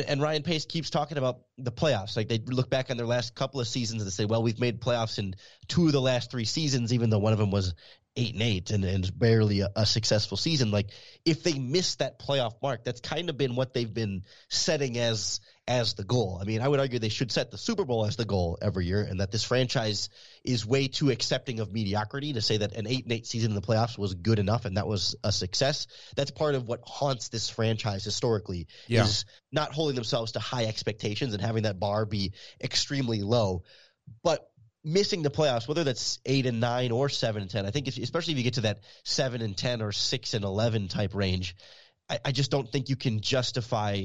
and 0.09 0.21
Ryan 0.21 0.43
Pace 0.43 0.65
keeps 0.65 0.91
talking 0.91 1.19
about 1.19 1.41
the 1.57 1.71
playoffs. 1.71 2.17
Like 2.17 2.29
they 2.29 2.39
look 2.39 2.69
back 2.69 2.91
on 2.91 2.97
their 2.97 3.07
last 3.07 3.35
couple 3.35 3.61
of 3.61 3.69
seasons 3.69 4.03
and 4.03 4.13
say, 4.13 4.25
well, 4.25 4.43
we've 4.43 4.59
made 4.59 4.81
playoffs 4.81 5.19
in 5.19 5.35
two 5.69 5.87
of 5.87 5.93
the 5.93 6.01
last 6.01 6.31
three 6.31 6.45
seasons, 6.45 6.93
even 6.93 7.11
though 7.11 7.19
one 7.19 7.33
of 7.33 7.39
them 7.39 7.51
was 7.51 7.75
eight 8.17 8.35
and 8.35 8.43
eight 8.43 8.71
and, 8.71 8.85
and 8.85 9.19
barely 9.19 9.61
a, 9.61 9.71
a, 9.77 9.87
successful 9.87 10.37
season. 10.37 10.71
Like 10.71 10.91
if 11.25 11.43
they 11.43 11.59
miss 11.59 11.97
that 11.97 12.19
playoff 12.19 12.55
mark, 12.63 12.85
that's 12.85 13.01
kind 13.01 13.31
of 13.31 13.39
been 13.39 13.55
what 13.55 13.73
they've 13.73 13.93
been 13.93 14.25
setting 14.49 14.99
as 14.99 15.41
as 15.69 15.95
the 15.95 16.03
goal. 16.03 16.39
I 16.41 16.45
mean, 16.45 16.61
I 16.61 16.67
would 16.67 16.81
argue 16.81 16.99
they 16.99 17.09
should 17.09 17.31
set 17.31 17.51
the 17.51 17.59
Super 17.59 17.85
Bowl 17.85 18.05
as 18.05 18.17
the 18.17 18.25
goal 18.25 18.59
every 18.61 18.87
year, 18.87 19.03
and 19.03 19.21
that 19.21 19.31
this 19.31 19.45
franchise 19.45 20.09
is 20.45 20.67
way 20.67 20.89
too 20.89 21.11
accepting 21.11 21.61
of 21.61 21.73
mediocrity 21.73 22.33
to 22.33 22.41
say 22.41 22.57
that 22.57 22.73
an 22.73 22.87
eight 22.89 23.05
and 23.05 23.13
eight 23.13 23.27
season 23.27 23.53
in 23.53 23.55
the 23.55 23.63
playoffs 23.63 23.97
was 23.97 24.15
good 24.15 24.41
enough 24.41 24.65
and 24.65 24.77
that 24.77 24.89
was 24.89 25.15
a 25.23 25.31
success. 25.31 25.87
That's 26.17 26.33
part 26.33 26.57
of 26.57 26.67
what 26.67 26.81
haunts 26.85 27.29
this 27.29 27.49
franchise 27.49 28.05
historically 28.05 28.67
yeah. 28.89 29.05
is 29.05 29.25
not 29.53 29.73
holding 29.73 29.95
themselves 29.95 30.33
to 30.33 30.41
high 30.41 30.65
expectations 30.65 31.33
and 31.33 31.41
having 31.41 31.63
that 31.63 31.79
bar 31.79 32.07
be 32.07 32.33
extremely 32.61 33.23
low. 33.23 33.63
But 34.25 34.49
missing 34.83 35.23
the 35.23 35.31
playoffs, 35.31 35.69
whether 35.69 35.85
that's 35.85 36.19
eight 36.27 36.47
and 36.47 36.59
nine 36.59 36.91
or 36.91 37.09
seven 37.09 37.43
and 37.43 37.51
ten, 37.51 37.67
I 37.67 37.71
think 37.71 37.87
if, 37.87 37.99
especially 37.99 38.33
if 38.33 38.39
you 38.39 38.45
get 38.45 38.55
to 38.55 38.63
that 38.63 38.81
seven 39.05 39.43
and 39.43 39.57
ten 39.57 39.81
or 39.81 39.93
six 39.93 40.35
and 40.35 40.45
eleven 40.45 40.89
type 40.89 41.15
range, 41.15 41.55
I, 42.09 42.19
I 42.25 42.33
just 42.33 42.51
don't 42.51 42.69
think 42.69 42.89
you 42.89 42.97
can 42.97 43.21
justify 43.21 44.05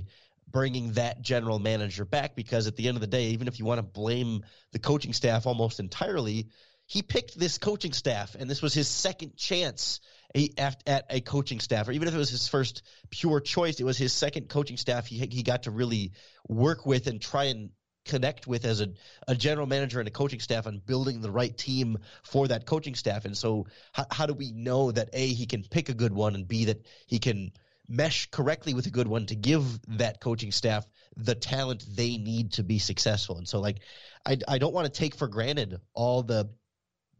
bringing 0.50 0.94
that 0.94 1.22
general 1.22 1.60
manager 1.60 2.06
back 2.06 2.36
because 2.36 2.68
at 2.68 2.76
the 2.76 2.88
end 2.88 2.98
of 2.98 3.02
the 3.02 3.08
day, 3.08 3.28
even 3.28 3.48
if 3.48 3.60
you 3.60 3.66
want 3.66 3.80
to 3.80 3.84
blame 3.84 4.44
the 4.72 4.80
coaching 4.80 5.14
staff 5.14 5.46
almost 5.46 5.80
entirely, 5.80 6.48
he 6.86 7.02
picked 7.02 7.38
this 7.38 7.58
coaching 7.58 7.94
staff 7.94 8.36
and 8.36 8.50
this 8.50 8.62
was 8.62 8.74
his 8.74 8.88
second 8.88 9.36
chance 9.36 10.00
at 10.36 11.06
a 11.10 11.22
coaching 11.22 11.60
staff, 11.60 11.88
or 11.88 11.92
even 11.92 12.08
if 12.08 12.14
it 12.14 12.18
was 12.18 12.30
his 12.30 12.48
first 12.48 12.84
pure 13.10 13.40
choice, 13.40 13.80
it 13.80 13.84
was 13.84 13.98
his 13.98 14.14
second 14.14 14.50
coaching 14.50 14.78
staff 14.78 15.06
he 15.08 15.26
he 15.32 15.44
got 15.44 15.64
to 15.64 15.72
really 15.72 16.12
work 16.48 16.86
with 16.86 17.08
and 17.08 17.22
try 17.22 17.46
and 17.46 17.70
connect 18.06 18.48
with 18.48 18.66
as 18.66 18.82
a, 18.82 18.90
a 19.28 19.36
general 19.36 19.68
manager 19.68 20.00
and 20.00 20.08
a 20.08 20.12
coaching 20.12 20.40
staff 20.40 20.66
on 20.66 20.82
building 20.86 21.22
the 21.22 21.32
right 21.32 21.56
team 21.58 21.98
for 22.24 22.48
that 22.48 22.66
coaching 22.66 22.96
staff. 22.96 23.26
And 23.26 23.38
so, 23.38 23.68
how, 23.92 24.06
how 24.10 24.26
do 24.26 24.34
we 24.34 24.52
know 24.52 24.92
that 24.92 25.10
a 25.14 25.28
he 25.28 25.46
can 25.46 25.64
pick 25.64 25.90
a 25.90 25.94
good 25.94 26.14
one 26.14 26.36
and 26.36 26.48
b 26.48 26.66
that 26.66 26.86
he 27.06 27.20
can 27.20 27.52
mesh 27.88 28.30
correctly 28.30 28.74
with 28.74 28.86
a 28.86 28.92
good 28.92 29.08
one 29.08 29.26
to 29.28 29.36
give 29.36 29.64
that 29.98 30.20
coaching 30.20 30.52
staff 30.52 30.86
the 31.16 31.36
talent 31.36 31.86
they 31.96 32.18
need 32.18 32.54
to 32.54 32.64
be 32.64 32.80
successful. 32.80 33.38
And 33.38 33.48
so, 33.48 33.60
like, 33.60 33.80
I, 34.26 34.38
I 34.48 34.58
don't 34.58 34.74
want 34.74 34.92
to 34.92 35.00
take 35.00 35.16
for 35.16 35.28
granted 35.28 35.80
all 35.94 36.24
the 36.24 36.50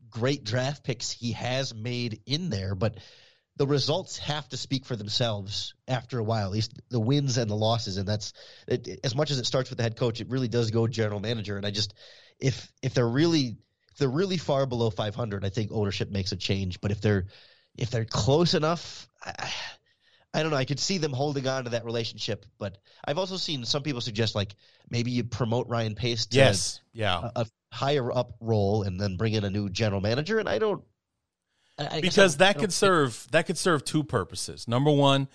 great 0.10 0.44
draft 0.44 0.84
picks 0.84 1.12
he 1.12 1.32
has 1.34 1.74
made 1.74 2.22
in 2.26 2.50
there, 2.50 2.76
but 2.76 2.98
the 3.56 3.68
results 3.68 4.20
have 4.20 4.48
to 4.50 4.58
speak 4.58 4.86
for 4.86 4.96
themselves 4.96 5.74
after 5.88 6.20
a 6.20 6.24
while, 6.24 6.46
at 6.46 6.52
least 6.52 6.80
the 6.90 7.00
wins 7.00 7.38
and 7.38 7.50
the 7.50 7.56
losses. 7.56 7.98
And 7.98 8.08
that's 8.08 8.34
it, 8.68 9.00
as 9.04 9.16
much 9.16 9.32
as 9.32 9.40
it 9.40 9.46
starts 9.46 9.70
with 9.70 9.78
the 9.78 9.84
head 9.84 9.98
coach, 9.98 10.22
it 10.22 10.30
really 10.30 10.48
does 10.48 10.70
go 10.70 10.88
general 10.88 11.20
manager. 11.20 11.58
And 11.58 11.66
I 11.66 11.72
just, 11.72 11.96
if, 12.40 12.72
if 12.84 12.94
they're 12.94 13.08
really, 13.08 13.58
if 13.92 13.98
they're 13.98 14.10
really 14.10 14.38
far 14.38 14.68
below 14.68 14.92
500, 14.92 15.44
I 15.44 15.50
think 15.50 15.72
ownership 15.72 16.12
makes 16.12 16.32
a 16.32 16.36
change. 16.36 16.80
But 16.82 16.92
if 16.92 17.02
they're, 17.02 17.26
if 17.76 17.90
they're 17.90 18.06
close 18.06 18.54
enough, 18.54 19.08
I, 19.24 19.52
I 20.38 20.44
don't 20.44 20.52
know. 20.52 20.58
I 20.58 20.66
could 20.66 20.80
see 20.80 21.00
them 21.00 21.14
holding 21.14 21.48
on 21.48 21.64
to 21.64 21.72
that 21.72 21.84
relationship, 21.84 22.46
but 22.60 22.78
I've 23.08 23.18
also 23.18 23.38
seen 23.38 23.66
some 23.66 23.82
people 23.82 24.02
suggest 24.02 24.36
like 24.36 24.56
maybe 24.88 25.10
you 25.10 25.24
promote 25.24 25.68
Ryan 25.68 25.96
Pace 25.96 26.28
to 26.28 26.38
yes, 26.38 26.80
yeah, 26.94 27.32
a, 27.36 27.42
a 27.42 27.48
higher 27.74 28.16
up 28.16 28.36
role 28.40 28.84
and 28.84 29.02
then 29.02 29.18
bring 29.18 29.34
in 29.34 29.44
a 29.46 29.50
new 29.50 29.68
general 29.68 30.00
manager. 30.00 30.38
And 30.38 30.48
I 30.48 30.60
don't, 30.60 30.84
I 31.80 32.02
because 32.02 32.38
that 32.38 32.60
could 32.60 32.72
serve 32.72 33.28
that 33.32 33.48
could 33.48 33.58
serve 33.58 33.84
two 33.84 34.04
purposes. 34.04 34.68
Number 34.68 34.92
one, 34.92 35.28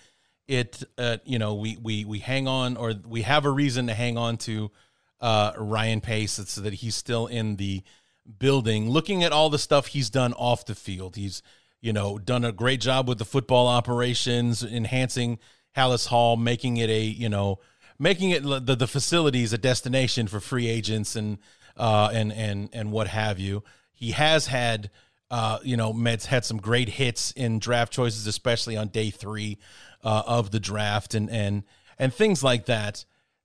it 0.47 0.81
uh, 0.97 1.17
you 1.25 1.37
know 1.37 1.55
we 1.55 1.75
we 1.75 2.05
we 2.05 2.19
hang 2.19 2.47
on 2.47 2.77
or 2.77 2.93
we 3.05 3.23
have 3.23 3.43
a 3.43 3.51
reason 3.51 3.87
to 3.87 3.93
hang 3.93 4.17
on 4.17 4.37
to 4.37 4.71
uh, 5.19 5.51
Ryan 5.57 5.99
Pace 5.99 6.31
so 6.47 6.61
that 6.61 6.75
he's 6.75 6.95
still 6.95 7.27
in 7.27 7.57
the 7.57 7.83
building. 8.39 8.89
Looking 8.89 9.25
at 9.25 9.33
all 9.33 9.49
the 9.49 9.59
stuff 9.59 9.87
he's 9.87 10.09
done 10.09 10.31
off 10.31 10.65
the 10.65 10.75
field, 10.75 11.17
he's 11.17 11.43
you 11.83 11.93
know 11.93 12.17
done 12.17 12.45
a 12.45 12.51
great 12.51 12.81
job 12.81 13.07
with 13.07 13.19
the 13.19 13.25
football 13.25 13.67
operations, 13.67 14.63
enhancing 14.63 15.37
Halas 15.75 16.07
Hall, 16.07 16.37
making 16.37 16.77
it 16.77 16.89
a 16.89 17.03
you 17.03 17.29
know 17.29 17.59
making 17.99 18.31
it 18.31 18.41
the 18.41 18.75
the 18.75 18.87
facilities 18.87 19.53
a 19.53 19.57
destination 19.57 20.27
for 20.27 20.39
free 20.39 20.67
agents 20.67 21.15
and 21.15 21.37
uh, 21.77 22.09
and 22.13 22.31
and 22.31 22.69
and 22.73 22.91
what 22.91 23.07
have 23.07 23.37
you. 23.37 23.63
He 23.91 24.11
has 24.11 24.47
had 24.47 24.89
uh, 25.29 25.57
you 25.63 25.75
know, 25.75 25.91
Mets 25.91 26.27
had 26.27 26.45
some 26.45 26.57
great 26.57 26.87
hits 26.87 27.31
in 27.31 27.57
draft 27.57 27.91
choices, 27.91 28.27
especially 28.27 28.77
on 28.77 28.89
day 28.89 29.09
three 29.09 29.57
uh, 30.03 30.21
of 30.27 30.51
the 30.51 30.59
draft, 30.59 31.15
and 31.15 31.27
and 31.27 31.63
and 31.97 32.13
things 32.13 32.43
like 32.43 32.65
that. 32.65 33.03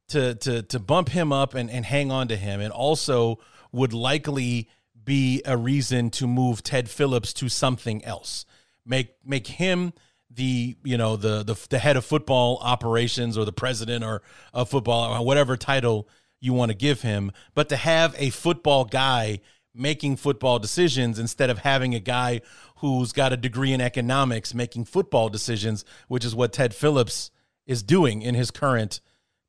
To 0.08 0.34
to 0.34 0.62
to 0.62 0.78
bump 0.78 1.08
him 1.08 1.32
up 1.32 1.54
and 1.54 1.70
and 1.70 1.86
hang 1.86 2.12
on 2.12 2.28
to 2.28 2.36
him, 2.36 2.60
and 2.60 2.72
also 2.72 3.38
would 3.72 3.94
likely 3.94 4.68
be 5.08 5.40
a 5.46 5.56
reason 5.56 6.10
to 6.10 6.26
move 6.26 6.62
Ted 6.62 6.90
Phillips 6.90 7.32
to 7.32 7.48
something 7.48 8.04
else. 8.04 8.44
Make 8.84 9.14
make 9.24 9.46
him 9.46 9.94
the 10.30 10.76
you 10.84 10.98
know 10.98 11.16
the 11.16 11.42
the, 11.42 11.58
the 11.70 11.78
head 11.78 11.96
of 11.96 12.04
football 12.04 12.58
operations 12.60 13.38
or 13.38 13.46
the 13.46 13.52
president 13.52 14.04
or 14.04 14.20
of 14.52 14.68
football 14.68 15.14
or 15.14 15.24
whatever 15.24 15.56
title 15.56 16.06
you 16.40 16.52
want 16.52 16.70
to 16.70 16.76
give 16.76 17.00
him, 17.00 17.32
but 17.54 17.70
to 17.70 17.76
have 17.76 18.14
a 18.18 18.28
football 18.28 18.84
guy 18.84 19.40
making 19.74 20.16
football 20.16 20.58
decisions 20.58 21.18
instead 21.18 21.48
of 21.48 21.60
having 21.60 21.94
a 21.94 22.00
guy 22.00 22.42
who's 22.76 23.12
got 23.12 23.32
a 23.32 23.36
degree 23.36 23.72
in 23.72 23.80
economics 23.80 24.52
making 24.52 24.84
football 24.84 25.30
decisions, 25.30 25.86
which 26.08 26.24
is 26.24 26.34
what 26.34 26.52
Ted 26.52 26.74
Phillips 26.74 27.30
is 27.66 27.82
doing 27.82 28.20
in 28.20 28.34
his 28.34 28.50
current 28.50 29.00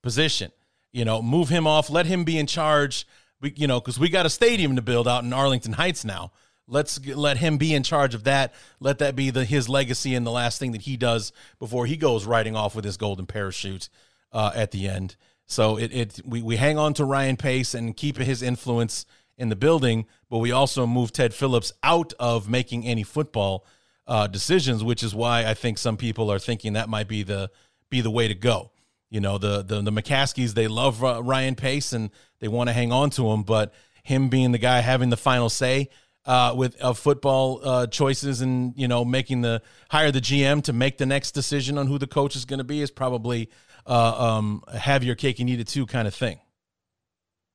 position. 0.02 0.52
You 0.94 1.04
know, 1.04 1.22
move 1.22 1.50
him 1.50 1.68
off, 1.68 1.90
let 1.90 2.06
him 2.06 2.24
be 2.24 2.40
in 2.40 2.48
charge. 2.48 3.06
We, 3.42 3.54
you 3.56 3.68
know, 3.68 3.80
because 3.80 4.00
we 4.00 4.10
got 4.10 4.26
a 4.26 4.30
stadium 4.30 4.76
to 4.76 4.82
build 4.82 5.08
out 5.08 5.24
in 5.24 5.34
Arlington 5.34 5.74
Heights 5.74 6.04
now. 6.04 6.32
Let's 6.68 7.04
let 7.08 7.38
him 7.38 7.58
be 7.58 7.74
in 7.74 7.82
charge 7.82 8.14
of 8.14 8.26
that. 8.26 8.54
Let 8.80 9.00
that 9.00 9.16
be 9.16 9.32
the 9.32 9.44
his 9.44 9.68
legacy 9.68 10.14
and 10.14 10.26
the 10.26 10.32
last 10.32 10.60
thing 10.60 10.72
that 10.74 10.82
he 10.82 10.98
does 10.98 11.32
before 11.58 11.88
he 11.88 11.98
goes 11.98 12.26
riding 12.26 12.56
off 12.56 12.76
with 12.76 12.86
his 12.86 12.98
golden 12.98 13.26
parachute 13.26 13.90
uh, 14.32 14.52
at 14.54 14.72
the 14.72 14.88
end. 14.88 15.16
So 15.46 15.78
it, 15.78 15.92
it 15.92 16.22
we, 16.24 16.44
we 16.44 16.58
hang 16.58 16.78
on 16.78 16.94
to 16.96 17.06
Ryan 17.06 17.38
Pace 17.38 17.74
and 17.74 17.98
keep 17.98 18.18
his 18.18 18.44
influence 18.44 19.08
in 19.36 19.50
the 19.50 19.56
building, 19.56 20.06
but 20.30 20.38
we 20.38 20.52
also 20.52 20.86
move 20.86 21.12
Ted 21.12 21.34
Phillips 21.34 21.72
out 21.82 22.14
of 22.20 22.48
making 22.48 22.86
any 22.86 23.04
football 23.04 23.66
uh, 24.06 24.28
decisions, 24.28 24.84
which 24.84 25.02
is 25.02 25.16
why 25.16 25.46
I 25.46 25.56
think 25.56 25.78
some 25.78 25.98
people 25.98 26.32
are 26.32 26.40
thinking 26.40 26.74
that 26.74 26.90
might 26.90 27.08
be 27.08 27.24
the 27.24 27.50
be 27.90 28.02
the 28.02 28.12
way 28.12 28.28
to 28.28 28.36
go. 28.36 28.72
You 29.10 29.20
know, 29.20 29.38
the 29.38 29.64
the 29.64 29.82
the 29.82 29.92
McCaskies 29.92 30.54
they 30.54 30.68
love 30.68 31.04
uh, 31.04 31.22
Ryan 31.24 31.56
Pace 31.56 31.94
and 31.94 32.12
they 32.40 32.48
want 32.48 32.70
to 32.70 32.74
hang 32.74 32.92
on 32.92 33.10
to 33.12 33.30
him, 33.32 33.44
but 33.44 33.74
him 34.04 34.30
being 34.30 34.52
the 34.52 34.58
guy 34.58 34.82
having 34.82 35.10
the 35.10 35.18
final 35.18 35.50
say 35.50 35.90
uh, 36.26 36.54
with 36.56 36.76
of 36.78 37.00
football 37.00 37.60
uh, 37.64 37.88
choices 37.88 38.42
and 38.42 38.74
you 38.78 38.88
know 38.88 39.04
making 39.04 39.42
the 39.42 39.62
hire 39.90 40.12
the 40.12 40.22
GM 40.22 40.64
to 40.64 40.74
make 40.74 40.98
the 40.98 41.06
next 41.06 41.32
decision 41.32 41.78
on 41.78 41.88
who 41.88 41.98
the 41.98 42.08
coach 42.08 42.36
is 42.36 42.46
going 42.46 42.60
to 42.60 42.64
be 42.64 42.82
is 42.82 42.92
probably 42.92 43.50
uh, 43.86 44.36
um, 44.36 44.64
have 44.72 45.04
your 45.04 45.16
cake 45.16 45.40
and 45.40 45.50
eat 45.50 45.60
it 45.60 45.68
too 45.68 45.86
kind 45.86 46.08
of 46.08 46.14
thing. 46.14 46.40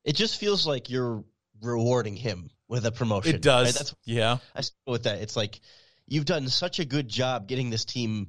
It 0.05 0.17
just 0.17 0.39
feels 0.39 0.67
like 0.67 0.91
you're 0.91 1.25
rewarding 1.63 2.17
him 2.17 2.51
with 2.69 2.85
a 2.85 2.93
promotion. 2.93 3.37
It 3.37 3.43
does. 3.43 3.67
Right? 3.67 3.75
That's 3.75 3.95
yeah. 4.05 4.39
I 4.57 4.63
with 4.91 5.05
that. 5.05 5.23
It's 5.23 5.37
like 5.37 5.61
you've 6.07 6.25
done 6.25 6.49
such 6.49 6.81
a 6.81 6.85
good 6.85 7.09
job 7.09 7.47
getting 7.47 7.71
this 7.71 7.85
team 7.85 8.29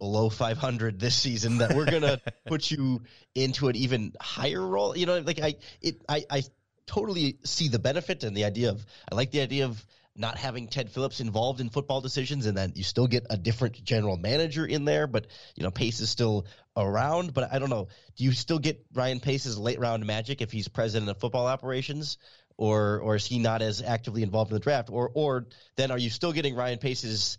below 0.00 0.28
500 0.28 0.98
this 0.98 1.14
season 1.14 1.58
that 1.58 1.76
we're 1.76 1.88
gonna 1.88 2.20
put 2.46 2.68
you 2.68 3.02
into 3.36 3.68
an 3.68 3.76
even 3.76 4.12
higher 4.20 4.60
role. 4.60 4.96
You 4.96 5.06
know, 5.06 5.18
like 5.20 5.40
I 5.40 5.54
it 5.80 6.02
I 6.08 6.24
I 6.28 6.42
totally 6.86 7.38
see 7.44 7.68
the 7.68 7.78
benefit 7.78 8.24
and 8.24 8.36
the 8.36 8.44
idea 8.44 8.70
of 8.70 8.84
I 9.10 9.14
like 9.14 9.30
the 9.30 9.42
idea 9.42 9.66
of 9.66 9.86
not 10.16 10.36
having 10.36 10.66
Ted 10.66 10.90
Phillips 10.90 11.20
involved 11.20 11.60
in 11.60 11.68
football 11.68 12.00
decisions, 12.00 12.46
and 12.46 12.56
then 12.56 12.72
you 12.74 12.82
still 12.82 13.06
get 13.06 13.26
a 13.30 13.36
different 13.36 13.84
general 13.84 14.16
manager 14.16 14.66
in 14.66 14.84
there. 14.84 15.06
But 15.06 15.28
you 15.54 15.62
know, 15.62 15.70
Pace 15.70 16.00
is 16.00 16.10
still 16.10 16.46
around. 16.76 17.32
But 17.32 17.52
I 17.52 17.60
don't 17.60 17.70
know. 17.70 17.86
Do 18.16 18.24
you 18.24 18.32
still 18.32 18.58
get 18.58 18.84
Ryan 18.92 19.20
Pace's 19.20 19.56
late 19.56 19.78
round 19.78 20.04
magic 20.04 20.42
if 20.42 20.50
he's 20.50 20.66
president 20.66 21.10
of 21.10 21.20
football 21.20 21.46
operations? 21.46 22.18
or 22.60 23.00
or 23.00 23.16
is 23.16 23.24
he 23.24 23.38
not 23.38 23.62
as 23.62 23.80
actively 23.80 24.22
involved 24.22 24.50
in 24.50 24.54
the 24.54 24.60
draft? 24.60 24.90
Or 24.90 25.10
or 25.14 25.46
then 25.76 25.90
are 25.90 25.98
you 25.98 26.10
still 26.10 26.32
getting 26.32 26.54
Ryan 26.54 26.78
Pace's 26.78 27.38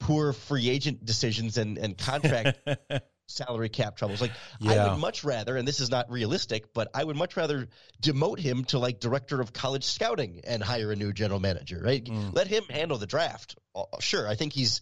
poor 0.00 0.32
free 0.32 0.68
agent 0.68 1.04
decisions 1.04 1.56
and 1.56 1.78
and 1.78 1.96
contract 1.96 2.58
salary 3.26 3.68
cap 3.68 3.96
troubles? 3.96 4.20
Like 4.20 4.32
yeah. 4.58 4.86
I 4.86 4.90
would 4.90 5.00
much 5.00 5.22
rather, 5.22 5.56
and 5.56 5.66
this 5.68 5.80
is 5.80 5.90
not 5.90 6.10
realistic, 6.10 6.74
but 6.74 6.88
I 6.94 7.04
would 7.04 7.16
much 7.16 7.36
rather 7.36 7.68
demote 8.02 8.40
him 8.40 8.64
to 8.66 8.78
like 8.78 8.98
director 8.98 9.40
of 9.40 9.52
college 9.52 9.84
scouting 9.84 10.40
and 10.44 10.62
hire 10.62 10.90
a 10.90 10.96
new 10.96 11.12
general 11.12 11.40
manager. 11.40 11.80
Right? 11.82 12.04
Mm. 12.04 12.34
Let 12.34 12.48
him 12.48 12.64
handle 12.68 12.98
the 12.98 13.06
draft. 13.06 13.56
Uh, 13.74 13.84
sure, 14.00 14.26
I 14.26 14.34
think 14.34 14.52
he's 14.52 14.80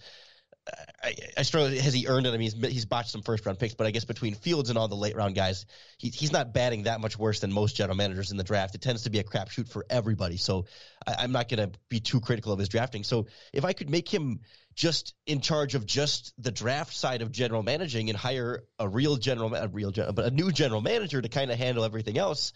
I, 1.03 1.15
I 1.37 1.43
struggle. 1.43 1.71
Has 1.71 1.95
he 1.95 2.09
earned 2.09 2.27
it? 2.27 2.31
I 2.31 2.33
mean, 2.33 2.51
he's, 2.51 2.73
he's 2.73 2.85
botched 2.85 3.11
some 3.11 3.23
first 3.23 3.47
round 3.47 3.59
picks, 3.59 3.75
but 3.75 3.87
I 3.87 3.91
guess 3.91 4.05
between 4.05 4.35
Fields 4.35 4.69
and 4.69 4.79
all 4.79 4.89
the 4.89 4.97
late 4.97 5.17
round 5.17 5.35
guys, 5.35 5.67
he, 5.99 6.09
he's 6.09 6.33
not 6.33 6.53
batting 6.53 6.85
that 6.85 7.01
much 7.01 7.19
worse 7.19 7.41
than 7.41 7.53
most 7.53 7.77
general 7.77 7.97
managers 7.97 8.31
in 8.31 8.37
the 8.37 8.45
draft. 8.45 8.75
It 8.75 8.83
tends 8.83 9.03
to 9.03 9.11
be 9.11 9.19
a 9.19 9.25
crapshoot 9.25 9.69
for 9.69 9.87
everybody. 9.89 10.37
So 10.37 10.67
I, 11.07 11.25
am 11.25 11.33
not 11.33 11.49
going 11.49 11.71
to 11.71 11.79
be 11.89 12.01
too 12.01 12.21
critical 12.21 12.53
of 12.53 12.59
his 12.59 12.69
drafting. 12.69 13.05
So 13.05 13.27
if 13.53 13.65
I 13.65 13.73
could 13.73 13.91
make 13.91 14.13
him 14.13 14.41
just 14.79 15.13
in 15.27 15.41
charge 15.41 15.75
of 15.75 15.85
just 15.85 16.33
the 16.39 16.53
draft 16.53 16.95
side 16.95 17.21
of 17.21 17.33
general 17.33 17.65
managing 17.65 18.11
and 18.11 18.17
hire 18.17 18.63
a 18.79 18.89
real 18.89 19.17
general, 19.17 19.53
a 19.53 19.67
real 19.67 19.91
general, 19.91 20.13
but 20.13 20.25
a 20.25 20.31
new 20.31 20.53
general 20.53 20.81
manager 20.81 21.21
to 21.21 21.29
kind 21.29 21.51
of 21.51 21.59
handle 21.59 21.83
everything 21.83 22.17
else, 22.17 22.53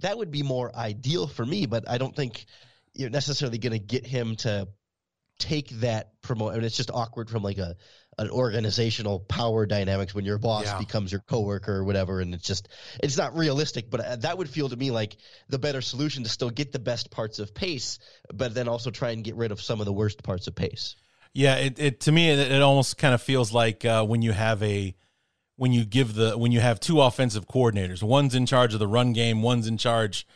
that 0.00 0.16
would 0.16 0.30
be 0.30 0.42
more 0.42 0.74
ideal 0.74 1.26
for 1.26 1.44
me. 1.44 1.66
But 1.66 1.86
I 1.86 1.98
don't 1.98 2.16
think 2.16 2.46
you're 2.94 3.10
necessarily 3.10 3.58
going 3.58 3.74
to 3.74 3.78
get 3.78 4.06
him 4.06 4.36
to 4.36 4.68
take 5.38 5.68
that 5.80 6.22
promote. 6.22 6.52
I 6.52 6.56
mean, 6.56 6.64
it's 6.64 6.78
just 6.78 6.90
awkward 6.90 7.28
from 7.28 7.42
like 7.42 7.58
a 7.58 7.76
an 8.18 8.30
organizational 8.30 9.20
power 9.20 9.66
dynamics 9.66 10.14
when 10.14 10.24
your 10.24 10.38
boss 10.38 10.64
yeah. 10.64 10.78
becomes 10.78 11.12
your 11.12 11.20
coworker 11.20 11.74
or 11.74 11.84
whatever, 11.84 12.20
and 12.20 12.32
it's 12.32 12.46
just 12.46 12.70
it's 13.02 13.18
not 13.18 13.36
realistic. 13.36 13.90
But 13.90 14.00
uh, 14.00 14.16
that 14.16 14.38
would 14.38 14.48
feel 14.48 14.70
to 14.70 14.76
me 14.76 14.90
like 14.90 15.18
the 15.50 15.58
better 15.58 15.82
solution 15.82 16.22
to 16.22 16.30
still 16.30 16.48
get 16.48 16.72
the 16.72 16.78
best 16.78 17.10
parts 17.10 17.38
of 17.38 17.54
pace, 17.54 17.98
but 18.32 18.54
then 18.54 18.66
also 18.66 18.90
try 18.90 19.10
and 19.10 19.22
get 19.22 19.36
rid 19.36 19.52
of 19.52 19.60
some 19.60 19.80
of 19.80 19.84
the 19.84 19.92
worst 19.92 20.22
parts 20.22 20.46
of 20.46 20.54
pace. 20.54 20.96
Yeah, 21.36 21.56
it, 21.56 21.78
it 21.78 22.00
to 22.00 22.12
me 22.12 22.30
it, 22.30 22.38
it 22.38 22.62
almost 22.62 22.96
kind 22.96 23.12
of 23.14 23.20
feels 23.20 23.52
like 23.52 23.84
uh, 23.84 24.04
when 24.04 24.22
you 24.22 24.32
have 24.32 24.62
a 24.62 24.94
when 25.56 25.72
you 25.72 25.84
give 25.84 26.14
the 26.14 26.36
when 26.38 26.50
you 26.50 26.60
have 26.60 26.80
two 26.80 27.00
offensive 27.00 27.46
coordinators, 27.46 28.02
one's 28.02 28.34
in 28.34 28.46
charge 28.46 28.72
of 28.72 28.80
the 28.80 28.86
run 28.86 29.12
game, 29.12 29.42
one's 29.42 29.66
in 29.66 29.76
charge 29.76 30.26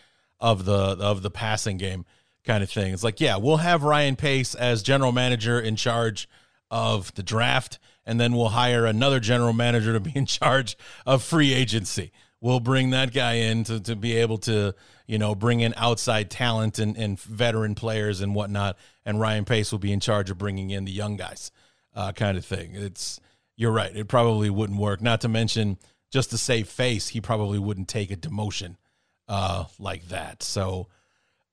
of 0.40 0.66
the 0.66 0.74
of 0.74 1.22
the 1.22 1.30
passing 1.30 1.78
game 1.78 2.05
kind 2.44 2.62
of 2.62 2.70
thing. 2.70 2.92
It's 2.92 3.03
like, 3.03 3.18
yeah, 3.18 3.36
we'll 3.36 3.59
have 3.59 3.82
Ryan 3.82 4.16
Pace 4.16 4.55
as 4.55 4.82
general 4.82 5.12
manager 5.12 5.59
in 5.59 5.74
charge 5.76 6.28
of 6.70 7.14
the 7.14 7.22
draft, 7.22 7.78
and 8.05 8.20
then 8.20 8.34
we'll 8.34 8.48
hire 8.48 8.84
another 8.84 9.20
general 9.20 9.55
manager 9.55 9.94
to 9.94 10.01
be 10.01 10.12
in 10.14 10.26
charge 10.26 10.76
of 11.07 11.22
free 11.22 11.55
agency. 11.55 12.12
We'll 12.42 12.61
bring 12.61 12.90
that 12.90 13.12
guy 13.12 13.34
in 13.34 13.64
to, 13.64 13.80
to 13.80 13.96
be 13.96 14.16
able 14.16 14.38
to, 14.38 14.74
you 15.07 15.18
know, 15.18 15.34
bring 15.34 15.61
in 15.61 15.74
outside 15.76 16.30
talent 16.30 16.78
and, 16.78 16.96
and 16.96 17.20
veteran 17.20 17.74
players 17.74 18.22
and 18.22 18.34
whatnot. 18.34 18.78
And 19.11 19.20
Ryan 19.20 19.44
Pace 19.44 19.72
will 19.72 19.80
be 19.80 19.92
in 19.92 19.98
charge 19.98 20.30
of 20.30 20.38
bringing 20.38 20.70
in 20.70 20.84
the 20.84 20.92
young 20.92 21.16
guys, 21.16 21.50
uh, 21.94 22.12
kind 22.12 22.38
of 22.38 22.44
thing. 22.44 22.76
It's 22.76 23.20
you're 23.56 23.72
right. 23.72 23.94
It 23.94 24.06
probably 24.06 24.48
wouldn't 24.48 24.78
work. 24.78 25.02
Not 25.02 25.20
to 25.22 25.28
mention, 25.28 25.78
just 26.11 26.30
to 26.30 26.38
save 26.38 26.68
face, 26.68 27.08
he 27.08 27.20
probably 27.20 27.58
wouldn't 27.58 27.88
take 27.88 28.12
a 28.12 28.16
demotion 28.16 28.76
uh, 29.28 29.64
like 29.80 30.08
that. 30.08 30.44
So 30.44 30.86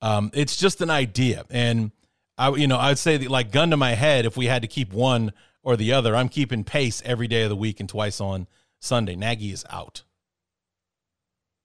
um, 0.00 0.30
it's 0.34 0.56
just 0.56 0.80
an 0.80 0.88
idea, 0.88 1.44
and 1.50 1.90
I, 2.38 2.50
you 2.54 2.68
know, 2.68 2.78
I'd 2.78 2.98
say 2.98 3.16
that 3.16 3.28
like 3.28 3.50
gun 3.50 3.70
to 3.70 3.76
my 3.76 3.94
head, 3.94 4.24
if 4.24 4.36
we 4.36 4.46
had 4.46 4.62
to 4.62 4.68
keep 4.68 4.92
one 4.92 5.32
or 5.64 5.76
the 5.76 5.92
other, 5.92 6.14
I'm 6.14 6.28
keeping 6.28 6.62
pace 6.62 7.02
every 7.04 7.26
day 7.26 7.42
of 7.42 7.48
the 7.48 7.56
week 7.56 7.80
and 7.80 7.88
twice 7.88 8.20
on 8.20 8.46
Sunday. 8.78 9.16
Nagy 9.16 9.50
is 9.50 9.64
out. 9.68 10.04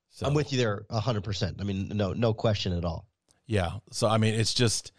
So, 0.10 0.26
I'm 0.26 0.34
with 0.34 0.52
you 0.52 0.58
there, 0.58 0.86
hundred 0.92 1.24
percent. 1.24 1.58
I 1.60 1.64
mean, 1.64 1.90
no, 1.90 2.14
no 2.14 2.34
question 2.34 2.74
at 2.74 2.84
all. 2.84 3.06
Yeah. 3.46 3.74
So 3.92 4.08
I 4.08 4.18
mean, 4.18 4.34
it's 4.34 4.56
just 4.56 4.92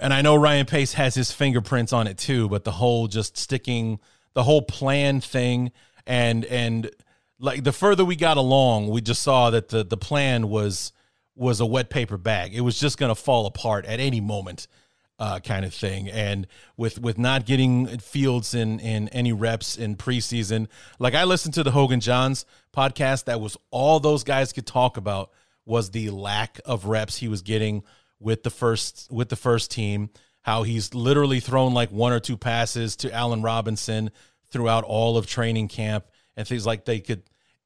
and 0.00 0.12
I 0.12 0.22
know 0.22 0.34
Ryan 0.36 0.66
Pace 0.66 0.94
has 0.94 1.14
his 1.14 1.32
fingerprints 1.32 1.92
on 1.92 2.06
it 2.06 2.18
too, 2.18 2.48
but 2.48 2.64
the 2.64 2.72
whole 2.72 3.08
just 3.08 3.36
sticking 3.36 4.00
the 4.34 4.42
whole 4.42 4.62
plan 4.62 5.20
thing 5.20 5.72
and 6.06 6.44
and 6.44 6.90
like 7.38 7.64
the 7.64 7.72
further 7.72 8.04
we 8.04 8.16
got 8.16 8.36
along, 8.36 8.88
we 8.88 9.00
just 9.00 9.22
saw 9.22 9.50
that 9.50 9.68
the 9.68 9.84
the 9.84 9.96
plan 9.96 10.48
was 10.48 10.92
was 11.34 11.60
a 11.60 11.66
wet 11.66 11.90
paper 11.90 12.18
bag. 12.18 12.54
It 12.54 12.60
was 12.60 12.78
just 12.78 12.98
going 12.98 13.08
to 13.08 13.20
fall 13.20 13.46
apart 13.46 13.86
at 13.86 14.00
any 14.00 14.20
moment. 14.20 14.68
Uh, 15.18 15.38
kind 15.38 15.66
of 15.66 15.74
thing. 15.74 16.08
And 16.08 16.46
with 16.78 16.98
with 16.98 17.18
not 17.18 17.44
getting 17.44 17.98
Fields 17.98 18.54
in 18.54 18.80
in 18.80 19.10
any 19.10 19.34
reps 19.34 19.76
in 19.76 19.96
preseason, 19.96 20.66
like 20.98 21.14
I 21.14 21.24
listened 21.24 21.52
to 21.54 21.62
the 21.62 21.72
Hoge 21.72 21.92
and 21.92 22.00
Jahns 22.00 22.46
podcast, 22.74 23.24
that 23.26 23.38
was 23.38 23.58
all 23.70 24.00
those 24.00 24.24
guys 24.24 24.54
could 24.54 24.66
talk 24.66 24.96
about 24.96 25.30
was 25.66 25.90
the 25.90 26.08
lack 26.08 26.58
of 26.64 26.86
reps 26.86 27.18
he 27.18 27.28
was 27.28 27.42
getting 27.42 27.82
with 28.20 28.42
the 28.42 28.50
first 28.50 29.08
with 29.10 29.28
the 29.28 29.36
first 29.36 29.70
team. 29.70 30.10
How 30.42 30.62
he's 30.62 30.94
literally 30.94 31.40
thrown 31.40 31.74
like 31.74 31.90
one 31.90 32.12
or 32.12 32.20
two 32.20 32.36
passes 32.36 32.96
to 32.96 33.12
Allen 33.12 33.42
Robinson 33.42 34.10
throughout 34.50 34.84
all 34.84 35.16
of 35.16 35.26
training 35.26 35.68
camp 35.68 36.06
and 36.36 36.46
things 36.48 36.64
like 36.64 36.84
they 36.84 37.00
could 37.00 37.22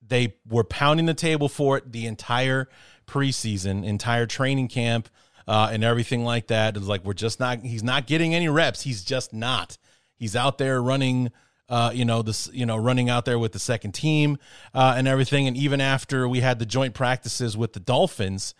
they 0.07 0.37
were 0.49 0.65
pounding 0.65 1.07
the 1.07 1.15
table 1.15 1.49
for 1.49 1.79
it 1.79 1.93
the 1.93 2.07
entire 2.07 2.69
preseason, 3.07 3.85
entire 3.85 4.27
training 4.27 4.69
camp, 4.69 5.09
uh, 5.47 5.71
and 5.73 5.85
everything 5.85 6.25
like 6.25 6.49
that. 6.49 6.77
It's 6.77 6.87
like 6.87 7.05
we're 7.05 7.15
just 7.15 7.41
not. 7.41 7.61
He's 7.61 7.83
not 7.83 8.07
getting 8.07 8.35
any 8.35 8.49
reps. 8.49 8.83
He's 8.83 9.03
just 9.05 9.33
not. 9.33 9.79
He's 10.17 10.37
out 10.37 10.59
there 10.59 10.83
running. 10.83 11.31
Uh, 11.69 11.91
you 11.95 12.05
know 12.05 12.23
this. 12.23 12.51
You 12.53 12.67
know, 12.67 12.77
running 12.77 13.09
out 13.09 13.25
there 13.25 13.39
with 13.39 13.53
the 13.53 13.59
second 13.59 13.93
team 13.93 14.39
uh, 14.75 14.95
and 14.97 15.09
everything. 15.09 15.47
And 15.47 15.57
even 15.57 15.81
after 15.81 16.29
we 16.29 16.41
had 16.41 16.59
the 16.59 16.67
joint 16.67 16.95
practices 16.95 17.57
with 17.57 17.73
the 17.73 17.81
Dolphins, 17.81 18.55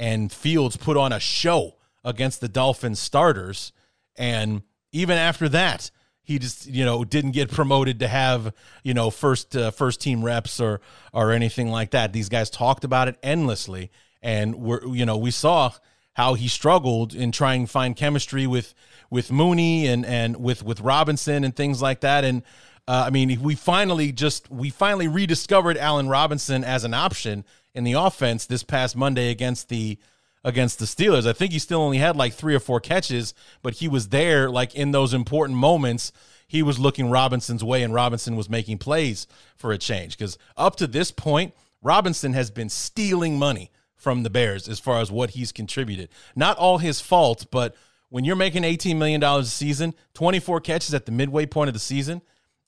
and 0.00 0.32
Fields 0.32 0.78
put 0.78 0.96
on 0.96 1.12
a 1.12 1.20
show 1.20 1.76
against 2.02 2.40
the 2.40 2.48
Dolphins 2.48 2.98
starters. 2.98 3.70
And 4.16 4.62
even 4.92 5.18
after 5.18 5.46
that, 5.50 5.90
he 6.22 6.38
just 6.38 6.66
you 6.66 6.84
know 6.84 7.04
didn't 7.04 7.32
get 7.32 7.50
promoted 7.50 8.00
to 8.00 8.08
have 8.08 8.54
you 8.82 8.94
know 8.94 9.10
first 9.10 9.54
uh, 9.54 9.70
first 9.70 10.00
team 10.00 10.24
reps 10.24 10.58
or 10.58 10.80
or 11.12 11.32
anything 11.32 11.68
like 11.68 11.90
that. 11.90 12.12
These 12.12 12.28
guys 12.28 12.50
talked 12.50 12.84
about 12.84 13.08
it 13.08 13.16
endlessly, 13.22 13.90
and 14.22 14.54
we're 14.56 14.84
you 14.86 15.04
know 15.04 15.16
we 15.16 15.30
saw 15.30 15.72
how 16.14 16.34
he 16.34 16.48
struggled 16.48 17.14
in 17.14 17.32
trying 17.32 17.66
to 17.66 17.70
find 17.70 17.96
chemistry 17.96 18.46
with 18.46 18.74
with 19.10 19.30
Mooney 19.30 19.86
and 19.86 20.06
and 20.06 20.36
with 20.36 20.62
with 20.62 20.80
Robinson 20.80 21.44
and 21.44 21.54
things 21.54 21.82
like 21.82 22.00
that. 22.00 22.24
And 22.24 22.42
uh, 22.86 23.04
I 23.06 23.10
mean, 23.10 23.42
we 23.42 23.54
finally 23.54 24.12
just 24.12 24.50
we 24.50 24.70
finally 24.70 25.08
rediscovered 25.08 25.76
Allen 25.76 26.08
Robinson 26.08 26.64
as 26.64 26.84
an 26.84 26.94
option 26.94 27.44
in 27.74 27.84
the 27.84 27.92
offense 27.92 28.46
this 28.46 28.62
past 28.62 28.96
Monday 28.96 29.30
against 29.30 29.68
the 29.68 29.98
against 30.42 30.78
the 30.78 30.86
Steelers. 30.86 31.26
I 31.26 31.32
think 31.32 31.52
he 31.52 31.58
still 31.58 31.82
only 31.82 31.98
had 31.98 32.16
like 32.16 32.32
three 32.32 32.54
or 32.54 32.60
four 32.60 32.80
catches, 32.80 33.34
but 33.62 33.74
he 33.74 33.88
was 33.88 34.08
there 34.08 34.48
like 34.48 34.74
in 34.74 34.90
those 34.90 35.12
important 35.12 35.58
moments. 35.58 36.12
He 36.46 36.62
was 36.62 36.78
looking 36.78 37.10
Robinson's 37.10 37.62
way, 37.62 37.82
and 37.82 37.94
Robinson 37.94 38.36
was 38.36 38.48
making 38.48 38.78
plays 38.78 39.26
for 39.56 39.70
a 39.70 39.78
change. 39.78 40.16
Because 40.16 40.38
up 40.56 40.76
to 40.76 40.86
this 40.86 41.12
point, 41.12 41.54
Robinson 41.82 42.32
has 42.32 42.50
been 42.50 42.68
stealing 42.68 43.38
money 43.38 43.70
from 43.94 44.22
the 44.22 44.30
Bears 44.30 44.66
as 44.66 44.80
far 44.80 45.00
as 45.00 45.12
what 45.12 45.30
he's 45.30 45.52
contributed. 45.52 46.08
Not 46.34 46.56
all 46.56 46.78
his 46.78 47.00
fault, 47.00 47.46
but 47.52 47.76
when 48.08 48.24
you're 48.24 48.34
making 48.34 48.62
$18 48.62 48.96
million 48.96 49.22
a 49.22 49.44
season, 49.44 49.94
24 50.14 50.60
catches 50.62 50.94
at 50.94 51.06
the 51.06 51.12
midway 51.12 51.46
point 51.46 51.68
of 51.68 51.74
the 51.74 51.80
season, 51.80 52.22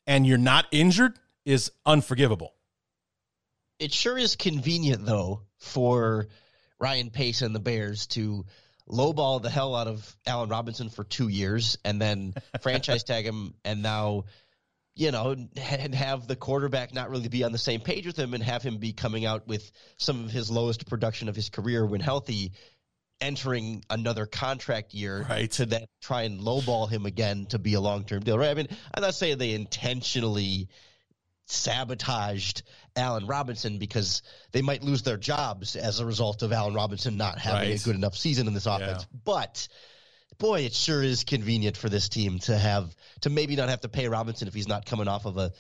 and 0.07 0.27
you're 0.27 0.39
not 0.39 0.67
injured 0.71 1.19
is 1.45 1.73
unforgivable. 1.85 2.55
It 3.83 3.93
sure 3.93 4.17
is 4.17 4.37
convenient 4.37 5.05
though 5.05 5.41
for 5.59 6.29
Ryan 6.79 7.11
Pace 7.11 7.43
and 7.43 7.53
the 7.53 7.59
Bears 7.59 8.07
to 8.09 8.47
lowball 8.89 9.43
the 9.43 9.51
hell 9.51 9.75
out 9.75 9.89
of 9.89 10.17
Allen 10.25 10.51
Robinson 10.51 10.89
for 10.89 11.03
two 11.03 11.27
years 11.27 11.79
and 11.85 12.01
then 12.01 12.35
franchise 12.61 13.03
tag 13.03 13.25
him 13.25 13.55
and 13.65 13.83
now 13.83 14.27
you 14.95 15.11
know 15.11 15.35
and 15.57 15.95
have 15.97 16.29
the 16.29 16.37
quarterback 16.37 16.95
not 16.95 17.11
really 17.11 17.27
be 17.27 17.43
on 17.43 17.51
the 17.51 17.59
same 17.59 17.81
page 17.81 18.07
with 18.07 18.17
him 18.17 18.35
and 18.35 18.43
have 18.45 18.63
him 18.63 18.79
be 18.79 18.93
coming 18.93 19.27
out 19.27 19.49
with 19.49 19.73
some 19.97 20.27
of 20.27 20.31
his 20.31 20.49
lowest 20.49 20.87
production 20.87 21.29
of 21.29 21.35
his 21.35 21.51
career 21.51 21.85
when 21.85 22.01
healthy 22.01 22.53
entering 23.21 23.85
another 23.91 24.27
contract 24.27 24.95
year 24.95 25.27
right. 25.29 25.51
to 25.51 25.67
then 25.67 25.87
try 26.01 26.23
and 26.23 26.41
lowball 26.41 26.89
him 26.89 27.05
again 27.05 27.47
to 27.47 27.59
be 27.59 27.75
a 27.75 27.81
long-term 27.81 28.23
deal 28.23 28.39
right 28.39 28.51
i 28.51 28.55
mean 28.55 28.69
i'm 28.95 29.03
not 29.03 29.15
saying 29.15 29.39
they 29.39 29.55
intentionally 29.55 30.69
sabotaged 31.47 32.63
Allen 32.97 33.27
Robinson 33.27 33.79
because 33.79 34.23
they 34.53 34.63
might 34.63 34.83
lose 34.83 35.03
their 35.03 35.17
jobs 35.17 35.77
as 35.77 36.01
a 36.01 36.07
result 36.07 36.43
of 36.43 36.53
Allen 36.53 36.75
Robinson 36.75 37.17
not 37.17 37.39
having 37.39 37.71
right. 37.71 37.81
a 37.81 37.85
good 37.85 37.97
enough 37.97 38.17
season 38.17 38.47
in 38.47 38.55
this 38.55 38.67
offense. 38.67 39.07
Yeah. 39.11 39.19
But 39.25 39.69
boy, 40.39 40.61
it 40.61 40.75
sure 40.75 41.03
is 41.03 41.25
convenient 41.25 41.77
for 41.77 41.89
this 41.89 42.09
team 42.09 42.39
to 42.41 42.57
have 42.57 42.95
to 43.23 43.31
maybe 43.31 43.57
not 43.57 43.69
have 43.69 43.81
to 43.83 43.89
pay 43.89 44.09
Robinson 44.09 44.49
if 44.49 44.55
he's 44.55 44.69
not 44.69 44.87
coming 44.87 45.09
off 45.09 45.25
of 45.25 45.37
a 45.39 45.53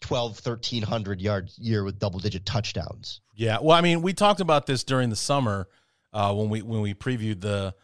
12 0.00 0.44
1300 0.44 1.20
yard 1.20 1.50
year 1.56 1.84
with 1.84 1.98
double 1.98 2.20
digit 2.20 2.46
touchdowns. 2.46 3.20
Yeah. 3.34 3.58
Well, 3.60 3.76
I 3.76 3.80
mean, 3.80 4.02
we 4.02 4.12
talked 4.12 4.40
about 4.40 4.66
this 4.66 4.84
during 4.84 5.10
the 5.10 5.16
summer 5.16 5.68
uh, 6.12 6.34
when 6.34 6.48
we 6.48 6.62
when 6.62 6.80
we 6.80 6.94
previewed 6.94 7.40
the 7.40 7.74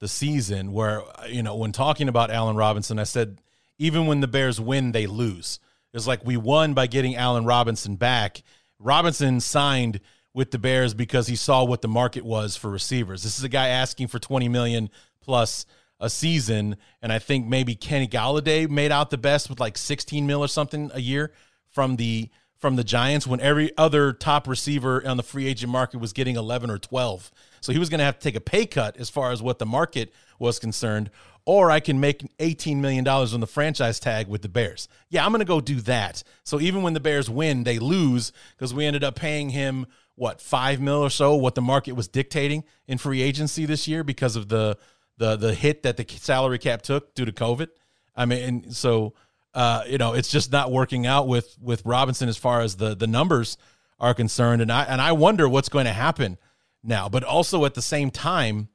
the 0.00 0.08
season 0.08 0.72
where 0.72 1.02
you 1.28 1.42
know, 1.42 1.56
when 1.56 1.72
talking 1.72 2.08
about 2.08 2.30
Allen 2.30 2.56
Robinson, 2.56 2.98
I 2.98 3.04
said 3.04 3.40
even 3.78 4.06
when 4.06 4.20
the 4.20 4.28
Bears 4.28 4.60
win, 4.60 4.92
they 4.92 5.06
lose. 5.06 5.58
It's 5.94 6.06
like 6.08 6.24
we 6.24 6.36
won 6.36 6.74
by 6.74 6.88
getting 6.88 7.14
Allen 7.14 7.44
Robinson 7.44 7.94
back. 7.94 8.42
Robinson 8.80 9.40
signed 9.40 10.00
with 10.34 10.50
the 10.50 10.58
Bears 10.58 10.92
because 10.92 11.28
he 11.28 11.36
saw 11.36 11.64
what 11.64 11.80
the 11.80 11.88
market 11.88 12.24
was 12.24 12.56
for 12.56 12.68
receivers. 12.68 13.22
This 13.22 13.38
is 13.38 13.44
a 13.44 13.48
guy 13.48 13.68
asking 13.68 14.08
for 14.08 14.18
20 14.18 14.48
million 14.48 14.90
plus 15.20 15.64
a 16.00 16.10
season, 16.10 16.76
and 17.00 17.12
I 17.12 17.20
think 17.20 17.46
maybe 17.46 17.76
Kenny 17.76 18.08
Golladay 18.08 18.68
made 18.68 18.90
out 18.90 19.10
the 19.10 19.16
best 19.16 19.48
with 19.48 19.60
like 19.60 19.78
16 19.78 20.26
mil 20.26 20.42
or 20.42 20.48
something 20.48 20.90
a 20.92 21.00
year 21.00 21.32
from 21.70 21.96
the 21.96 22.28
from 22.58 22.76
the 22.76 22.84
Giants 22.84 23.26
when 23.26 23.40
every 23.40 23.70
other 23.76 24.12
top 24.12 24.48
receiver 24.48 25.06
on 25.06 25.18
the 25.18 25.22
free 25.22 25.46
agent 25.46 25.70
market 25.70 25.98
was 25.98 26.14
getting 26.14 26.36
11 26.36 26.70
or 26.70 26.78
12. 26.78 27.30
So 27.60 27.72
he 27.72 27.78
was 27.78 27.90
going 27.90 27.98
to 27.98 28.04
have 28.04 28.18
to 28.18 28.24
take 28.24 28.36
a 28.36 28.40
pay 28.40 28.64
cut 28.64 28.96
as 28.96 29.10
far 29.10 29.32
as 29.32 29.42
what 29.42 29.58
the 29.58 29.66
market 29.66 30.14
was 30.38 30.58
concerned 30.58 31.10
or 31.46 31.70
I 31.70 31.80
can 31.80 32.00
make 32.00 32.22
$18 32.38 32.78
million 32.78 33.06
on 33.06 33.40
the 33.40 33.46
franchise 33.46 34.00
tag 34.00 34.28
with 34.28 34.42
the 34.42 34.48
Bears. 34.48 34.88
Yeah, 35.10 35.24
I'm 35.24 35.30
going 35.30 35.40
to 35.40 35.44
go 35.44 35.60
do 35.60 35.80
that. 35.82 36.22
So 36.42 36.60
even 36.60 36.82
when 36.82 36.94
the 36.94 37.00
Bears 37.00 37.28
win, 37.28 37.64
they 37.64 37.78
lose 37.78 38.32
because 38.56 38.72
we 38.72 38.86
ended 38.86 39.04
up 39.04 39.14
paying 39.14 39.50
him 39.50 39.86
what 40.16 40.40
five 40.40 40.80
mil 40.80 41.02
or 41.02 41.10
so 41.10 41.34
what 41.34 41.54
the 41.54 41.62
market 41.62 41.92
was 41.92 42.06
dictating 42.08 42.64
in 42.86 42.98
free 42.98 43.20
agency 43.20 43.66
this 43.66 43.88
year 43.88 44.04
because 44.04 44.36
of 44.36 44.48
the 44.48 44.78
the 45.16 45.36
the 45.36 45.54
hit 45.54 45.82
that 45.82 45.96
the 45.96 46.06
salary 46.08 46.58
cap 46.58 46.82
took 46.82 47.14
due 47.14 47.24
to 47.24 47.32
COVID. 47.32 47.68
I 48.16 48.24
mean, 48.24 48.42
and 48.42 48.76
so 48.76 49.14
uh, 49.54 49.84
you 49.86 49.98
know, 49.98 50.14
it's 50.14 50.30
just 50.30 50.50
not 50.50 50.72
working 50.72 51.06
out 51.06 51.28
with 51.28 51.56
with 51.60 51.84
Robinson 51.84 52.28
as 52.28 52.36
far 52.36 52.60
as 52.60 52.76
the 52.76 52.94
the 52.94 53.06
numbers 53.06 53.56
are 54.00 54.14
concerned, 54.14 54.60
and 54.60 54.70
I 54.70 54.84
and 54.84 55.00
I 55.00 55.12
wonder 55.12 55.48
what's 55.48 55.68
going 55.68 55.86
to 55.86 55.92
happen 55.92 56.38
now. 56.82 57.08
But 57.08 57.22
also 57.22 57.64
at 57.64 57.74
the 57.74 57.82
same 57.82 58.10
time, 58.10 58.68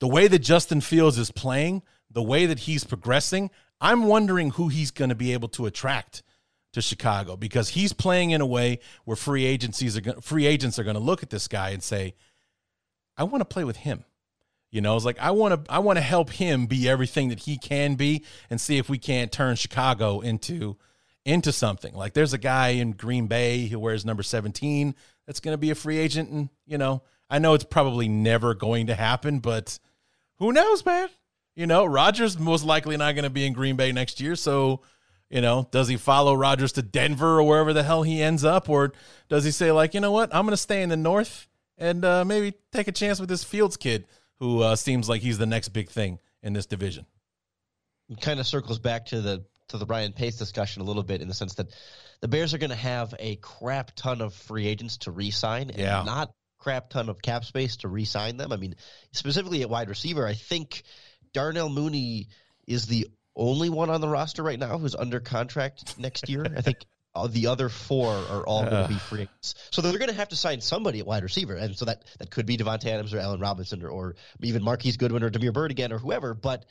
the 0.00 0.08
way 0.08 0.26
that 0.28 0.40
Justin 0.40 0.80
Fields 0.80 1.18
is 1.18 1.30
playing, 1.30 1.82
the 2.10 2.22
way 2.22 2.46
that 2.46 2.60
he's 2.60 2.84
progressing, 2.84 3.50
I'm 3.80 4.04
wondering 4.04 4.50
who 4.50 4.68
he's 4.68 4.90
going 4.90 5.10
to 5.10 5.14
be 5.14 5.32
able 5.32 5.48
to 5.50 5.66
attract 5.66 6.22
to 6.72 6.82
Chicago 6.82 7.36
because 7.36 7.70
he's 7.70 7.92
playing 7.92 8.30
in 8.30 8.40
a 8.40 8.46
way 8.46 8.80
where 9.04 9.16
free 9.16 9.44
agencies 9.44 9.96
are 9.96 10.20
free 10.20 10.46
agents 10.46 10.78
are 10.78 10.84
going 10.84 10.94
to 10.94 11.00
look 11.00 11.22
at 11.22 11.30
this 11.30 11.48
guy 11.48 11.70
and 11.70 11.82
say, 11.82 12.14
"I 13.16 13.24
want 13.24 13.40
to 13.40 13.44
play 13.46 13.64
with 13.64 13.78
him." 13.78 14.04
You 14.70 14.80
know, 14.80 14.94
it's 14.94 15.04
like 15.04 15.18
I 15.18 15.32
want 15.32 15.64
to 15.64 15.72
I 15.72 15.80
want 15.80 15.96
to 15.96 16.02
help 16.02 16.30
him 16.30 16.66
be 16.66 16.88
everything 16.88 17.28
that 17.30 17.40
he 17.40 17.56
can 17.56 17.94
be 17.94 18.24
and 18.50 18.60
see 18.60 18.78
if 18.78 18.88
we 18.88 18.98
can't 18.98 19.32
turn 19.32 19.56
Chicago 19.56 20.20
into 20.20 20.76
into 21.24 21.52
something. 21.52 21.94
Like 21.94 22.14
there's 22.14 22.32
a 22.32 22.38
guy 22.38 22.68
in 22.68 22.92
Green 22.92 23.26
Bay 23.26 23.66
who 23.66 23.78
wears 23.78 24.04
number 24.04 24.22
17 24.22 24.94
that's 25.26 25.40
going 25.40 25.54
to 25.54 25.58
be 25.58 25.70
a 25.70 25.74
free 25.74 25.98
agent 25.98 26.30
and, 26.30 26.48
you 26.66 26.78
know, 26.78 27.02
I 27.28 27.38
know 27.38 27.54
it's 27.54 27.64
probably 27.64 28.08
never 28.08 28.54
going 28.54 28.86
to 28.88 28.94
happen, 28.94 29.40
but 29.40 29.78
who 30.40 30.52
knows, 30.52 30.84
man? 30.84 31.08
You 31.54 31.66
know, 31.66 31.84
Rodgers 31.84 32.38
most 32.38 32.64
likely 32.64 32.96
not 32.96 33.14
going 33.14 33.24
to 33.24 33.30
be 33.30 33.46
in 33.46 33.52
Green 33.52 33.76
Bay 33.76 33.92
next 33.92 34.20
year. 34.20 34.34
So, 34.34 34.80
you 35.28 35.40
know, 35.40 35.68
does 35.70 35.86
he 35.88 35.96
follow 35.96 36.34
Rodgers 36.34 36.72
to 36.72 36.82
Denver 36.82 37.38
or 37.38 37.42
wherever 37.42 37.72
the 37.72 37.82
hell 37.82 38.02
he 38.02 38.22
ends 38.22 38.44
up? 38.44 38.68
Or 38.68 38.92
does 39.28 39.44
he 39.44 39.50
say, 39.50 39.70
like, 39.70 39.94
you 39.94 40.00
know 40.00 40.10
what, 40.10 40.34
I'm 40.34 40.44
going 40.44 40.52
to 40.52 40.56
stay 40.56 40.82
in 40.82 40.88
the 40.88 40.96
North 40.96 41.46
and 41.78 42.04
uh, 42.04 42.24
maybe 42.24 42.54
take 42.72 42.88
a 42.88 42.92
chance 42.92 43.20
with 43.20 43.28
this 43.28 43.44
Fields 43.44 43.76
kid 43.76 44.06
who 44.38 44.62
uh, 44.62 44.74
seems 44.74 45.08
like 45.08 45.20
he's 45.20 45.38
the 45.38 45.46
next 45.46 45.68
big 45.68 45.88
thing 45.90 46.18
in 46.42 46.54
this 46.54 46.66
division? 46.66 47.06
It 48.08 48.20
kind 48.20 48.40
of 48.40 48.46
circles 48.46 48.78
back 48.78 49.06
to 49.06 49.20
the 49.20 49.44
to 49.68 49.78
the 49.78 49.86
Ryan 49.86 50.12
Pace 50.12 50.36
discussion 50.36 50.82
a 50.82 50.84
little 50.84 51.04
bit 51.04 51.20
in 51.20 51.28
the 51.28 51.34
sense 51.34 51.54
that 51.54 51.68
the 52.20 52.26
Bears 52.26 52.52
are 52.54 52.58
going 52.58 52.70
to 52.70 52.76
have 52.76 53.14
a 53.20 53.36
crap 53.36 53.92
ton 53.94 54.20
of 54.20 54.34
free 54.34 54.66
agents 54.66 54.96
to 54.98 55.12
re-sign 55.12 55.70
and 55.70 55.78
yeah. 55.78 56.02
not 56.04 56.32
crap 56.60 56.90
ton 56.90 57.08
of 57.08 57.20
cap 57.20 57.44
space 57.44 57.78
to 57.78 57.88
re-sign 57.88 58.36
them. 58.36 58.52
I 58.52 58.56
mean, 58.56 58.76
specifically 59.12 59.62
at 59.62 59.70
wide 59.70 59.88
receiver, 59.88 60.26
I 60.26 60.34
think 60.34 60.84
Darnell 61.32 61.68
Mooney 61.68 62.28
is 62.66 62.86
the 62.86 63.08
only 63.34 63.70
one 63.70 63.90
on 63.90 64.00
the 64.00 64.08
roster 64.08 64.42
right 64.42 64.58
now 64.58 64.78
who's 64.78 64.94
under 64.94 65.18
contract 65.18 65.98
next 65.98 66.28
year. 66.28 66.44
I 66.56 66.60
think 66.60 66.84
the 67.30 67.48
other 67.48 67.68
four 67.68 68.12
are 68.12 68.46
all 68.46 68.62
going 68.64 68.82
to 68.82 68.88
be 68.88 68.98
free 68.98 69.22
agents. 69.22 69.54
So 69.70 69.82
they're 69.82 69.98
going 69.98 70.10
to 70.10 70.16
have 70.16 70.28
to 70.28 70.36
sign 70.36 70.60
somebody 70.60 71.00
at 71.00 71.06
wide 71.06 71.22
receiver, 71.22 71.54
and 71.54 71.76
so 71.76 71.86
that 71.86 72.04
that 72.18 72.30
could 72.30 72.46
be 72.46 72.56
Davante 72.56 72.86
Adams 72.86 73.12
or 73.12 73.18
Allen 73.18 73.40
Robinson 73.40 73.82
or, 73.82 73.88
or 73.88 74.16
even 74.40 74.62
Marquise 74.62 74.96
Goodwin 74.96 75.22
or 75.22 75.30
Damiere 75.30 75.52
Byrd 75.52 75.70
again 75.70 75.92
or 75.92 75.98
whoever. 75.98 76.34
But 76.34 76.66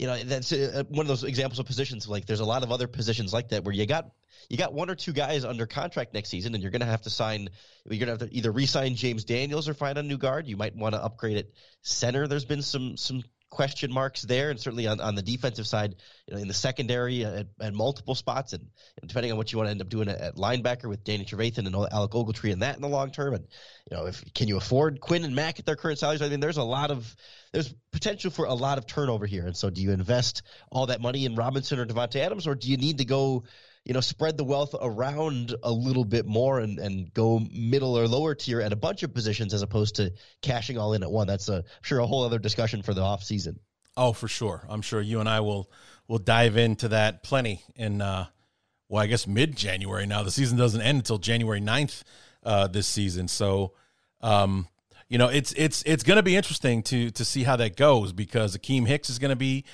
you 0.00 0.06
know 0.06 0.16
that's 0.16 0.50
uh, 0.50 0.82
one 0.88 1.04
of 1.04 1.08
those 1.08 1.24
examples 1.24 1.58
of 1.58 1.66
positions. 1.66 2.08
Like 2.08 2.24
there's 2.24 2.40
a 2.40 2.44
lot 2.44 2.62
of 2.62 2.72
other 2.72 2.88
positions 2.88 3.34
like 3.34 3.50
that 3.50 3.64
where 3.64 3.74
you 3.74 3.84
got 3.84 4.10
you 4.48 4.56
got 4.56 4.72
one 4.72 4.88
or 4.88 4.94
two 4.94 5.12
guys 5.12 5.44
under 5.44 5.66
contract 5.66 6.14
next 6.14 6.30
season, 6.30 6.54
and 6.54 6.62
you're 6.62 6.72
going 6.72 6.80
to 6.80 6.86
have 6.86 7.02
to 7.02 7.10
sign. 7.10 7.50
You're 7.84 8.06
going 8.06 8.18
to 8.18 8.24
have 8.24 8.30
to 8.30 8.34
either 8.34 8.50
re-sign 8.50 8.94
James 8.96 9.24
Daniels 9.24 9.68
or 9.68 9.74
find 9.74 9.98
a 9.98 10.02
new 10.02 10.16
guard. 10.16 10.48
You 10.48 10.56
might 10.56 10.74
want 10.74 10.94
to 10.94 11.04
upgrade 11.04 11.36
at 11.36 11.48
center. 11.82 12.26
There's 12.26 12.46
been 12.46 12.62
some 12.62 12.96
some 12.96 13.22
question 13.50 13.92
marks 13.92 14.22
there, 14.22 14.50
and 14.50 14.58
certainly 14.58 14.86
on, 14.86 15.00
on 15.00 15.14
the 15.14 15.22
defensive 15.22 15.66
side, 15.66 15.96
you 16.26 16.34
know, 16.34 16.40
in 16.40 16.48
the 16.48 16.54
secondary 16.54 17.24
uh, 17.24 17.40
at, 17.40 17.46
at 17.60 17.74
multiple 17.74 18.14
spots, 18.14 18.52
and, 18.52 18.64
and, 19.00 19.08
depending 19.08 19.32
on 19.32 19.38
what 19.38 19.52
you 19.52 19.58
want 19.58 19.66
to 19.66 19.72
end 19.72 19.82
up 19.82 19.88
doing 19.88 20.08
at, 20.08 20.36
linebacker 20.36 20.88
with 20.88 21.04
Danny 21.04 21.24
Trevathan 21.24 21.66
and 21.66 21.74
Alec 21.74 22.12
Ogletree 22.12 22.52
and 22.52 22.62
that 22.62 22.76
in 22.76 22.82
the 22.82 22.88
long 22.88 23.10
term, 23.10 23.34
and 23.34 23.46
you 23.90 23.96
know, 23.96 24.06
if 24.06 24.24
can 24.34 24.48
you 24.48 24.56
afford 24.56 25.00
Quinn 25.00 25.24
and 25.24 25.34
Mack 25.34 25.58
at 25.58 25.66
their 25.66 25.76
current 25.76 25.98
salaries? 25.98 26.22
I 26.22 26.28
mean, 26.28 26.40
there's 26.40 26.56
a 26.56 26.62
lot 26.62 26.90
of 26.90 27.14
there's 27.52 27.74
potential 27.92 28.30
for 28.30 28.46
a 28.46 28.54
lot 28.54 28.78
of 28.78 28.86
turnover 28.86 29.26
here, 29.26 29.46
and 29.46 29.56
so 29.56 29.68
do 29.68 29.82
you 29.82 29.90
invest 29.90 30.42
all 30.70 30.86
that 30.86 31.00
money 31.00 31.26
in 31.26 31.34
Robinson 31.34 31.78
or 31.78 31.86
Davante 31.86 32.16
Adams, 32.16 32.46
or 32.46 32.54
do 32.54 32.70
you 32.70 32.76
need 32.76 32.98
to 32.98 33.04
go 33.04 33.44
you 33.84 33.94
know, 33.94 34.00
spread 34.00 34.36
the 34.36 34.44
wealth 34.44 34.74
around 34.80 35.54
a 35.62 35.72
little 35.72 36.04
bit 36.04 36.26
more 36.26 36.60
and, 36.60 36.78
and 36.78 37.12
go 37.14 37.40
middle 37.52 37.98
or 37.98 38.06
lower 38.06 38.34
tier 38.34 38.60
at 38.60 38.72
a 38.72 38.76
bunch 38.76 39.02
of 39.02 39.14
positions 39.14 39.54
as 39.54 39.62
opposed 39.62 39.96
to 39.96 40.12
cashing 40.42 40.78
all 40.78 40.92
in 40.92 41.02
at 41.02 41.10
one. 41.10 41.26
That's 41.26 41.48
a 41.48 41.56
I'm 41.56 41.82
sure 41.82 41.98
a 42.00 42.06
whole 42.06 42.24
other 42.24 42.38
discussion 42.38 42.82
for 42.82 42.94
the 42.94 43.00
off 43.00 43.22
season. 43.22 43.58
Oh, 43.96 44.12
for 44.12 44.28
sure. 44.28 44.66
I'm 44.68 44.82
sure 44.82 45.00
you 45.00 45.20
and 45.20 45.28
I 45.28 45.40
will 45.40 45.70
will 46.08 46.18
dive 46.18 46.56
into 46.56 46.88
that 46.88 47.22
plenty 47.22 47.62
in 47.74 48.02
uh 48.02 48.26
well, 48.88 49.02
I 49.02 49.06
guess 49.06 49.26
mid 49.26 49.56
January 49.56 50.06
now. 50.06 50.22
The 50.22 50.30
season 50.30 50.58
doesn't 50.58 50.80
end 50.80 50.98
until 50.98 51.18
January 51.18 51.60
9th 51.60 52.02
uh 52.42 52.66
this 52.66 52.86
season. 52.86 53.28
So 53.28 53.72
um 54.20 54.68
you 55.08 55.18
know, 55.18 55.28
it's 55.28 55.52
it's 55.56 55.82
it's 55.86 56.04
going 56.04 56.18
to 56.18 56.22
be 56.22 56.36
interesting 56.36 56.84
to 56.84 57.10
to 57.10 57.24
see 57.24 57.42
how 57.42 57.56
that 57.56 57.76
goes 57.76 58.12
because 58.12 58.56
Akiem 58.56 58.86
Hicks 58.86 59.10
is 59.10 59.18
going 59.18 59.30
to 59.30 59.36
be 59.36 59.64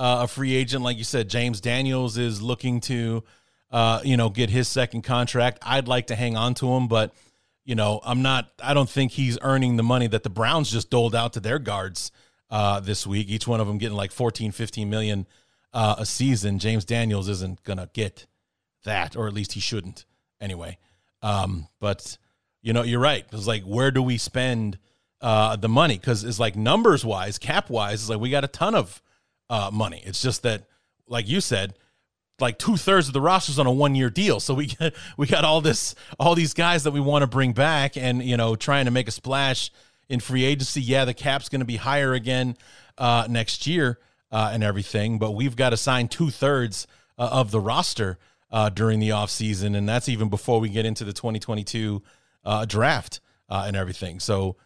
uh, 0.00 0.20
a 0.22 0.26
free 0.26 0.54
agent 0.54 0.82
like 0.82 0.96
you 0.96 1.04
said. 1.04 1.28
James 1.28 1.60
Daniels 1.60 2.16
is 2.16 2.40
looking 2.40 2.80
to 2.80 3.22
uh, 3.70 4.00
you 4.04 4.16
know, 4.16 4.28
get 4.30 4.50
his 4.50 4.68
second 4.68 5.02
contract. 5.02 5.58
I'd 5.62 5.88
like 5.88 6.08
to 6.08 6.16
hang 6.16 6.36
on 6.36 6.54
to 6.54 6.72
him, 6.74 6.88
but 6.88 7.14
you 7.64 7.74
know, 7.74 8.00
I'm 8.04 8.22
not. 8.22 8.50
I 8.62 8.74
don't 8.74 8.88
think 8.88 9.12
he's 9.12 9.38
earning 9.42 9.76
the 9.76 9.82
money 9.82 10.06
that 10.06 10.22
the 10.22 10.30
Browns 10.30 10.70
just 10.70 10.88
doled 10.88 11.14
out 11.14 11.32
to 11.32 11.40
their 11.40 11.58
guards 11.58 12.12
uh, 12.48 12.80
this 12.80 13.06
week. 13.06 13.28
Each 13.28 13.46
one 13.46 13.60
of 13.60 13.66
them 13.66 13.78
getting 13.78 13.96
like 13.96 14.12
14, 14.12 14.52
15 14.52 14.88
million 14.88 15.26
uh, 15.72 15.96
a 15.98 16.06
season. 16.06 16.58
James 16.58 16.84
Daniels 16.84 17.28
isn't 17.28 17.62
gonna 17.64 17.90
get 17.92 18.26
that, 18.84 19.16
or 19.16 19.26
at 19.26 19.34
least 19.34 19.52
he 19.52 19.60
shouldn't 19.60 20.04
anyway. 20.40 20.78
Um, 21.22 21.66
but 21.80 22.18
you 22.62 22.72
know, 22.72 22.82
you're 22.82 23.00
right. 23.00 23.24
It's 23.32 23.46
like, 23.46 23.62
where 23.62 23.90
do 23.90 24.02
we 24.02 24.18
spend 24.18 24.78
uh, 25.20 25.56
the 25.56 25.68
money? 25.68 25.98
Because 25.98 26.24
it's 26.24 26.40
like 26.40 26.56
numbers 26.56 27.04
wise, 27.04 27.38
cap 27.38 27.70
wise, 27.70 28.02
it's 28.02 28.10
like 28.10 28.20
we 28.20 28.30
got 28.30 28.44
a 28.44 28.48
ton 28.48 28.74
of 28.74 29.02
uh, 29.48 29.70
money. 29.72 30.02
It's 30.04 30.20
just 30.20 30.42
that, 30.42 30.64
like 31.06 31.28
you 31.28 31.40
said, 31.40 31.74
like 32.40 32.58
two 32.58 32.76
thirds 32.76 33.06
of 33.08 33.14
the 33.14 33.20
rosters 33.20 33.58
on 33.58 33.66
a 33.66 33.72
one 33.72 33.94
year 33.94 34.10
deal. 34.10 34.40
So 34.40 34.54
we 34.54 34.66
get, 34.66 34.94
we 35.16 35.26
got 35.26 35.44
all 35.44 35.60
this 35.60 35.94
all 36.18 36.34
these 36.34 36.54
guys 36.54 36.84
that 36.84 36.92
we 36.92 37.00
want 37.00 37.22
to 37.22 37.26
bring 37.26 37.52
back, 37.52 37.96
and 37.96 38.22
you 38.22 38.36
know 38.36 38.56
trying 38.56 38.84
to 38.86 38.90
make 38.90 39.08
a 39.08 39.12
splash 39.12 39.70
in 40.08 40.20
free 40.20 40.44
agency. 40.44 40.82
Yeah, 40.82 41.04
the 41.04 41.14
cap's 41.14 41.48
going 41.48 41.60
to 41.60 41.66
be 41.66 41.76
higher 41.76 42.12
again 42.12 42.56
uh, 42.98 43.26
next 43.28 43.66
year 43.66 43.98
uh, 44.30 44.50
and 44.52 44.62
everything, 44.62 45.18
but 45.18 45.32
we've 45.32 45.56
got 45.56 45.70
to 45.70 45.76
sign 45.76 46.08
two 46.08 46.30
thirds 46.30 46.86
uh, 47.18 47.28
of 47.32 47.50
the 47.50 47.60
roster 47.60 48.18
uh, 48.50 48.68
during 48.68 49.00
the 49.00 49.10
offseason, 49.10 49.76
and 49.76 49.88
that's 49.88 50.08
even 50.08 50.28
before 50.28 50.60
we 50.60 50.68
get 50.68 50.86
into 50.86 51.04
the 51.04 51.12
2022 51.12 52.02
uh, 52.44 52.64
draft 52.64 53.20
uh, 53.48 53.64
and 53.66 53.76
everything. 53.76 54.20
So. 54.20 54.56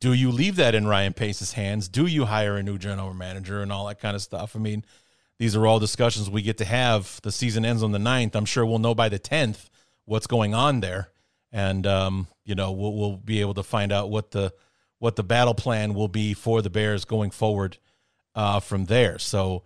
Do 0.00 0.12
you 0.12 0.32
leave 0.32 0.56
that 0.56 0.74
in 0.74 0.88
Ryan 0.88 1.12
Pace's 1.12 1.52
hands? 1.52 1.88
Do 1.88 2.06
you 2.06 2.24
hire 2.24 2.56
a 2.56 2.62
new 2.64 2.76
general 2.76 3.14
manager 3.14 3.62
and 3.62 3.70
all 3.70 3.86
that 3.86 4.00
kind 4.00 4.16
of 4.16 4.20
stuff? 4.20 4.56
I 4.56 4.58
mean, 4.58 4.84
these 5.38 5.54
are 5.54 5.66
all 5.66 5.78
discussions 5.78 6.30
we 6.30 6.42
get 6.42 6.58
to 6.58 6.64
have. 6.64 7.20
The 7.22 7.32
season 7.32 7.64
ends 7.64 7.82
on 7.82 7.92
the 7.92 7.98
9th. 7.98 8.34
I'm 8.34 8.44
sure 8.44 8.64
we'll 8.64 8.78
know 8.78 8.94
by 8.94 9.08
the 9.08 9.18
10th 9.18 9.68
what's 10.04 10.26
going 10.26 10.54
on 10.54 10.80
there. 10.80 11.08
And, 11.52 11.86
um, 11.86 12.26
you 12.44 12.54
know, 12.54 12.72
we'll, 12.72 12.94
we'll 12.94 13.16
be 13.16 13.40
able 13.40 13.54
to 13.54 13.62
find 13.62 13.92
out 13.92 14.10
what 14.10 14.30
the, 14.30 14.52
what 14.98 15.16
the 15.16 15.22
battle 15.22 15.54
plan 15.54 15.94
will 15.94 16.08
be 16.08 16.34
for 16.34 16.62
the 16.62 16.70
Bears 16.70 17.04
going 17.04 17.30
forward 17.30 17.78
uh, 18.34 18.60
from 18.60 18.86
there. 18.86 19.18
So 19.18 19.62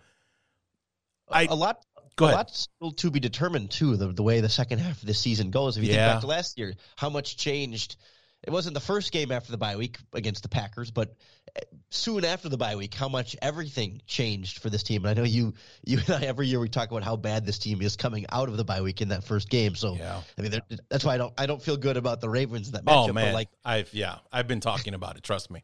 I, 1.29 1.47
a 1.47 1.55
lot, 1.55 1.85
go 2.17 2.27
ahead. 2.27 2.35
A 2.35 2.39
lot 2.39 2.51
still 2.51 2.93
to 2.93 3.11
be 3.11 3.21
determined 3.21 3.71
too. 3.71 3.97
The, 3.97 4.09
the 4.09 4.23
way 4.23 4.41
the 4.41 4.49
second 4.49 4.81
half 4.81 5.01
of 5.01 5.07
this 5.07 5.21
season 5.21 5.51
goes. 5.51 5.77
If 5.77 5.85
you 5.85 5.91
yeah. 5.91 6.07
think 6.07 6.15
back 6.15 6.21
to 6.23 6.27
last 6.27 6.59
year, 6.59 6.75
how 6.97 7.11
much 7.11 7.37
changed 7.37 7.97
it 8.43 8.51
wasn't 8.51 8.75
the 8.75 8.81
first 8.81 9.13
game 9.13 9.33
after 9.33 9.51
the 9.53 9.59
bye 9.59 9.77
week 9.77 9.99
against 10.13 10.43
the 10.43 10.49
Packers, 10.49 10.91
but 10.91 11.15
eh, 11.55 11.61
soon 11.91 12.25
after 12.25 12.49
the 12.49 12.57
bye 12.57 12.77
week, 12.77 12.95
how 12.95 13.09
much 13.09 13.37
everything 13.43 14.01
changed 14.07 14.61
for 14.61 14.71
this 14.71 14.83
team. 14.83 15.05
And 15.05 15.11
I 15.11 15.21
know 15.21 15.27
you, 15.27 15.55
you 15.85 15.99
and 15.99 16.11
I 16.11 16.27
every 16.27 16.47
year 16.47 16.59
we 16.59 16.69
talk 16.69 16.91
about 16.91 17.03
how 17.03 17.17
bad 17.17 17.45
this 17.45 17.59
team 17.59 17.83
is 17.83 17.97
coming 17.97 18.27
out 18.31 18.49
of 18.49 18.57
the 18.57 18.65
bye 18.65 18.81
week 18.81 19.03
in 19.03 19.09
that 19.09 19.25
first 19.25 19.51
game. 19.51 19.75
So 19.75 19.97
yeah. 19.97 20.23
I 20.39 20.43
mean, 20.43 20.61
that's 20.89 21.05
why 21.05 21.15
I 21.15 21.19
don't, 21.19 21.35
I 21.37 21.47
don't 21.47 21.63
feel 21.63 21.77
good 21.77 21.97
about 21.97 22.21
the 22.21 22.29
Ravens 22.29 22.69
in 22.69 22.73
that 22.73 22.85
oh, 22.87 22.91
matchup. 22.91 23.11
Oh 23.11 23.13
man, 23.13 23.35
like 23.35 23.49
I've 23.65 23.93
yeah, 23.93 24.17
I've 24.33 24.49
been 24.49 24.61
talking 24.61 24.95
about 24.95 25.17
it. 25.17 25.23
Trust 25.23 25.51
me. 25.51 25.63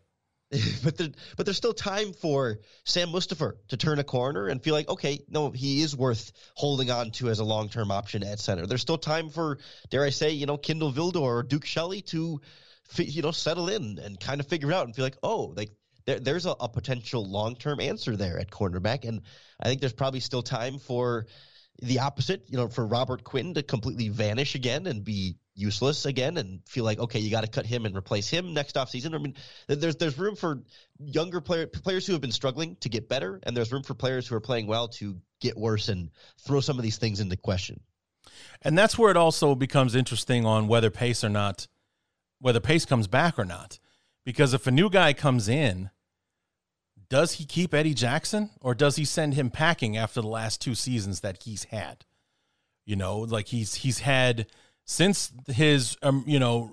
but 0.85 0.97
there, 0.97 1.09
but 1.37 1.45
there's 1.45 1.57
still 1.57 1.75
time 1.75 2.13
for 2.13 2.61
Sam 2.85 3.09
Mustipher 3.09 3.55
to 3.69 3.77
turn 3.77 3.99
a 3.99 4.05
corner 4.05 4.47
and 4.47 4.63
feel 4.63 4.75
like, 4.75 4.89
okay, 4.89 5.21
no, 5.29 5.51
he 5.51 5.83
is 5.83 5.97
worth 5.97 6.31
holding 6.55 6.91
on 6.91 7.11
to 7.13 7.29
as 7.31 7.41
a 7.41 7.45
long 7.45 7.69
term 7.69 7.91
option 7.91 8.23
at 8.23 8.39
center. 8.39 8.65
There's 8.65 8.83
still 8.83 8.99
time 8.99 9.31
for, 9.31 9.59
dare 9.91 10.05
I 10.05 10.11
say, 10.11 10.31
you 10.31 10.47
know, 10.47 10.57
Kindle 10.57 10.93
Vildor 10.93 11.21
or 11.21 11.43
Duke 11.43 11.65
Shelley 11.65 12.03
to 12.03 12.41
you 12.97 13.23
know 13.23 13.31
settle 13.31 13.69
in 13.69 13.99
and 13.99 14.19
kind 14.21 14.41
of 14.41 14.47
figure 14.47 14.73
out 14.73 14.87
and 14.87 14.95
feel 14.95 15.05
like 15.05 15.17
oh 15.23 15.53
like 15.57 15.71
there, 16.07 16.21
there's 16.21 16.47
a, 16.47 16.55
a 16.61 16.69
potential 16.69 17.29
long 17.29 17.57
term 17.57 17.81
answer 17.81 18.17
there 18.17 18.39
at 18.39 18.51
cornerback 18.51 19.07
and 19.07 19.23
I 19.61 19.69
think 19.69 19.81
there's 19.81 19.93
probably 19.93 20.21
still 20.21 20.43
time 20.43 20.79
for 20.79 21.27
the 21.83 22.01
opposite 22.01 22.45
you 22.49 22.57
know 22.57 22.69
for 22.69 22.87
Robert 22.87 23.25
Quinn 23.25 23.55
to 23.55 23.63
completely 23.63 24.09
vanish 24.09 24.55
again 24.55 24.87
and 24.87 25.05
be 25.05 25.37
useless 25.55 26.05
again 26.05 26.37
and 26.37 26.61
feel 26.67 26.85
like 26.85 26.99
okay 26.99 27.19
you 27.19 27.31
got 27.31 27.45
to 27.45 27.51
cut 27.51 27.67
him 27.67 27.87
and 27.87 27.97
replace 27.97 28.29
him 28.29 28.55
next 28.55 28.77
off 28.77 28.91
season. 28.91 29.15
I 29.15 29.19
mean 29.19 29.35
there's 29.69 29.97
there's 29.97 30.19
room 30.19 30.37
for 30.37 30.63
younger 30.99 31.41
player, 31.41 31.67
players 31.67 32.07
who 32.07 32.13
have 32.13 32.23
been 32.23 32.33
struggling 32.33 32.77
to 32.81 32.89
get 32.89 33.09
better 33.09 33.41
and 33.43 33.57
there's 33.57 33.73
room 33.73 33.83
for 33.83 33.95
players 33.95 34.27
who 34.27 34.37
are 34.37 34.41
playing 34.41 34.67
well 34.67 34.89
to 34.89 35.19
get 35.41 35.57
worse 35.57 35.89
and 35.89 36.11
throw 36.47 36.61
some 36.61 36.79
of 36.79 36.83
these 36.83 36.99
things 36.99 37.21
into 37.21 37.37
question. 37.37 37.81
And 38.63 38.77
that's 38.77 38.99
where 38.99 39.11
it 39.11 39.17
also 39.17 39.55
becomes 39.55 39.95
interesting 39.95 40.45
on 40.45 40.69
whether 40.69 40.91
Pace 40.91 41.23
or 41.23 41.29
not 41.29 41.67
whether 42.41 42.61
Pace 42.61 42.85
comes 42.85 43.07
back 43.07 43.39
or 43.39 43.45
not. 43.45 43.79
Because 44.25 44.55
if 44.55 44.67
a 44.67 44.71
new 44.73 44.91
guy 44.91 45.13
comes 45.13 45.49
in, 45.49 45.91
does 47.09 47.35
he 47.35 47.45
keep 47.45 47.73
Eddie 47.73 47.95
Jackson 47.95 48.51
or 48.61 48.75
does 48.75 48.97
he 48.97 49.05
send 49.05 49.35
him 49.35 49.51
packing 49.51 49.97
after 49.97 50.21
the 50.21 50.27
last 50.27 50.61
two 50.61 50.75
seasons 50.75 51.21
that 51.21 51.45
he's 51.45 51.65
had? 51.65 52.05
You 52.85 52.97
know, 52.97 53.19
like 53.19 53.49
he's 53.49 53.77
he's 53.77 54.01
had 54.01 54.47
since 54.85 55.33
his 55.49 55.97
um, 56.03 56.25
you 56.27 56.39
know 56.39 56.73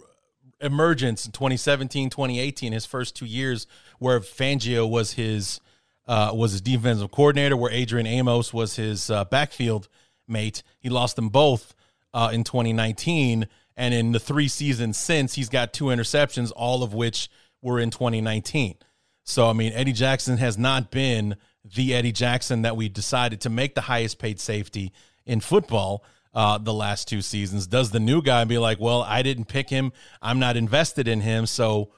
emergence 0.61 1.25
in 1.25 1.31
2017, 1.31 2.09
2018, 2.09 2.71
his 2.71 2.85
first 2.85 3.15
two 3.15 3.25
years 3.25 3.67
where 3.99 4.19
Fangio 4.19 4.89
was 4.89 5.13
his 5.13 5.59
uh, 6.07 6.31
was 6.33 6.51
his 6.51 6.61
defensive 6.61 7.11
coordinator, 7.11 7.57
where 7.57 7.71
Adrian 7.71 8.07
Amos 8.07 8.53
was 8.53 8.75
his 8.75 9.09
uh, 9.09 9.25
backfield 9.25 9.87
mate. 10.27 10.63
He 10.79 10.89
lost 10.89 11.15
them 11.15 11.29
both 11.29 11.75
uh, 12.13 12.29
in 12.33 12.43
2019 12.43 13.47
and 13.75 13.93
in 13.93 14.11
the 14.11 14.19
three 14.19 14.47
seasons 14.47 14.97
since, 14.97 15.33
he's 15.33 15.49
got 15.49 15.73
two 15.73 15.85
interceptions, 15.85 16.51
all 16.55 16.83
of 16.83 16.93
which 16.93 17.29
were 17.61 17.79
in 17.79 17.89
2019. 17.89 18.75
So, 19.23 19.49
I 19.49 19.53
mean, 19.53 19.73
Eddie 19.73 19.93
Jackson 19.93 20.37
has 20.37 20.57
not 20.57 20.91
been 20.91 21.35
the 21.63 21.93
Eddie 21.93 22.11
Jackson 22.11 22.63
that 22.63 22.75
we 22.75 22.89
decided 22.89 23.41
to 23.41 23.49
make 23.49 23.73
the 23.73 23.81
highest 23.81 24.19
paid 24.19 24.39
safety 24.39 24.91
in 25.25 25.39
football 25.39 26.03
uh, 26.33 26.57
the 26.57 26.73
last 26.73 27.07
two 27.07 27.21
seasons. 27.21 27.67
Does 27.67 27.91
the 27.91 27.99
new 27.99 28.21
guy 28.21 28.43
be 28.43 28.57
like, 28.57 28.79
well, 28.79 29.01
I 29.01 29.21
didn't 29.21 29.45
pick 29.45 29.69
him, 29.69 29.93
I'm 30.21 30.39
not 30.39 30.57
invested 30.57 31.07
in 31.07 31.21
him, 31.21 31.45
so 31.45 31.91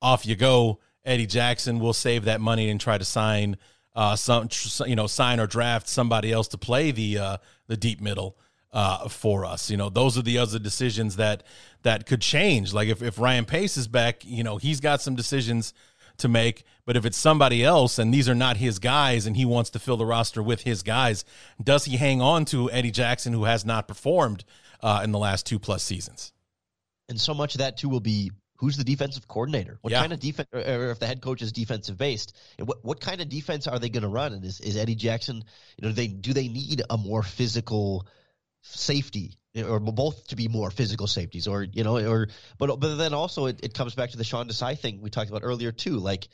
off 0.00 0.26
you 0.26 0.36
go, 0.36 0.80
Eddie 1.04 1.26
Jackson. 1.26 1.78
We'll 1.78 1.92
save 1.92 2.24
that 2.24 2.40
money 2.40 2.68
and 2.68 2.80
try 2.80 2.98
to 2.98 3.04
sign 3.04 3.56
uh, 3.94 4.16
some, 4.16 4.48
you 4.86 4.96
know, 4.96 5.06
sign 5.06 5.40
or 5.40 5.46
draft 5.46 5.88
somebody 5.88 6.32
else 6.32 6.48
to 6.48 6.58
play 6.58 6.90
the 6.90 7.18
uh, 7.18 7.36
the 7.66 7.76
deep 7.76 8.00
middle 8.00 8.36
uh, 8.72 9.08
for 9.08 9.44
us. 9.44 9.70
You 9.70 9.76
know, 9.76 9.88
those 9.88 10.16
are 10.16 10.22
the 10.22 10.38
other 10.38 10.58
decisions 10.58 11.16
that 11.16 11.42
that 11.82 12.06
could 12.06 12.20
change. 12.20 12.72
Like 12.72 12.88
if, 12.88 13.02
if 13.02 13.18
Ryan 13.18 13.44
Pace 13.44 13.76
is 13.76 13.88
back, 13.88 14.24
you 14.24 14.42
know, 14.42 14.56
he's 14.56 14.80
got 14.80 15.00
some 15.00 15.14
decisions 15.14 15.74
to 16.18 16.28
make. 16.28 16.64
But 16.84 16.96
if 16.96 17.04
it's 17.04 17.16
somebody 17.16 17.64
else 17.64 17.98
and 17.98 18.12
these 18.12 18.28
are 18.28 18.34
not 18.34 18.56
his 18.56 18.78
guys 18.78 19.26
and 19.26 19.36
he 19.36 19.44
wants 19.44 19.70
to 19.70 19.78
fill 19.78 19.96
the 19.96 20.06
roster 20.06 20.42
with 20.42 20.62
his 20.62 20.82
guys, 20.82 21.24
does 21.62 21.84
he 21.84 21.96
hang 21.96 22.20
on 22.20 22.44
to 22.46 22.70
Eddie 22.70 22.90
Jackson, 22.90 23.32
who 23.32 23.44
has 23.44 23.64
not 23.64 23.88
performed 23.88 24.44
uh, 24.82 25.00
in 25.04 25.12
the 25.12 25.18
last 25.18 25.46
two 25.46 25.58
plus 25.58 25.82
seasons? 25.82 26.32
And 27.08 27.20
so 27.20 27.34
much 27.34 27.54
of 27.54 27.58
that 27.58 27.76
too 27.76 27.88
will 27.88 28.00
be 28.00 28.30
who's 28.56 28.76
the 28.76 28.84
defensive 28.84 29.26
coordinator? 29.26 29.78
What 29.82 29.90
yeah. 29.90 30.00
kind 30.00 30.12
of 30.12 30.20
defense, 30.20 30.48
or 30.52 30.90
if 30.90 30.98
the 30.98 31.06
head 31.06 31.20
coach 31.20 31.42
is 31.42 31.52
defensive 31.52 31.98
based, 31.98 32.36
what 32.58 32.84
what 32.84 33.00
kind 33.00 33.20
of 33.20 33.28
defense 33.28 33.66
are 33.66 33.78
they 33.78 33.88
going 33.88 34.04
to 34.04 34.08
run? 34.08 34.32
And 34.32 34.44
is, 34.44 34.60
is 34.60 34.76
Eddie 34.76 34.94
Jackson, 34.94 35.44
you 35.76 35.88
know, 35.88 35.92
they 35.92 36.06
do 36.06 36.32
they 36.32 36.48
need 36.48 36.82
a 36.88 36.96
more 36.96 37.22
physical 37.22 38.06
safety 38.62 39.38
or 39.56 39.80
both 39.80 40.28
to 40.28 40.36
be 40.36 40.48
more 40.48 40.70
physical 40.70 41.06
safeties 41.06 41.46
or 41.46 41.62
you 41.64 41.84
know 41.84 41.98
or 41.98 42.28
but 42.58 42.80
but 42.80 42.96
then 42.96 43.12
also 43.12 43.46
it, 43.46 43.60
it 43.62 43.74
comes 43.74 43.94
back 43.94 44.10
to 44.10 44.16
the 44.16 44.24
Sean 44.24 44.48
Desai 44.48 44.78
thing 44.78 45.02
we 45.02 45.10
talked 45.10 45.28
about 45.28 45.42
earlier 45.44 45.72
too 45.72 45.98
like 45.98 46.28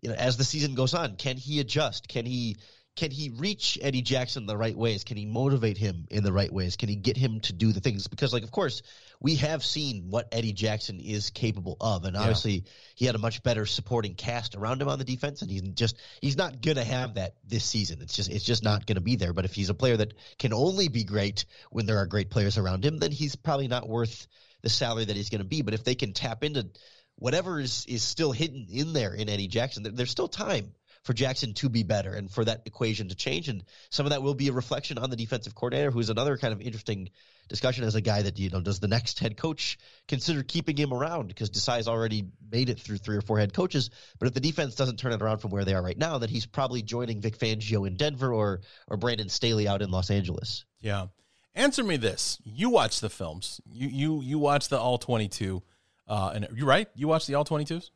you 0.00 0.08
know 0.08 0.14
as 0.14 0.36
the 0.36 0.44
season 0.44 0.74
goes 0.74 0.94
on 0.94 1.16
can 1.16 1.36
he 1.36 1.58
adjust? 1.58 2.06
Can 2.06 2.26
he 2.26 2.56
can 2.96 3.10
he 3.10 3.30
reach 3.30 3.78
Eddie 3.80 4.02
Jackson 4.02 4.46
the 4.46 4.56
right 4.56 4.76
ways? 4.76 5.04
Can 5.04 5.16
he 5.16 5.24
motivate 5.24 5.78
him 5.78 6.06
in 6.10 6.24
the 6.24 6.32
right 6.32 6.52
ways? 6.52 6.76
Can 6.76 6.88
he 6.88 6.96
get 6.96 7.16
him 7.16 7.40
to 7.40 7.52
do 7.52 7.72
the 7.72 7.80
things? 7.80 8.08
Because, 8.08 8.32
like, 8.32 8.42
of 8.42 8.50
course, 8.50 8.82
we 9.20 9.36
have 9.36 9.64
seen 9.64 10.06
what 10.10 10.28
Eddie 10.32 10.52
Jackson 10.52 10.98
is 11.00 11.30
capable 11.30 11.76
of, 11.80 12.04
and 12.04 12.16
obviously 12.16 12.52
yeah. 12.52 12.70
he 12.96 13.06
had 13.06 13.14
a 13.14 13.18
much 13.18 13.42
better 13.42 13.64
supporting 13.64 14.14
cast 14.14 14.54
around 14.54 14.82
him 14.82 14.88
on 14.88 14.98
the 14.98 15.04
defense, 15.04 15.42
and 15.42 15.50
he's 15.50 15.62
just 15.62 15.96
he's 16.20 16.36
not 16.36 16.60
gonna 16.60 16.84
have 16.84 17.14
that 17.14 17.36
this 17.46 17.64
season. 17.64 18.00
It's 18.02 18.14
just 18.14 18.30
it's 18.30 18.44
just 18.44 18.64
not 18.64 18.86
gonna 18.86 19.00
be 19.00 19.16
there. 19.16 19.32
But 19.32 19.44
if 19.44 19.54
he's 19.54 19.70
a 19.70 19.74
player 19.74 19.96
that 19.96 20.14
can 20.38 20.52
only 20.52 20.88
be 20.88 21.04
great 21.04 21.44
when 21.70 21.86
there 21.86 21.98
are 21.98 22.06
great 22.06 22.30
players 22.30 22.58
around 22.58 22.84
him, 22.84 22.98
then 22.98 23.12
he's 23.12 23.36
probably 23.36 23.68
not 23.68 23.88
worth 23.88 24.26
the 24.62 24.68
salary 24.68 25.04
that 25.04 25.16
he's 25.16 25.30
gonna 25.30 25.44
be. 25.44 25.62
But 25.62 25.74
if 25.74 25.84
they 25.84 25.94
can 25.94 26.12
tap 26.12 26.42
into 26.42 26.68
whatever 27.16 27.60
is 27.60 27.86
is 27.86 28.02
still 28.02 28.32
hidden 28.32 28.66
in 28.70 28.92
there 28.92 29.14
in 29.14 29.28
Eddie 29.28 29.48
Jackson, 29.48 29.86
there's 29.94 30.10
still 30.10 30.28
time 30.28 30.72
for 31.02 31.12
Jackson 31.14 31.54
to 31.54 31.68
be 31.68 31.82
better 31.82 32.12
and 32.12 32.30
for 32.30 32.44
that 32.44 32.62
equation 32.66 33.08
to 33.08 33.14
change. 33.14 33.48
And 33.48 33.64
some 33.90 34.06
of 34.06 34.10
that 34.10 34.22
will 34.22 34.34
be 34.34 34.48
a 34.48 34.52
reflection 34.52 34.98
on 34.98 35.10
the 35.10 35.16
defensive 35.16 35.54
coordinator, 35.54 35.90
who's 35.90 36.10
another 36.10 36.36
kind 36.36 36.52
of 36.52 36.60
interesting 36.60 37.10
discussion 37.48 37.84
as 37.84 37.94
a 37.94 38.00
guy 38.00 38.22
that, 38.22 38.38
you 38.38 38.50
know, 38.50 38.60
does 38.60 38.80
the 38.80 38.88
next 38.88 39.18
head 39.18 39.36
coach 39.36 39.78
consider 40.08 40.42
keeping 40.42 40.76
him 40.76 40.92
around? 40.92 41.28
Because 41.28 41.50
Desai's 41.50 41.88
already 41.88 42.26
made 42.50 42.68
it 42.68 42.78
through 42.78 42.98
three 42.98 43.16
or 43.16 43.22
four 43.22 43.38
head 43.38 43.54
coaches. 43.54 43.90
But 44.18 44.28
if 44.28 44.34
the 44.34 44.40
defense 44.40 44.74
doesn't 44.74 44.98
turn 44.98 45.12
it 45.12 45.22
around 45.22 45.38
from 45.38 45.50
where 45.50 45.64
they 45.64 45.74
are 45.74 45.82
right 45.82 45.98
now, 45.98 46.18
then 46.18 46.28
he's 46.28 46.46
probably 46.46 46.82
joining 46.82 47.20
Vic 47.20 47.38
Fangio 47.38 47.86
in 47.86 47.96
Denver 47.96 48.32
or, 48.32 48.60
or 48.86 48.96
Brandon 48.96 49.28
Staley 49.28 49.66
out 49.66 49.82
in 49.82 49.90
Los 49.90 50.10
Angeles. 50.10 50.64
Yeah. 50.80 51.06
Answer 51.54 51.82
me 51.82 51.96
this. 51.96 52.38
You 52.44 52.70
watch 52.70 53.00
the 53.00 53.10
films. 53.10 53.60
You 53.70 53.88
you 53.88 54.22
you 54.22 54.38
watch 54.38 54.68
the 54.68 54.78
all 54.78 54.98
22 54.98 55.62
uh 56.06 56.30
and 56.32 56.46
you 56.54 56.64
right? 56.64 56.88
You 56.94 57.08
watch 57.08 57.26
the 57.26 57.34
all 57.34 57.44
22s? 57.44 57.90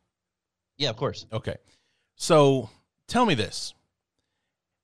Yeah, 0.76 0.90
of 0.90 0.96
course. 0.96 1.24
Okay. 1.32 1.56
So 2.16 2.68
tell 3.08 3.26
me 3.26 3.34
this. 3.34 3.74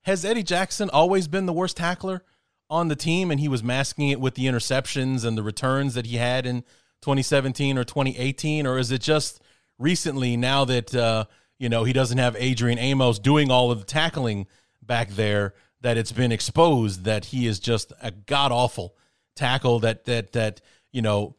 Has 0.03 0.25
Eddie 0.25 0.43
Jackson 0.43 0.89
always 0.91 1.29
been 1.29 1.47
the 1.47 1.53
worst 1.53 1.77
tackler 1.77 2.25
on 2.71 2.89
the 2.89 2.97
team 2.97 3.31
and 3.31 3.41
he 3.41 3.49
was 3.49 3.63
masking 3.63 4.09
it 4.09 4.21
with 4.21 4.35
the 4.35 4.47
interceptions 4.47 5.25
and 5.25 5.37
the 5.37 5.43
returns 5.43 5.95
that 5.95 6.07
he 6.07 6.17
had 6.17 6.47
in 6.47 6.63
2017 7.03 7.77
or 7.77 7.85
2018 7.85 8.67
or 8.67 8.79
is 8.79 8.93
it 8.93 9.01
just 9.01 9.43
recently 9.79 10.37
now 10.37 10.65
that 10.65 10.95
uh, 10.95 11.25
you 11.59 11.69
know 11.69 11.83
he 11.85 11.93
doesn't 11.93 12.19
have 12.19 12.37
Adrian 12.39 12.79
Amos 12.79 13.19
doing 13.19 13.51
all 13.51 13.73
of 13.73 13.81
the 13.81 13.85
tackling 13.85 14.47
back 14.83 15.11
there 15.11 15.55
that 15.81 15.97
it's 15.97 16.13
been 16.13 16.31
exposed 16.31 17.05
that 17.05 17.27
he 17.27 17.47
is 17.47 17.59
just 17.59 17.93
a 18.01 18.11
god 18.11 18.53
awful 18.53 18.95
tackle 19.35 19.81
that 19.81 20.05
that 20.05 20.33
that 20.33 20.61
you 20.93 21.03
know 21.03 21.35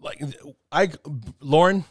like 0.00 0.20
I 0.72 0.90
Lorin 1.40 1.84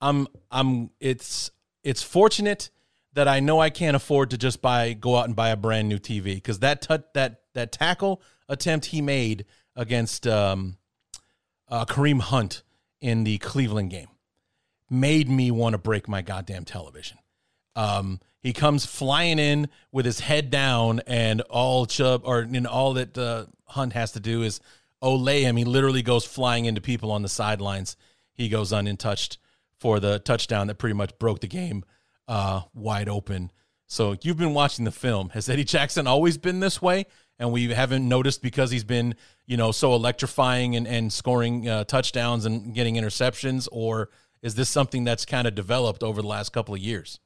I'm 0.00 0.28
I'm 0.50 0.90
it's 1.00 1.50
it's 1.82 2.02
fortunate 2.02 2.70
that 3.16 3.26
I 3.26 3.40
know 3.40 3.60
I 3.60 3.70
can't 3.70 3.96
afford 3.96 4.30
to 4.30 4.38
just 4.38 4.60
buy 4.60 4.92
go 4.92 5.16
out 5.16 5.24
and 5.24 5.34
buy 5.34 5.48
a 5.48 5.56
brand 5.56 5.88
new 5.88 5.98
TV 5.98 6.34
because 6.34 6.58
that 6.58 6.82
t- 6.82 7.04
that 7.14 7.40
that 7.54 7.72
tackle 7.72 8.20
attempt 8.46 8.86
he 8.86 9.00
made 9.00 9.46
against 9.74 10.26
um, 10.26 10.76
uh, 11.68 11.86
Kareem 11.86 12.20
Hunt 12.20 12.62
in 13.00 13.24
the 13.24 13.38
Cleveland 13.38 13.90
game 13.90 14.08
made 14.90 15.30
me 15.30 15.50
want 15.50 15.72
to 15.72 15.78
break 15.78 16.08
my 16.08 16.20
goddamn 16.20 16.66
television. 16.66 17.16
Um, 17.74 18.20
he 18.42 18.52
comes 18.52 18.84
flying 18.84 19.38
in 19.38 19.68
with 19.90 20.04
his 20.04 20.20
head 20.20 20.50
down, 20.50 21.00
and 21.06 21.40
all 21.40 21.86
Chubb 21.86 22.20
or 22.24 22.42
you 22.42 22.60
know, 22.60 22.68
all 22.68 22.92
that 22.94 23.16
uh, 23.16 23.46
Hunt 23.64 23.94
has 23.94 24.12
to 24.12 24.20
do 24.20 24.42
is 24.42 24.60
olay 25.02 25.40
him. 25.40 25.56
He 25.56 25.64
literally 25.64 26.02
goes 26.02 26.26
flying 26.26 26.66
into 26.66 26.82
people 26.82 27.10
on 27.10 27.22
the 27.22 27.30
sidelines. 27.30 27.96
He 28.34 28.50
goes 28.50 28.72
untouched 28.72 29.38
for 29.80 30.00
the 30.00 30.18
touchdown 30.18 30.66
that 30.66 30.76
pretty 30.76 30.94
much 30.94 31.18
broke 31.18 31.40
the 31.40 31.46
game 31.46 31.82
uh, 32.28 32.62
wide 32.74 33.08
open. 33.08 33.50
So 33.86 34.16
you've 34.22 34.36
been 34.36 34.54
watching 34.54 34.84
the 34.84 34.90
film. 34.90 35.30
Has 35.30 35.48
Eddie 35.48 35.64
Jackson 35.64 36.06
always 36.06 36.38
been 36.38 36.60
this 36.60 36.82
way? 36.82 37.06
And 37.38 37.52
we 37.52 37.68
haven't 37.68 38.08
noticed 38.08 38.42
because 38.42 38.70
he's 38.70 38.84
been, 38.84 39.14
you 39.46 39.56
know, 39.56 39.70
so 39.70 39.94
electrifying 39.94 40.74
and, 40.74 40.86
and 40.88 41.12
scoring 41.12 41.68
uh, 41.68 41.84
touchdowns 41.84 42.46
and 42.46 42.74
getting 42.74 42.96
interceptions? 42.96 43.68
Or 43.70 44.10
is 44.42 44.54
this 44.54 44.68
something 44.68 45.04
that's 45.04 45.24
kind 45.24 45.46
of 45.46 45.54
developed 45.54 46.02
over 46.02 46.20
the 46.20 46.28
last 46.28 46.52
couple 46.52 46.74
of 46.74 46.80
years? 46.80 47.20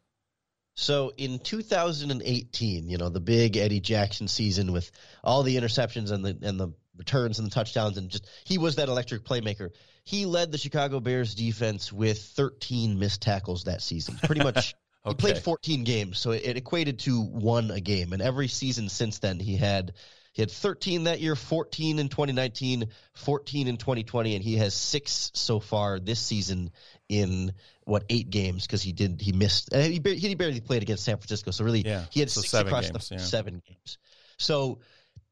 So 0.74 1.12
in 1.16 1.38
2018, 1.38 2.88
you 2.88 2.98
know, 2.98 3.08
the 3.08 3.20
big 3.20 3.56
Eddie 3.56 3.80
Jackson 3.80 4.28
season 4.28 4.72
with 4.72 4.90
all 5.22 5.42
the 5.42 5.56
interceptions 5.56 6.10
and 6.10 6.24
the 6.24 6.38
and 6.42 6.58
the 6.58 6.72
returns 6.96 7.38
and 7.38 7.46
the 7.46 7.54
touchdowns 7.54 7.96
and 7.96 8.10
just 8.10 8.28
he 8.44 8.58
was 8.58 8.76
that 8.76 8.88
electric 8.88 9.24
playmaker. 9.24 9.70
He 10.04 10.26
led 10.26 10.52
the 10.52 10.58
Chicago 10.58 11.00
Bears 11.00 11.34
defense 11.34 11.92
with 11.92 12.18
13 12.18 12.98
missed 12.98 13.22
tackles 13.22 13.64
that 13.64 13.82
season. 13.82 14.18
Pretty 14.22 14.42
much 14.42 14.74
Okay. 15.04 15.12
He 15.12 15.32
played 15.32 15.42
14 15.42 15.84
games, 15.84 16.18
so 16.18 16.32
it, 16.32 16.56
equated 16.56 16.98
to 17.00 17.22
one 17.22 17.70
a 17.70 17.80
game. 17.80 18.12
And 18.12 18.20
every 18.20 18.48
season 18.48 18.88
since 18.90 19.18
then, 19.18 19.40
he 19.40 19.56
had 19.56 19.94
he 20.32 20.42
had 20.42 20.50
13 20.50 21.04
that 21.04 21.20
year, 21.20 21.34
14 21.34 21.98
in 21.98 22.08
2019, 22.08 22.86
14 23.14 23.66
in 23.66 23.76
2020, 23.78 24.36
and 24.36 24.44
he 24.44 24.56
has 24.56 24.74
six 24.74 25.30
so 25.34 25.58
far 25.58 25.98
this 25.98 26.20
season 26.20 26.70
in 27.08 27.52
what 27.84 28.04
eight 28.08 28.30
games 28.30 28.66
because 28.66 28.82
he 28.82 28.92
did 28.92 29.20
he 29.20 29.32
missed 29.32 29.74
uh, 29.74 29.80
he, 29.80 29.98
barely, 29.98 30.18
he 30.20 30.34
barely 30.36 30.60
played 30.60 30.82
against 30.82 31.04
San 31.04 31.16
Francisco, 31.16 31.50
so 31.50 31.64
really 31.64 31.80
yeah. 31.80 32.04
he 32.10 32.20
had 32.20 32.30
so 32.30 32.42
six 32.42 32.52
seven 32.52 32.68
across 32.68 32.90
games, 32.90 33.08
the 33.08 33.14
yeah. 33.16 33.20
seven 33.20 33.62
games. 33.66 33.98
So 34.36 34.80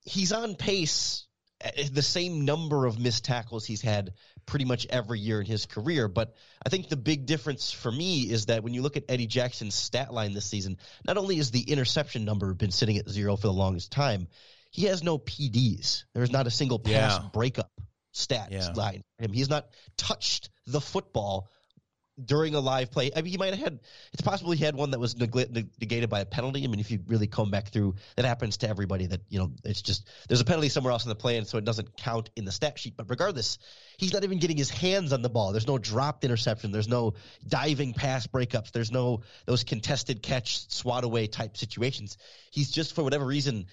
he's 0.05 0.33
on 0.33 0.57
pace 0.57 1.28
Eh, 1.61 1.89
the 1.93 2.03
same 2.03 2.45
number 2.45 2.87
of 2.87 2.99
missed 2.99 3.25
tackles 3.25 3.65
he's 3.65 3.83
had 3.83 4.15
pretty 4.47 4.65
much 4.65 4.87
every 4.91 5.19
year 5.19 5.41
in 5.41 5.47
his 5.47 5.67
career. 5.67 6.09
But 6.09 6.35
I 6.65 6.69
think 6.69 6.89
the 6.89 6.97
big 6.97 7.27
difference 7.27 7.73
for 7.73 7.91
me 7.91 8.23
is 8.23 8.47
that 8.47 8.63
when 8.63 8.75
you 8.75 8.83
look 8.83 8.97
at 8.97 9.05
Eddie 9.09 9.27
Jackson's 9.27 9.75
stat 9.75 10.13
line 10.13 10.35
this 10.35 10.47
season, 10.47 10.79
not 11.07 11.17
only 11.17 11.39
is 11.39 11.51
the 11.51 11.63
interception 11.63 12.25
number 12.25 12.53
been 12.55 12.71
sitting 12.71 12.97
at 12.97 13.09
zero 13.09 13.37
for 13.37 13.49
the 13.49 13.53
longest 13.53 13.91
time, 13.91 14.29
he 14.71 14.85
has 14.85 15.03
no 15.03 15.19
PDs. 15.19 16.05
There's 16.15 16.31
not 16.31 16.47
a 16.47 16.51
single 16.51 16.79
pass 16.79 17.19
yeah. 17.19 17.29
breakup 17.33 17.71
stat 18.13 18.49
yeah. 18.51 18.73
line. 18.75 19.03
Him, 19.19 19.33
he's 19.33 19.51
not 19.51 19.69
touched 19.97 20.51
the 20.67 20.81
football 20.81 21.49
during 22.23 22.55
a 22.55 22.61
live 22.61 22.91
play. 22.91 23.11
I 23.15 23.23
mean, 23.23 23.31
he 23.31 23.39
might 23.39 23.55
have 23.55 23.63
had. 23.63 23.81
It's 24.13 24.23
possible 24.23 24.53
he 24.53 24.65
had 24.65 24.75
one 24.75 24.91
that 24.91 25.01
was 25.01 25.17
negated 25.17 26.11
by 26.11 26.21
a 26.21 26.27
penalty. 26.27 26.65
I 26.65 26.67
mean, 26.67 26.81
if 26.81 26.91
you 26.91 27.01
really 27.07 27.27
come 27.27 27.51
back 27.51 27.69
through, 27.69 27.95
that 28.17 28.25
happens 28.25 28.59
to 28.59 28.69
everybody. 28.69 29.07
That 29.07 29.21
you 29.29 29.39
know, 29.39 29.53
it's 29.65 29.83
just 29.83 30.09
there's 30.29 30.41
a 30.41 30.45
penalty 30.45 30.69
somewhere 30.69 30.93
else 30.93 31.05
in 31.05 31.09
the 31.09 31.15
play, 31.15 31.37
and 31.37 31.47
so 31.47 31.59
it 31.59 31.65
doesn't 31.65 31.97
count 31.97 32.31
in 32.37 32.45
the 32.45 32.53
stat 32.53 32.79
sheet. 32.79 32.97
But 32.97 33.09
regardless, 33.09 33.59
he's 33.97 34.13
not 34.13 34.25
even 34.25 34.39
getting 34.39 34.57
his 34.57 34.71
hands 34.71 35.13
on 35.13 35.23
the 35.23 35.31
ball. 35.31 35.53
There's 35.53 35.67
no 35.67 35.79
dropped 35.79 36.25
interception. 36.25 36.73
There's 36.73 36.89
no 36.89 37.15
diving 37.47 37.95
pass 37.95 38.27
breakups. 38.27 38.73
There's 38.73 38.91
no 38.91 39.23
those 39.47 39.65
contested 39.65 40.23
catch 40.23 40.71
swat 40.71 41.05
away 41.05 41.27
type 41.27 41.57
situations. 41.57 42.17
He's 42.51 42.71
just 42.71 42.95
for 42.95 43.05
whatever 43.05 43.27
reason 43.27 43.67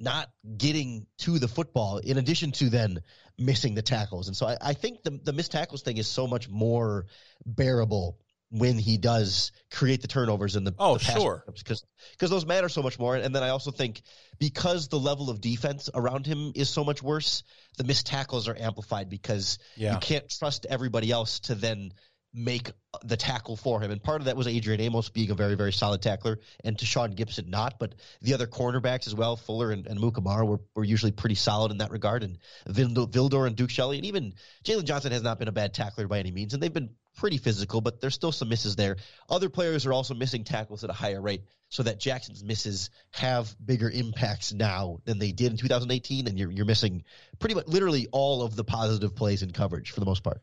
not 0.00 0.30
getting 0.56 1.06
to 1.18 1.38
the 1.38 1.48
football 1.48 1.98
in 1.98 2.18
addition 2.18 2.52
to 2.52 2.70
then 2.70 3.00
missing 3.38 3.74
the 3.74 3.82
tackles. 3.82 4.28
And 4.28 4.36
so 4.36 4.46
I, 4.46 4.56
I 4.60 4.72
think 4.72 5.02
the, 5.02 5.10
the 5.10 5.32
missed 5.32 5.52
tackles 5.52 5.82
thing 5.82 5.96
is 5.96 6.08
so 6.08 6.26
much 6.26 6.48
more 6.48 7.06
bearable 7.46 8.18
when 8.50 8.78
he 8.78 8.96
does 8.96 9.52
create 9.70 10.00
the 10.00 10.08
turnovers 10.08 10.56
in 10.56 10.64
the 10.64 10.74
oh 10.78 10.96
the 10.96 11.04
sure 11.04 11.44
because 11.54 11.84
because 12.12 12.30
those 12.30 12.46
matter 12.46 12.70
so 12.70 12.82
much 12.82 12.98
more 12.98 13.14
and 13.14 13.34
then 13.34 13.42
I 13.42 13.50
also 13.50 13.70
think 13.70 14.00
because 14.38 14.88
the 14.88 14.98
level 14.98 15.28
of 15.28 15.42
defense 15.42 15.90
around 15.92 16.26
him 16.26 16.52
is 16.54 16.70
so 16.70 16.82
much 16.82 17.02
worse 17.02 17.42
the 17.76 17.84
missed 17.84 18.06
tackles 18.06 18.48
are 18.48 18.56
amplified 18.58 19.10
because 19.10 19.58
yeah. 19.76 19.92
you 19.92 19.98
can't 20.00 20.28
trust 20.30 20.64
everybody 20.68 21.10
else 21.10 21.40
to 21.40 21.54
then 21.54 21.92
make 22.34 22.72
the 23.02 23.16
tackle 23.16 23.56
for 23.56 23.80
him. 23.80 23.90
And 23.90 24.02
part 24.02 24.20
of 24.20 24.26
that 24.26 24.36
was 24.36 24.46
Adrian 24.46 24.80
Amos 24.80 25.08
being 25.08 25.30
a 25.30 25.34
very, 25.34 25.54
very 25.54 25.72
solid 25.72 26.02
tackler 26.02 26.38
and 26.64 26.76
Tashaun 26.76 27.14
Gipson 27.14 27.48
not. 27.48 27.78
But 27.78 27.94
the 28.20 28.34
other 28.34 28.46
cornerbacks 28.46 29.06
as 29.06 29.14
well, 29.14 29.36
Fuller 29.36 29.70
and, 29.70 29.86
and 29.86 30.00
Mukamara, 30.00 30.46
were, 30.46 30.60
were 30.74 30.84
usually 30.84 31.12
pretty 31.12 31.34
solid 31.34 31.72
in 31.72 31.78
that 31.78 31.90
regard. 31.90 32.22
And 32.22 32.38
Vildor 32.68 33.46
and 33.46 33.56
Duke 33.56 33.70
Shelley, 33.70 33.96
and 33.96 34.06
even 34.06 34.34
Jaylon 34.64 34.84
Johnson 34.84 35.12
has 35.12 35.22
not 35.22 35.38
been 35.38 35.48
a 35.48 35.52
bad 35.52 35.74
tackler 35.74 36.06
by 36.06 36.18
any 36.18 36.30
means. 36.30 36.54
And 36.54 36.62
they've 36.62 36.72
been 36.72 36.90
pretty 37.16 37.38
physical, 37.38 37.80
but 37.80 38.00
there's 38.00 38.14
still 38.14 38.32
some 38.32 38.48
misses 38.48 38.76
there. 38.76 38.96
Other 39.28 39.48
players 39.48 39.86
are 39.86 39.92
also 39.92 40.14
missing 40.14 40.44
tackles 40.44 40.84
at 40.84 40.90
a 40.90 40.94
higher 40.94 41.20
rate 41.20 41.42
so 41.68 41.82
that 41.82 41.98
Jackson's 41.98 42.44
misses 42.44 42.90
have 43.10 43.54
bigger 43.64 43.90
impacts 43.90 44.52
now 44.52 45.00
than 45.04 45.18
they 45.18 45.32
did 45.32 45.50
in 45.50 45.58
2018. 45.58 46.28
And 46.28 46.38
you're, 46.38 46.50
you're 46.50 46.66
missing 46.66 47.04
pretty 47.38 47.54
much 47.54 47.66
literally 47.66 48.06
all 48.12 48.42
of 48.42 48.54
the 48.54 48.64
positive 48.64 49.14
plays 49.16 49.42
in 49.42 49.50
coverage 49.50 49.90
for 49.90 50.00
the 50.00 50.06
most 50.06 50.22
part. 50.22 50.40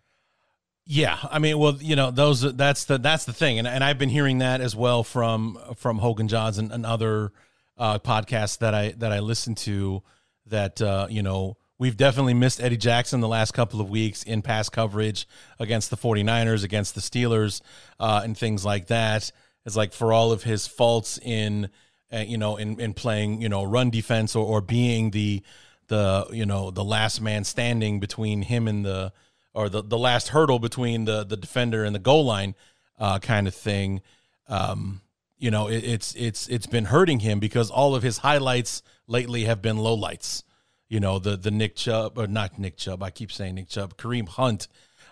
Yeah, 0.88 1.18
I 1.32 1.40
mean, 1.40 1.58
well, 1.58 1.78
you 1.82 1.96
know, 1.96 2.12
those 2.12 2.42
that's 2.42 2.86
the 2.86 3.00
that's 3.00 3.26
the 3.26 3.34
thing, 3.34 3.58
and 3.58 3.68
and 3.68 3.84
I've 3.84 3.98
been 3.98 4.10
hearing 4.10 4.38
that 4.40 4.62
as 4.62 4.76
well 4.76 5.04
from 5.04 5.58
from 5.78 5.98
Hoge 5.98 6.20
and 6.20 6.30
Jahns 6.30 6.60
and, 6.60 6.86
other 6.86 7.32
uh, 7.76 7.98
podcasts 7.98 8.60
that 8.60 8.76
I 8.76 8.92
that 8.98 9.12
I 9.12 9.20
listen 9.20 9.56
to. 9.56 10.04
That 10.46 10.80
uh, 10.80 11.08
you 11.10 11.24
know, 11.24 11.58
we've 11.80 11.98
definitely 11.98 12.36
missed 12.36 12.62
Eddie 12.62 12.78
Jackson 12.78 13.20
the 13.20 13.28
last 13.28 13.52
couple 13.56 13.82
of 13.82 13.90
weeks 13.90 14.22
in 14.22 14.44
pass 14.44 14.70
coverage 14.70 15.28
against 15.60 15.90
the 15.90 15.98
49ers, 15.98 16.64
against 16.64 16.94
the 16.94 17.02
Steelers, 17.02 17.62
uh, 18.00 18.22
and 18.24 18.38
things 18.38 18.64
like 18.64 18.86
that. 18.88 19.32
It's 19.66 19.76
like 19.76 19.92
for 19.92 20.14
all 20.14 20.32
of 20.32 20.44
his 20.44 20.68
faults 20.68 21.18
in, 21.18 21.70
uh, 22.14 22.18
you 22.20 22.38
know, 22.38 22.58
in 22.58 22.80
in 22.80 22.94
playing, 22.94 23.42
you 23.42 23.50
know, 23.50 23.64
run 23.64 23.90
defense 23.90 24.36
or, 24.36 24.46
or 24.46 24.62
being 24.62 25.10
the 25.10 25.42
the 25.88 26.28
you 26.32 26.46
know 26.46 26.70
the 26.70 26.84
last 26.84 27.22
man 27.22 27.44
standing 27.44 28.00
between 28.00 28.44
him 28.44 28.68
and 28.68 28.86
the 28.86 29.12
or 29.56 29.70
the 29.70 29.82
the 29.82 29.98
last 29.98 30.30
hurdle 30.30 30.60
between 30.60 31.06
the 31.06 31.24
the 31.24 31.38
defender 31.38 31.84
and 31.84 31.96
the 31.96 32.00
goal 32.00 32.26
line 32.26 32.54
uh, 33.00 33.20
kind 33.20 33.48
of 33.48 33.56
thing. 33.56 34.02
Um, 34.48 35.02
you 35.38 35.50
know, 35.50 35.68
it, 35.68 35.84
it's 35.84 36.14
it's 36.16 36.48
it's 36.48 36.68
been 36.68 36.86
hurting 36.86 37.22
him 37.22 37.40
because 37.40 37.72
all 37.72 37.96
of 37.96 38.04
his 38.04 38.20
highlights 38.20 38.84
lately 39.08 39.46
have 39.46 39.62
been 39.62 39.78
lowlights. 39.78 40.44
You 40.88 41.00
know, 41.00 41.20
the 41.20 41.36
the 41.36 41.52
Nick 41.52 41.76
Chubb 41.76 42.18
or 42.18 42.28
not 42.28 42.60
Nick 42.60 42.78
Chubb. 42.78 43.02
I 43.02 43.10
keep 43.10 43.32
saying 43.32 43.56
Nick 43.56 43.70
Chubb, 43.70 43.98
Kareem 43.98 44.28
Hunt 44.28 44.68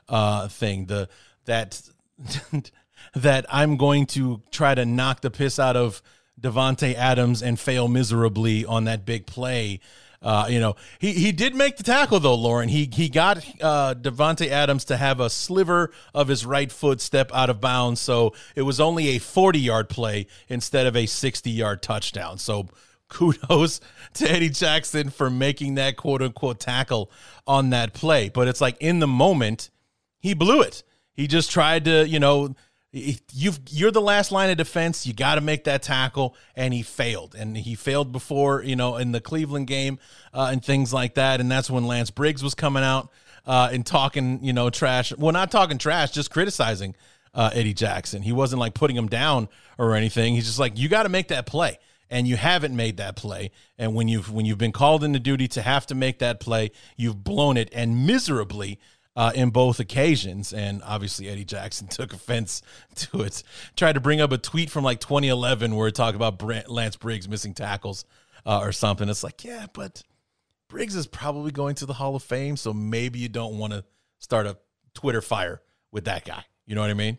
uh, 0.08 0.48
thing. 0.48 0.86
The 0.86 1.10
that 1.46 1.82
that 3.16 3.46
I'm 3.50 3.78
going 3.78 4.06
to 4.08 4.42
try 4.52 4.76
to 4.76 4.86
knock 4.86 5.22
the 5.22 5.32
piss 5.32 5.58
out 5.60 5.76
of 5.76 6.02
Davante 6.40 6.94
Adams 6.94 7.42
and 7.42 7.60
fail 7.60 7.88
miserably 7.88 8.66
on 8.66 8.86
that 8.86 9.06
big 9.06 9.26
play. 9.26 9.80
Uh, 10.24 10.48
you 10.50 10.60
know, 10.60 10.76
he, 11.00 11.12
he 11.12 11.32
did 11.34 11.54
make 11.54 11.76
the 11.76 11.84
tackle 11.84 12.20
though, 12.20 12.36
Lorin. 12.36 12.70
He 12.70 12.90
he 12.92 13.10
got 13.10 13.46
uh, 13.62 13.94
Davante 13.94 14.48
Adams 14.48 14.86
to 14.86 14.98
have 14.98 15.20
a 15.20 15.30
sliver 15.30 15.92
of 16.14 16.30
his 16.30 16.46
right 16.46 16.72
foot 16.72 17.02
step 17.02 17.30
out 17.34 17.50
of 17.50 17.60
bounds, 17.60 18.00
so 18.00 18.34
it 18.56 18.62
was 18.62 18.80
only 18.80 19.10
a 19.10 19.18
40 19.20 19.60
yard 19.60 19.90
play 19.90 20.28
instead 20.48 20.88
of 20.88 20.96
a 20.96 21.06
60 21.06 21.52
yard 21.52 21.82
touchdown. 21.82 22.38
So 22.38 22.70
kudos 23.10 23.82
to 24.14 24.32
Eddie 24.32 24.50
Jackson 24.50 25.10
for 25.10 25.30
making 25.30 25.76
that 25.76 25.98
quote 25.98 26.22
unquote 26.22 26.60
tackle 26.60 27.12
on 27.46 27.72
that 27.72 27.94
play. 27.94 28.30
But 28.30 28.48
it's 28.48 28.62
like 28.62 28.78
in 28.80 29.00
the 29.00 29.08
moment, 29.08 29.70
he 30.20 30.34
blew 30.34 30.62
it. 30.62 30.84
He 31.14 31.28
just 31.28 31.52
tried 31.52 31.86
to, 31.86 32.08
you 32.08 32.20
know, 32.20 32.56
you've 32.94 33.60
you're 33.70 33.92
the 33.92 34.02
last 34.02 34.32
line 34.32 34.50
of 34.50 34.58
defense. 34.58 35.06
You 35.06 35.14
got 35.14 35.36
to 35.36 35.42
make 35.42 35.64
that 35.64 35.82
tackle, 35.82 36.36
and 36.56 36.74
he 36.74 36.84
failed. 36.84 37.36
And 37.36 37.58
he 37.58 37.76
failed 37.76 38.12
before, 38.12 38.62
you 38.62 38.76
know, 38.76 38.98
in 38.98 39.12
the 39.12 39.20
Cleveland 39.20 39.68
game 39.68 40.00
uh, 40.34 40.50
and 40.52 40.64
things 40.64 40.94
like 40.94 41.16
that. 41.16 41.42
And 41.42 41.52
that's 41.52 41.70
when 41.70 41.86
Lance 41.86 42.12
Briggs 42.12 42.44
was 42.44 42.54
coming 42.54 42.84
out 42.84 43.10
uh, 43.46 43.70
and 43.72 43.86
talking, 43.86 44.44
you 44.44 44.54
know, 44.54 44.70
trash. 44.70 45.16
Well, 45.18 45.34
not 45.34 45.52
talking 45.52 45.80
trash, 45.80 46.12
just 46.12 46.30
criticizing 46.30 46.96
uh, 47.34 47.50
Eddie 47.54 47.74
Jackson. 47.74 48.22
He 48.22 48.32
wasn't 48.32 48.60
like 48.60 48.76
putting 48.76 48.96
him 48.96 49.08
down 49.08 49.50
or 49.78 49.96
anything. 49.96 50.36
He's 50.36 50.46
just 50.46 50.60
like, 50.60 50.78
you 50.78 50.88
got 50.88 51.04
to 51.04 51.10
make 51.10 51.30
that 51.30 51.48
play 51.48 51.80
and 52.14 52.28
you 52.28 52.36
haven't 52.36 52.76
made 52.76 52.98
that 52.98 53.16
play. 53.16 53.50
And 53.78 53.96
when 53.96 54.08
you've 54.08 54.32
when 54.32 54.46
you've 54.46 54.60
been 54.60 54.72
called 54.72 55.04
into 55.04 55.20
duty 55.20 55.48
to 55.50 55.64
have 55.64 55.88
to 55.88 55.96
make 55.96 56.20
that 56.20 56.40
play, 56.40 56.72
you've 56.96 57.24
blown 57.24 57.58
it 57.58 57.70
and 57.74 58.06
miserably 58.06 58.80
uh, 59.16 59.32
in 59.36 59.50
both 59.50 59.80
occasions. 59.80 60.54
And 60.54 60.82
obviously, 60.84 61.30
Eddie 61.30 61.46
Jackson 61.46 61.88
took 61.90 62.14
offense 62.14 62.62
to 62.96 63.22
it. 63.22 63.44
Tried 63.76 63.94
to 63.94 64.00
bring 64.00 64.22
up 64.22 64.32
a 64.32 64.38
tweet 64.38 64.70
from 64.70 64.84
like 64.84 65.00
2011 65.00 65.76
where 65.76 65.88
it 65.88 65.96
talked 65.96 66.16
about 66.16 66.40
Brent, 66.40 66.70
Lance 66.70 66.96
Briggs 66.96 67.28
missing 67.28 67.54
tackles 67.54 68.06
uh, 68.46 68.60
or 68.60 68.72
something. 68.72 69.10
It's 69.10 69.24
like, 69.24 69.44
yeah, 69.44 69.68
but 69.74 70.04
Briggs 70.68 70.96
is 70.96 71.08
probably 71.08 71.52
going 71.52 71.76
to 71.76 71.86
the 71.86 71.94
Hall 71.94 72.16
of 72.16 72.24
Fame, 72.24 72.58
so 72.58 72.74
maybe 72.74 73.20
you 73.20 73.30
don't 73.30 73.58
want 73.58 73.74
to 73.74 73.84
start 74.20 74.48
a 74.48 74.58
Twitter 74.94 75.22
fire 75.22 75.62
with 75.92 76.06
that 76.06 76.26
guy. 76.26 76.44
You 76.66 76.76
know 76.76 76.82
what 76.82 76.90
I 76.90 76.96
mean? 76.96 77.18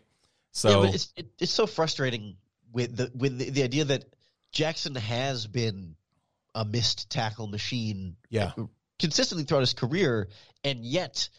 So 0.51 0.83
yeah, 0.83 0.89
it's 0.91 1.13
it, 1.15 1.27
it's 1.39 1.51
so 1.51 1.67
frustrating 1.67 2.37
with 2.71 2.95
the 2.95 3.11
with 3.13 3.37
the, 3.37 3.49
the 3.49 3.63
idea 3.63 3.85
that 3.85 4.05
Jackson 4.51 4.95
has 4.95 5.47
been 5.47 5.95
a 6.53 6.63
missed 6.63 7.09
tackle 7.09 7.47
machine 7.47 8.15
yeah. 8.29 8.53
consistently 8.97 9.43
throughout 9.43 9.61
his 9.61 9.73
career, 9.73 10.29
and 10.63 10.85
yet 10.85 11.29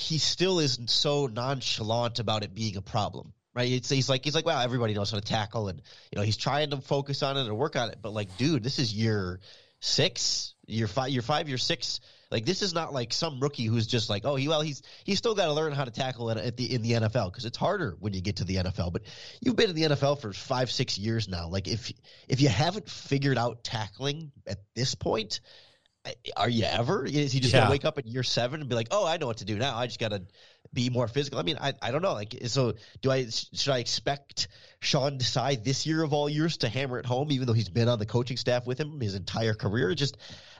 he 0.00 0.18
still 0.18 0.58
is 0.58 0.78
so 0.86 1.26
nonchalant 1.26 2.18
about 2.18 2.42
it 2.42 2.54
being 2.54 2.76
a 2.76 2.82
problem. 2.82 3.32
Right? 3.54 3.82
He's 3.84 4.08
like 4.08 4.24
he's 4.24 4.34
like, 4.34 4.46
wow, 4.46 4.60
everybody 4.62 4.94
knows 4.94 5.10
how 5.10 5.18
to 5.18 5.24
tackle, 5.24 5.68
and 5.68 5.82
you 6.12 6.16
know 6.16 6.22
he's 6.22 6.36
trying 6.36 6.70
to 6.70 6.78
focus 6.78 7.22
on 7.22 7.36
it 7.36 7.46
and 7.46 7.56
work 7.56 7.76
on 7.76 7.90
it. 7.90 7.98
But 8.00 8.12
like, 8.12 8.36
dude, 8.36 8.62
this 8.62 8.78
is 8.78 8.94
year 8.94 9.40
six, 9.80 10.54
year 10.66 10.86
five, 10.86 11.10
year 11.10 11.22
five, 11.22 11.48
year 11.48 11.58
six 11.58 12.00
like 12.30 12.44
this 12.44 12.62
is 12.62 12.72
not 12.72 12.92
like 12.92 13.12
some 13.12 13.40
rookie 13.40 13.64
who's 13.64 13.86
just 13.86 14.08
like, 14.08 14.24
oh, 14.24 14.36
he 14.36 14.46
well, 14.46 14.60
he's 14.60 14.82
he's 15.04 15.18
still 15.18 15.34
got 15.34 15.46
to 15.46 15.52
learn 15.52 15.72
how 15.72 15.84
to 15.84 15.90
tackle 15.90 16.30
it 16.30 16.38
at 16.38 16.56
the 16.56 16.72
in 16.72 16.82
the 16.82 16.92
NFL 16.92 17.32
because 17.32 17.44
it's 17.44 17.58
harder 17.58 17.96
when 17.98 18.14
you 18.14 18.20
get 18.20 18.36
to 18.36 18.44
the 18.44 18.56
NFL. 18.56 18.92
But 18.92 19.02
you've 19.40 19.56
been 19.56 19.70
in 19.70 19.76
the 19.76 19.82
NFL 19.82 20.20
for 20.20 20.32
five, 20.32 20.70
six 20.70 20.96
years 20.96 21.28
now. 21.28 21.48
Like 21.48 21.66
if 21.66 21.92
if 22.28 22.40
you 22.40 22.48
haven't 22.48 22.88
figured 22.88 23.36
out 23.36 23.64
tackling 23.64 24.30
at 24.46 24.58
this 24.76 24.94
point, 24.94 25.40
are 26.36 26.48
you 26.48 26.64
ever? 26.64 27.04
Is 27.04 27.32
he 27.32 27.40
just 27.40 27.52
yeah. 27.52 27.60
gonna 27.60 27.70
wake 27.70 27.84
up 27.84 27.98
in 27.98 28.06
year 28.06 28.22
seven 28.22 28.60
and 28.60 28.68
be 28.68 28.74
like, 28.74 28.88
"Oh, 28.90 29.06
I 29.06 29.18
know 29.18 29.26
what 29.26 29.38
to 29.38 29.44
do 29.44 29.56
now. 29.56 29.76
I 29.76 29.86
just 29.86 29.98
gotta 29.98 30.22
be 30.72 30.88
more 30.88 31.06
physical"? 31.06 31.38
I 31.38 31.42
mean, 31.42 31.58
I, 31.60 31.74
I 31.82 31.90
don't 31.90 32.00
know. 32.00 32.14
Like, 32.14 32.36
so 32.46 32.74
do 33.02 33.10
I? 33.10 33.26
Should 33.28 33.72
I 33.72 33.78
expect 33.78 34.48
Sean 34.80 35.18
Desai 35.18 35.62
this 35.62 35.86
year 35.86 36.02
of 36.02 36.12
all 36.12 36.28
years 36.28 36.58
to 36.58 36.68
hammer 36.68 36.98
it 36.98 37.04
home, 37.04 37.30
even 37.32 37.46
though 37.46 37.52
he's 37.52 37.68
been 37.68 37.88
on 37.88 37.98
the 37.98 38.06
coaching 38.06 38.38
staff 38.38 38.66
with 38.66 38.78
him 38.78 38.98
his 39.00 39.14
entire 39.14 39.52
career? 39.52 39.94
Just, 39.94 40.16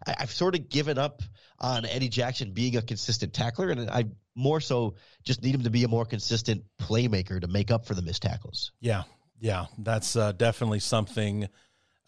I, 0.07 0.17
I've 0.21 0.31
sort 0.31 0.55
of 0.55 0.69
given 0.69 0.99
up 0.99 1.23
on 1.59 1.87
Eddie 1.87 2.11
Jackson 2.11 2.53
being 2.53 2.77
a 2.77 2.83
consistent 2.83 3.33
tackler, 3.33 3.71
and 3.71 3.89
I 3.89 4.05
more 4.35 4.61
so 4.61 4.97
just 5.25 5.43
need 5.43 5.55
him 5.55 5.63
to 5.63 5.71
be 5.71 5.85
a 5.85 5.89
more 5.89 6.05
consistent 6.05 6.65
playmaker 6.79 7.41
to 7.41 7.49
make 7.49 7.71
up 7.71 7.87
for 7.87 7.95
the 7.95 8.03
missed 8.03 8.23
tackles. 8.23 8.73
Yeah, 8.81 9.05
yeah, 9.39 9.67
that's 9.79 10.17
uh, 10.17 10.33
definitely 10.33 10.81
something 10.81 11.49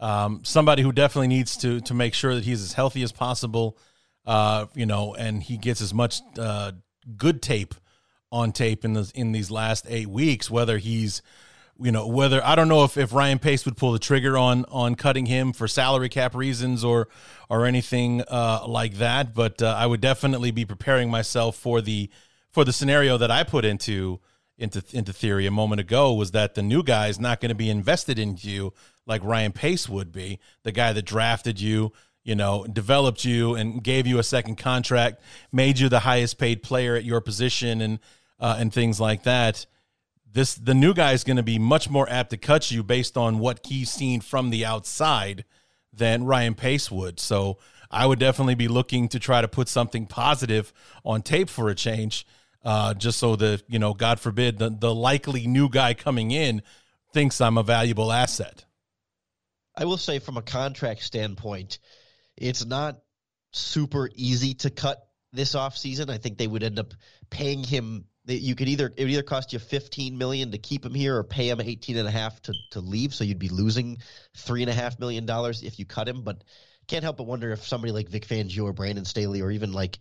um, 0.03 0.41
somebody 0.43 0.83
who 0.83 0.91
definitely 0.91 1.29
needs 1.29 1.57
to 1.59 1.81
to 1.83 1.95
make 1.95 2.13
sure 2.13 2.35
that 2.35 2.45
he's 2.45 2.61
as 2.61 2.73
healthy 2.73 3.05
as 3.05 3.13
possible, 3.13 3.79
uh, 4.27 4.67
you 4.75 4.85
know, 4.85 5.15
and 5.15 5.41
he 5.43 5.57
gets 5.57 5.81
as 5.81 5.95
much 5.95 6.21
uh, 6.39 6.73
good 7.17 7.41
tape 7.41 7.75
on 8.33 8.51
tape 8.51 8.85
in 8.85 8.95
the 8.95 9.11
in 9.15 9.31
these 9.31 9.49
last 9.51 9.87
eight 9.89 10.09
weeks. 10.09 10.51
Whether 10.51 10.79
he's 10.79 11.23
you 11.81 11.93
know 11.93 12.09
whether 12.09 12.45
I 12.45 12.57
don't 12.57 12.69
know 12.69 12.83
if, 12.83 12.97
if 12.97 13.13
Ryan 13.13 13.39
Pace 13.39 13.65
would 13.65 13.77
pull 13.77 13.93
the 13.93 14.01
trigger 14.01 14.37
on 14.37 14.65
on 14.71 14.97
cutting 14.97 15.27
him 15.27 15.53
for 15.53 15.69
salary 15.69 16.09
cap 16.09 16.35
reasons 16.35 16.83
or 16.83 17.07
or 17.49 17.65
anything 17.65 18.23
uh, 18.23 18.65
like 18.67 18.95
that, 18.95 19.35
but 19.35 19.63
uh, 19.63 19.73
I 19.79 19.87
would 19.87 20.01
definitely 20.01 20.51
be 20.51 20.65
preparing 20.65 21.13
myself 21.13 21.55
for 21.55 21.81
the 21.81 22.11
for 22.51 22.65
the 22.65 22.73
scenario 22.73 23.19
that 23.19 23.31
I 23.31 23.45
put 23.45 23.65
into 23.65 24.19
into 24.63 24.83
into 24.93 25.13
theory 25.13 25.47
a 25.47 25.51
moment 25.51 25.81
ago 25.81 26.13
was 26.13 26.31
that 26.31 26.55
the 26.55 26.63
new 26.63 26.83
guy 26.83 27.09
is 27.09 27.21
not 27.21 27.41
going 27.41 27.51
to 27.51 27.55
be 27.55 27.69
invested 27.69 28.19
in 28.19 28.37
you 28.41 28.73
like 29.07 29.25
Ryan 29.25 29.53
Pace 29.53 29.89
would 29.89 30.13
be, 30.13 30.39
the 30.63 30.73
guy 30.73 30.93
that 30.93 31.03
drafted 31.03 31.61
you, 31.61 31.93
you 32.23 32.35
know, 32.35 32.65
developed 32.65 33.25
you 33.25 33.55
and 33.55 33.83
gave 33.83 34.07
you 34.07 34.19
a 34.19 34.23
second 34.23 34.57
contract, 34.57 35.21
made 35.51 35.79
you 35.79 35.89
the 35.89 36.01
highest 36.01 36.39
paid 36.39 36.63
player 36.63 36.95
at 36.95 37.05
your 37.05 37.21
position 37.21 37.81
and 37.81 37.99
uh, 38.39 38.57
and 38.59 38.73
things 38.73 39.01
like 39.01 39.25
that. 39.25 39.67
This 40.31 40.55
the 40.55 40.75
new 40.75 40.95
guy 40.95 41.13
is 41.13 41.25
going 41.25 41.37
to 41.37 41.43
be 41.43 41.59
much 41.59 41.91
more 41.91 42.09
apt 42.09 42.31
to 42.31 42.37
cut 42.37 42.71
you 42.71 42.83
based 42.83 43.17
on 43.17 43.39
what 43.39 43.67
he's 43.67 43.91
seen 43.91 44.21
from 44.21 44.51
the 44.51 44.65
outside 44.65 45.45
than 45.93 46.25
Ryan 46.25 46.55
Pace 46.55 46.91
would. 46.91 47.21
So 47.21 47.59
I 47.91 48.07
would 48.07 48.19
definitely 48.19 48.55
be 48.55 48.69
looking 48.69 49.09
to 49.09 49.19
try 49.19 49.43
to 49.43 49.49
put 49.49 49.69
something 49.69 50.07
positive 50.07 50.73
on 51.05 51.21
tape 51.23 51.51
for 51.51 51.69
a 51.69 51.75
change, 51.75 52.27
uh, 52.65 52.95
just 52.95 53.19
so 53.19 53.37
that 53.37 53.63
you 53.69 53.79
know, 53.79 53.95
God 53.95 54.21
forbid, 54.21 54.59
the 54.59 54.71
the 54.71 54.95
likely 54.95 55.47
new 55.47 55.69
guy 55.69 55.95
coming 55.95 56.31
in 56.31 56.63
thinks 57.13 57.41
I'm 57.41 57.59
a 57.59 57.63
valuable 57.63 58.13
asset. 58.13 58.65
I 59.77 59.85
will 59.85 59.97
say 59.97 60.19
from 60.19 60.37
a 60.37 60.43
contract 60.43 61.03
standpoint, 61.03 61.79
it's 62.37 62.65
not 62.65 63.01
super 63.53 64.11
easy 64.15 64.55
to 64.55 64.71
cut 64.71 65.07
this 65.33 65.55
offseason. 65.55 66.11
I 66.11 66.19
think 66.19 66.39
they 66.39 66.47
would 66.47 66.63
end 66.63 66.79
up 66.79 66.93
paying 67.31 67.65
him 67.65 68.05
you 68.27 68.55
could 68.55 68.69
either 68.69 68.87
it 68.97 69.03
would 69.03 69.11
either 69.11 69.23
cost 69.23 69.53
you 69.53 69.59
15 69.59 70.17
million 70.17 70.53
to 70.53 70.59
keep 70.59 70.85
him 70.85 70.95
here 70.95 71.17
or 71.17 71.25
pay 71.25 71.49
him 71.49 71.61
18 71.61 71.97
and 71.97 72.07
a 72.07 72.11
half 72.11 72.41
to, 72.43 72.55
to 72.71 72.81
leave 72.81 73.13
so 73.15 73.25
you'd 73.25 73.39
be 73.39 73.49
losing 73.49 73.99
three 74.37 74.63
and 74.63 74.71
a 74.71 74.75
half 74.75 74.99
million 75.01 75.27
dollars 75.27 75.63
if 75.63 75.79
you 75.79 75.85
cut 75.85 76.09
him 76.09 76.23
but 76.23 76.45
can't 76.87 77.03
help 77.03 77.17
but 77.17 77.27
wonder 77.27 77.51
if 77.51 77.67
somebody 77.67 77.93
like 77.93 78.09
Vic 78.09 78.27
Fangio 78.27 78.65
or 78.65 78.73
Brandon 78.73 79.05
Staley 79.05 79.41
or 79.41 79.51
even 79.51 79.73
like 79.73 79.99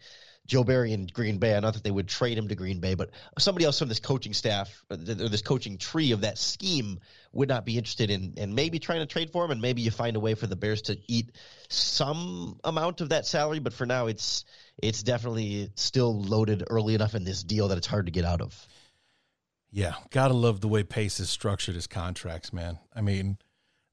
Joe 0.47 0.63
Barry 0.63 0.91
in 0.91 1.07
Green 1.07 1.37
Bay. 1.37 1.57
Not 1.59 1.73
that 1.75 1.83
they 1.83 1.91
would 1.91 2.07
trade 2.07 2.37
him 2.37 2.47
to 2.47 2.55
Green 2.55 2.79
Bay, 2.79 2.95
but 2.95 3.11
somebody 3.37 3.65
else 3.65 3.79
from 3.79 3.89
this 3.89 3.99
coaching 3.99 4.33
staff 4.33 4.83
or 4.89 4.97
this 4.97 5.41
coaching 5.41 5.77
tree 5.77 6.11
of 6.11 6.21
that 6.21 6.37
scheme 6.37 6.99
would 7.31 7.47
not 7.47 7.65
be 7.65 7.77
interested 7.77 8.09
in 8.09 8.33
and 8.37 8.53
maybe 8.53 8.79
trying 8.79 8.99
to 8.99 9.05
trade 9.05 9.31
for 9.31 9.45
him. 9.45 9.51
And 9.51 9.61
maybe 9.61 9.81
you 9.81 9.91
find 9.91 10.15
a 10.15 10.19
way 10.19 10.33
for 10.33 10.47
the 10.47 10.55
Bears 10.55 10.81
to 10.83 10.97
eat 11.07 11.31
some 11.69 12.59
amount 12.63 13.01
of 13.01 13.09
that 13.09 13.25
salary. 13.25 13.59
But 13.59 13.73
for 13.73 13.85
now, 13.85 14.07
it's 14.07 14.45
it's 14.81 15.03
definitely 15.03 15.69
still 15.75 16.21
loaded 16.21 16.63
early 16.69 16.95
enough 16.95 17.15
in 17.15 17.23
this 17.23 17.43
deal 17.43 17.67
that 17.69 17.77
it's 17.77 17.87
hard 17.87 18.07
to 18.07 18.11
get 18.11 18.25
out 18.25 18.41
of. 18.41 18.67
Yeah, 19.71 19.93
gotta 20.09 20.33
love 20.33 20.59
the 20.59 20.67
way 20.67 20.83
Pace 20.83 21.19
has 21.19 21.29
structured 21.29 21.75
his 21.75 21.87
contracts, 21.87 22.51
man. 22.51 22.79
I 22.93 22.99
mean, 22.99 23.37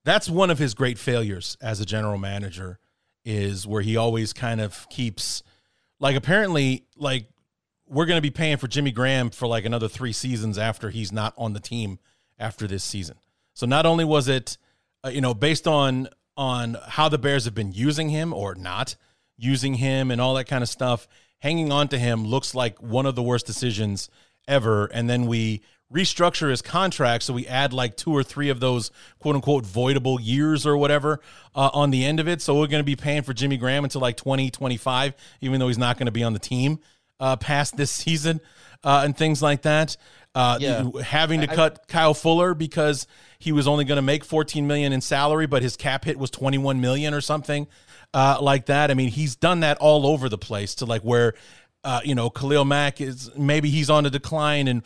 that's 0.05 0.29
one 0.29 0.51
of 0.51 0.59
his 0.59 0.75
great 0.75 0.99
failures 0.99 1.57
as 1.61 1.81
a 1.81 1.87
general 1.87 2.19
manager 2.19 2.79
is 3.25 3.67
where 3.67 3.83
he 3.83 3.97
always 3.97 4.33
kind 4.33 4.61
of 4.61 4.89
keeps 4.89 5.43
like 6.01 6.17
apparently, 6.17 6.87
like 6.97 7.29
we're 7.87 8.07
going 8.07 8.19
to 8.19 8.23
be 8.23 8.31
paying 8.31 8.57
for 8.57 8.69
Jimmy 8.69 8.91
Graham 8.91 9.31
for 9.31 9.47
like 9.47 9.65
another 9.65 9.89
three 9.89 10.13
seasons 10.13 10.59
after 10.59 10.91
he's 10.91 11.13
not 11.13 11.35
on 11.37 11.53
the 11.53 11.61
team 11.61 11.99
after 12.39 12.67
this 12.67 12.85
season. 12.85 13.17
So 13.55 13.67
not 13.67 13.87
only 13.87 14.05
was 14.05 14.29
it, 14.29 14.59
uh, 15.05 15.09
you 15.09 15.21
know, 15.21 15.35
based 15.35 15.67
on 15.67 16.09
on 16.37 16.77
how 16.87 17.09
the 17.09 17.19
Bears 17.19 17.47
have 17.47 17.55
been 17.55 17.73
using 17.73 18.11
him 18.11 18.33
or 18.33 18.55
not 18.55 18.95
using 19.37 19.75
him 19.75 20.11
and 20.11 20.21
all 20.21 20.35
that 20.35 20.45
kind 20.45 20.63
of 20.63 20.69
stuff, 20.69 21.09
hanging 21.41 21.73
on 21.73 21.89
to 21.89 21.99
him 21.99 22.25
looks 22.25 22.55
like 22.55 22.81
one 22.81 23.07
of 23.07 23.15
the 23.17 23.23
worst 23.23 23.47
decisions 23.47 24.09
ever. 24.47 24.87
And 24.87 25.11
then 25.11 25.27
we 25.27 25.63
restructure 25.93 26.51
his 26.51 26.61
contract 26.61 27.25
so 27.25 27.33
we 27.33 27.47
add 27.47 27.73
like 27.73 27.97
two 27.97 28.13
or 28.13 28.23
three 28.23 28.51
of 28.51 28.61
those 28.61 28.91
quote 29.21 29.35
unquote 29.35 29.65
voidable 29.65 30.19
years 30.21 30.67
or 30.67 30.77
whatever 30.77 31.21
uh, 31.55 31.71
on 31.73 31.91
the 31.91 32.05
end 32.05 32.21
of 32.21 32.29
it. 32.29 32.43
So 32.43 32.55
we're 32.59 32.67
going 32.67 32.81
to 32.81 32.85
be 32.85 32.97
paying 32.97 33.23
for 33.23 33.33
Jimmy 33.33 33.57
Graham 33.57 33.85
until 33.85 34.01
like 34.03 34.17
2025, 34.19 35.15
even 35.41 35.59
though 35.61 35.69
he's 35.69 35.79
not 35.79 35.97
going 35.97 36.07
to 36.07 36.13
be 36.13 36.23
on 36.23 36.35
the 36.35 36.39
team 36.39 36.81
uh, 37.21 37.37
past 37.37 37.77
this 37.77 37.91
season 38.05 38.41
uh, 38.85 39.03
and 39.05 39.17
things 39.17 39.41
like 39.43 39.63
that. 39.63 39.97
Uh, 40.35 40.59
Yeah. 40.61 40.85
having 41.03 41.41
to 41.41 41.51
I- 41.51 41.55
cut 41.55 41.89
Kyle 41.89 42.13
Fuller 42.15 42.53
because 42.55 43.07
he 43.39 43.51
was 43.53 43.67
only 43.67 43.85
going 43.87 43.97
to 43.97 44.03
make 44.03 44.25
14 44.25 44.67
million 44.67 44.93
in 44.93 45.01
salary, 45.01 45.47
but 45.47 45.63
his 45.63 45.75
cap 45.77 46.05
hit 46.05 46.19
was 46.19 46.31
21 46.31 46.81
million 46.83 47.15
or 47.15 47.21
something 47.23 47.67
uh, 48.13 48.37
like 48.41 48.67
that. 48.67 48.91
I 48.91 48.95
mean, 48.95 49.09
he's 49.09 49.37
done 49.37 49.61
that 49.61 49.79
all 49.79 50.07
over 50.07 50.29
the 50.29 50.39
place 50.39 50.77
to 50.77 50.85
like 50.87 51.01
where, 51.03 51.33
uh, 51.83 52.01
you 52.05 52.15
know, 52.15 52.29
Khalil 52.31 52.65
Mack 52.67 53.01
is 53.01 53.31
maybe 53.37 53.71
he's 53.71 53.89
on 53.89 54.05
a 54.05 54.11
decline 54.11 54.69
and. 54.69 54.83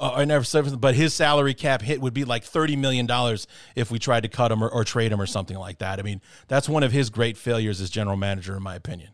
Uh, 0.00 0.14
and 0.16 0.32
everything, 0.32 0.76
but 0.78 0.94
his 0.94 1.12
salary 1.12 1.52
cap 1.52 1.82
hit 1.82 2.00
would 2.00 2.14
be 2.14 2.24
like 2.24 2.42
thirty 2.42 2.74
million 2.74 3.04
dollars 3.04 3.46
if 3.76 3.90
we 3.90 3.98
tried 3.98 4.22
to 4.22 4.28
cut 4.28 4.50
him 4.50 4.64
or, 4.64 4.68
or 4.68 4.82
trade 4.82 5.12
him 5.12 5.20
or 5.20 5.26
something 5.26 5.58
like 5.58 5.78
that. 5.78 5.98
I 5.98 6.02
mean, 6.02 6.22
that's 6.48 6.70
one 6.70 6.82
of 6.82 6.90
his 6.90 7.10
great 7.10 7.36
failures 7.36 7.82
as 7.82 7.90
general 7.90 8.16
manager, 8.16 8.56
in 8.56 8.62
my 8.62 8.74
opinion. 8.74 9.10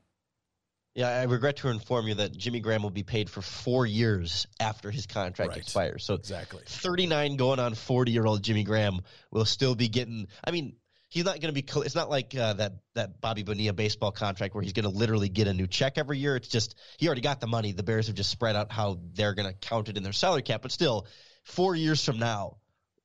Yeah, 0.94 1.08
I 1.08 1.24
regret 1.24 1.56
to 1.56 1.68
inform 1.68 2.06
you 2.06 2.14
that 2.14 2.34
Jimmy 2.38 2.60
Graham 2.60 2.82
will 2.82 2.90
be 2.90 3.02
paid 3.02 3.28
for 3.28 3.42
four 3.42 3.84
years 3.84 4.46
after 4.60 4.90
his 4.90 5.06
contract 5.06 5.50
Right. 5.50 5.58
expires. 5.58 6.04
So 6.04 6.14
Exactly. 6.14 6.62
39 6.66 7.36
going 7.36 7.58
on 7.58 7.74
40 7.74 8.12
year 8.12 8.24
old 8.24 8.42
Jimmy 8.42 8.62
Graham 8.64 9.00
will 9.30 9.44
still 9.44 9.74
be 9.74 9.88
getting. 9.88 10.28
I 10.42 10.52
mean, 10.52 10.76
he's 11.08 11.24
not 11.24 11.40
going 11.40 11.52
to 11.54 11.62
be. 11.62 11.64
It's 11.82 11.94
not 11.94 12.10
like 12.10 12.34
uh, 12.34 12.54
that 12.54 12.72
that 12.94 13.20
Bobby 13.20 13.42
Bonilla 13.42 13.72
baseball 13.72 14.12
contract 14.12 14.54
where 14.54 14.62
he's 14.62 14.72
going 14.72 14.90
to 14.90 14.96
literally 14.96 15.28
get 15.28 15.46
a 15.46 15.54
new 15.54 15.66
check 15.66 15.98
every 15.98 16.18
year. 16.18 16.36
It's 16.36 16.48
just 16.48 16.74
he 16.98 17.06
already 17.06 17.20
got 17.20 17.40
the 17.40 17.46
money. 17.46 17.72
The 17.72 17.82
Bears 17.82 18.06
have 18.06 18.16
just 18.16 18.30
spread 18.30 18.56
out 18.56 18.72
how 18.72 18.98
they're 19.14 19.34
going 19.34 19.48
to 19.48 19.54
count 19.54 19.88
it 19.88 19.96
in 19.96 20.02
their 20.02 20.12
salary 20.12 20.42
cap. 20.42 20.62
But 20.62 20.72
still, 20.72 21.06
four 21.44 21.74
years 21.74 22.04
from 22.04 22.18
now. 22.18 22.58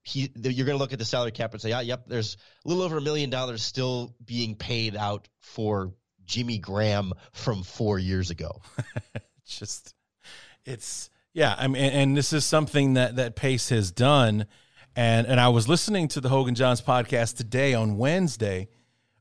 He, 0.03 0.31
you're 0.35 0.65
going 0.65 0.75
to 0.75 0.81
look 0.81 0.93
at 0.93 0.99
the 0.99 1.05
salary 1.05 1.31
cap 1.31 1.53
and 1.53 1.61
say, 1.61 1.69
"Yeah, 1.69 1.81
yep, 1.81 2.05
there's 2.07 2.37
a 2.65 2.67
little 2.67 2.83
over 2.83 2.97
a 2.97 3.01
million 3.01 3.29
dollars 3.29 3.61
still 3.61 4.15
being 4.25 4.55
paid 4.55 4.95
out 4.95 5.27
for 5.39 5.93
Jimmy 6.25 6.57
Graham 6.57 7.13
from 7.33 7.61
four 7.61 7.99
years 7.99 8.31
ago." 8.31 8.61
Just 9.45 9.93
it's 10.65 11.09
yeah 11.33 11.55
i 11.57 11.67
mean 11.67 11.81
and 11.81 12.15
this 12.15 12.33
is 12.33 12.45
something 12.45 12.93
that 12.93 13.15
that 13.15 13.35
pace 13.35 13.69
has 13.69 13.91
done 13.91 14.45
and 14.95 15.27
and 15.27 15.39
i 15.39 15.49
was 15.49 15.67
listening 15.67 16.07
to 16.09 16.21
the 16.21 16.29
Hoge 16.29 16.47
and 16.47 16.57
Jahns 16.57 16.83
podcast 16.83 17.37
today 17.37 17.73
on 17.73 17.97
wednesday. 17.97 18.69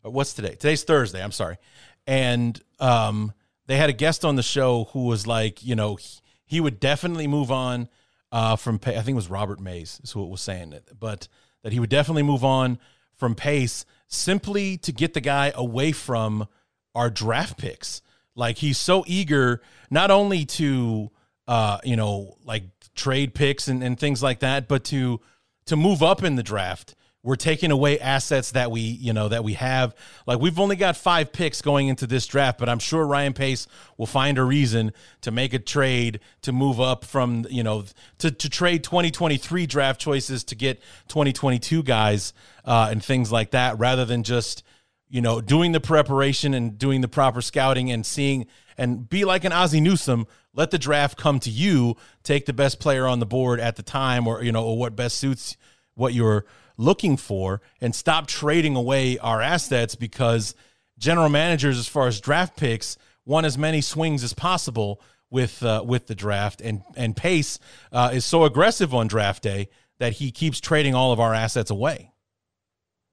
What's 0.02 0.32
today? 0.32 0.51
Today's 0.55 0.82
thursday 0.84 1.22
i'm 1.22 1.32
sorry. 1.32 1.59
And 2.06 2.60
um 2.78 3.32
they 3.66 3.76
had 3.76 3.90
a 3.90 3.94
guest 3.94 4.24
on 4.24 4.36
the 4.36 4.42
show 4.42 4.88
who 4.92 5.05
was 5.05 5.26
like 5.26 5.64
you 5.64 5.76
know 5.76 5.98
he, 6.47 6.60
would 6.60 6.80
definitely 6.80 7.26
move 7.26 7.51
on 7.51 7.88
uh 8.32 8.56
from 8.56 8.78
Pa- 8.78 8.90
i 8.90 8.94
think 9.02 9.10
it 9.10 9.14
was 9.14 9.30
robert 9.30 9.60
mays 9.60 10.01
is 10.02 10.12
who 10.12 10.24
was 10.24 10.40
saying 10.40 10.72
it 10.72 10.88
but 10.98 11.28
that 11.62 11.72
he 11.72 11.80
would 11.80 11.90
definitely 11.90 12.22
move 12.22 12.44
on 12.44 12.78
from 13.16 13.34
pace 13.34 13.84
simply 14.09 14.76
to 14.78 14.92
get 14.92 15.14
the 15.14 15.20
guy 15.20 15.52
away 15.55 15.92
from 15.92 16.48
our 16.94 17.10
draft 17.10 17.59
picks. 17.59 18.02
Like 18.34 18.59
he's 18.59 18.78
so 18.78 19.05
eager 19.06 19.60
not 19.90 20.10
only 20.10 20.44
to 20.47 21.10
uh, 21.47 21.78
you 21.82 21.97
know, 21.97 22.36
like 22.44 22.62
trade 22.94 23.34
picks 23.34 23.66
and, 23.66 23.82
and 23.82 23.98
things 23.98 24.22
like 24.22 24.40
that, 24.40 24.68
but 24.68 24.84
to 24.84 25.20
to 25.66 25.77
move 25.77 26.03
up 26.03 26.23
in 26.23 26.37
the 26.37 26.43
draft. 26.43 26.95
We're 27.23 27.37
taking 27.37 27.70
away 27.70 28.01
assets 28.01 28.53
that 28.53 28.70
we, 28.70 28.81
you 28.81 29.12
know, 29.12 29.28
that 29.28 29.45
we 29.45 29.53
have. 29.53 29.95
Like 30.27 30.41
we've 30.41 30.59
only 30.59 30.77
got 30.77 30.97
five 30.97 31.32
picks 31.32 31.61
going 31.61 31.89
into 31.89 32.07
this 32.07 32.27
draft, 32.27 32.59
but 32.59 32.69
I'm 32.70 32.78
sure 32.78 33.07
Ryan 33.07 33.35
Pace 33.35 33.66
will 33.99 34.07
find 34.07 34.39
a 34.39 34.43
reason 34.43 34.93
to 35.20 35.31
make 35.31 35.53
a 35.53 35.59
trade 35.59 36.20
to 36.43 36.53
move 36.53 36.81
up 36.81 37.05
from, 37.05 37.45
you 37.51 37.62
know, 37.62 37.85
to, 38.19 38.31
to 38.31 38.49
trade 38.49 38.85
2023 38.85 39.66
draft 39.66 40.01
choices 40.01 40.45
to 40.45 40.55
get 40.55 40.81
2022 41.09 41.82
guys 41.82 42.32
uh, 42.65 42.89
and 42.91 43.05
things 43.05 43.31
like 43.31 43.51
that, 43.51 43.78
rather 43.78 44.07
than 44.07 44.23
just 44.23 44.62
you 45.11 45.20
know, 45.20 45.41
doing 45.41 45.73
the 45.73 45.81
preparation 45.81 46.55
and 46.55 46.78
doing 46.78 47.01
the 47.01 47.09
proper 47.09 47.43
scouting 47.43 47.91
and 47.91 48.07
seeing 48.07 48.47
and 48.78 49.09
be 49.09 49.24
like 49.24 49.45
an 49.45 49.53
Ozzie 49.53 49.81
Newsome. 49.81 50.27
Let 50.55 50.70
the 50.70 50.78
draft 50.78 51.19
come 51.19 51.41
to 51.41 51.51
you. 51.51 51.97
Take 52.23 52.47
the 52.47 52.53
best 52.53 52.81
player 52.81 53.07
on 53.07 53.19
the 53.19 53.27
board 53.27 53.61
at 53.61 53.77
the 53.77 53.82
time, 53.82 54.27
or 54.27 54.43
you 54.43 54.53
know, 54.53 54.65
or 54.65 54.78
what 54.78 54.97
best 54.97 55.19
suits 55.19 55.57
what 55.95 56.15
you're 56.15 56.47
looking 56.77 57.16
for, 57.16 57.61
and 57.81 57.95
stop 57.95 58.27
trading 58.27 58.77
away 58.77 59.19
our 59.19 59.43
assets 59.43 59.97
because 59.97 60.55
general 60.97 61.28
managers, 61.28 61.78
as 61.78 61.89
far 61.89 62.07
as 62.07 62.20
draft 62.20 62.57
picks, 62.57 62.97
want 63.27 63.47
as 63.47 63.59
many 63.59 63.81
swings 63.81 64.24
as 64.24 64.32
possible 64.32 65.01
with 65.28 65.62
uh, 65.62 65.82
with 65.85 66.07
the 66.07 66.15
draft. 66.15 66.61
And 66.61 66.82
and 66.97 67.16
Pace 67.16 67.59
uh, 67.93 68.11
is 68.12 68.24
so 68.24 68.45
aggressive 68.45 68.95
on 68.95 69.09
draft 69.09 69.43
day 69.43 69.69
that 69.99 70.15
he 70.15 70.31
keeps 70.31 70.61
trading 70.61 70.95
all 70.95 71.12
of 71.12 71.20
our 71.20 71.35
assets 71.35 71.70
away. 71.70 72.12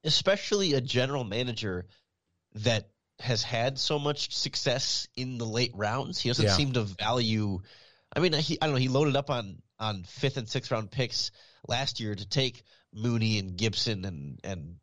Especially 0.08 0.74
a 0.74 0.82
general 0.82 1.24
manager 1.24 1.86
that 2.56 2.90
has 3.20 3.44
had 3.44 3.78
so 3.78 4.00
much 4.00 4.34
success 4.36 5.08
in 5.16 5.38
the 5.38 5.46
late 5.46 5.72
rounds. 5.76 6.20
He 6.20 6.30
doesn't 6.30 6.46
Yeah. 6.46 6.56
seem 6.56 6.74
to 6.74 6.84
value. 6.84 7.62
I 8.16 8.20
mean, 8.20 8.34
he 8.34 8.58
I 8.62 8.66
don't 8.66 8.74
know. 8.76 8.80
He 8.80 8.88
loaded 8.88 9.16
up 9.16 9.30
on 9.30 9.62
on 9.80 10.04
fifth 10.04 10.38
and 10.38 10.50
sixth 10.50 10.72
round 10.72 10.90
picks 10.90 11.32
last 11.68 12.00
year 12.00 12.16
to 12.16 12.26
take 12.26 12.64
Mooney 12.94 13.38
and 13.40 13.58
Gipson 13.58 14.06
and 14.06 14.40
and 14.44 14.78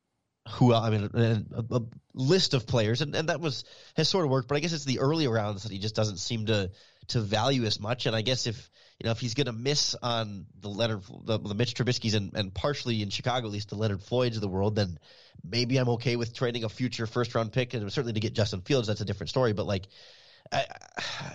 who 0.51 0.75
I 0.75 0.91
mean 0.91 1.11
and 1.15 1.53
a, 1.53 1.75
a 1.77 1.81
list 2.13 2.53
of 2.53 2.67
players 2.67 3.01
and, 3.01 3.15
and 3.17 3.29
that 3.31 3.41
was 3.41 3.65
has 3.97 4.09
sort 4.09 4.27
of 4.27 4.31
worked. 4.31 4.49
But 4.49 4.57
I 4.57 4.61
guess 4.61 4.73
it's 4.73 4.85
the 4.85 4.99
early 5.01 5.27
rounds 5.27 5.63
that 5.63 5.73
he 5.73 5.79
just 5.79 5.95
doesn't 5.95 6.19
seem 6.19 6.47
to 6.47 6.71
to 7.09 7.21
value 7.21 7.65
as 7.65 7.81
much. 7.81 8.07
And 8.07 8.15
I 8.15 8.21
guess 8.23 8.47
if 8.47 8.71
you 9.01 9.07
know 9.07 9.11
if 9.11 9.19
he's 9.19 9.35
going 9.35 9.47
to 9.47 9.53
miss 9.53 9.95
on 10.03 10.47
the 10.61 10.69
Leonard 10.69 11.03
the, 11.25 11.39
the 11.39 11.55
Mitch 11.55 11.75
Trubisky's 11.75 12.15
and, 12.15 12.33
and 12.35 12.55
partially 12.55 13.03
in 13.03 13.11
Chicago 13.11 13.47
at 13.47 13.53
least 13.53 13.71
the 13.71 13.77
Leonard 13.77 14.03
Floyd's 14.03 14.37
of 14.37 14.41
the 14.43 14.49
world, 14.49 14.77
then 14.77 14.99
maybe 15.43 15.77
I'm 15.79 15.89
okay 15.91 16.17
with 16.17 16.35
trading 16.35 16.65
a 16.65 16.69
future 16.69 17.07
first 17.07 17.35
round 17.35 17.53
pick 17.53 17.75
and 17.75 17.93
certainly 17.93 18.13
to 18.13 18.21
get 18.21 18.35
Justin 18.35 18.61
Fields 18.63 18.87
that's 18.89 19.01
a 19.01 19.05
different 19.05 19.31
story. 19.31 19.53
But 19.53 19.67
like 19.67 19.87
I 20.53 20.67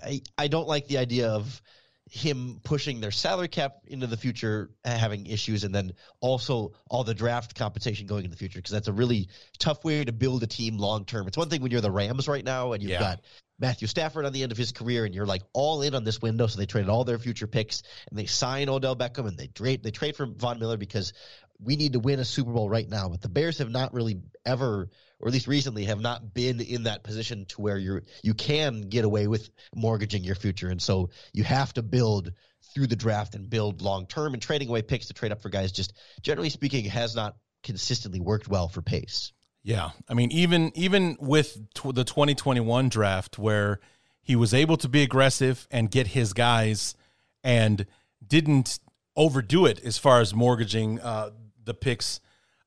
I, 0.03 0.22
I 0.38 0.48
don't 0.48 0.68
like 0.68 0.88
the 0.88 0.98
idea 0.98 1.30
of 1.30 1.61
him 2.10 2.60
pushing 2.64 3.02
their 3.02 3.11
salary 3.11 3.48
cap 3.48 3.73
into 3.86 4.07
the 4.07 4.18
future 4.18 4.72
having 4.84 5.27
issues 5.27 5.64
and 5.64 5.76
then 5.76 5.91
also 6.22 6.73
all 6.90 7.03
the 7.03 7.14
draft 7.14 7.53
compensation 7.53 8.07
going 8.07 8.26
into 8.26 8.31
the 8.31 8.40
future 8.40 8.57
because 8.57 8.72
that's 8.72 8.88
a 8.88 8.94
really 8.94 9.30
tough 9.60 9.84
way 9.86 10.03
to 10.03 10.11
build 10.11 10.41
a 10.41 10.48
team 10.48 10.80
long 10.80 11.06
term. 11.06 11.27
It's 11.27 11.38
one 11.38 11.49
thing 11.49 11.61
when 11.61 11.72
you're 11.72 11.81
the 11.81 11.91
Rams 11.91 12.27
right 12.27 12.44
now 12.44 12.73
and 12.73 12.81
you've 12.81 12.94
Yeah. 12.94 12.99
got 12.99 13.22
Matthew 13.60 13.88
Stafford 13.88 14.26
on 14.26 14.34
the 14.34 14.44
end 14.44 14.52
of 14.52 14.57
his 14.57 14.72
career 14.72 15.06
and 15.06 15.14
you're 15.14 15.26
like 15.26 15.44
all 15.53 15.81
in 15.81 15.94
on 15.95 16.03
this 16.03 16.22
window 16.22 16.48
so 16.48 16.57
they 16.57 16.65
traded 16.65 16.90
all 16.90 17.03
their 17.03 17.19
future 17.19 17.48
picks 17.48 17.84
and 18.10 18.18
they 18.18 18.26
sign 18.26 18.69
Odell 18.69 18.95
Beckham 18.95 19.27
and 19.27 19.38
they 19.38 19.48
trade 19.48 19.84
they 19.84 19.91
trade 19.91 20.15
for 20.15 20.26
Von 20.26 20.60
Miller 20.60 20.77
because 20.77 21.14
we 21.61 21.76
need 21.76 21.94
to 21.94 21.99
win 21.99 22.19
a 22.19 22.26
Super 22.26 22.52
Bowl 22.52 22.69
right 22.69 22.88
now. 22.88 23.10
But 23.10 23.22
the 23.22 23.30
Bears 23.30 23.57
have 23.57 23.69
not 23.69 23.94
really 23.94 24.22
ever, 24.45 24.90
or 25.19 25.27
at 25.27 25.34
least 25.34 25.48
recently, 25.48 25.86
have 25.86 25.99
not 25.99 26.34
been 26.34 26.61
in 26.61 26.84
that 26.84 27.03
position 27.03 27.45
to 27.49 27.61
where 27.61 27.77
you're 27.77 28.03
you 28.23 28.34
can 28.34 28.81
get 28.81 29.06
away 29.06 29.27
with 29.27 29.49
mortgaging 29.76 30.23
your 30.23 30.36
future, 30.36 30.69
and 30.69 30.81
so 30.81 31.10
you 31.34 31.44
have 31.44 31.73
to 31.73 31.81
build 31.81 32.31
through 32.73 32.88
the 32.88 32.95
draft 32.95 33.36
and 33.36 33.49
build 33.49 33.81
long 33.81 34.07
term. 34.07 34.34
And 34.34 34.41
trading 34.41 34.69
away 34.69 34.81
picks 34.81 35.07
to 35.07 35.14
trade 35.14 35.31
up 35.31 35.41
for 35.41 35.49
guys, 35.49 35.72
just 35.72 35.94
generally 36.22 36.49
speaking, 36.49 36.86
has 36.86 37.15
not 37.15 37.36
consistently 37.64 38.22
worked 38.22 38.48
well 38.48 38.69
for 38.69 38.81
Pace. 38.81 39.34
Yeah, 39.64 39.91
I 40.07 40.14
mean, 40.14 40.31
even 40.31 40.72
even 40.76 41.18
with 41.19 41.57
the 41.84 42.03
2021 42.03 42.90
draft, 42.90 43.38
where 43.38 43.80
he 44.22 44.36
was 44.36 44.53
able 44.53 44.77
to 44.77 44.88
be 44.90 45.03
aggressive 45.03 45.68
and 45.69 45.91
get 45.91 46.07
his 46.07 46.34
guys, 46.34 46.95
and 47.44 47.86
didn't 48.26 48.80
overdo 49.15 49.65
it 49.65 49.84
as 49.84 49.98
far 49.98 50.22
as 50.22 50.34
mortgaging 50.34 50.99
uh, 51.02 51.31
the 51.64 51.73
picks 51.73 52.19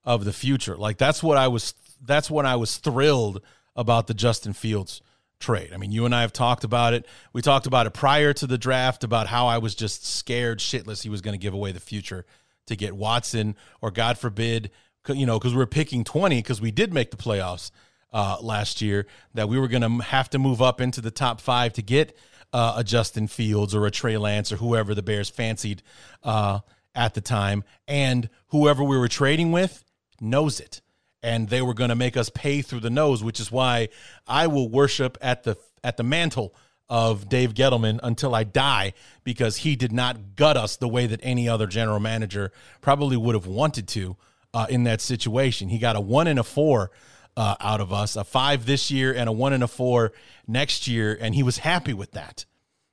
of 0.04 0.24
the 0.24 0.32
future. 0.32 0.76
Like 0.76 0.98
that's 0.98 1.22
what 1.22 1.38
I 1.38 1.48
was. 1.48 1.74
That's 2.04 2.30
when 2.30 2.46
I 2.46 2.56
was 2.56 2.76
thrilled 2.76 3.40
about 3.74 4.06
the 4.06 4.14
Justin 4.14 4.52
Fields 4.52 5.00
trade. 5.42 5.70
I 5.72 5.76
mean, 5.76 5.92
you 5.92 6.04
and 6.06 6.14
I 6.14 6.22
have 6.22 6.32
talked 6.32 6.64
about 6.64 6.94
it. 6.94 7.06
We 7.32 7.42
talked 7.42 7.66
about 7.66 7.86
it 7.86 7.92
prior 7.92 8.32
to 8.34 8.46
the 8.46 8.58
draft 8.58 9.04
about 9.04 9.26
how 9.26 9.46
I 9.46 9.58
was 9.58 9.74
just 9.74 10.06
scared 10.06 10.60
shitless 10.60 11.02
he 11.02 11.08
was 11.08 11.20
going 11.20 11.34
to 11.34 11.42
give 11.42 11.54
away 11.54 11.72
the 11.72 11.80
future 11.80 12.24
to 12.66 12.76
get 12.76 12.96
Watson 12.96 13.56
or 13.80 13.90
God 13.90 14.18
forbid, 14.18 14.70
you 15.08 15.26
know, 15.26 15.38
because 15.38 15.54
we 15.54 15.62
are 15.62 15.66
picking 15.66 16.04
20 16.04 16.38
because 16.38 16.60
we 16.60 16.70
did 16.70 16.92
make 16.92 17.10
the 17.10 17.16
playoffs 17.16 17.70
uh, 18.12 18.36
last 18.40 18.82
year 18.82 19.06
that 19.34 19.48
we 19.48 19.58
were 19.58 19.68
going 19.68 19.82
to 19.82 20.04
have 20.04 20.30
to 20.30 20.38
move 20.38 20.60
up 20.60 20.80
into 20.80 21.00
the 21.00 21.10
top 21.10 21.40
five 21.40 21.72
to 21.74 21.82
get 21.82 22.16
uh, 22.52 22.74
a 22.76 22.84
Justin 22.84 23.26
Fields 23.26 23.74
or 23.74 23.86
a 23.86 23.90
Trey 23.90 24.16
Lance 24.16 24.52
or 24.52 24.56
whoever 24.56 24.94
the 24.94 25.02
Bears 25.02 25.30
fancied 25.30 25.82
uh, 26.22 26.60
at 26.94 27.14
the 27.14 27.20
time. 27.20 27.64
And 27.88 28.28
whoever 28.48 28.84
we 28.84 28.98
were 28.98 29.08
trading 29.08 29.52
with 29.52 29.84
knows 30.20 30.60
it. 30.60 30.80
And 31.22 31.48
they 31.48 31.62
were 31.62 31.74
going 31.74 31.90
to 31.90 31.96
make 31.96 32.16
us 32.16 32.30
pay 32.30 32.62
through 32.62 32.80
the 32.80 32.90
nose, 32.90 33.22
which 33.22 33.40
is 33.40 33.50
why 33.50 33.88
I 34.26 34.48
will 34.48 34.68
worship 34.68 35.16
at 35.20 35.44
the 35.44 35.56
at 35.84 35.96
the 35.96 36.02
mantle 36.02 36.54
of 36.88 37.28
Dave 37.28 37.54
Gettleman 37.54 38.00
until 38.02 38.34
I 38.34 38.44
die 38.44 38.92
because 39.24 39.58
he 39.58 39.76
did 39.76 39.92
not 39.92 40.36
gut 40.36 40.56
us 40.56 40.76
the 40.76 40.88
way 40.88 41.06
that 41.06 41.20
any 41.22 41.48
other 41.48 41.66
general 41.66 42.00
manager 42.00 42.52
probably 42.80 43.16
would 43.16 43.34
have 43.34 43.46
wanted 43.46 43.88
to 43.88 44.16
uh, 44.54 44.66
in 44.68 44.84
that 44.84 45.00
situation. 45.00 45.68
He 45.68 45.78
got 45.78 45.96
a 45.96 46.00
one 46.00 46.26
and 46.26 46.38
a 46.38 46.44
four 46.44 46.90
uh, 47.36 47.56
out 47.60 47.80
of 47.80 47.92
us, 47.92 48.16
a 48.16 48.24
five 48.24 48.66
this 48.66 48.90
year 48.90 49.12
and 49.14 49.28
a 49.28 49.32
one 49.32 49.52
and 49.52 49.62
a 49.62 49.68
four 49.68 50.12
next 50.46 50.86
year, 50.86 51.16
and 51.20 51.34
he 51.34 51.42
was 51.42 51.58
happy 51.58 51.94
with 51.94 52.12
that. 52.12 52.44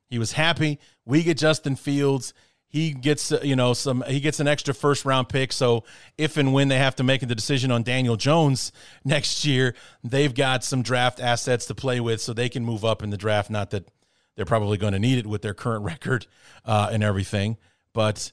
He 0.10 0.18
was 0.18 0.34
happy. 0.34 0.80
We 1.06 1.23
get 1.23 1.38
Justin 1.38 1.76
Fields. 1.76 2.34
he 2.68 2.91
gets 2.94 3.31
uh, 3.31 3.40
you 3.44 3.56
know 3.56 3.73
some 3.73 4.03
he 4.07 4.19
gets 4.19 4.40
an 4.40 4.48
extra 4.48 4.73
first 4.73 5.03
round 5.03 5.27
pick 5.27 5.52
so 5.52 5.84
if 6.18 6.38
and 6.38 6.53
when 6.53 6.68
they 6.68 6.77
have 6.77 6.95
to 6.95 7.03
make 7.03 7.22
the 7.22 7.36
decision 7.36 7.72
on 7.72 7.84
Daniel 7.84 8.15
Jones 8.15 8.72
next 9.03 9.44
year 9.44 9.76
they've 10.03 10.34
got 10.34 10.64
some 10.64 10.81
draft 10.81 11.19
assets 11.19 11.65
to 11.65 11.76
play 11.76 11.99
with 11.99 12.22
so 12.22 12.34
they 12.34 12.49
can 12.49 12.64
move 12.64 12.86
up 12.86 13.03
in 13.03 13.10
the 13.10 13.18
draft 13.18 13.49
not 13.49 13.72
that 13.72 13.88
they're 14.36 14.45
probably 14.45 14.77
going 14.77 14.94
to 14.94 14.99
need 14.99 15.18
it 15.18 15.27
with 15.27 15.41
their 15.41 15.53
current 15.53 15.84
record 15.94 16.27
uh, 16.65 16.90
and 16.91 17.03
everything 17.03 17.57
but 17.94 18.31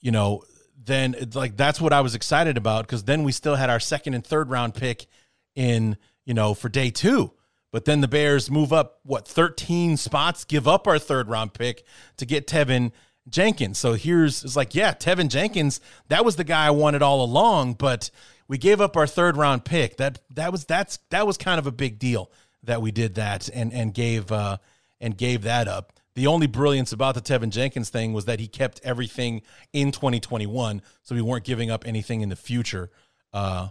you 0.00 0.10
know 0.10 0.42
then 0.86 1.14
like 1.34 1.56
that's 1.56 1.80
what 1.80 1.92
I 1.92 2.00
was 2.00 2.14
excited 2.14 2.56
about 2.56 2.86
because 2.86 3.04
then 3.04 3.22
we 3.24 3.32
still 3.32 3.56
had 3.56 3.70
our 3.70 3.80
second 3.80 4.14
and 4.14 4.24
third 4.24 4.50
round 4.50 4.74
pick 4.74 5.06
in 5.54 5.96
you 6.24 6.34
know 6.34 6.54
for 6.54 6.68
day 6.68 6.90
2 6.90 7.32
but 7.72 7.84
then 7.84 8.00
the 8.00 8.08
Bears 8.08 8.50
move 8.50 8.72
up 8.72 9.00
what 9.02 9.28
13 9.28 9.96
spots 9.96 10.44
give 10.44 10.66
up 10.66 10.86
our 10.86 10.98
third 10.98 11.28
round 11.28 11.52
pick 11.52 11.84
to 12.16 12.24
get 12.24 12.46
Teven 12.46 12.92
Jenkins. 13.28 13.78
So 13.78 13.94
here's 13.94 14.44
it's 14.44 14.56
like, 14.56 14.74
yeah, 14.74 14.92
Teven 14.92 15.28
Jenkins, 15.28 15.80
that 16.08 16.24
was 16.24 16.36
the 16.36 16.44
guy 16.44 16.66
I 16.66 16.70
wanted 16.70 17.02
all 17.02 17.22
along, 17.22 17.74
but 17.74 18.10
we 18.48 18.58
gave 18.58 18.80
up 18.80 18.96
our 18.96 19.06
third 19.06 19.36
round 19.36 19.64
pick. 19.64 19.96
That 19.96 20.20
that 20.30 20.52
was 20.52 20.64
that's 20.64 20.98
that 21.10 21.26
was 21.26 21.36
kind 21.36 21.58
of 21.58 21.66
a 21.66 21.72
big 21.72 21.98
deal 21.98 22.30
that 22.62 22.80
we 22.80 22.92
did 22.92 23.16
that 23.16 23.48
and 23.52 23.72
and 23.72 23.92
gave 23.92 24.30
uh 24.30 24.58
and 25.00 25.16
gave 25.16 25.42
that 25.42 25.68
up. 25.68 25.92
The 26.16 26.26
only 26.28 26.46
brilliance 26.46 26.92
about 26.92 27.14
the 27.14 27.20
Teven 27.20 27.50
Jenkins 27.50 27.90
thing 27.90 28.14
was 28.14 28.24
that 28.24 28.40
he 28.40 28.48
kept 28.48 28.80
everything 28.82 29.42
in 29.74 29.92
2021, 29.92 30.80
so 31.02 31.14
we 31.14 31.20
weren't 31.20 31.44
giving 31.44 31.70
up 31.70 31.86
anything 31.86 32.22
in 32.22 32.30
the 32.30 32.36
future 32.36 32.90
uh, 33.34 33.68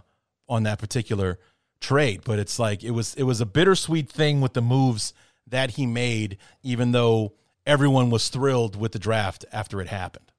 on 0.48 0.62
that 0.62 0.78
particular 0.78 1.40
trade. 1.80 2.20
But 2.24 2.38
it's 2.38 2.60
like 2.60 2.84
it 2.84 2.92
was 2.92 3.14
it 3.16 3.24
was 3.24 3.40
a 3.40 3.46
bittersweet 3.46 4.08
thing 4.08 4.40
with 4.40 4.52
the 4.52 4.62
moves 4.62 5.12
that 5.48 5.70
he 5.70 5.86
made, 5.86 6.38
even 6.62 6.92
though 6.92 7.32
everyone 7.66 8.10
was 8.10 8.28
thrilled 8.28 8.76
with 8.76 8.92
the 8.92 9.00
draft 9.00 9.44
after 9.52 9.80
it 9.80 9.88
happened. 9.88 10.30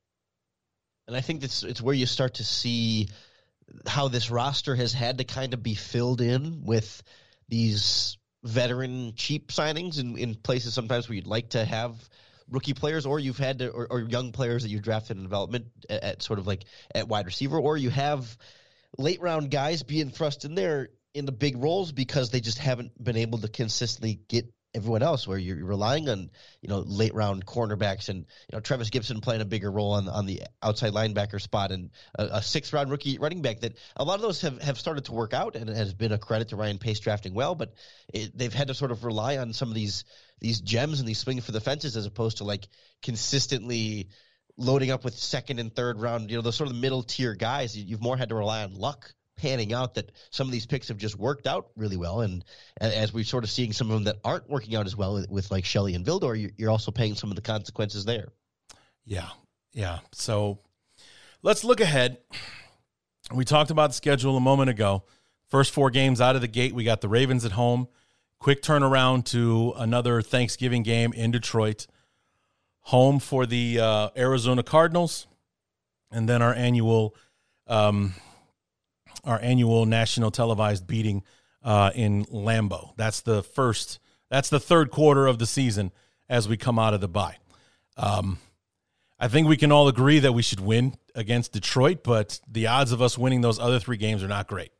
And 1.07 1.15
I 1.17 1.19
think 1.19 1.43
it's 1.43 1.61
it's 1.61 1.81
where 1.81 1.93
you 1.93 2.05
start 2.05 2.35
to 2.35 2.45
see 2.45 3.09
how 3.85 4.07
this 4.07 4.31
roster 4.31 4.75
has 4.75 4.93
had 4.93 5.17
to 5.17 5.25
kind 5.25 5.53
of 5.53 5.61
be 5.61 5.75
filled 5.75 6.21
in 6.21 6.63
with 6.63 7.03
these 7.49 8.17
veteran 8.43 9.13
cheap 9.15 9.51
signings 9.51 9.99
in, 9.99 10.17
in 10.17 10.35
places 10.35 10.73
sometimes 10.73 11.09
where 11.09 11.15
you'd 11.15 11.27
like 11.27 11.49
to 11.49 11.65
have 11.65 11.95
rookie 12.49 12.73
players 12.73 13.05
or 13.05 13.19
you've 13.19 13.37
had 13.37 13.59
to 13.59 13.69
or, 13.69 13.87
or 13.89 13.99
young 14.01 14.31
players 14.31 14.63
that 14.63 14.69
you 14.69 14.79
drafted 14.79 15.17
in 15.17 15.23
development 15.23 15.65
at, 15.89 16.03
at, 16.03 16.21
sort 16.23 16.39
of 16.39 16.47
like 16.47 16.63
at 16.93 17.07
wide 17.07 17.25
receiver 17.25 17.59
or 17.59 17.77
you 17.77 17.89
have 17.89 18.37
late 18.97 19.21
round 19.21 19.51
guys 19.51 19.83
being 19.83 20.09
thrust 20.09 20.45
in 20.45 20.55
there 20.55 20.89
in 21.13 21.25
the 21.25 21.31
big 21.31 21.57
roles 21.57 21.91
because 21.91 22.29
they 22.29 22.39
just 22.39 22.57
haven't 22.57 22.91
been 23.03 23.17
able 23.17 23.39
to 23.39 23.47
consistently 23.47 24.19
get 24.27 24.53
everyone 24.75 25.01
else 25.01 25.27
where 25.27 25.37
you're 25.37 25.65
relying 25.65 26.09
on 26.09 26.29
you 26.61 26.69
know 26.69 26.79
late 26.79 27.13
round 27.13 27.45
cornerbacks 27.45 28.09
and 28.09 28.19
you 28.19 28.53
know 28.53 28.59
Trevis 28.59 28.89
Gipson 28.89 29.21
playing 29.21 29.41
a 29.41 29.45
bigger 29.45 29.71
role 29.71 29.93
on 29.93 30.07
on 30.07 30.25
the 30.25 30.43
outside 30.61 30.93
linebacker 30.93 31.41
spot 31.41 31.71
and 31.71 31.89
a, 32.17 32.23
a 32.25 32.41
sixth 32.41 32.73
round 32.73 32.91
rookie 32.91 33.17
running 33.17 33.41
back 33.41 33.61
that 33.61 33.77
a 33.95 34.03
lot 34.03 34.15
of 34.15 34.21
those 34.21 34.41
have, 34.41 34.61
have 34.61 34.77
started 34.77 35.05
to 35.05 35.13
work 35.13 35.33
out 35.33 35.55
and 35.55 35.69
it 35.69 35.75
has 35.75 35.93
been 35.93 36.11
a 36.11 36.17
credit 36.17 36.49
to 36.49 36.55
Ryan 36.55 36.77
Pace 36.77 36.99
drafting 36.99 37.33
well 37.33 37.55
but 37.55 37.73
it, 38.13 38.37
they've 38.37 38.53
had 38.53 38.67
to 38.67 38.73
sort 38.73 38.91
of 38.91 39.03
rely 39.03 39.37
on 39.37 39.53
some 39.53 39.69
of 39.69 39.75
these 39.75 40.03
these 40.39 40.61
gems 40.61 40.99
and 40.99 41.07
these 41.07 41.19
swing 41.19 41.41
for 41.41 41.51
the 41.51 41.61
fences 41.61 41.97
as 41.97 42.05
opposed 42.05 42.37
to 42.37 42.43
like 42.43 42.67
consistently 43.01 44.09
loading 44.57 44.91
up 44.91 45.03
with 45.03 45.17
second 45.17 45.59
and 45.59 45.75
third 45.75 45.99
round 45.99 46.29
you 46.29 46.37
know 46.37 46.41
those 46.41 46.55
sort 46.55 46.69
of 46.69 46.75
middle 46.75 47.03
tier 47.03 47.35
guys. 47.35 47.77
You've 47.77 48.01
more 48.01 48.17
had 48.17 48.29
to 48.29 48.35
rely 48.35 48.63
on 48.63 48.73
luck 48.73 49.13
panning 49.37 49.71
out 49.73 49.93
that 49.95 50.11
some 50.31 50.47
of 50.47 50.51
these 50.51 50.65
picks 50.65 50.87
have 50.89 50.97
just 50.97 51.17
worked 51.17 51.47
out 51.47 51.69
really 51.75 51.95
well. 51.95 52.21
And 52.21 52.43
as 52.81 53.13
we're 53.13 53.23
sort 53.23 53.43
of 53.43 53.49
seeing 53.49 53.71
some 53.71 53.89
of 53.89 53.93
them 53.93 54.03
that 54.05 54.17
aren't 54.25 54.49
working 54.49 54.75
out 54.75 54.85
as 54.85 54.95
well 54.95 55.23
with, 55.29 55.51
like 55.51 55.63
Shelley 55.63 55.93
and 55.95 56.05
Vildor, 56.05 56.51
you're 56.57 56.69
also 56.69 56.91
paying 56.91 57.15
some 57.15 57.29
of 57.29 57.35
the 57.35 57.41
consequences 57.41 58.03
there. 58.03 58.29
Yeah. 59.05 59.29
Yeah. 59.73 59.99
So 60.11 60.59
let's 61.43 61.63
look 61.63 61.79
ahead. 61.79 62.17
We 63.33 63.45
talked 63.45 63.71
about 63.71 63.91
the 63.91 63.93
schedule 63.93 64.35
a 64.35 64.41
moment 64.41 64.69
ago. 64.69 65.03
First 65.49 65.71
four 65.71 65.89
games 65.91 66.19
out 66.19 66.35
of 66.35 66.41
the 66.41 66.47
gate, 66.47 66.73
we 66.75 66.83
got 66.83 67.01
the 67.01 67.07
Ravens 67.07 67.45
at 67.45 67.53
home. 67.53 67.87
Quick 68.39 68.61
turnaround 68.61 69.25
to 69.25 69.73
another 69.77 70.21
Thanksgiving 70.21 70.83
game 70.83 71.13
in 71.13 71.31
Detroit. 71.31 71.87
Home 72.81 73.19
for 73.19 73.45
the 73.45 73.79
uh, 73.79 74.09
Arizona 74.17 74.63
Cardinals. 74.63 75.27
And 76.11 76.27
then 76.27 76.41
our 76.41 76.53
annual 76.53 77.15
um, 77.67 78.13
our 79.27 79.39
annual 79.41 79.85
national 79.85 80.31
televised 80.31 80.87
beating 80.87 81.23
uh, 81.63 81.91
in 81.93 82.25
Lambeau. 82.25 82.95
That's 82.97 83.21
the 83.21 83.43
first. 83.43 83.99
That's 84.29 84.49
the 84.49 84.59
third 84.59 84.89
quarter 84.91 85.27
of 85.27 85.39
the 85.39 85.45
season 85.45 85.91
as 86.29 86.47
we 86.47 86.57
come 86.57 86.79
out 86.79 86.93
of 86.93 87.01
the 87.01 87.07
bye. 87.07 87.37
Um, 87.95 88.39
I 89.19 89.27
think 89.27 89.47
we 89.47 89.57
can 89.57 89.71
all 89.71 89.87
agree 89.87 90.19
that 90.19 90.33
we 90.33 90.41
should 90.41 90.59
win 90.59 90.95
against 91.15 91.51
Detroit, 91.51 92.03
but 92.03 92.39
the 92.47 92.67
odds 92.67 92.91
of 92.91 93.01
us 93.01 93.17
winning 93.17 93.41
those 93.41 93.59
other 93.59 93.79
three 93.79 93.97
games 93.97 94.23
are 94.23 94.27
not 94.27 94.47
great. 94.47 94.71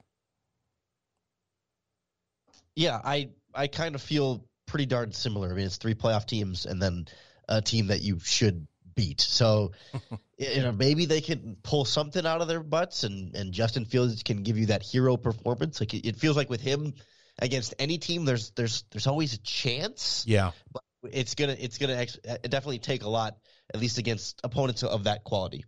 Yeah, 2.75 2.99
I 3.03 3.29
I 3.53 3.67
kind 3.67 3.95
of 3.95 4.01
feel 4.01 4.45
pretty 4.67 4.85
darn 4.85 5.11
similar. 5.11 5.49
I 5.49 5.53
mean, 5.53 5.65
it's 5.65 5.77
three 5.77 5.95
playoff 5.95 6.25
teams 6.25 6.65
and 6.65 6.81
then 6.81 7.07
a 7.49 7.61
team 7.61 7.87
that 7.87 8.01
you 8.01 8.19
should 8.19 8.67
beat. 8.97 9.21
So, 9.21 9.71
you 10.37 10.61
know, 10.61 10.73
maybe 10.73 11.05
they 11.05 11.21
can 11.21 11.55
pull 11.63 11.85
something 11.85 12.25
out 12.25 12.41
of 12.41 12.49
their 12.49 12.61
butts, 12.61 13.05
and 13.05 13.33
and 13.33 13.53
Justin 13.53 13.85
Fields 13.85 14.23
can 14.23 14.43
give 14.43 14.57
you 14.57 14.65
that 14.65 14.83
hero 14.83 15.15
performance. 15.15 15.79
Like 15.79 15.93
it, 15.93 16.17
feels 16.17 16.35
like 16.35 16.49
with 16.49 16.59
him 16.59 16.93
against 17.39 17.73
any 17.79 17.97
team, 17.97 18.25
there's 18.25 18.49
there's 18.51 18.83
there's 18.91 19.07
always 19.07 19.33
a 19.33 19.37
chance. 19.37 20.25
Yeah, 20.27 20.51
but 20.73 20.83
it's 21.09 21.35
gonna 21.35 21.55
it's 21.57 21.77
gonna 21.77 21.95
ex- 21.95 22.19
definitely 22.43 22.79
take 22.79 23.03
a 23.03 23.09
lot, 23.09 23.37
at 23.73 23.79
least 23.79 23.99
against 23.99 24.41
opponents 24.43 24.83
of 24.83 25.05
that 25.05 25.23
quality. 25.23 25.63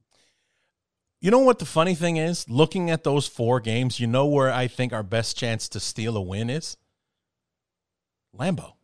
You 1.22 1.32
know 1.32 1.40
what 1.40 1.60
the 1.60 1.66
funny 1.66 1.96
thing 1.96 2.18
is? 2.18 2.50
Looking 2.50 2.90
at 2.90 3.04
those 3.04 3.28
four 3.28 3.60
games, 3.60 4.00
you 4.00 4.08
know 4.08 4.26
where 4.26 4.52
I 4.52 4.68
think 4.68 4.94
our 4.94 5.04
best 5.04 5.38
chance 5.38 5.68
to 5.70 5.80
steal 5.80 6.16
a 6.16 6.22
win 6.22 6.50
is? 6.50 6.78
Lambeau. 8.34 8.79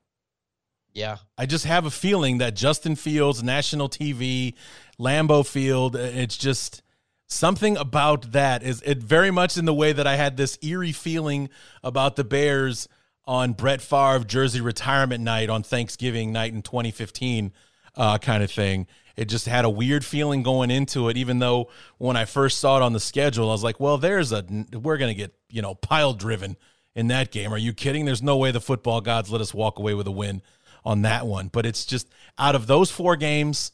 Yeah. 0.95 1.17
I 1.37 1.45
just 1.45 1.65
have 1.65 1.85
a 1.85 1.91
feeling 1.91 2.39
that 2.39 2.55
Justin 2.55 2.95
Fields, 2.95 3.43
national 3.43 3.89
TV, 3.89 4.55
Lambeau 4.97 5.45
Field, 5.45 5.97
it's 5.97 6.37
just 6.37 6.81
something 7.27 7.75
about 7.75 8.31
that 8.31 8.63
is 8.63 8.81
it 8.83 8.99
very 8.99 9.29
much 9.31 9.57
in 9.57 9.65
the 9.65 9.73
way 9.73 9.91
that 9.91 10.07
I 10.07 10.15
had 10.15 10.37
this 10.37 10.57
eerie 10.61 10.91
feeling 10.93 11.49
about 11.83 12.15
the 12.15 12.23
Bears 12.23 12.87
on 13.25 13.53
Brett 13.53 13.81
Favre 13.81 14.23
jersey 14.23 14.61
retirement 14.61 15.23
night 15.23 15.49
on 15.49 15.63
Thanksgiving 15.63 16.31
night 16.31 16.53
in 16.53 16.61
2015 16.61 17.51
uh, 17.95 18.17
kind 18.19 18.41
of 18.41 18.49
thing. 18.49 18.87
It 19.17 19.25
just 19.25 19.47
had 19.47 19.65
a 19.65 19.69
weird 19.69 20.05
feeling 20.05 20.43
going 20.43 20.71
into 20.71 21.09
it, 21.09 21.17
even 21.17 21.39
though 21.39 21.69
when 21.97 22.15
I 22.15 22.23
first 22.23 22.59
saw 22.59 22.77
it 22.77 22.83
on 22.83 22.93
the 22.93 22.99
schedule, 22.99 23.49
I 23.49 23.53
was 23.53 23.63
like, 23.63 23.79
well, 23.79 23.97
there's 23.97 24.31
a, 24.31 24.45
we're 24.73 24.97
going 24.97 25.13
to 25.13 25.17
get, 25.17 25.33
you 25.49 25.61
know, 25.61 25.75
pile 25.75 26.13
driven 26.13 26.55
in 26.95 27.07
that 27.07 27.31
game. 27.31 27.53
Are 27.53 27.57
you 27.57 27.73
kidding? 27.73 28.05
There's 28.05 28.23
no 28.23 28.37
way 28.37 28.51
the 28.51 28.61
football 28.61 29.01
gods 29.01 29.29
let 29.29 29.41
us 29.41 29.53
walk 29.53 29.79
away 29.79 29.93
with 29.93 30.07
a 30.07 30.11
win 30.11 30.41
on 30.85 31.01
that 31.01 31.25
one. 31.25 31.49
But 31.49 31.65
it's 31.65 31.85
just 31.85 32.07
out 32.37 32.55
of 32.55 32.67
those 32.67 32.91
four 32.91 33.15
games, 33.15 33.71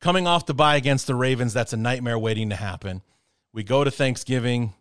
coming 0.00 0.26
off 0.26 0.46
the 0.46 0.54
bye 0.54 0.76
against 0.76 1.06
the 1.06 1.14
Ravens, 1.14 1.52
that's 1.52 1.72
a 1.72 1.76
nightmare 1.76 2.18
waiting 2.18 2.50
to 2.50 2.56
happen. 2.56 3.02
We 3.52 3.62
go 3.62 3.84
to 3.84 3.90
Thanksgiving. 3.90 4.72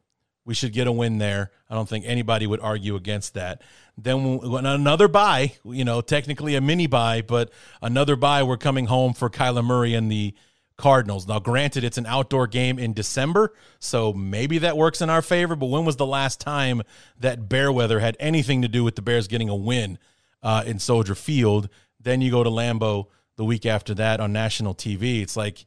We 0.45 0.53
should 0.53 0.74
get 0.74 0.88
a 0.88 0.91
win 0.91 1.18
there. 1.18 1.52
I 1.70 1.76
don't 1.76 1.88
think 1.88 2.06
anybody 2.08 2.48
would 2.48 2.62
argue 2.62 2.95
against 2.95 3.36
that. 3.36 3.62
Then 3.98 4.40
another 4.44 5.08
bye, 5.08 5.53
you 5.64 5.86
know, 5.86 6.02
technically 6.02 6.56
a 6.56 6.62
mini 6.62 6.88
bye, 6.88 7.22
but 7.22 7.52
another 7.82 8.16
bye. 8.16 8.41
We're 8.44 8.58
coming 8.58 8.88
home 8.88 9.14
for 9.14 9.30
Kyler 9.30 9.64
Murray 9.64 9.94
and 9.94 10.12
the 10.12 10.34
Cardinals. 10.78 11.28
Now, 11.28 11.38
granted, 11.40 11.84
it's 11.84 11.99
an 11.99 12.08
outdoor 12.08 12.48
game 12.48 12.80
in 12.80 12.94
December, 12.94 13.53
so 13.78 14.14
maybe 14.14 14.58
that 14.60 14.76
works 14.76 14.99
in 14.99 15.12
our 15.12 15.22
favor. 15.22 15.56
But 15.56 15.68
when 15.68 15.86
was 15.86 15.98
the 15.98 16.08
last 16.08 16.40
time 16.40 16.82
that 17.20 17.48
bear 17.48 17.72
weather 17.72 17.99
had 17.99 18.18
anything 18.20 18.64
to 18.64 18.68
do 18.68 18.84
with 18.84 18.95
the 18.95 19.03
Bears 19.03 19.28
getting 19.28 19.49
a 19.49 19.56
win 19.56 19.99
uh, 20.44 20.64
in 20.66 20.80
Soldier 20.80 21.16
Field. 21.16 21.70
Then 22.00 22.22
you 22.22 22.32
go 22.32 22.44
to 22.44 22.50
Lambeau 22.50 23.08
the 23.38 23.46
week 23.46 23.66
after 23.66 23.94
that 23.96 24.20
on 24.20 24.34
national 24.34 24.76
TV. 24.76 25.22
It's 25.22 25.38
like 25.38 25.66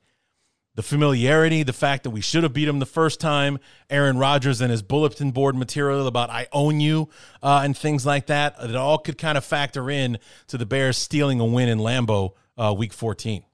the 0.75 0.83
familiarity, 0.83 1.63
the 1.63 1.73
fact 1.73 2.03
that 2.03 2.11
we 2.11 2.21
should 2.21 2.43
have 2.43 2.53
beat 2.53 2.67
him 2.67 2.81
the 2.81 2.87
first 2.87 3.21
time, 3.21 3.59
Aaron 3.89 4.19
Rodgers 4.19 4.61
and 4.61 4.71
his 4.71 4.83
bulletin 4.83 5.31
board 5.31 5.55
material 5.55 6.07
about 6.07 6.31
"I 6.31 6.49
own 6.53 6.81
you" 6.81 7.09
uh, 7.43 7.63
and 7.65 7.77
things 7.77 8.05
like 8.05 8.27
that. 8.27 8.57
It 8.61 8.75
all 8.75 8.99
could 8.99 9.19
kind 9.19 9.39
of 9.39 9.45
factor 9.45 9.91
in 9.91 10.19
to 10.49 10.59
the 10.59 10.67
Bears 10.67 10.97
stealing 10.97 11.41
a 11.41 11.45
win 11.45 11.69
in 11.69 11.79
Lambeau 11.79 12.33
uh, 12.59 12.75
week 12.77 12.93
14. 12.93 13.45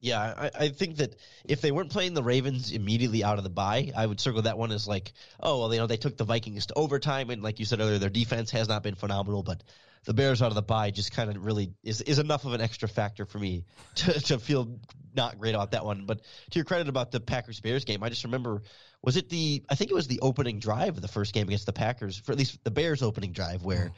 Yeah, 0.00 0.20
I, 0.20 0.50
I, 0.66 0.68
think 0.68 0.98
that 0.98 1.16
if 1.44 1.60
they 1.60 1.72
weren't 1.72 1.90
playing 1.90 2.14
the 2.14 2.22
Ravens 2.22 2.70
immediately 2.70 3.24
out 3.24 3.38
of 3.38 3.42
the 3.42 3.50
bye, 3.50 3.90
I 3.96 4.06
would 4.06 4.20
circle 4.20 4.42
that 4.42 4.56
one 4.56 4.70
as 4.70 4.86
like, 4.86 5.12
oh 5.40 5.58
well, 5.58 5.74
you 5.74 5.80
know, 5.80 5.88
they 5.88 5.96
took 5.96 6.16
the 6.16 6.24
Vikings 6.24 6.66
to 6.66 6.74
overtime, 6.74 7.30
and 7.30 7.42
like 7.42 7.58
you 7.58 7.64
said 7.64 7.80
earlier, 7.80 7.98
their 7.98 8.08
defense 8.08 8.52
has 8.52 8.68
not 8.68 8.84
been 8.84 8.94
phenomenal, 8.94 9.42
but 9.42 9.64
the 10.04 10.14
Bears 10.14 10.42
out 10.42 10.48
of 10.48 10.54
the 10.54 10.62
bye 10.62 10.90
just 10.90 11.12
kind 11.12 11.30
of 11.30 11.44
really 11.44 11.72
is 11.82 12.00
is 12.00 12.18
enough 12.18 12.44
of 12.44 12.52
an 12.52 12.60
extra 12.60 12.88
factor 12.88 13.24
for 13.24 13.38
me 13.38 13.64
to, 13.96 14.12
to 14.20 14.38
feel 14.38 14.78
not 15.14 15.38
great 15.38 15.54
about 15.54 15.72
that 15.72 15.84
one. 15.84 16.06
But 16.06 16.20
to 16.50 16.58
your 16.58 16.64
credit 16.64 16.88
about 16.88 17.10
the 17.10 17.20
Packers 17.20 17.60
Bears 17.60 17.84
game, 17.84 18.02
I 18.02 18.08
just 18.08 18.24
remember 18.24 18.62
was 19.02 19.16
it 19.16 19.28
the 19.28 19.64
I 19.68 19.74
think 19.74 19.90
it 19.90 19.94
was 19.94 20.06
the 20.06 20.20
opening 20.20 20.58
drive 20.58 20.96
of 20.96 21.02
the 21.02 21.08
first 21.08 21.32
game 21.32 21.46
against 21.48 21.66
the 21.66 21.72
Packers, 21.72 22.18
for 22.18 22.32
at 22.32 22.38
least 22.38 22.62
the 22.64 22.70
Bears 22.70 23.02
opening 23.02 23.32
drive 23.32 23.62
where. 23.62 23.86
Mm. 23.86 23.92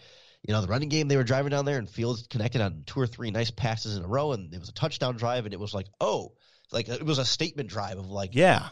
You 0.49 0.55
know, 0.55 0.63
the 0.63 0.69
running 0.69 0.89
game, 0.89 1.07
they 1.09 1.19
were 1.19 1.23
driving 1.23 1.51
down 1.51 1.67
there 1.67 1.77
and 1.77 1.87
Fields 1.87 2.27
connected 2.27 2.63
on 2.63 2.85
two 2.87 2.99
or 2.99 3.07
three 3.07 3.31
nice 3.31 3.51
passes 3.51 3.99
in 3.99 4.03
a 4.03 4.09
row, 4.09 4.33
and 4.33 4.55
it 4.55 4.59
was 4.59 4.71
a 4.71 4.73
touchdown 4.73 5.19
drive, 5.19 5.45
and 5.45 5.53
it 5.53 5.61
was 5.61 5.75
like, 5.75 5.87
oh, 6.01 6.33
like 6.73 6.89
it 6.89 7.05
was 7.05 7.19
a 7.19 7.27
statement 7.27 7.69
drive 7.69 7.99
of 7.99 8.11
like 8.11 8.35
Yeah. 8.35 8.69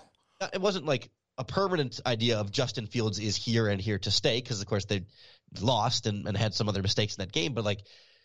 it 0.53 0.63
wasn't 0.63 0.87
like 0.87 1.11
a 1.37 1.45
permanent 1.45 2.01
idea 2.05 2.39
of 2.39 2.51
Justin 2.51 2.87
Fields 2.87 3.19
is 3.19 3.37
here 3.37 3.69
and 3.69 3.81
here 3.81 3.99
to 3.99 4.11
stay 4.11 4.41
because 4.41 4.61
of 4.61 4.67
course 4.67 4.87
they 4.87 5.05
lost 5.61 6.07
and, 6.07 6.27
and 6.27 6.37
had 6.37 6.55
some 6.55 6.69
other 6.69 6.83
mistakes 6.83 7.17
in 7.17 7.23
that 7.23 7.33
game, 7.33 7.55
but 7.55 7.65
like 7.65 7.81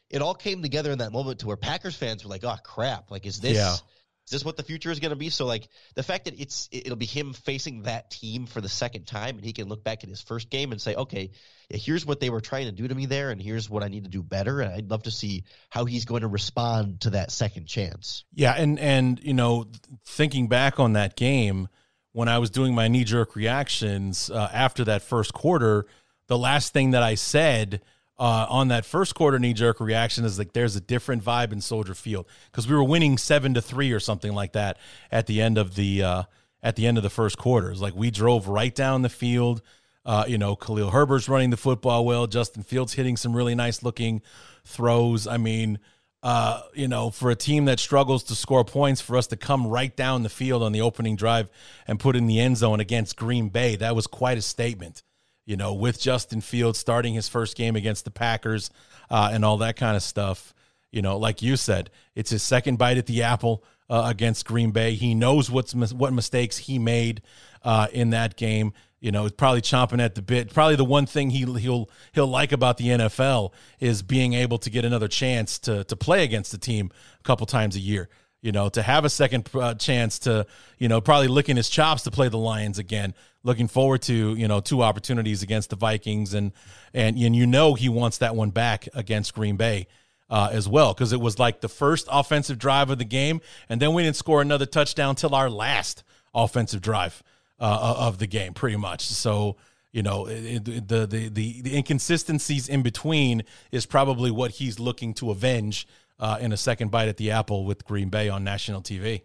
it 0.10 0.22
all 0.22 0.36
came 0.36 0.62
together 0.62 0.92
in 0.92 1.00
that 1.00 1.12
moment 1.12 1.40
to 1.40 1.48
where 1.48 1.58
Packers 1.58 1.96
fans 1.96 2.24
were 2.24 2.30
like, 2.30 2.44
"Oh 2.44 2.56
crap! 2.64 3.10
Like, 3.10 3.26
is 3.26 3.40
this 3.40 3.58
Yeah. 3.58 3.74
is 3.74 4.32
this 4.32 4.46
what 4.46 4.58
the 4.58 4.64
future 4.64 4.92
is 4.92 5.00
going 5.00 5.10
to 5.12 5.16
be?" 5.16 5.30
So 5.30 5.46
like 5.46 5.68
the 5.96 6.04
fact 6.04 6.26
that 6.26 6.40
it's 6.40 6.70
it'll 6.72 6.98
be 6.98 7.06
him 7.06 7.34
facing 7.34 7.84
that 7.84 8.12
team 8.12 8.46
for 8.46 8.62
the 8.62 8.70
second 8.70 9.08
time, 9.08 9.38
and 9.38 9.46
he 9.46 9.54
can 9.54 9.68
look 9.70 9.84
back 9.84 10.04
at 10.04 10.10
his 10.10 10.22
first 10.22 10.50
game 10.50 10.72
and 10.72 10.80
say, 10.82 10.94
"Okay, 10.94 11.32
here's 11.70 12.06
what 12.06 12.20
they 12.20 12.30
were 12.30 12.42
trying 12.42 12.66
to 12.66 12.72
do 12.72 12.88
to 12.88 12.94
me 12.94 13.06
there, 13.08 13.32
and 13.32 13.42
here's 13.42 13.70
what 13.70 13.82
I 13.84 13.88
need 13.88 14.04
to 14.04 14.10
do 14.10 14.22
better." 14.22 14.62
And 14.62 14.72
I'd 14.74 14.92
love 14.92 15.04
to 15.04 15.12
see 15.12 15.46
how 15.70 15.86
he's 15.86 16.06
going 16.06 16.22
to 16.22 16.28
respond 16.28 17.02
to 17.02 17.12
that 17.12 17.32
second 17.32 17.66
chance. 17.66 18.24
Yeah, 18.36 18.54
and 18.56 18.78
and 18.78 19.20
you 19.24 19.34
know, 19.34 19.66
thinking 20.06 20.48
back 20.48 20.80
on 20.80 20.94
that 20.94 21.16
game 21.16 21.70
when 22.12 22.28
I 22.28 22.38
was 22.38 22.52
doing 22.52 22.76
my 22.76 22.88
knee 22.90 23.06
jerk 23.06 23.36
reactions 23.36 24.30
uh, 24.30 24.48
after 24.54 24.84
that 24.84 25.02
first 25.02 25.34
quarter, 25.34 25.88
the 26.34 26.38
last 26.40 26.74
thing 26.74 26.92
that 26.92 27.04
I 27.04 27.14
said 27.14 27.82
uh, 28.18 28.48
on 28.50 28.70
that 28.70 28.86
first 28.86 29.14
quarter 29.14 29.38
knee 29.38 29.54
jerk 29.54 29.80
reaction 29.80 30.26
is 30.26 30.40
like, 30.40 30.54
"There's 30.54 30.76
a 30.76 30.82
different 30.82 31.24
vibe 31.24 31.54
in 31.54 31.62
Soldier 31.62 31.94
Field" 31.94 32.26
because 32.52 32.68
we 32.68 32.76
were 32.76 32.84
winning 32.84 33.20
seven 33.20 33.54
to 33.54 33.62
three 33.62 33.92
or 33.92 34.00
something 34.00 34.34
like 34.34 34.54
that 34.54 34.80
at 35.12 35.28
the 35.28 35.44
end 35.44 35.60
of 35.60 35.76
the 35.76 36.02
uh, 36.02 36.24
at 36.64 36.76
the 36.76 36.88
end 36.88 36.98
of 36.98 37.04
the 37.04 37.12
first 37.12 37.38
quarter. 37.38 37.70
It's 37.70 37.82
like 37.82 37.96
we 37.96 38.10
drove 38.10 38.48
right 38.48 38.74
down 38.74 39.04
the 39.04 39.10
field. 39.10 39.62
Uh, 40.04 40.26
you 40.28 40.40
know, 40.40 40.56
Khalil 40.56 40.90
Herbert's 40.90 41.30
running 41.30 41.52
the 41.52 41.58
football 41.58 42.04
well. 42.04 42.26
Justin 42.26 42.64
Fields 42.64 42.94
hitting 42.94 43.16
some 43.16 43.36
really 43.36 43.54
nice 43.54 43.84
looking 43.84 44.24
throws. 44.66 45.28
I 45.28 45.38
mean, 45.38 45.78
uh, 46.24 46.62
you 46.74 46.88
know, 46.88 47.12
for 47.12 47.30
a 47.30 47.36
team 47.36 47.66
that 47.66 47.80
struggles 47.80 48.24
to 48.24 48.36
score 48.36 48.66
points, 48.66 49.02
for 49.02 49.18
us 49.18 49.28
to 49.28 49.38
come 49.38 49.68
right 49.68 49.96
down 49.96 50.24
the 50.24 50.30
field 50.30 50.64
on 50.64 50.72
the 50.72 50.82
opening 50.82 51.16
drive 51.16 51.52
and 51.86 52.00
put 52.00 52.16
in 52.16 52.26
the 52.26 52.40
end 52.40 52.58
zone 52.58 52.80
against 52.80 53.18
Green 53.18 53.50
Bay, 53.50 53.76
that 53.76 53.96
was 53.96 54.08
quite 54.08 54.40
a 54.40 54.42
statement. 54.42 55.04
You 55.46 55.58
know, 55.58 55.74
with 55.74 56.00
Justin 56.00 56.42
Fields 56.42 56.80
starting 56.80 57.14
his 57.14 57.28
first 57.28 57.58
game 57.58 57.76
against 57.76 58.06
the 58.06 58.12
Packers 58.12 58.70
uh, 59.10 59.30
and 59.34 59.44
all 59.44 59.58
that 59.58 59.76
kind 59.76 59.96
of 59.96 60.04
stuff. 60.04 60.54
You 60.92 61.02
know, 61.02 61.18
like 61.18 61.42
you 61.42 61.58
said, 61.58 61.90
it's 62.16 62.30
his 62.30 62.44
second 62.44 62.78
bite 62.78 62.98
at 62.98 63.08
the 63.08 63.24
apple 63.24 63.64
uh, 63.90 64.04
against 64.08 64.46
Green 64.46 64.72
Bay. 64.72 64.94
He 64.94 65.16
knows 65.16 65.50
what's 65.50 65.74
what 65.74 66.14
mistakes 66.14 66.58
he 66.58 66.80
made 66.80 67.22
uh, 67.64 67.88
in 67.92 68.12
that 68.12 68.36
game. 68.38 68.74
You 69.00 69.12
know, 69.12 69.30
probably 69.30 69.62
chomping 69.62 70.02
at 70.02 70.16
the 70.16 70.22
bit. 70.22 70.54
Probably 70.54 70.76
the 70.76 70.86
one 70.86 71.06
thing 71.06 71.30
he 71.30 71.46
he'll 71.60 71.90
he'll 72.14 72.28
like 72.28 72.52
about 72.52 72.78
the 72.78 72.88
NFL 72.88 73.52
is 73.80 74.02
being 74.02 74.34
able 74.34 74.58
to 74.60 74.70
get 74.70 74.86
another 74.86 75.08
chance 75.08 75.60
to 75.60 75.84
to 75.86 75.96
play 75.96 76.24
against 76.24 76.52
the 76.52 76.58
team 76.58 76.92
a 77.20 77.24
couple 77.24 77.46
times 77.46 77.76
a 77.76 77.80
year. 77.80 78.08
You 78.42 78.52
know, 78.52 78.70
to 78.70 78.82
have 78.82 79.06
a 79.06 79.10
second 79.10 79.50
uh, 79.54 79.74
chance 79.76 80.20
to 80.20 80.46
you 80.78 80.88
know 80.88 81.02
probably 81.02 81.28
licking 81.28 81.58
his 81.58 81.70
chops 81.70 82.04
to 82.04 82.12
play 82.12 82.30
the 82.30 82.38
Lions 82.38 82.80
again. 82.80 83.14
Looking 83.44 83.68
forward 83.68 84.02
to 84.04 84.36
you 84.36 84.48
know 84.48 84.62
two 84.62 84.82
opportunities 84.82 85.44
against 85.44 85.70
the 85.70 85.76
Vikings 85.76 86.34
and 86.34 86.52
and 86.94 87.18
and 87.18 87.36
you 87.36 87.46
know 87.46 87.74
he 87.74 87.90
wants 87.90 88.20
that 88.20 88.36
one 88.36 88.52
back 88.52 88.88
against 88.94 89.34
Green 89.34 89.58
Bay. 89.58 89.88
Uh, 90.30 90.50
as 90.52 90.68
well, 90.68 90.94
because 90.96 91.14
it 91.14 91.22
was 91.22 91.38
like 91.38 91.62
the 91.62 91.70
first 91.70 92.08
offensive 92.10 92.58
drive 92.58 92.90
of 92.90 92.98
the 92.98 93.06
game, 93.06 93.40
and 93.70 93.80
then 93.80 93.94
we 93.94 94.02
didn't 94.02 94.16
score 94.16 94.42
another 94.42 94.66
touchdown 94.66 95.14
till 95.16 95.36
our 95.36 95.48
last 95.48 96.04
offensive 96.34 96.82
drive 96.82 97.22
uh, 97.60 97.96
of 98.00 98.18
the 98.18 98.26
game, 98.26 98.52
pretty 98.54 98.78
much. 98.78 99.02
So 99.06 99.58
you 99.92 100.02
know 100.02 100.26
it, 100.26 100.68
it- 100.68 100.88
the, 100.88 101.06
the 101.06 101.30
the 101.30 101.62
the 101.62 101.78
inconsistencies 101.78 102.68
in 102.68 102.82
between 102.82 103.44
is 103.72 103.86
probably 103.86 104.32
what 104.32 104.52
he's 104.52 104.80
looking 104.80 105.14
to 105.16 105.30
avenge 105.30 105.88
uh, 106.20 106.38
in 106.42 106.52
a 106.52 106.58
second 106.58 106.90
bite 106.90 107.10
at 107.10 107.18
the 107.18 107.30
apple 107.30 107.64
with 107.66 107.86
Green 107.86 108.10
Bay 108.10 108.28
on 108.30 108.44
national 108.44 108.82
TV. 108.82 109.22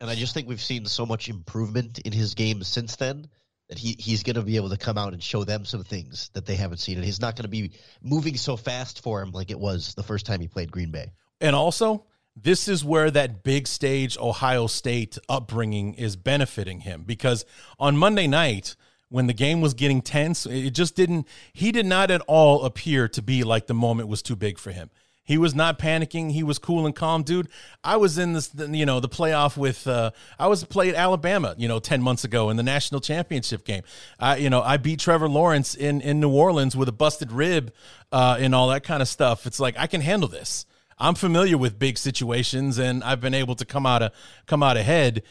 And 0.00 0.08
I 0.08 0.14
just 0.14 0.34
think 0.34 0.48
we've 0.48 0.60
seen 0.60 0.86
so 0.86 1.04
much 1.04 1.28
improvement 1.28 1.98
in 2.00 2.12
his 2.12 2.34
game 2.34 2.62
since 2.62 2.96
then 2.96 3.28
that 3.68 3.78
he, 3.78 3.96
he's 3.98 4.22
going 4.22 4.36
to 4.36 4.42
be 4.42 4.56
able 4.56 4.70
to 4.70 4.76
come 4.76 4.96
out 4.96 5.12
and 5.12 5.22
show 5.22 5.44
them 5.44 5.64
some 5.64 5.84
things 5.84 6.30
that 6.32 6.46
they 6.46 6.54
haven't 6.54 6.78
seen. 6.78 6.96
And 6.96 7.04
he's 7.04 7.20
not 7.20 7.36
going 7.36 7.42
to 7.42 7.48
be 7.48 7.72
moving 8.02 8.36
so 8.36 8.56
fast 8.56 9.02
for 9.02 9.20
him 9.20 9.32
like 9.32 9.50
it 9.50 9.58
was 9.58 9.94
the 9.94 10.02
first 10.02 10.24
time 10.24 10.40
he 10.40 10.48
played 10.48 10.70
Green 10.70 10.90
Bay. 10.90 11.10
And 11.40 11.54
also, 11.54 12.04
this 12.34 12.68
is 12.68 12.84
where 12.84 13.10
that 13.10 13.42
big 13.42 13.66
stage 13.66 14.16
Ohio 14.18 14.68
State 14.68 15.18
upbringing 15.28 15.94
is 15.94 16.16
benefiting 16.16 16.80
him 16.80 17.02
because 17.04 17.44
on 17.78 17.96
Monday 17.96 18.26
night, 18.26 18.76
when 19.10 19.26
the 19.26 19.32
game 19.32 19.60
was 19.60 19.74
getting 19.74 20.02
tense, 20.02 20.46
it 20.46 20.70
just 20.70 20.94
didn't, 20.94 21.26
he 21.52 21.72
did 21.72 21.86
not 21.86 22.10
at 22.10 22.20
all 22.26 22.64
appear 22.64 23.08
to 23.08 23.22
be 23.22 23.42
like 23.42 23.66
the 23.66 23.74
moment 23.74 24.08
was 24.08 24.22
too 24.22 24.36
big 24.36 24.58
for 24.58 24.70
him. 24.70 24.90
He 25.28 25.36
was 25.36 25.54
not 25.54 25.78
panicking. 25.78 26.32
He 26.32 26.42
was 26.42 26.58
cool 26.58 26.86
and 26.86 26.96
calm, 26.96 27.22
dude. 27.22 27.48
I 27.84 27.98
was 27.98 28.16
in 28.16 28.32
this, 28.32 28.50
you 28.56 28.86
know, 28.86 28.98
the 28.98 29.10
playoff 29.10 29.58
with, 29.58 29.86
uh, 29.86 30.12
I 30.38 30.46
was 30.46 30.64
played 30.64 30.94
Alabama, 30.94 31.54
you 31.58 31.68
know, 31.68 31.80
10 31.80 32.00
months 32.00 32.24
ago 32.24 32.48
in 32.48 32.56
the 32.56 32.62
national 32.62 33.02
championship 33.02 33.66
game. 33.66 33.82
I, 34.18 34.36
you 34.36 34.48
know, 34.48 34.62
I 34.62 34.78
beat 34.78 35.00
Trevor 35.00 35.28
Lawrence 35.28 35.74
in, 35.74 36.00
in 36.00 36.18
New 36.18 36.30
Orleans 36.30 36.74
with 36.74 36.88
a 36.88 36.92
busted 36.92 37.30
rib 37.30 37.74
uh, 38.10 38.38
and 38.40 38.54
all 38.54 38.68
that 38.68 38.84
kind 38.84 39.02
of 39.02 39.08
stuff. 39.08 39.46
It's 39.46 39.60
like, 39.60 39.78
I 39.78 39.86
can 39.86 40.00
handle 40.00 40.30
this. 40.30 40.64
I'm 40.98 41.14
familiar 41.14 41.58
with 41.58 41.78
big 41.78 41.98
situations 41.98 42.78
and 42.78 43.04
I've 43.04 43.20
been 43.20 43.34
able 43.34 43.54
to 43.56 43.66
come 43.66 43.84
out 43.84 44.02
of 44.02 44.12
come 44.46 44.62
out 44.62 44.78
ahead. 44.78 45.22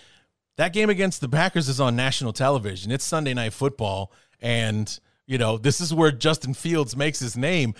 That 0.58 0.74
game 0.74 0.92
against 0.92 1.22
the 1.22 1.28
Packers 1.28 1.68
is 1.70 1.82
on 1.82 1.96
national 1.96 2.34
television. 2.34 2.92
It's 2.92 3.04
Sunday 3.04 3.34
night 3.34 3.54
football 3.54 4.14
and 4.40 5.00
you 5.28 5.38
know, 5.38 5.58
this 5.58 5.82
is 5.82 5.94
where 5.94 6.12
Justin 6.12 6.54
Fields 6.54 6.96
makes 6.96 7.20
his 7.20 7.36
name. 7.36 7.76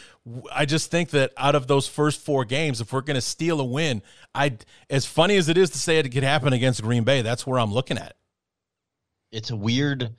I 0.54 0.66
just 0.66 0.92
think 0.92 1.12
that 1.12 1.32
out 1.38 1.56
of 1.56 1.68
those 1.68 1.88
first 1.88 2.20
four 2.20 2.44
games, 2.44 2.82
if 2.82 2.92
we're 2.92 3.02
going 3.02 3.16
to 3.16 3.22
steal 3.22 3.62
a 3.62 3.66
win, 3.66 4.02
I 4.36 4.58
as 4.90 5.06
funny 5.06 5.38
as 5.38 5.48
it 5.48 5.58
is 5.58 5.70
to 5.72 5.80
say 5.80 5.98
it 5.98 6.12
could 6.12 6.24
happen 6.24 6.52
against 6.52 6.84
Green 6.84 7.06
Bay, 7.06 7.22
that's 7.22 7.48
where 7.48 7.58
I'm 7.58 7.74
looking 7.74 7.98
at. 7.98 8.18
It's 9.32 9.50
a 9.50 9.56
weird, 9.56 10.10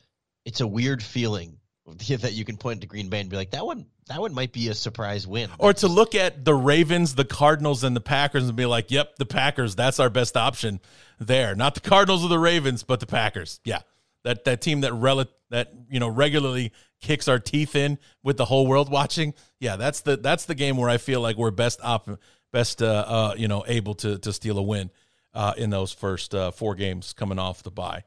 it's 0.46 0.62
a 0.62 0.66
weird 0.66 1.02
feeling 1.02 1.58
that 1.86 2.32
you 2.32 2.46
can 2.46 2.56
point 2.56 2.80
to 2.80 2.86
Green 2.86 3.10
Bay 3.10 3.20
and 3.20 3.28
be 3.28 3.36
like, 3.36 3.50
that 3.50 3.64
one, 3.64 3.86
that 4.08 4.20
one 4.22 4.32
might 4.32 4.52
be 4.52 4.68
a 4.68 4.74
surprise 4.74 5.26
win. 5.26 5.50
Or 5.58 5.74
to 5.74 5.88
look 5.88 6.14
at 6.14 6.46
the 6.46 6.54
Ravens, 6.54 7.14
the 7.14 7.26
Cardinals, 7.26 7.84
and 7.84 7.94
the 7.94 8.00
Packers 8.00 8.48
and 8.48 8.56
be 8.56 8.64
like, 8.64 8.90
"Yep, 8.90 9.16
the 9.16 9.26
Packers. 9.26 9.74
That's 9.74 10.00
our 10.00 10.08
best 10.08 10.34
option 10.34 10.80
there. 11.18 11.54
Not 11.54 11.74
the 11.74 11.80
Cardinals 11.80 12.24
or 12.24 12.28
the 12.28 12.38
Ravens, 12.38 12.82
but 12.82 13.00
the 13.00 13.06
Packers. 13.06 13.60
Yeah, 13.64 13.80
that 14.24 14.44
that 14.44 14.62
team 14.62 14.80
that 14.80 14.94
rel- 14.94 15.26
that 15.50 15.72
you 15.90 16.00
know 16.00 16.08
regularly 16.08 16.72
kicks 17.00 17.28
our 17.28 17.38
teeth 17.38 17.76
in 17.76 17.98
with 18.22 18.36
the 18.36 18.44
whole 18.44 18.66
world 18.66 18.90
watching. 18.90 19.34
Yeah, 19.60 19.76
that's 19.76 20.00
the 20.00 20.16
that's 20.16 20.46
the 20.46 20.54
game 20.54 20.76
where 20.76 20.90
I 20.90 20.98
feel 20.98 21.20
like 21.20 21.36
we're 21.36 21.50
best 21.50 21.80
op 21.82 22.08
best 22.52 22.82
uh, 22.82 23.04
uh 23.06 23.34
you 23.36 23.48
know 23.48 23.64
able 23.66 23.94
to 23.96 24.18
to 24.18 24.32
steal 24.32 24.58
a 24.58 24.62
win 24.62 24.90
uh 25.34 25.54
in 25.56 25.70
those 25.70 25.92
first 25.92 26.34
uh, 26.34 26.50
four 26.50 26.74
games 26.74 27.12
coming 27.12 27.38
off 27.38 27.62
the 27.62 27.70
bye, 27.70 28.04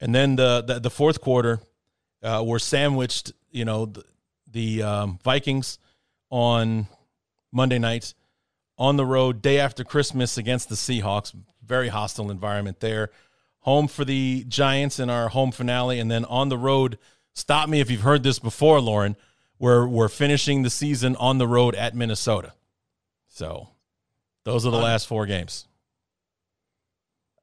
and 0.00 0.14
then 0.14 0.36
the 0.36 0.62
the, 0.66 0.80
the 0.80 0.90
fourth 0.90 1.20
quarter 1.20 1.60
uh, 2.22 2.42
we're 2.44 2.58
sandwiched. 2.58 3.32
You 3.50 3.64
know 3.64 3.86
the, 3.86 4.04
the 4.50 4.82
um, 4.82 5.18
Vikings 5.22 5.78
on 6.30 6.86
Monday 7.50 7.78
night 7.78 8.14
on 8.78 8.96
the 8.96 9.04
road 9.04 9.42
day 9.42 9.58
after 9.58 9.84
Christmas 9.84 10.38
against 10.38 10.68
the 10.68 10.74
Seahawks. 10.74 11.34
Very 11.64 11.88
hostile 11.88 12.30
environment 12.30 12.80
there. 12.80 13.10
Home 13.60 13.86
for 13.88 14.04
the 14.04 14.44
Giants 14.48 14.98
in 14.98 15.10
our 15.10 15.28
home 15.28 15.52
finale, 15.52 15.98
and 15.98 16.10
then 16.10 16.24
on 16.24 16.48
the 16.48 16.58
road. 16.58 16.98
Stop 17.34 17.68
me 17.68 17.80
if 17.80 17.90
you've 17.90 18.02
heard 18.02 18.22
this 18.22 18.38
before, 18.38 18.80
Lorin. 18.80 19.16
We're 19.58 19.86
we're 19.86 20.08
finishing 20.08 20.62
the 20.62 20.70
season 20.70 21.16
on 21.16 21.38
the 21.38 21.46
road 21.46 21.74
at 21.74 21.94
Minnesota. 21.94 22.52
So 23.28 23.68
those 24.44 24.66
are 24.66 24.70
the 24.70 24.78
last 24.78 25.06
four 25.06 25.26
games. 25.26 25.66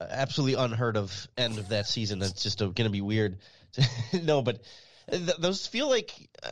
absolutely 0.01 0.61
unheard 0.61 0.97
of 0.97 1.27
end 1.37 1.57
of 1.57 1.69
that 1.69 1.87
season. 1.87 2.19
That's 2.19 2.43
just 2.43 2.59
going 2.59 2.75
to 2.75 2.89
be 2.89 3.01
weird. 3.01 3.37
no, 4.23 4.41
but 4.41 4.61
th- 5.09 5.37
those 5.39 5.65
feel 5.65 5.89
like, 5.89 6.11
uh, 6.43 6.49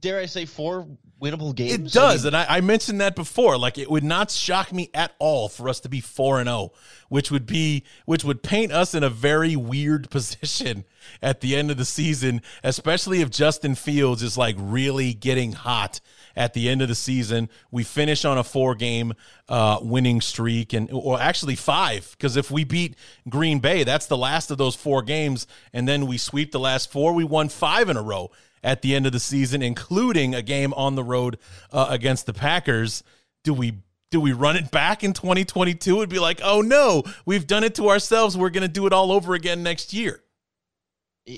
dare 0.00 0.18
I 0.18 0.26
say, 0.26 0.44
four 0.44 0.86
winnable 1.20 1.54
games. 1.54 1.72
It 1.74 1.92
does, 1.92 2.24
and 2.24 2.36
I, 2.36 2.46
I 2.48 2.60
mentioned 2.60 3.00
that 3.00 3.16
before. 3.16 3.58
Like 3.58 3.78
it 3.78 3.90
would 3.90 4.04
not 4.04 4.30
shock 4.30 4.72
me 4.72 4.90
at 4.94 5.12
all 5.18 5.48
for 5.48 5.68
us 5.68 5.80
to 5.80 5.88
be 5.88 6.00
four 6.00 6.38
and 6.38 6.48
zero, 6.48 6.72
which 7.08 7.30
would 7.30 7.46
be 7.46 7.84
which 8.06 8.24
would 8.24 8.42
paint 8.42 8.72
us 8.72 8.94
in 8.94 9.02
a 9.02 9.10
very 9.10 9.56
weird 9.56 10.10
position 10.10 10.84
at 11.22 11.40
the 11.40 11.56
end 11.56 11.70
of 11.70 11.76
the 11.76 11.84
season, 11.84 12.42
especially 12.62 13.20
if 13.20 13.30
Justin 13.30 13.74
Fields 13.74 14.22
is 14.22 14.38
like 14.38 14.56
really 14.58 15.14
getting 15.14 15.52
hot 15.52 16.00
at 16.36 16.54
the 16.54 16.68
end 16.68 16.82
of 16.82 16.88
the 16.88 16.94
season. 16.94 17.48
We 17.70 17.82
finish 17.82 18.24
on 18.24 18.38
a 18.38 18.44
four 18.44 18.74
game 18.74 19.14
uh, 19.48 19.78
winning 19.82 20.20
streak, 20.20 20.72
and 20.72 20.88
or 20.92 21.20
actually 21.20 21.56
five, 21.56 22.10
because 22.12 22.36
if 22.36 22.50
we 22.50 22.64
beat 22.64 22.96
Green 23.28 23.58
Bay, 23.58 23.84
that's 23.84 24.06
the 24.06 24.16
last 24.16 24.50
of 24.50 24.58
those 24.58 24.76
four 24.76 25.02
games, 25.02 25.46
and 25.72 25.88
then 25.88 26.06
we 26.06 26.18
sweep 26.18 26.52
the 26.52 26.60
last 26.60 26.92
four. 26.92 27.12
We 27.12 27.24
won 27.24 27.48
five 27.48 27.88
in 27.88 27.96
a 27.96 28.02
row 28.02 28.30
at 28.62 28.82
the 28.82 28.94
end 28.94 29.06
of 29.06 29.12
the 29.12 29.20
season, 29.20 29.62
including 29.62 30.34
a 30.34 30.42
game 30.42 30.72
on 30.74 30.94
the 30.94 31.04
road 31.04 31.38
uh, 31.72 31.86
against 31.90 32.26
the 32.26 32.32
Packers. 32.32 33.02
Do 33.44 33.54
we 33.54 33.74
do 34.10 34.20
we 34.20 34.32
run 34.32 34.56
it 34.56 34.70
back 34.70 35.04
in 35.04 35.12
2022? 35.12 35.98
It'd 35.98 36.08
be 36.08 36.18
like, 36.18 36.40
oh 36.42 36.60
no, 36.60 37.02
we've 37.26 37.46
done 37.46 37.64
it 37.64 37.74
to 37.76 37.88
ourselves. 37.88 38.36
We're 38.36 38.50
going 38.50 38.62
to 38.62 38.68
do 38.68 38.86
it 38.86 38.92
all 38.92 39.12
over 39.12 39.34
again 39.34 39.62
next 39.62 39.92
year. 39.92 40.22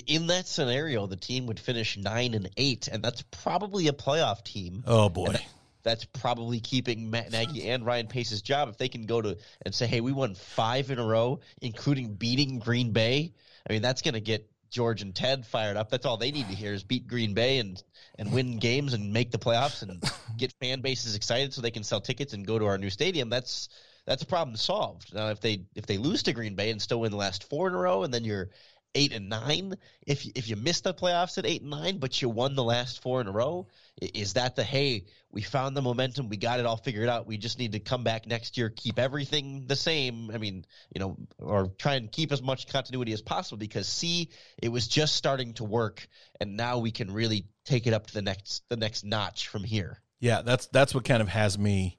In 0.07 0.27
that 0.27 0.47
scenario, 0.47 1.05
the 1.05 1.17
team 1.17 1.47
would 1.47 1.59
finish 1.59 1.97
nine 1.97 2.33
and 2.33 2.49
eight, 2.55 2.87
and 2.87 3.03
that's 3.03 3.23
probably 3.23 3.89
a 3.89 3.93
playoff 3.93 4.41
team. 4.45 4.85
Oh 4.87 5.09
boy, 5.09 5.35
that's 5.83 6.05
probably 6.05 6.61
keeping 6.61 7.09
Matt 7.09 7.31
Nagy 7.31 7.69
and 7.69 7.85
Ryan 7.85 8.07
Pace's 8.07 8.41
job. 8.41 8.69
If 8.69 8.77
they 8.77 8.87
can 8.87 9.05
go 9.05 9.21
to 9.21 9.37
and 9.65 9.75
say, 9.75 9.87
"Hey, 9.87 9.99
we 9.99 10.13
won 10.13 10.35
five 10.35 10.91
in 10.91 10.99
a 10.99 11.05
row, 11.05 11.41
including 11.61 12.13
beating 12.13 12.59
Green 12.59 12.93
Bay," 12.93 13.33
I 13.69 13.73
mean, 13.73 13.81
that's 13.81 14.01
going 14.01 14.13
to 14.13 14.21
get 14.21 14.49
George 14.71 15.01
and 15.01 15.13
Ted 15.13 15.45
fired 15.45 15.77
up. 15.77 15.89
That's 15.89 16.05
all 16.05 16.17
they 16.17 16.31
need 16.31 16.47
to 16.47 16.55
hear 16.55 16.73
is 16.73 16.83
beat 16.83 17.07
Green 17.07 17.33
Bay 17.33 17.59
and 17.59 17.81
and 18.17 18.33
win 18.33 18.57
games 18.57 18.93
and 18.93 19.13
make 19.13 19.31
the 19.31 19.37
playoffs 19.37 19.83
and 19.83 20.03
get 20.37 20.53
fan 20.53 20.81
bases 20.81 21.15
excited 21.15 21.53
so 21.53 21.61
they 21.61 21.71
can 21.71 21.83
sell 21.83 22.01
tickets 22.01 22.33
and 22.33 22.47
go 22.47 22.57
to 22.57 22.65
our 22.65 22.77
new 22.77 22.89
stadium. 22.89 23.29
That's 23.29 23.69
that's 24.05 24.23
a 24.23 24.25
problem 24.25 24.55
solved. 24.55 25.13
Now, 25.13 25.29
if 25.29 25.41
they 25.41 25.65
if 25.75 25.85
they 25.85 25.97
lose 25.97 26.23
to 26.23 26.33
Green 26.33 26.55
Bay 26.55 26.71
and 26.71 26.81
still 26.81 27.01
win 27.01 27.11
the 27.11 27.17
last 27.17 27.43
four 27.43 27.67
in 27.67 27.73
a 27.73 27.77
row, 27.77 28.03
and 28.03 28.13
then 28.13 28.23
you're 28.23 28.49
eight 28.95 29.13
and 29.13 29.29
nine, 29.29 29.75
if 30.05 30.25
if 30.35 30.49
you 30.49 30.55
missed 30.55 30.83
the 30.83 30.93
playoffs 30.93 31.37
at 31.37 31.45
eight 31.45 31.61
and 31.61 31.71
nine, 31.71 31.97
but 31.97 32.21
you 32.21 32.29
won 32.29 32.55
the 32.55 32.63
last 32.63 33.01
four 33.01 33.21
in 33.21 33.27
a 33.27 33.31
row, 33.31 33.67
is 34.01 34.33
that 34.33 34.55
the 34.55 34.63
hey 34.63 35.05
we 35.31 35.41
found 35.41 35.77
the 35.77 35.81
momentum, 35.81 36.27
we 36.29 36.37
got 36.37 36.59
it 36.59 36.65
all 36.65 36.77
figured 36.77 37.07
out, 37.07 37.25
we 37.25 37.37
just 37.37 37.57
need 37.57 37.71
to 37.71 37.79
come 37.79 38.03
back 38.03 38.27
next 38.27 38.57
year, 38.57 38.69
keep 38.69 38.99
everything 38.99 39.65
the 39.67 39.75
same. 39.75 40.29
I 40.31 40.37
mean, 40.37 40.65
you 40.93 40.99
know, 40.99 41.17
or 41.39 41.67
try 41.77 41.95
and 41.95 42.11
keep 42.11 42.31
as 42.31 42.41
much 42.41 42.67
continuity 42.67 43.13
as 43.13 43.21
possible 43.21 43.57
because 43.57 43.87
see, 43.87 44.29
it 44.61 44.69
was 44.69 44.87
just 44.87 45.15
starting 45.15 45.53
to 45.55 45.63
work, 45.63 46.07
and 46.39 46.57
now 46.57 46.79
we 46.79 46.91
can 46.91 47.11
really 47.11 47.45
take 47.65 47.87
it 47.87 47.93
up 47.93 48.07
to 48.07 48.13
the 48.13 48.21
next 48.21 48.63
the 48.69 48.77
next 48.77 49.03
notch 49.03 49.47
from 49.47 49.63
here. 49.63 50.01
Yeah, 50.19 50.41
that's 50.41 50.67
that's 50.67 50.93
what 50.93 51.05
kind 51.05 51.21
of 51.21 51.29
has 51.29 51.57
me 51.57 51.97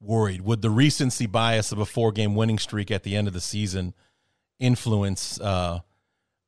worried. 0.00 0.40
Would 0.42 0.62
the 0.62 0.70
recency 0.70 1.26
bias 1.26 1.72
of 1.72 1.78
a 1.78 1.86
four 1.86 2.12
game 2.12 2.34
winning 2.34 2.58
streak 2.58 2.90
at 2.90 3.02
the 3.02 3.16
end 3.16 3.28
of 3.28 3.34
the 3.34 3.40
season 3.40 3.94
influence, 4.58 5.40
uh, 5.40 5.80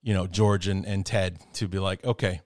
you 0.04 0.12
know, 0.12 0.26
George 0.26 0.68
and, 0.68 0.84
and 0.84 1.04
Ted 1.04 1.38
to 1.54 1.66
be 1.66 1.78
like, 1.78 2.04
okay, 2.04 2.42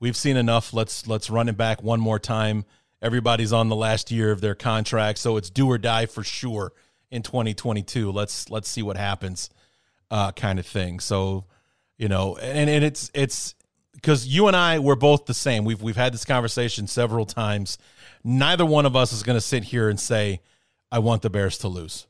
we've 0.00 0.16
seen 0.16 0.36
enough. 0.36 0.74
Let's 0.74 1.06
let's 1.06 1.30
run 1.30 1.48
it 1.48 1.56
back 1.56 1.82
one 1.82 2.00
more 2.00 2.18
time. 2.18 2.64
Everybody's 3.00 3.52
on 3.52 3.68
the 3.68 3.76
last 3.76 4.10
year 4.10 4.32
of 4.32 4.40
their 4.40 4.56
contract, 4.56 5.18
so 5.18 5.36
it's 5.36 5.48
do 5.48 5.70
or 5.70 5.78
die 5.78 6.06
for 6.06 6.24
sure 6.24 6.72
in 7.10 7.22
2022. 7.22 8.10
Let's 8.10 8.50
let's 8.50 8.68
see 8.68 8.82
what 8.82 8.96
happens, 8.96 9.50
uh, 10.10 10.32
kind 10.32 10.58
of 10.58 10.66
thing. 10.66 10.98
So, 10.98 11.44
you 11.96 12.08
know, 12.08 12.36
and, 12.36 12.68
and 12.68 12.84
it's 12.84 13.08
it's 13.14 13.54
because 13.94 14.26
you 14.26 14.48
and 14.48 14.56
I 14.56 14.80
we're 14.80 14.96
both 14.96 15.26
the 15.26 15.34
same. 15.34 15.64
We've 15.64 15.80
we've 15.80 15.96
had 15.96 16.12
this 16.12 16.24
conversation 16.24 16.88
several 16.88 17.24
times. 17.24 17.78
Neither 18.24 18.66
one 18.66 18.84
of 18.84 18.96
us 18.96 19.12
is 19.12 19.22
going 19.22 19.36
to 19.36 19.40
sit 19.40 19.62
here 19.62 19.88
and 19.88 19.98
say, 19.98 20.40
"I 20.90 20.98
want 20.98 21.22
the 21.22 21.30
Bears 21.30 21.56
to 21.58 21.68
lose." 21.68 22.08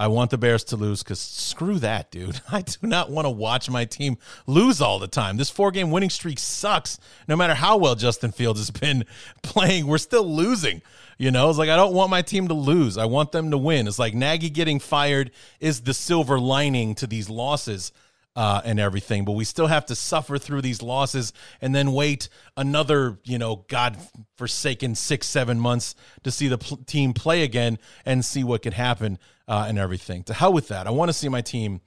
I 0.00 0.06
want 0.06 0.30
the 0.30 0.38
Bears 0.38 0.64
to 0.64 0.78
lose 0.78 1.02
because 1.02 1.20
screw 1.20 1.78
that, 1.80 2.10
dude. 2.10 2.40
I 2.50 2.62
do 2.62 2.78
not 2.86 3.10
want 3.10 3.26
to 3.26 3.30
watch 3.30 3.68
my 3.68 3.84
team 3.84 4.16
lose 4.46 4.80
all 4.80 4.98
the 4.98 5.06
time. 5.06 5.36
This 5.36 5.50
four 5.50 5.70
game 5.70 5.90
winning 5.90 6.08
streak 6.08 6.38
sucks. 6.38 6.98
No 7.28 7.36
matter 7.36 7.52
how 7.52 7.76
well 7.76 7.94
Justin 7.94 8.32
Fields 8.32 8.60
has 8.60 8.70
been 8.80 9.04
playing, 9.42 9.86
we're 9.86 9.98
still 9.98 10.24
losing. 10.24 10.80
You 11.18 11.30
know, 11.30 11.50
it's 11.50 11.58
like 11.58 11.68
I 11.68 11.76
don't 11.76 11.92
want 11.92 12.10
my 12.10 12.22
team 12.22 12.48
to 12.48 12.54
lose. 12.54 12.96
I 12.96 13.04
want 13.04 13.30
them 13.32 13.50
to 13.50 13.58
win. 13.58 13.86
It's 13.86 13.98
like 13.98 14.14
Nagy 14.14 14.48
getting 14.48 14.78
fired 14.78 15.32
is 15.60 15.82
the 15.82 15.92
silver 15.92 16.40
lining 16.40 16.94
to 16.94 17.06
these 17.06 17.28
losses 17.28 17.92
uh, 18.34 18.62
and 18.64 18.80
everything. 18.80 19.26
But 19.26 19.32
we 19.32 19.44
still 19.44 19.66
have 19.66 19.84
to 19.86 19.94
suffer 19.94 20.38
through 20.38 20.62
these 20.62 20.80
losses 20.80 21.34
and 21.60 21.74
then 21.74 21.92
wait 21.92 22.30
another, 22.56 23.18
you 23.24 23.36
know, 23.36 23.66
God 23.68 23.98
forsaken 24.38 24.94
six, 24.94 25.26
seven 25.26 25.60
months 25.60 25.94
to 26.22 26.30
see 26.30 26.48
the 26.48 26.56
pl- 26.56 26.78
team 26.86 27.12
play 27.12 27.42
again 27.42 27.78
and 28.06 28.24
see 28.24 28.42
what 28.42 28.62
could 28.62 28.72
happen 28.72 29.18
uh, 29.50 29.66
and 29.68 29.78
everything. 29.78 30.22
To 30.24 30.32
hell 30.32 30.52
with 30.52 30.68
that. 30.68 30.86
I 30.86 30.90
want 30.90 31.08
to 31.08 31.12
see 31.12 31.28
my 31.28 31.42
team 31.42 31.80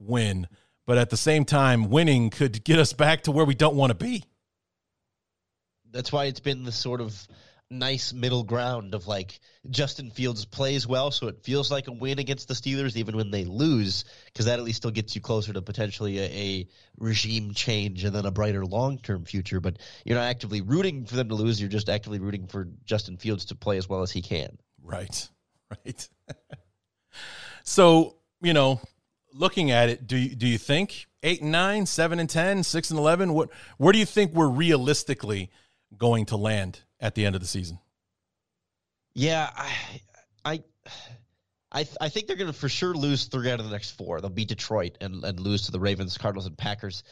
win. 0.00 0.48
But 0.86 0.96
at 0.96 1.10
the 1.10 1.16
same 1.16 1.44
time, 1.44 1.90
winning 1.90 2.30
could 2.30 2.64
get 2.64 2.78
us 2.78 2.94
back 2.94 3.24
to 3.24 3.30
where 3.30 3.44
we 3.44 3.54
don't 3.54 3.76
want 3.76 3.90
to 3.90 3.94
be. 3.94 4.24
That's 5.92 6.10
why 6.10 6.24
it's 6.24 6.40
been 6.40 6.64
the 6.64 6.72
sort 6.72 7.02
of 7.02 7.28
nice 7.70 8.12
middle 8.12 8.42
ground 8.42 8.94
of 8.94 9.06
like 9.06 9.38
Justin 9.68 10.10
Fields 10.10 10.46
plays 10.46 10.86
well, 10.86 11.10
so 11.10 11.28
it 11.28 11.44
feels 11.44 11.70
like 11.70 11.88
a 11.88 11.92
win 11.92 12.18
against 12.18 12.48
the 12.48 12.54
Steelers, 12.54 12.96
even 12.96 13.16
when 13.16 13.30
they 13.30 13.44
lose, 13.44 14.04
because 14.24 14.46
that 14.46 14.58
at 14.58 14.64
least 14.64 14.78
still 14.78 14.90
gets 14.90 15.14
you 15.14 15.20
closer 15.20 15.52
to 15.52 15.62
potentially 15.62 16.18
a, 16.18 16.22
a 16.22 16.68
regime 16.96 17.52
change 17.52 18.02
and 18.04 18.14
then 18.14 18.24
a 18.24 18.30
brighter 18.30 18.64
long 18.64 18.98
term 18.98 19.24
future. 19.26 19.60
But 19.60 19.78
you're 20.04 20.16
not 20.16 20.24
actively 20.24 20.62
rooting 20.62 21.04
for 21.04 21.16
them 21.16 21.28
to 21.28 21.34
lose; 21.34 21.60
you're 21.60 21.68
just 21.68 21.90
actively 21.90 22.18
rooting 22.18 22.46
for 22.46 22.66
Justin 22.84 23.18
Fields 23.18 23.44
to 23.46 23.54
play 23.54 23.76
as 23.76 23.88
well 23.88 24.02
as 24.02 24.10
he 24.10 24.22
can. 24.22 24.58
Right, 24.82 25.28
right. 25.84 26.08
so 27.64 28.16
you 28.40 28.52
know, 28.52 28.80
looking 29.34 29.70
at 29.70 29.88
it, 29.88 30.06
do 30.06 30.16
you, 30.16 30.34
do 30.34 30.46
you 30.46 30.58
think 30.58 31.06
eight 31.22 31.42
and 31.42 31.52
nine, 31.52 31.86
seven 31.86 32.18
and 32.18 32.28
ten, 32.28 32.62
six 32.62 32.90
and 32.90 32.98
eleven? 32.98 33.34
What 33.34 33.50
where 33.78 33.92
do 33.92 33.98
you 33.98 34.06
think 34.06 34.32
we're 34.32 34.48
realistically 34.48 35.50
going 35.96 36.26
to 36.26 36.36
land 36.36 36.80
at 37.00 37.14
the 37.14 37.26
end 37.26 37.34
of 37.34 37.40
the 37.40 37.46
season? 37.46 37.78
Yeah, 39.14 39.50
I, 39.54 40.00
I, 40.44 40.62
I, 41.72 41.88
I 42.00 42.08
think 42.08 42.26
they're 42.26 42.36
going 42.36 42.52
to 42.52 42.58
for 42.58 42.68
sure 42.68 42.94
lose 42.94 43.24
three 43.24 43.50
out 43.50 43.58
of 43.58 43.66
the 43.66 43.72
next 43.72 43.90
four. 43.90 44.20
They'll 44.20 44.30
beat 44.30 44.48
Detroit 44.48 44.98
and, 45.00 45.24
and 45.24 45.40
lose 45.40 45.62
to 45.62 45.72
the 45.72 45.80
Ravens, 45.80 46.16
Cardinals, 46.16 46.46
and 46.46 46.56
Packers. 46.56 47.02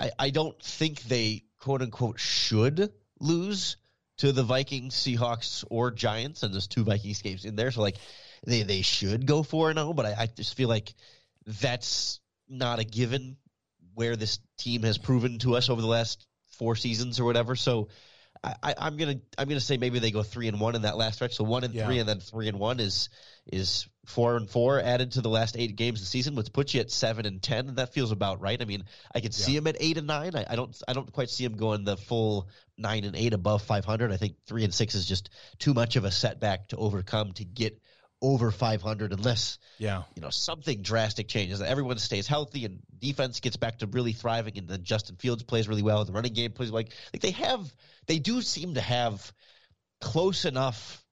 I, 0.00 0.10
I 0.18 0.30
don't 0.30 0.60
think 0.62 1.02
they 1.02 1.44
quote 1.58 1.82
unquote 1.82 2.18
should 2.18 2.90
lose 3.20 3.76
to 4.18 4.32
the 4.32 4.42
Vikings, 4.42 4.94
Seahawks, 4.94 5.64
or 5.70 5.90
Giants, 5.90 6.42
and 6.42 6.52
there's 6.54 6.66
two 6.66 6.84
Vikings 6.84 7.20
games 7.20 7.44
in 7.44 7.54
there. 7.54 7.70
So 7.70 7.82
like 7.82 7.96
they 8.44 8.62
they 8.62 8.82
should 8.82 9.26
go 9.26 9.42
four 9.42 9.70
and 9.70 9.78
zero, 9.78 9.92
but 9.92 10.06
I, 10.06 10.14
I 10.20 10.26
just 10.26 10.56
feel 10.56 10.68
like 10.68 10.94
that's 11.46 12.20
not 12.48 12.78
a 12.78 12.84
given 12.84 13.36
where 13.94 14.16
this 14.16 14.38
team 14.58 14.82
has 14.82 14.98
proven 14.98 15.38
to 15.38 15.56
us 15.56 15.70
over 15.70 15.80
the 15.80 15.86
last 15.86 16.26
four 16.58 16.76
seasons 16.76 17.20
or 17.20 17.24
whatever. 17.24 17.56
So 17.56 17.88
I, 18.62 18.74
am 18.78 18.96
gonna 18.96 19.16
I'm 19.38 19.48
gonna 19.48 19.60
say 19.60 19.76
maybe 19.76 19.98
they 19.98 20.10
go 20.10 20.22
three 20.22 20.48
and 20.48 20.60
one 20.60 20.74
in 20.74 20.82
that 20.82 20.96
last 20.96 21.16
stretch. 21.16 21.34
So 21.34 21.44
one 21.44 21.64
and 21.64 21.74
yeah. 21.74 21.86
three, 21.86 21.98
and 21.98 22.08
then 22.08 22.20
three 22.20 22.48
and 22.48 22.58
one 22.58 22.80
is 22.80 23.08
is 23.46 23.88
four 24.04 24.36
and 24.36 24.48
four 24.48 24.80
added 24.80 25.12
to 25.12 25.20
the 25.20 25.28
last 25.28 25.56
eight 25.56 25.76
games 25.76 26.00
of 26.00 26.06
the 26.06 26.10
season, 26.10 26.34
which 26.34 26.52
puts 26.52 26.74
you 26.74 26.80
at 26.80 26.90
seven 26.90 27.26
and 27.26 27.42
ten, 27.42 27.68
and 27.68 27.76
that 27.76 27.92
feels 27.92 28.12
about 28.12 28.40
right. 28.40 28.60
I 28.60 28.64
mean, 28.64 28.84
I 29.14 29.20
could 29.20 29.36
yeah. 29.36 29.44
see 29.44 29.56
him 29.56 29.66
at 29.66 29.76
eight 29.80 29.98
and 29.98 30.06
nine. 30.06 30.36
I, 30.36 30.44
I, 30.50 30.56
don't 30.56 30.76
I 30.86 30.92
don't 30.92 31.10
quite 31.12 31.30
see 31.30 31.44
him 31.44 31.56
going 31.56 31.84
the 31.84 31.96
full 31.96 32.48
nine 32.76 33.04
and 33.04 33.16
eight 33.16 33.32
above 33.32 33.62
500. 33.62 34.12
I 34.12 34.16
think 34.16 34.36
three 34.46 34.64
and 34.64 34.74
six 34.74 34.94
is 34.94 35.06
just 35.06 35.30
too 35.58 35.74
much 35.74 35.96
of 35.96 36.04
a 36.04 36.10
setback 36.10 36.68
to 36.68 36.76
overcome 36.76 37.32
to 37.34 37.44
get 37.44 37.80
over 38.22 38.50
500 38.50 39.12
unless 39.12 39.58
yeah. 39.78 40.02
you 40.14 40.22
know 40.22 40.30
something 40.30 40.82
drastic 40.82 41.28
changes. 41.28 41.60
Everyone 41.60 41.98
stays 41.98 42.26
healthy 42.26 42.64
and 42.64 42.80
defense 42.98 43.40
gets 43.40 43.56
back 43.56 43.78
to 43.78 43.86
really 43.86 44.12
thriving 44.12 44.56
and 44.56 44.68
then 44.68 44.82
justin 44.82 45.16
fields 45.16 45.42
plays 45.42 45.68
really 45.68 45.82
well 45.82 46.04
the 46.04 46.12
running 46.12 46.32
game 46.32 46.50
plays 46.52 46.70
like 46.70 46.92
like 47.12 47.20
they 47.20 47.32
have 47.32 47.60
they 48.06 48.18
do 48.18 48.40
seem 48.40 48.74
to 48.74 48.80
have 48.80 49.32
close 50.00 50.44
enough 50.44 51.04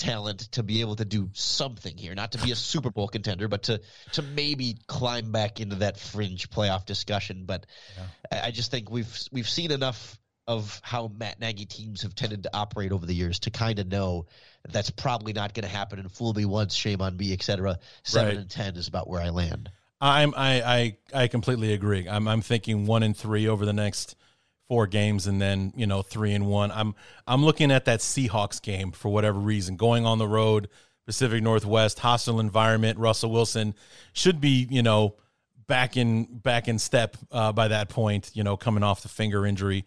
talent 0.00 0.40
to 0.52 0.62
be 0.62 0.80
able 0.80 0.96
to 0.96 1.04
do 1.04 1.28
something 1.34 1.96
here. 1.96 2.14
Not 2.14 2.32
to 2.32 2.38
be 2.38 2.50
a 2.50 2.56
super 2.56 2.90
bowl 2.90 3.06
contender 3.06 3.46
but 3.48 3.64
to 3.64 3.80
to 4.12 4.22
maybe 4.22 4.78
climb 4.86 5.30
back 5.30 5.60
into 5.60 5.76
that 5.76 5.98
fringe 5.98 6.50
playoff 6.50 6.86
discussion. 6.86 7.44
But 7.44 7.66
yeah. 7.96 8.42
i 8.46 8.50
just 8.50 8.70
think 8.70 8.90
we've 8.90 9.14
we've 9.30 9.48
seen 9.48 9.70
enough 9.70 10.18
of 10.46 10.80
how 10.82 11.08
Matt 11.08 11.38
Nagy 11.38 11.66
teams 11.66 12.02
have 12.02 12.14
tended 12.14 12.42
to 12.42 12.50
operate 12.52 12.90
over 12.90 13.06
the 13.06 13.14
years 13.14 13.40
to 13.40 13.50
kind 13.50 13.78
of 13.78 13.86
know 13.86 14.26
that's 14.68 14.90
probably 14.90 15.32
not 15.32 15.54
going 15.54 15.64
to 15.64 15.68
happen 15.68 15.98
and 15.98 16.10
fool 16.10 16.34
me 16.34 16.44
once, 16.44 16.74
shame 16.74 17.00
on 17.00 17.16
me, 17.16 17.32
etc. 17.32 17.78
Seven 18.02 18.28
right. 18.28 18.38
and 18.38 18.50
ten 18.50 18.76
is 18.76 18.88
about 18.88 19.08
where 19.08 19.20
I 19.20 19.30
land. 19.30 19.70
I'm 20.00 20.34
I 20.36 20.62
I, 20.62 20.96
I 21.22 21.28
completely 21.28 21.72
agree. 21.72 22.08
I'm 22.08 22.26
I'm 22.26 22.40
thinking 22.40 22.86
one 22.86 23.02
and 23.02 23.16
three 23.16 23.48
over 23.48 23.66
the 23.66 23.72
next 23.72 24.16
four 24.68 24.86
games 24.86 25.26
and 25.26 25.40
then 25.40 25.72
you 25.76 25.86
know 25.86 26.02
three 26.02 26.32
and 26.32 26.46
one. 26.46 26.70
I'm 26.70 26.94
I'm 27.26 27.44
looking 27.44 27.70
at 27.70 27.84
that 27.86 28.00
Seahawks 28.00 28.62
game 28.62 28.92
for 28.92 29.10
whatever 29.10 29.38
reason 29.38 29.76
going 29.76 30.06
on 30.06 30.18
the 30.18 30.28
road, 30.28 30.68
Pacific 31.06 31.42
Northwest, 31.42 31.98
hostile 31.98 32.40
environment. 32.40 32.98
Russell 32.98 33.30
Wilson 33.30 33.74
should 34.12 34.40
be 34.40 34.66
you 34.70 34.82
know 34.82 35.16
back 35.66 35.96
in 35.96 36.24
back 36.24 36.68
in 36.68 36.78
step 36.78 37.16
uh, 37.30 37.52
by 37.52 37.68
that 37.68 37.88
point. 37.88 38.30
You 38.32 38.44
know 38.44 38.56
coming 38.56 38.82
off 38.82 39.02
the 39.02 39.08
finger 39.08 39.44
injury 39.44 39.84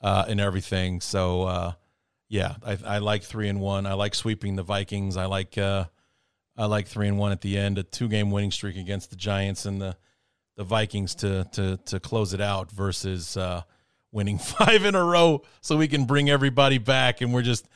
uh, 0.00 0.26
and 0.28 0.40
everything. 0.40 1.00
So 1.00 1.42
uh, 1.42 1.72
yeah, 2.28 2.56
I, 2.64 2.78
I, 2.84 2.98
like 2.98 3.22
three 3.22 3.48
and 3.48 3.60
one. 3.60 3.86
I 3.86 3.94
like 3.94 4.14
sweeping 4.14 4.56
the 4.56 4.62
Vikings. 4.62 5.16
I 5.16 5.26
like 5.26 5.56
uh, 5.56 5.84
I 6.56 6.66
like 6.66 6.88
three 6.88 7.08
and 7.08 7.18
one 7.18 7.32
at 7.32 7.40
the 7.40 7.56
end. 7.58 7.78
A 7.78 7.82
two 7.82 8.08
game 8.08 8.30
winning 8.30 8.50
streak 8.50 8.76
against 8.76 9.10
the 9.10 9.16
Giants 9.16 9.66
and 9.66 9.80
the 9.80 9.96
the 10.56 10.64
Vikings 10.64 11.14
to 11.16 11.44
to 11.52 11.76
to 11.86 12.00
close 12.00 12.32
it 12.32 12.40
out 12.40 12.70
versus 12.70 13.36
uh, 13.36 13.62
winning 14.12 14.38
five 14.58 14.84
in 14.84 14.94
a 14.94 15.04
row 15.04 15.42
so 15.60 15.76
we 15.76 15.88
can 15.88 16.04
bring 16.04 16.28
everybody 16.28 16.78
back 16.78 17.20
and 17.20 17.32
we're 17.32 17.42
just 17.42 17.68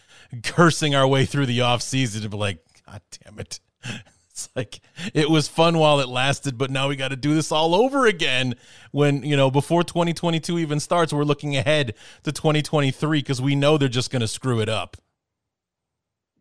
cursing 0.43 0.95
our 0.95 1.07
way 1.07 1.25
through 1.25 1.47
the 1.47 1.61
offseason 1.61 2.23
to 2.23 2.29
be 2.29 2.37
like, 2.37 2.59
God 2.87 3.03
damn 3.23 3.39
it. 3.39 3.61
It's 4.31 4.49
like 4.55 4.81
it 5.13 5.29
was 5.29 5.49
fun 5.49 5.79
while 5.79 6.01
it 6.01 6.09
lasted, 6.09 6.57
but 6.57 6.71
now 6.71 6.89
we 6.89 6.97
got 6.97 7.09
to 7.09 7.17
do 7.17 7.35
this 7.35 7.51
all 7.51 7.75
over 7.75 8.07
again. 8.07 8.55
When 8.93 9.23
you 9.23 9.37
know 9.37 9.51
before 9.51 9.83
2022 9.83 10.59
even 10.59 10.81
starts, 10.81 11.13
we're 11.13 11.25
looking 11.25 11.57
ahead 11.57 11.95
to 12.23 12.33
2023 12.33 13.21
because 13.21 13.43
we 13.43 13.55
know 13.55 13.77
they're 13.77 13.89
just 13.89 14.11
going 14.11 14.21
to 14.21 14.29
screw 14.29 14.61
it 14.61 14.69
up. 14.69 14.97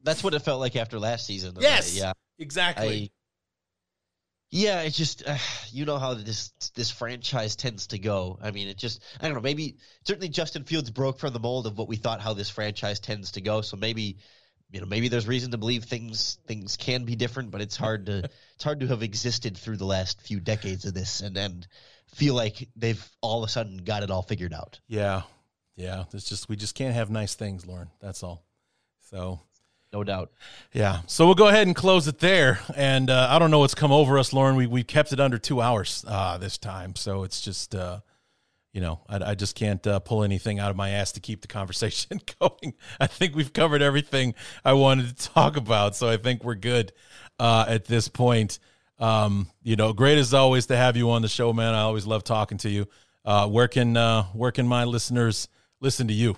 That's 0.04 0.24
what 0.24 0.34
it 0.34 0.40
felt 0.40 0.60
like 0.60 0.76
after 0.76 1.00
last 1.00 1.26
season. 1.26 1.56
Yes, 1.60 1.98
yeah, 1.98 2.14
exactly. 2.38 2.88
I, 2.88 3.10
yeah, 4.52 4.82
it's 4.82 4.98
just 4.98 5.28
uh, 5.28 5.38
you 5.72 5.86
know 5.86 5.98
how 5.98 6.14
this 6.14 6.52
this 6.76 6.90
franchise 6.90 7.56
tends 7.56 7.88
to 7.88 8.00
go. 8.00 8.40
I 8.42 8.52
mean, 8.52 8.68
it 8.68 8.78
just 8.78 9.04
I 9.20 9.26
don't 9.26 9.36
know. 9.36 9.42
Maybe 9.42 9.78
certainly 10.06 10.30
Justin 10.30 10.64
Fields 10.64 10.90
broke 10.90 11.20
from 11.20 11.34
the 11.34 11.40
mold 11.40 11.68
of 11.68 11.78
what 11.78 11.88
we 11.88 11.98
thought 11.98 12.22
how 12.22 12.34
this 12.34 12.50
franchise 12.50 13.00
tends 13.00 13.32
to 13.32 13.42
go. 13.42 13.62
So 13.62 13.78
maybe 13.78 14.18
you 14.72 14.80
know 14.80 14.86
maybe 14.86 15.08
there's 15.08 15.28
reason 15.28 15.52
to 15.52 15.58
believe 15.58 15.84
things 15.84 16.38
things 16.48 16.78
can 16.78 17.06
be 17.06 17.16
different, 17.16 17.52
but 17.52 17.62
it's 17.62 17.78
hard 17.78 18.06
to 18.08 18.18
it's 18.56 18.64
hard 18.64 18.80
to 18.82 18.88
have 18.88 19.04
existed 19.04 19.58
through 19.58 19.78
the 19.78 19.86
last 19.86 20.22
few 20.22 20.40
decades 20.40 20.86
of 20.86 20.94
this 20.94 21.22
and 21.22 21.38
and 21.38 21.68
feel 22.16 22.36
like 22.36 22.68
they've 22.76 23.08
all 23.22 23.44
of 23.44 23.48
a 23.48 23.52
sudden 23.52 23.78
got 23.78 24.04
it 24.04 24.12
all 24.12 24.22
figured 24.22 24.54
out. 24.54 24.80
Yeah, 24.88 25.24
yeah. 25.76 26.06
It's 26.14 26.28
just 26.28 26.50
we 26.50 26.56
just 26.56 26.76
can't 26.76 26.94
have 26.94 27.10
nice 27.10 27.36
things, 27.36 27.66
Lorin. 27.66 27.90
That's 28.00 28.24
all. 28.24 28.44
So 29.10 29.40
no 29.92 30.04
doubt. 30.04 30.32
Yeah. 30.72 31.00
So 31.08 31.26
we'll 31.26 31.36
go 31.36 31.48
ahead 31.48 31.68
and 31.68 31.76
close 31.76 32.08
it 32.08 32.20
there. 32.20 32.60
And 32.76 33.10
uh, 33.10 33.28
I 33.30 33.40
don't 33.40 33.50
know 33.50 33.60
what's 33.60 33.76
come 33.76 33.92
over 33.92 34.20
us, 34.20 34.34
Lorin. 34.34 34.56
We 34.56 34.68
we 34.68 34.84
kept 34.84 35.14
it 35.14 35.20
under 35.20 35.38
two 35.38 35.62
hours 35.62 36.06
uh, 36.08 36.38
this 36.38 36.58
time, 36.58 36.96
so 36.96 37.24
it's 37.24 37.42
just 37.42 37.74
uh, 37.74 38.00
you 38.74 38.82
know 38.82 39.02
I, 39.08 39.32
I 39.32 39.36
just 39.36 39.56
can't 39.56 39.86
uh, 39.86 40.00
pull 40.00 40.24
anything 40.24 40.60
out 40.60 40.72
of 40.72 40.76
my 40.76 40.92
ass 40.92 41.14
to 41.14 41.20
keep 41.20 41.42
the 41.42 41.48
conversation 41.48 42.20
going. 42.40 42.74
I 43.00 43.08
think 43.08 43.36
we've 43.36 43.54
covered 43.54 43.82
everything 43.82 44.36
I 44.64 44.74
wanted 44.74 45.18
to 45.18 45.30
talk 45.30 45.58
about, 45.58 45.96
so 45.96 46.10
I 46.10 46.18
think 46.18 46.44
we're 46.44 46.56
good 46.56 46.92
uh, 47.40 47.66
at 47.68 47.86
this 47.86 48.08
point. 48.08 48.60
Um, 49.00 49.50
you 49.64 49.76
know, 49.76 49.94
great 49.94 50.18
as 50.18 50.34
always 50.34 50.66
to 50.68 50.76
have 50.76 50.98
you 50.98 51.12
on 51.12 51.22
the 51.22 51.30
show, 51.30 51.54
man. 51.54 51.74
I 51.74 51.82
always 51.82 52.06
love 52.06 52.24
talking 52.24 52.58
to 52.60 52.70
you. 52.70 52.88
Uh, 53.24 53.48
where 53.48 53.68
can 53.68 53.96
where 54.34 54.52
can 54.52 54.68
my 54.68 54.86
listeners 54.86 55.48
listen 55.80 56.08
to 56.08 56.14
you? 56.14 56.36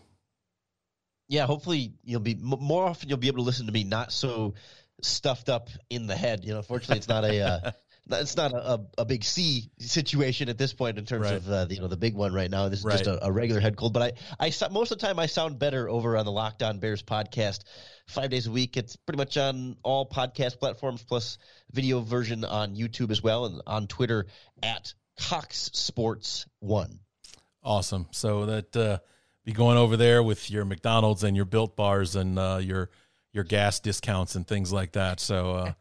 yeah, 1.32 1.46
hopefully 1.46 1.94
you'll 2.04 2.20
be 2.20 2.36
more 2.36 2.86
often 2.86 3.08
you'll 3.08 3.18
be 3.18 3.30
able 3.30 3.38
to 3.38 3.46
listen 3.46 3.66
to 3.66 3.72
me 3.72 3.86
not 3.86 4.12
so 4.12 4.54
stuffed 5.02 5.48
up 5.48 5.70
in 5.90 6.06
the 6.06 6.16
head. 6.16 6.44
You 6.44 6.54
know, 6.54 6.62
fortunately, 6.62 6.98
it's 6.98 7.08
not 7.08 7.24
a 7.24 7.42
uh, 7.42 7.72
it's 8.14 8.36
not 8.36 8.54
a, 8.54 8.82
a, 8.98 9.06
big 9.06 9.24
C 9.24 9.70
situation 9.80 10.50
at 10.50 10.58
this 10.58 10.74
point 10.74 10.98
in 10.98 11.06
terms 11.06 11.26
right. 11.26 11.36
of 11.36 11.50
uh, 11.50 11.66
the, 11.66 11.76
you 11.76 11.82
know 11.82 11.88
the 11.88 11.98
big 11.98 12.16
one 12.16 12.34
right 12.34 12.50
now. 12.50 12.68
This 12.70 12.80
is 12.80 12.86
right. 12.86 12.98
just 12.98 13.08
a, 13.08 13.26
a, 13.26 13.32
regular 13.32 13.62
head 13.62 13.78
cold. 13.78 13.94
But 13.94 14.18
I 14.40 14.48
I 14.48 14.70
most 14.70 14.92
of 14.92 15.00
the 15.00 15.06
time 15.06 15.20
I 15.20 15.26
sound 15.26 15.60
better 15.60 15.90
over 15.90 16.18
on 16.18 16.26
the 16.26 16.32
Locked 16.32 16.64
On 16.64 16.80
Bears 16.80 17.04
podcast 17.04 17.64
five 18.08 18.30
days 18.30 18.48
a 18.48 18.52
week. 18.52 18.78
It's 18.78 18.96
pretty 18.96 19.18
much 19.18 19.38
on 19.38 19.78
all 19.84 20.08
podcast 20.08 20.60
platforms 20.60 21.04
plus 21.04 21.38
video 21.72 22.02
version 22.02 22.44
on 22.44 22.76
YouTube 22.76 23.12
as 23.12 23.24
well 23.24 23.46
and 23.46 23.62
on 23.66 23.88
Twitter 23.88 24.26
at 24.62 24.94
Cox 25.20 25.70
Sports 25.74 26.46
One. 26.60 27.00
Awesome. 27.64 28.08
So 28.12 28.46
that. 28.46 28.76
Uh 28.76 29.00
be 29.44 29.54
going 29.54 29.78
over 29.78 29.98
there 29.98 30.22
with 30.22 30.52
your 30.52 30.66
McDonald's 30.66 31.24
and 31.24 31.36
your 31.36 31.46
built 31.46 31.76
bars 31.76 32.16
and 32.16 32.38
uh, 32.38 32.60
your 32.62 32.90
your 33.34 33.44
gas 33.44 33.80
discounts 33.80 34.36
and 34.36 34.46
things 34.46 34.72
like 34.72 34.92
that. 34.94 35.20
So 35.20 35.52
uh, 35.52 35.74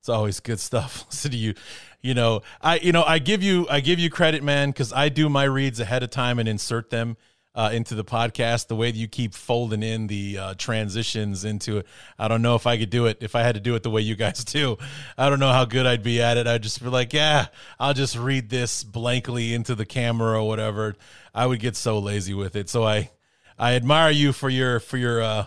it's 0.00 0.08
always 0.08 0.40
good 0.40 0.58
stuff. 0.58 1.04
Listen 1.10 1.30
to 1.30 1.36
you, 1.36 1.54
you 2.00 2.14
know, 2.14 2.42
I 2.60 2.78
you 2.78 2.92
know 2.92 3.04
I 3.04 3.18
give 3.18 3.42
you 3.42 3.66
I 3.68 3.80
give 3.80 3.98
you 3.98 4.10
credit, 4.10 4.42
man, 4.42 4.70
because 4.70 4.92
I 4.92 5.10
do 5.10 5.28
my 5.28 5.44
reads 5.44 5.78
ahead 5.78 6.02
of 6.02 6.10
time 6.10 6.38
and 6.38 6.48
insert 6.48 6.90
them 6.90 7.16
uh, 7.54 7.70
into 7.72 7.94
the 7.94 8.04
podcast. 8.04 8.68
The 8.68 8.76
way 8.76 8.90
that 8.90 8.96
you 8.96 9.08
keep 9.08 9.34
folding 9.34 9.82
in 9.82 10.06
the 10.06 10.38
uh, 10.38 10.54
transitions 10.54 11.44
into 11.44 11.78
it, 11.78 11.86
I 12.18 12.28
don't 12.28 12.40
know 12.40 12.54
if 12.54 12.66
I 12.66 12.78
could 12.78 12.88
do 12.88 13.04
it. 13.06 13.18
If 13.20 13.34
I 13.34 13.42
had 13.42 13.54
to 13.56 13.60
do 13.60 13.74
it 13.74 13.82
the 13.82 13.90
way 13.90 14.00
you 14.00 14.16
guys 14.16 14.42
do, 14.44 14.78
I 15.18 15.28
don't 15.28 15.40
know 15.40 15.52
how 15.52 15.66
good 15.66 15.86
I'd 15.86 16.02
be 16.02 16.22
at 16.22 16.38
it. 16.38 16.46
I'd 16.46 16.62
just 16.62 16.82
be 16.82 16.88
like, 16.88 17.12
yeah, 17.12 17.48
I'll 17.78 17.94
just 17.94 18.16
read 18.16 18.48
this 18.48 18.82
blankly 18.82 19.52
into 19.52 19.74
the 19.74 19.86
camera 19.86 20.40
or 20.40 20.48
whatever. 20.48 20.96
I 21.34 21.44
would 21.44 21.60
get 21.60 21.76
so 21.76 21.98
lazy 21.98 22.32
with 22.32 22.56
it. 22.56 22.70
So 22.70 22.84
I, 22.84 23.10
I 23.58 23.74
admire 23.74 24.10
you 24.10 24.32
for 24.32 24.48
your 24.48 24.80
for 24.80 24.96
your 24.96 25.20
uh, 25.20 25.46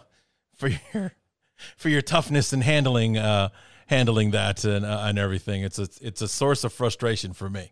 for 0.55 0.67
your 0.93 1.13
for 1.77 1.89
your 1.89 2.01
toughness 2.01 2.53
and 2.53 2.63
handling 2.63 3.17
uh, 3.17 3.49
handling 3.93 4.31
that 4.31 4.63
and 4.65 4.85
uh, 4.85 5.03
and 5.05 5.19
everything. 5.19 5.63
It's 5.63 5.79
a 5.79 5.87
it's 6.01 6.21
a 6.21 6.27
source 6.27 6.63
of 6.63 6.73
frustration 6.73 7.33
for 7.33 7.49
me. 7.49 7.71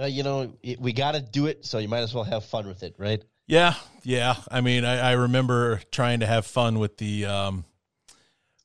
Uh, 0.00 0.06
you 0.06 0.22
know, 0.22 0.54
we 0.78 0.92
got 0.92 1.12
to 1.12 1.20
do 1.20 1.46
it, 1.46 1.66
so 1.66 1.78
you 1.78 1.88
might 1.88 2.00
as 2.00 2.14
well 2.14 2.24
have 2.24 2.44
fun 2.44 2.66
with 2.66 2.82
it, 2.82 2.94
right? 2.96 3.22
Yeah, 3.46 3.74
yeah. 4.02 4.36
I 4.50 4.60
mean, 4.62 4.84
I, 4.84 5.10
I 5.10 5.12
remember 5.12 5.82
trying 5.90 6.20
to 6.20 6.26
have 6.26 6.46
fun 6.46 6.78
with 6.78 6.96
the 6.96 7.26
um, 7.26 7.64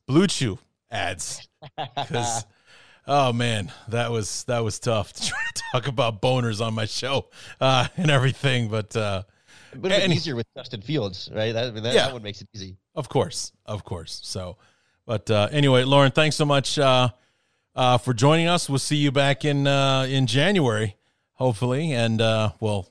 BlueChew 0.07 0.57
ads 0.91 1.45
because, 1.77 2.45
oh 3.05 3.33
man, 3.33 3.71
that 3.89 4.11
was 4.11 4.45
that 4.45 4.63
was 4.63 4.79
tough 4.79 5.11
to 5.13 5.27
try 5.27 5.39
to 5.55 5.63
talk 5.73 5.87
about 5.87 6.21
boners 6.21 6.65
on 6.65 6.73
my 6.73 6.85
show 6.85 7.27
uh, 7.59 7.87
and 7.97 8.09
everything. 8.09 8.69
But 8.69 8.95
uh, 8.95 9.23
but 9.75 9.91
it's 9.91 10.13
easier 10.13 10.35
with 10.35 10.47
Justin 10.55 10.81
Fields, 10.81 11.29
right? 11.33 11.51
That, 11.51 11.65
I 11.65 11.71
mean, 11.71 11.83
that, 11.83 11.95
yeah, 11.95 12.05
that 12.05 12.13
one 12.13 12.23
makes 12.23 12.41
it 12.41 12.47
easy. 12.55 12.77
Of 12.93 13.09
course, 13.09 13.51
of 13.65 13.83
course. 13.83 14.21
So, 14.23 14.57
but 15.05 15.29
uh, 15.29 15.49
anyway, 15.51 15.83
Lorin, 15.83 16.11
thanks 16.11 16.35
so 16.35 16.45
much 16.45 16.79
uh, 16.79 17.09
uh, 17.75 17.97
for 17.97 18.13
joining 18.13 18.47
us. 18.47 18.69
We'll 18.69 18.79
see 18.79 18.95
you 18.95 19.11
back 19.11 19.45
in 19.45 19.67
uh, 19.67 20.07
in 20.09 20.27
January, 20.27 20.95
hopefully, 21.33 21.93
and 21.93 22.21
uh, 22.21 22.51
well 22.59 22.89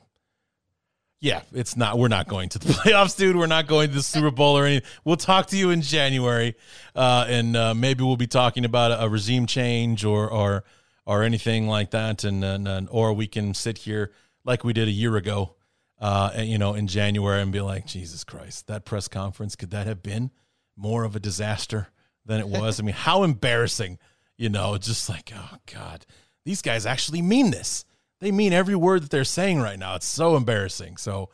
yeah, 1.20 1.40
it's 1.54 1.74
not. 1.74 1.98
We're 1.98 2.08
not 2.08 2.28
going 2.28 2.50
to 2.50 2.58
the 2.58 2.66
playoffs, 2.72 3.16
dude. 3.16 3.34
We're 3.34 3.46
not 3.46 3.66
going 3.66 3.88
to 3.88 3.94
the 3.94 4.02
Super 4.02 4.30
Bowl 4.30 4.58
or 4.58 4.66
anything. 4.66 4.88
We'll 5.04 5.16
talk 5.16 5.46
to 5.48 5.56
you 5.56 5.70
in 5.70 5.80
January, 5.80 6.54
uh, 6.94 7.24
and 7.28 7.80
maybe 7.80 8.04
we'll 8.04 8.16
be 8.16 8.26
talking 8.26 8.64
about 8.64 9.02
a, 9.02 9.08
regime 9.08 9.46
change 9.46 10.04
or 10.04 10.28
or 10.28 10.64
or 11.06 11.22
anything 11.22 11.66
like 11.66 11.90
that, 11.90 12.24
and, 12.24 12.42
and, 12.42 12.88
or 12.90 13.12
we 13.12 13.26
can 13.26 13.52
sit 13.52 13.78
here 13.78 14.10
like 14.44 14.64
we 14.64 14.72
did 14.72 14.88
a 14.88 14.90
year 14.90 15.16
ago, 15.16 15.54
and, 15.98 16.48
you 16.48 16.56
know, 16.56 16.74
in 16.74 16.86
January, 16.86 17.42
and 17.42 17.52
be 17.52 17.60
like, 17.60 17.86
Jesus 17.86 18.24
Christ, 18.24 18.68
that 18.68 18.86
press 18.86 19.06
conference 19.06 19.54
could 19.54 19.70
that 19.70 19.86
have 19.86 20.02
been 20.02 20.30
more 20.76 21.04
of 21.04 21.14
a 21.14 21.20
disaster 21.20 21.88
than 22.26 22.40
it 22.40 22.48
was? 22.48 22.80
I 22.80 22.82
mean, 22.82 22.94
how 22.94 23.22
embarrassing, 23.22 23.98
you 24.36 24.48
know? 24.48 24.76
Just 24.78 25.08
like, 25.08 25.32
oh 25.34 25.56
God, 25.72 26.06
these 26.44 26.62
guys 26.62 26.86
actually 26.86 27.22
mean 27.22 27.50
this 27.50 27.84
they 28.24 28.32
mean 28.32 28.52
every 28.52 28.74
word 28.74 29.02
that 29.02 29.10
they're 29.10 29.22
saying 29.22 29.60
right 29.60 29.78
now. 29.78 29.96
It's 29.96 30.06
so 30.06 30.36
embarrassing. 30.36 30.96
So 30.96 31.28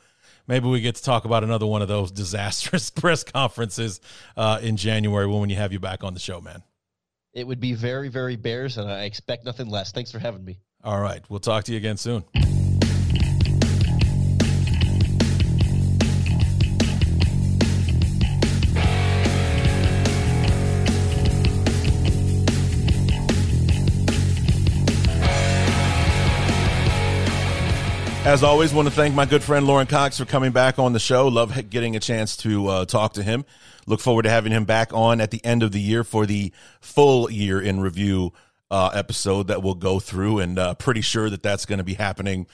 maybe 0.48 0.68
we 0.68 0.80
get 0.80 0.96
to 0.96 1.02
talk 1.02 1.24
about 1.24 1.44
another 1.44 1.66
one 1.66 1.82
of 1.82 1.88
those 1.88 2.10
disastrous 2.22 2.90
press 2.94 3.24
conferences 3.24 4.00
uh, 4.36 4.58
in 4.60 4.76
January 4.76 5.26
when 5.26 5.48
you 5.48 5.56
have 5.56 5.72
you 5.72 5.78
back 5.78 6.04
on 6.04 6.14
the 6.14 6.20
show, 6.20 6.40
man. 6.40 6.62
It 7.32 7.46
would 7.46 7.60
be 7.60 7.74
very, 7.74 8.08
very 8.08 8.34
Bears, 8.34 8.76
and 8.76 8.90
I 8.90 9.04
expect 9.04 9.44
nothing 9.44 9.70
less. 9.70 9.92
Thanks 9.92 10.10
for 10.10 10.18
having 10.18 10.44
me. 10.44 10.58
All 10.82 11.00
right. 11.00 11.22
We'll 11.28 11.38
talk 11.38 11.62
to 11.64 11.72
you 11.72 11.78
again 11.78 11.96
soon. 11.96 12.24
As 28.22 28.42
always, 28.42 28.74
want 28.74 28.86
to 28.86 28.94
thank 28.94 29.14
my 29.14 29.24
good 29.24 29.42
friend 29.42 29.66
Lorin 29.66 29.86
Cox 29.86 30.18
for 30.18 30.26
coming 30.26 30.52
back 30.52 30.78
on 30.78 30.92
the 30.92 31.00
show. 31.00 31.26
Love 31.28 31.70
getting 31.70 31.96
a 31.96 32.00
chance 32.00 32.36
to 32.38 32.66
uh, 32.68 32.84
talk 32.84 33.14
to 33.14 33.22
him. 33.22 33.46
Look 33.86 33.98
forward 33.98 34.22
to 34.24 34.30
having 34.30 34.52
him 34.52 34.66
back 34.66 34.92
on 34.92 35.22
at 35.22 35.30
the 35.30 35.42
end 35.42 35.62
of 35.62 35.72
the 35.72 35.80
year 35.80 36.04
for 36.04 36.26
the 36.26 36.52
full 36.82 37.30
year 37.30 37.58
in 37.60 37.80
review 37.80 38.34
uh, 38.70 38.90
episode 38.92 39.48
that 39.48 39.62
we'll 39.62 39.74
go 39.74 39.98
through, 40.00 40.40
and 40.40 40.58
uh, 40.58 40.74
pretty 40.74 41.00
sure 41.00 41.30
that 41.30 41.42
that's 41.42 41.64
going 41.64 41.78
to 41.78 41.84
be 41.84 41.94
happening 41.94 42.46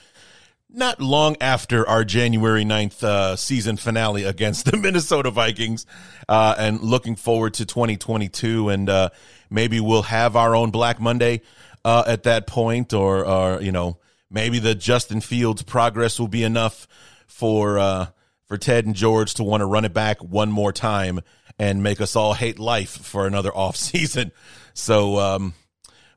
not 0.69 1.01
long 1.01 1.35
after 1.41 1.87
our 1.87 2.05
January 2.05 2.63
9th 2.63 3.03
uh, 3.03 3.35
season 3.35 3.75
finale 3.75 4.23
against 4.23 4.65
the 4.71 4.77
Minnesota 4.77 5.31
Vikings. 5.31 5.85
Uh, 6.29 6.55
and 6.57 6.79
looking 6.79 7.17
forward 7.17 7.53
to 7.55 7.65
2022, 7.65 8.69
and 8.69 8.89
uh, 8.89 9.09
maybe 9.49 9.81
we'll 9.81 10.01
have 10.03 10.37
our 10.37 10.55
own 10.55 10.71
Black 10.71 11.01
Monday 11.01 11.41
at 11.83 12.23
that 12.23 12.47
point, 12.47 12.93
or, 12.93 13.25
or 13.27 13.61
you 13.61 13.73
know 13.73 13.97
maybe 14.29 14.59
the 14.59 14.75
Justin 14.75 15.21
Fields 15.21 15.63
progress 15.63 16.19
will 16.19 16.27
be 16.27 16.43
enough 16.43 16.87
for 17.27 17.79
uh, 17.79 18.07
for 18.45 18.57
Ted 18.57 18.85
and 18.85 18.95
George 18.95 19.35
to 19.35 19.43
want 19.43 19.61
to 19.61 19.65
run 19.65 19.85
it 19.85 19.93
back 19.93 20.23
one 20.23 20.51
more 20.51 20.71
time 20.71 21.19
and 21.59 21.83
make 21.83 22.01
us 22.01 22.15
all 22.15 22.33
hate 22.33 22.59
life 22.59 22.89
for 22.89 23.27
another 23.27 23.51
off 23.55 23.75
season. 23.75 24.31
So, 24.73 25.17
um, 25.17 25.53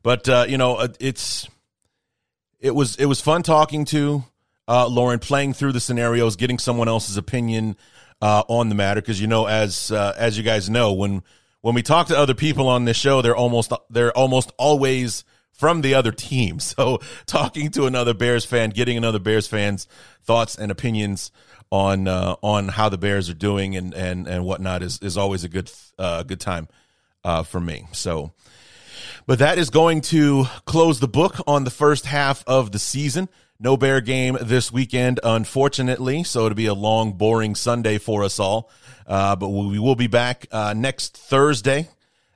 but 0.03 0.29
uh, 0.29 0.47
you 0.49 0.59
know, 0.59 0.89
it's 0.99 1.49
it 2.59 2.75
was 2.75 2.97
it 2.97 3.07
was 3.07 3.21
fun 3.21 3.43
talking 3.43 3.85
to 3.87 4.25
uh, 4.69 4.87
Lorin, 4.87 5.19
playing 5.19 5.55
through 5.55 5.73
the 5.73 5.81
scenarios, 5.81 6.37
getting 6.37 6.59
someone 6.59 6.89
else's 6.89 7.17
opinion 7.17 7.77
uh, 8.23 8.45
on 8.49 8.69
the 8.69 8.75
matter. 8.75 9.01
Because 9.01 9.21
you 9.21 9.27
know, 9.27 9.47
as 9.47 9.91
uh, 9.91 10.15
as 10.17 10.37
you 10.39 10.45
guys 10.45 10.71
know, 10.71 10.93
when 10.93 11.23
when 11.61 11.75
we 11.75 11.83
talk 11.83 12.09
to 12.09 12.19
other 12.19 12.35
people 12.35 12.69
on 12.69 12.85
this 12.85 12.97
show, 12.97 13.23
they're 13.23 13.37
almost 13.37 13.73
they're 13.89 14.17
almost 14.17 14.53
always 14.59 15.25
from 15.61 15.83
the 15.83 15.95
other 15.95 16.11
team. 16.11 16.59
So 16.71 17.01
talking 17.27 17.71
to 17.73 17.87
another 17.87 18.15
Bears 18.15 18.45
fan, 18.45 18.71
getting 18.71 18.97
another 18.97 19.19
Bears 19.19 19.47
fan's 19.47 19.87
thoughts 20.23 20.57
and 20.57 20.71
opinions 20.71 21.31
on 21.71 22.09
uh, 22.09 22.37
on 22.43 22.69
how 22.69 22.89
the 22.89 22.97
Bears 22.97 23.29
are 23.29 23.35
doing 23.35 23.77
and 23.77 23.93
and 23.93 24.27
and 24.27 24.45
whatnot 24.45 24.83
is 24.83 24.99
is 25.03 25.17
always 25.17 25.45
a 25.45 25.49
good 25.49 25.71
uh, 25.99 26.23
good 26.23 26.41
time 26.41 26.69
uh, 27.25 27.43
for 27.43 27.61
me. 27.61 27.87
So, 27.93 28.33
but 29.27 29.41
that 29.41 29.59
is 29.59 29.71
going 29.71 30.01
to 30.03 30.45
close 30.65 31.01
the 31.01 31.09
book 31.09 31.37
on 31.47 31.65
the 31.65 31.71
first 31.71 32.07
half 32.07 32.45
of 32.47 32.73
the 32.73 32.79
season. 32.79 33.29
No 33.59 33.77
Bear 33.77 34.01
game 34.01 34.39
this 34.41 34.73
weekend, 34.73 35.21
unfortunately. 35.23 36.25
So 36.25 36.47
it'll 36.47 36.57
be 36.57 36.67
a 36.67 36.75
long, 36.75 37.13
boring 37.13 37.55
Sunday 37.55 37.99
for 37.99 38.25
us 38.25 38.39
all. 38.41 38.71
Uh, 39.07 39.37
but 39.37 39.49
we 39.49 39.79
will 39.79 39.97
be 39.97 40.07
back 40.07 40.47
uh, 40.51 40.73
next 40.75 41.17
Thursday. 41.17 41.89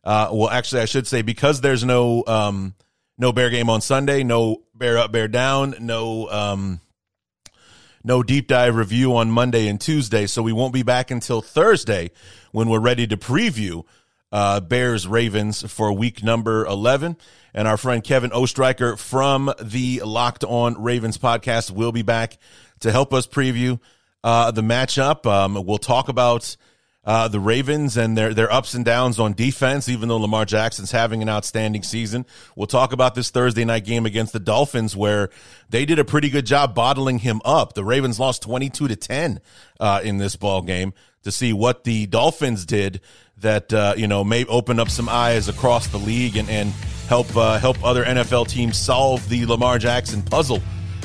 Uh, 0.02 0.28
well, 0.32 0.50
actually, 0.50 0.82
I 0.82 0.84
should 0.84 1.06
say 1.06 1.22
because 1.22 1.60
there's 1.62 1.84
no 1.84 2.24
um, 2.26 2.74
no 3.18 3.32
bear 3.32 3.50
game 3.50 3.70
on 3.70 3.80
Sunday. 3.80 4.22
No 4.22 4.62
bear 4.74 4.98
up, 4.98 5.12
bear 5.12 5.28
down. 5.28 5.74
No, 5.80 6.28
um, 6.28 6.80
no 8.02 8.22
deep 8.22 8.48
dive 8.48 8.76
review 8.76 9.16
on 9.16 9.30
Monday 9.30 9.68
and 9.68 9.80
Tuesday. 9.80 10.26
So 10.26 10.42
we 10.42 10.52
won't 10.52 10.74
be 10.74 10.82
back 10.82 11.10
until 11.10 11.40
Thursday 11.40 12.10
when 12.52 12.68
we're 12.68 12.80
ready 12.80 13.06
to 13.06 13.16
preview 13.16 13.84
uh, 14.32 14.60
Bears 14.60 15.06
Ravens 15.06 15.62
for 15.70 15.92
week 15.92 16.22
number 16.22 16.66
11. 16.66 17.16
And 17.54 17.68
our 17.68 17.76
friend 17.76 18.02
Kevin 18.02 18.30
Ostreicher 18.30 18.98
from 18.98 19.52
the 19.62 20.02
Locked 20.04 20.42
On 20.44 20.82
Ravens 20.82 21.18
podcast 21.18 21.70
will 21.70 21.92
be 21.92 22.02
back 22.02 22.38
to 22.80 22.90
help 22.90 23.14
us 23.14 23.28
preview 23.28 23.78
uh, 24.24 24.50
the 24.50 24.62
matchup. 24.62 25.24
Um, 25.24 25.64
we'll 25.64 25.78
talk 25.78 26.08
about 26.08 26.56
uh, 27.06 27.28
the 27.28 27.40
Ravens 27.40 27.96
and 27.96 28.16
their 28.16 28.32
their 28.32 28.50
ups 28.52 28.74
and 28.74 28.84
downs 28.84 29.18
on 29.18 29.34
defense, 29.34 29.88
even 29.88 30.08
though 30.08 30.16
Lamar 30.16 30.44
Jackson's 30.44 30.90
having 30.90 31.22
an 31.22 31.28
outstanding 31.28 31.82
season. 31.82 32.24
We'll 32.56 32.66
talk 32.66 32.92
about 32.92 33.14
this 33.14 33.30
Thursday 33.30 33.64
night 33.64 33.84
game 33.84 34.06
against 34.06 34.32
the 34.32 34.40
Dolphins, 34.40 34.96
where 34.96 35.30
they 35.68 35.84
did 35.84 35.98
a 35.98 36.04
pretty 36.04 36.30
good 36.30 36.46
job 36.46 36.74
bottling 36.74 37.18
him 37.18 37.40
up. 37.44 37.74
The 37.74 37.84
Ravens 37.84 38.18
lost 38.18 38.42
twenty 38.42 38.70
two 38.70 38.88
to 38.88 38.96
ten 38.96 39.40
uh, 39.78 40.00
in 40.02 40.18
this 40.18 40.36
ball 40.36 40.62
game. 40.62 40.94
To 41.24 41.32
see 41.32 41.54
what 41.54 41.84
the 41.84 42.04
Dolphins 42.06 42.66
did, 42.66 43.00
that 43.38 43.72
uh, 43.72 43.94
you 43.96 44.06
know 44.06 44.24
may 44.24 44.44
open 44.46 44.78
up 44.78 44.90
some 44.90 45.08
eyes 45.08 45.48
across 45.48 45.88
the 45.88 45.98
league 45.98 46.36
and 46.36 46.48
and 46.48 46.70
help 47.08 47.34
uh, 47.36 47.58
help 47.58 47.82
other 47.84 48.04
NFL 48.04 48.48
teams 48.48 48.78
solve 48.78 49.26
the 49.28 49.46
Lamar 49.46 49.78
Jackson 49.78 50.22
puzzle. 50.22 50.62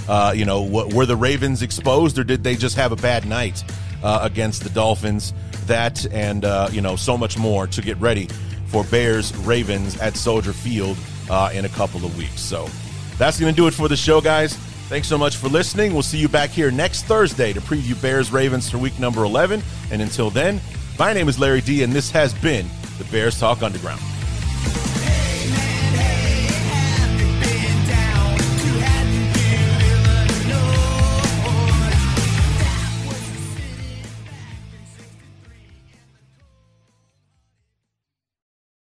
Uh, 0.07 0.33
you 0.35 0.43
know, 0.43 0.63
were 0.63 1.05
the 1.05 1.15
Ravens 1.15 1.61
exposed, 1.61 2.17
or 2.17 2.23
did 2.23 2.43
they 2.43 2.55
just 2.55 2.75
have 2.75 2.91
a 2.91 2.95
bad 2.95 3.27
night 3.27 3.63
uh, 4.01 4.19
against 4.23 4.63
the 4.63 4.69
Dolphins? 4.71 5.33
That 5.69 6.05
and 6.13 6.43
uh, 6.43 6.69
you 6.71 6.81
know 6.81 6.95
so 6.95 7.17
much 7.17 7.37
more 7.37 7.65
to 7.67 7.81
get 7.81 7.97
ready 7.97 8.27
for 8.67 8.83
Bears 8.83 9.35
Ravens 9.37 9.97
at 9.99 10.15
Soldier 10.15 10.53
Field 10.53 10.97
uh, 11.29 11.49
in 11.53 11.65
a 11.65 11.69
couple 11.69 12.05
of 12.05 12.15
weeks. 12.17 12.41
So 12.41 12.67
that's 13.17 13.39
going 13.39 13.53
to 13.53 13.55
do 13.55 13.67
it 13.67 13.73
for 13.73 13.87
the 13.87 13.97
show, 13.97 14.21
guys. 14.21 14.55
Thanks 14.89 15.07
so 15.07 15.17
much 15.17 15.37
for 15.37 15.49
listening. 15.49 15.93
We'll 15.93 16.03
see 16.03 16.17
you 16.17 16.27
back 16.27 16.49
here 16.49 16.71
next 16.71 17.03
Thursday 17.03 17.53
to 17.53 17.61
preview 17.61 17.99
Bears 18.01 18.31
Ravens 18.31 18.69
for 18.69 18.77
week 18.79 18.99
number 18.99 19.23
11. 19.23 19.61
And 19.91 20.01
until 20.01 20.29
then, 20.29 20.59
my 20.97 21.13
name 21.13 21.29
is 21.29 21.39
Larry 21.39 21.61
D, 21.61 21.83
and 21.83 21.93
this 21.93 22.09
has 22.11 22.33
been 22.33 22.67
the 22.97 23.03
Bears 23.05 23.39
Talk 23.39 23.61
Underground. 23.61 24.01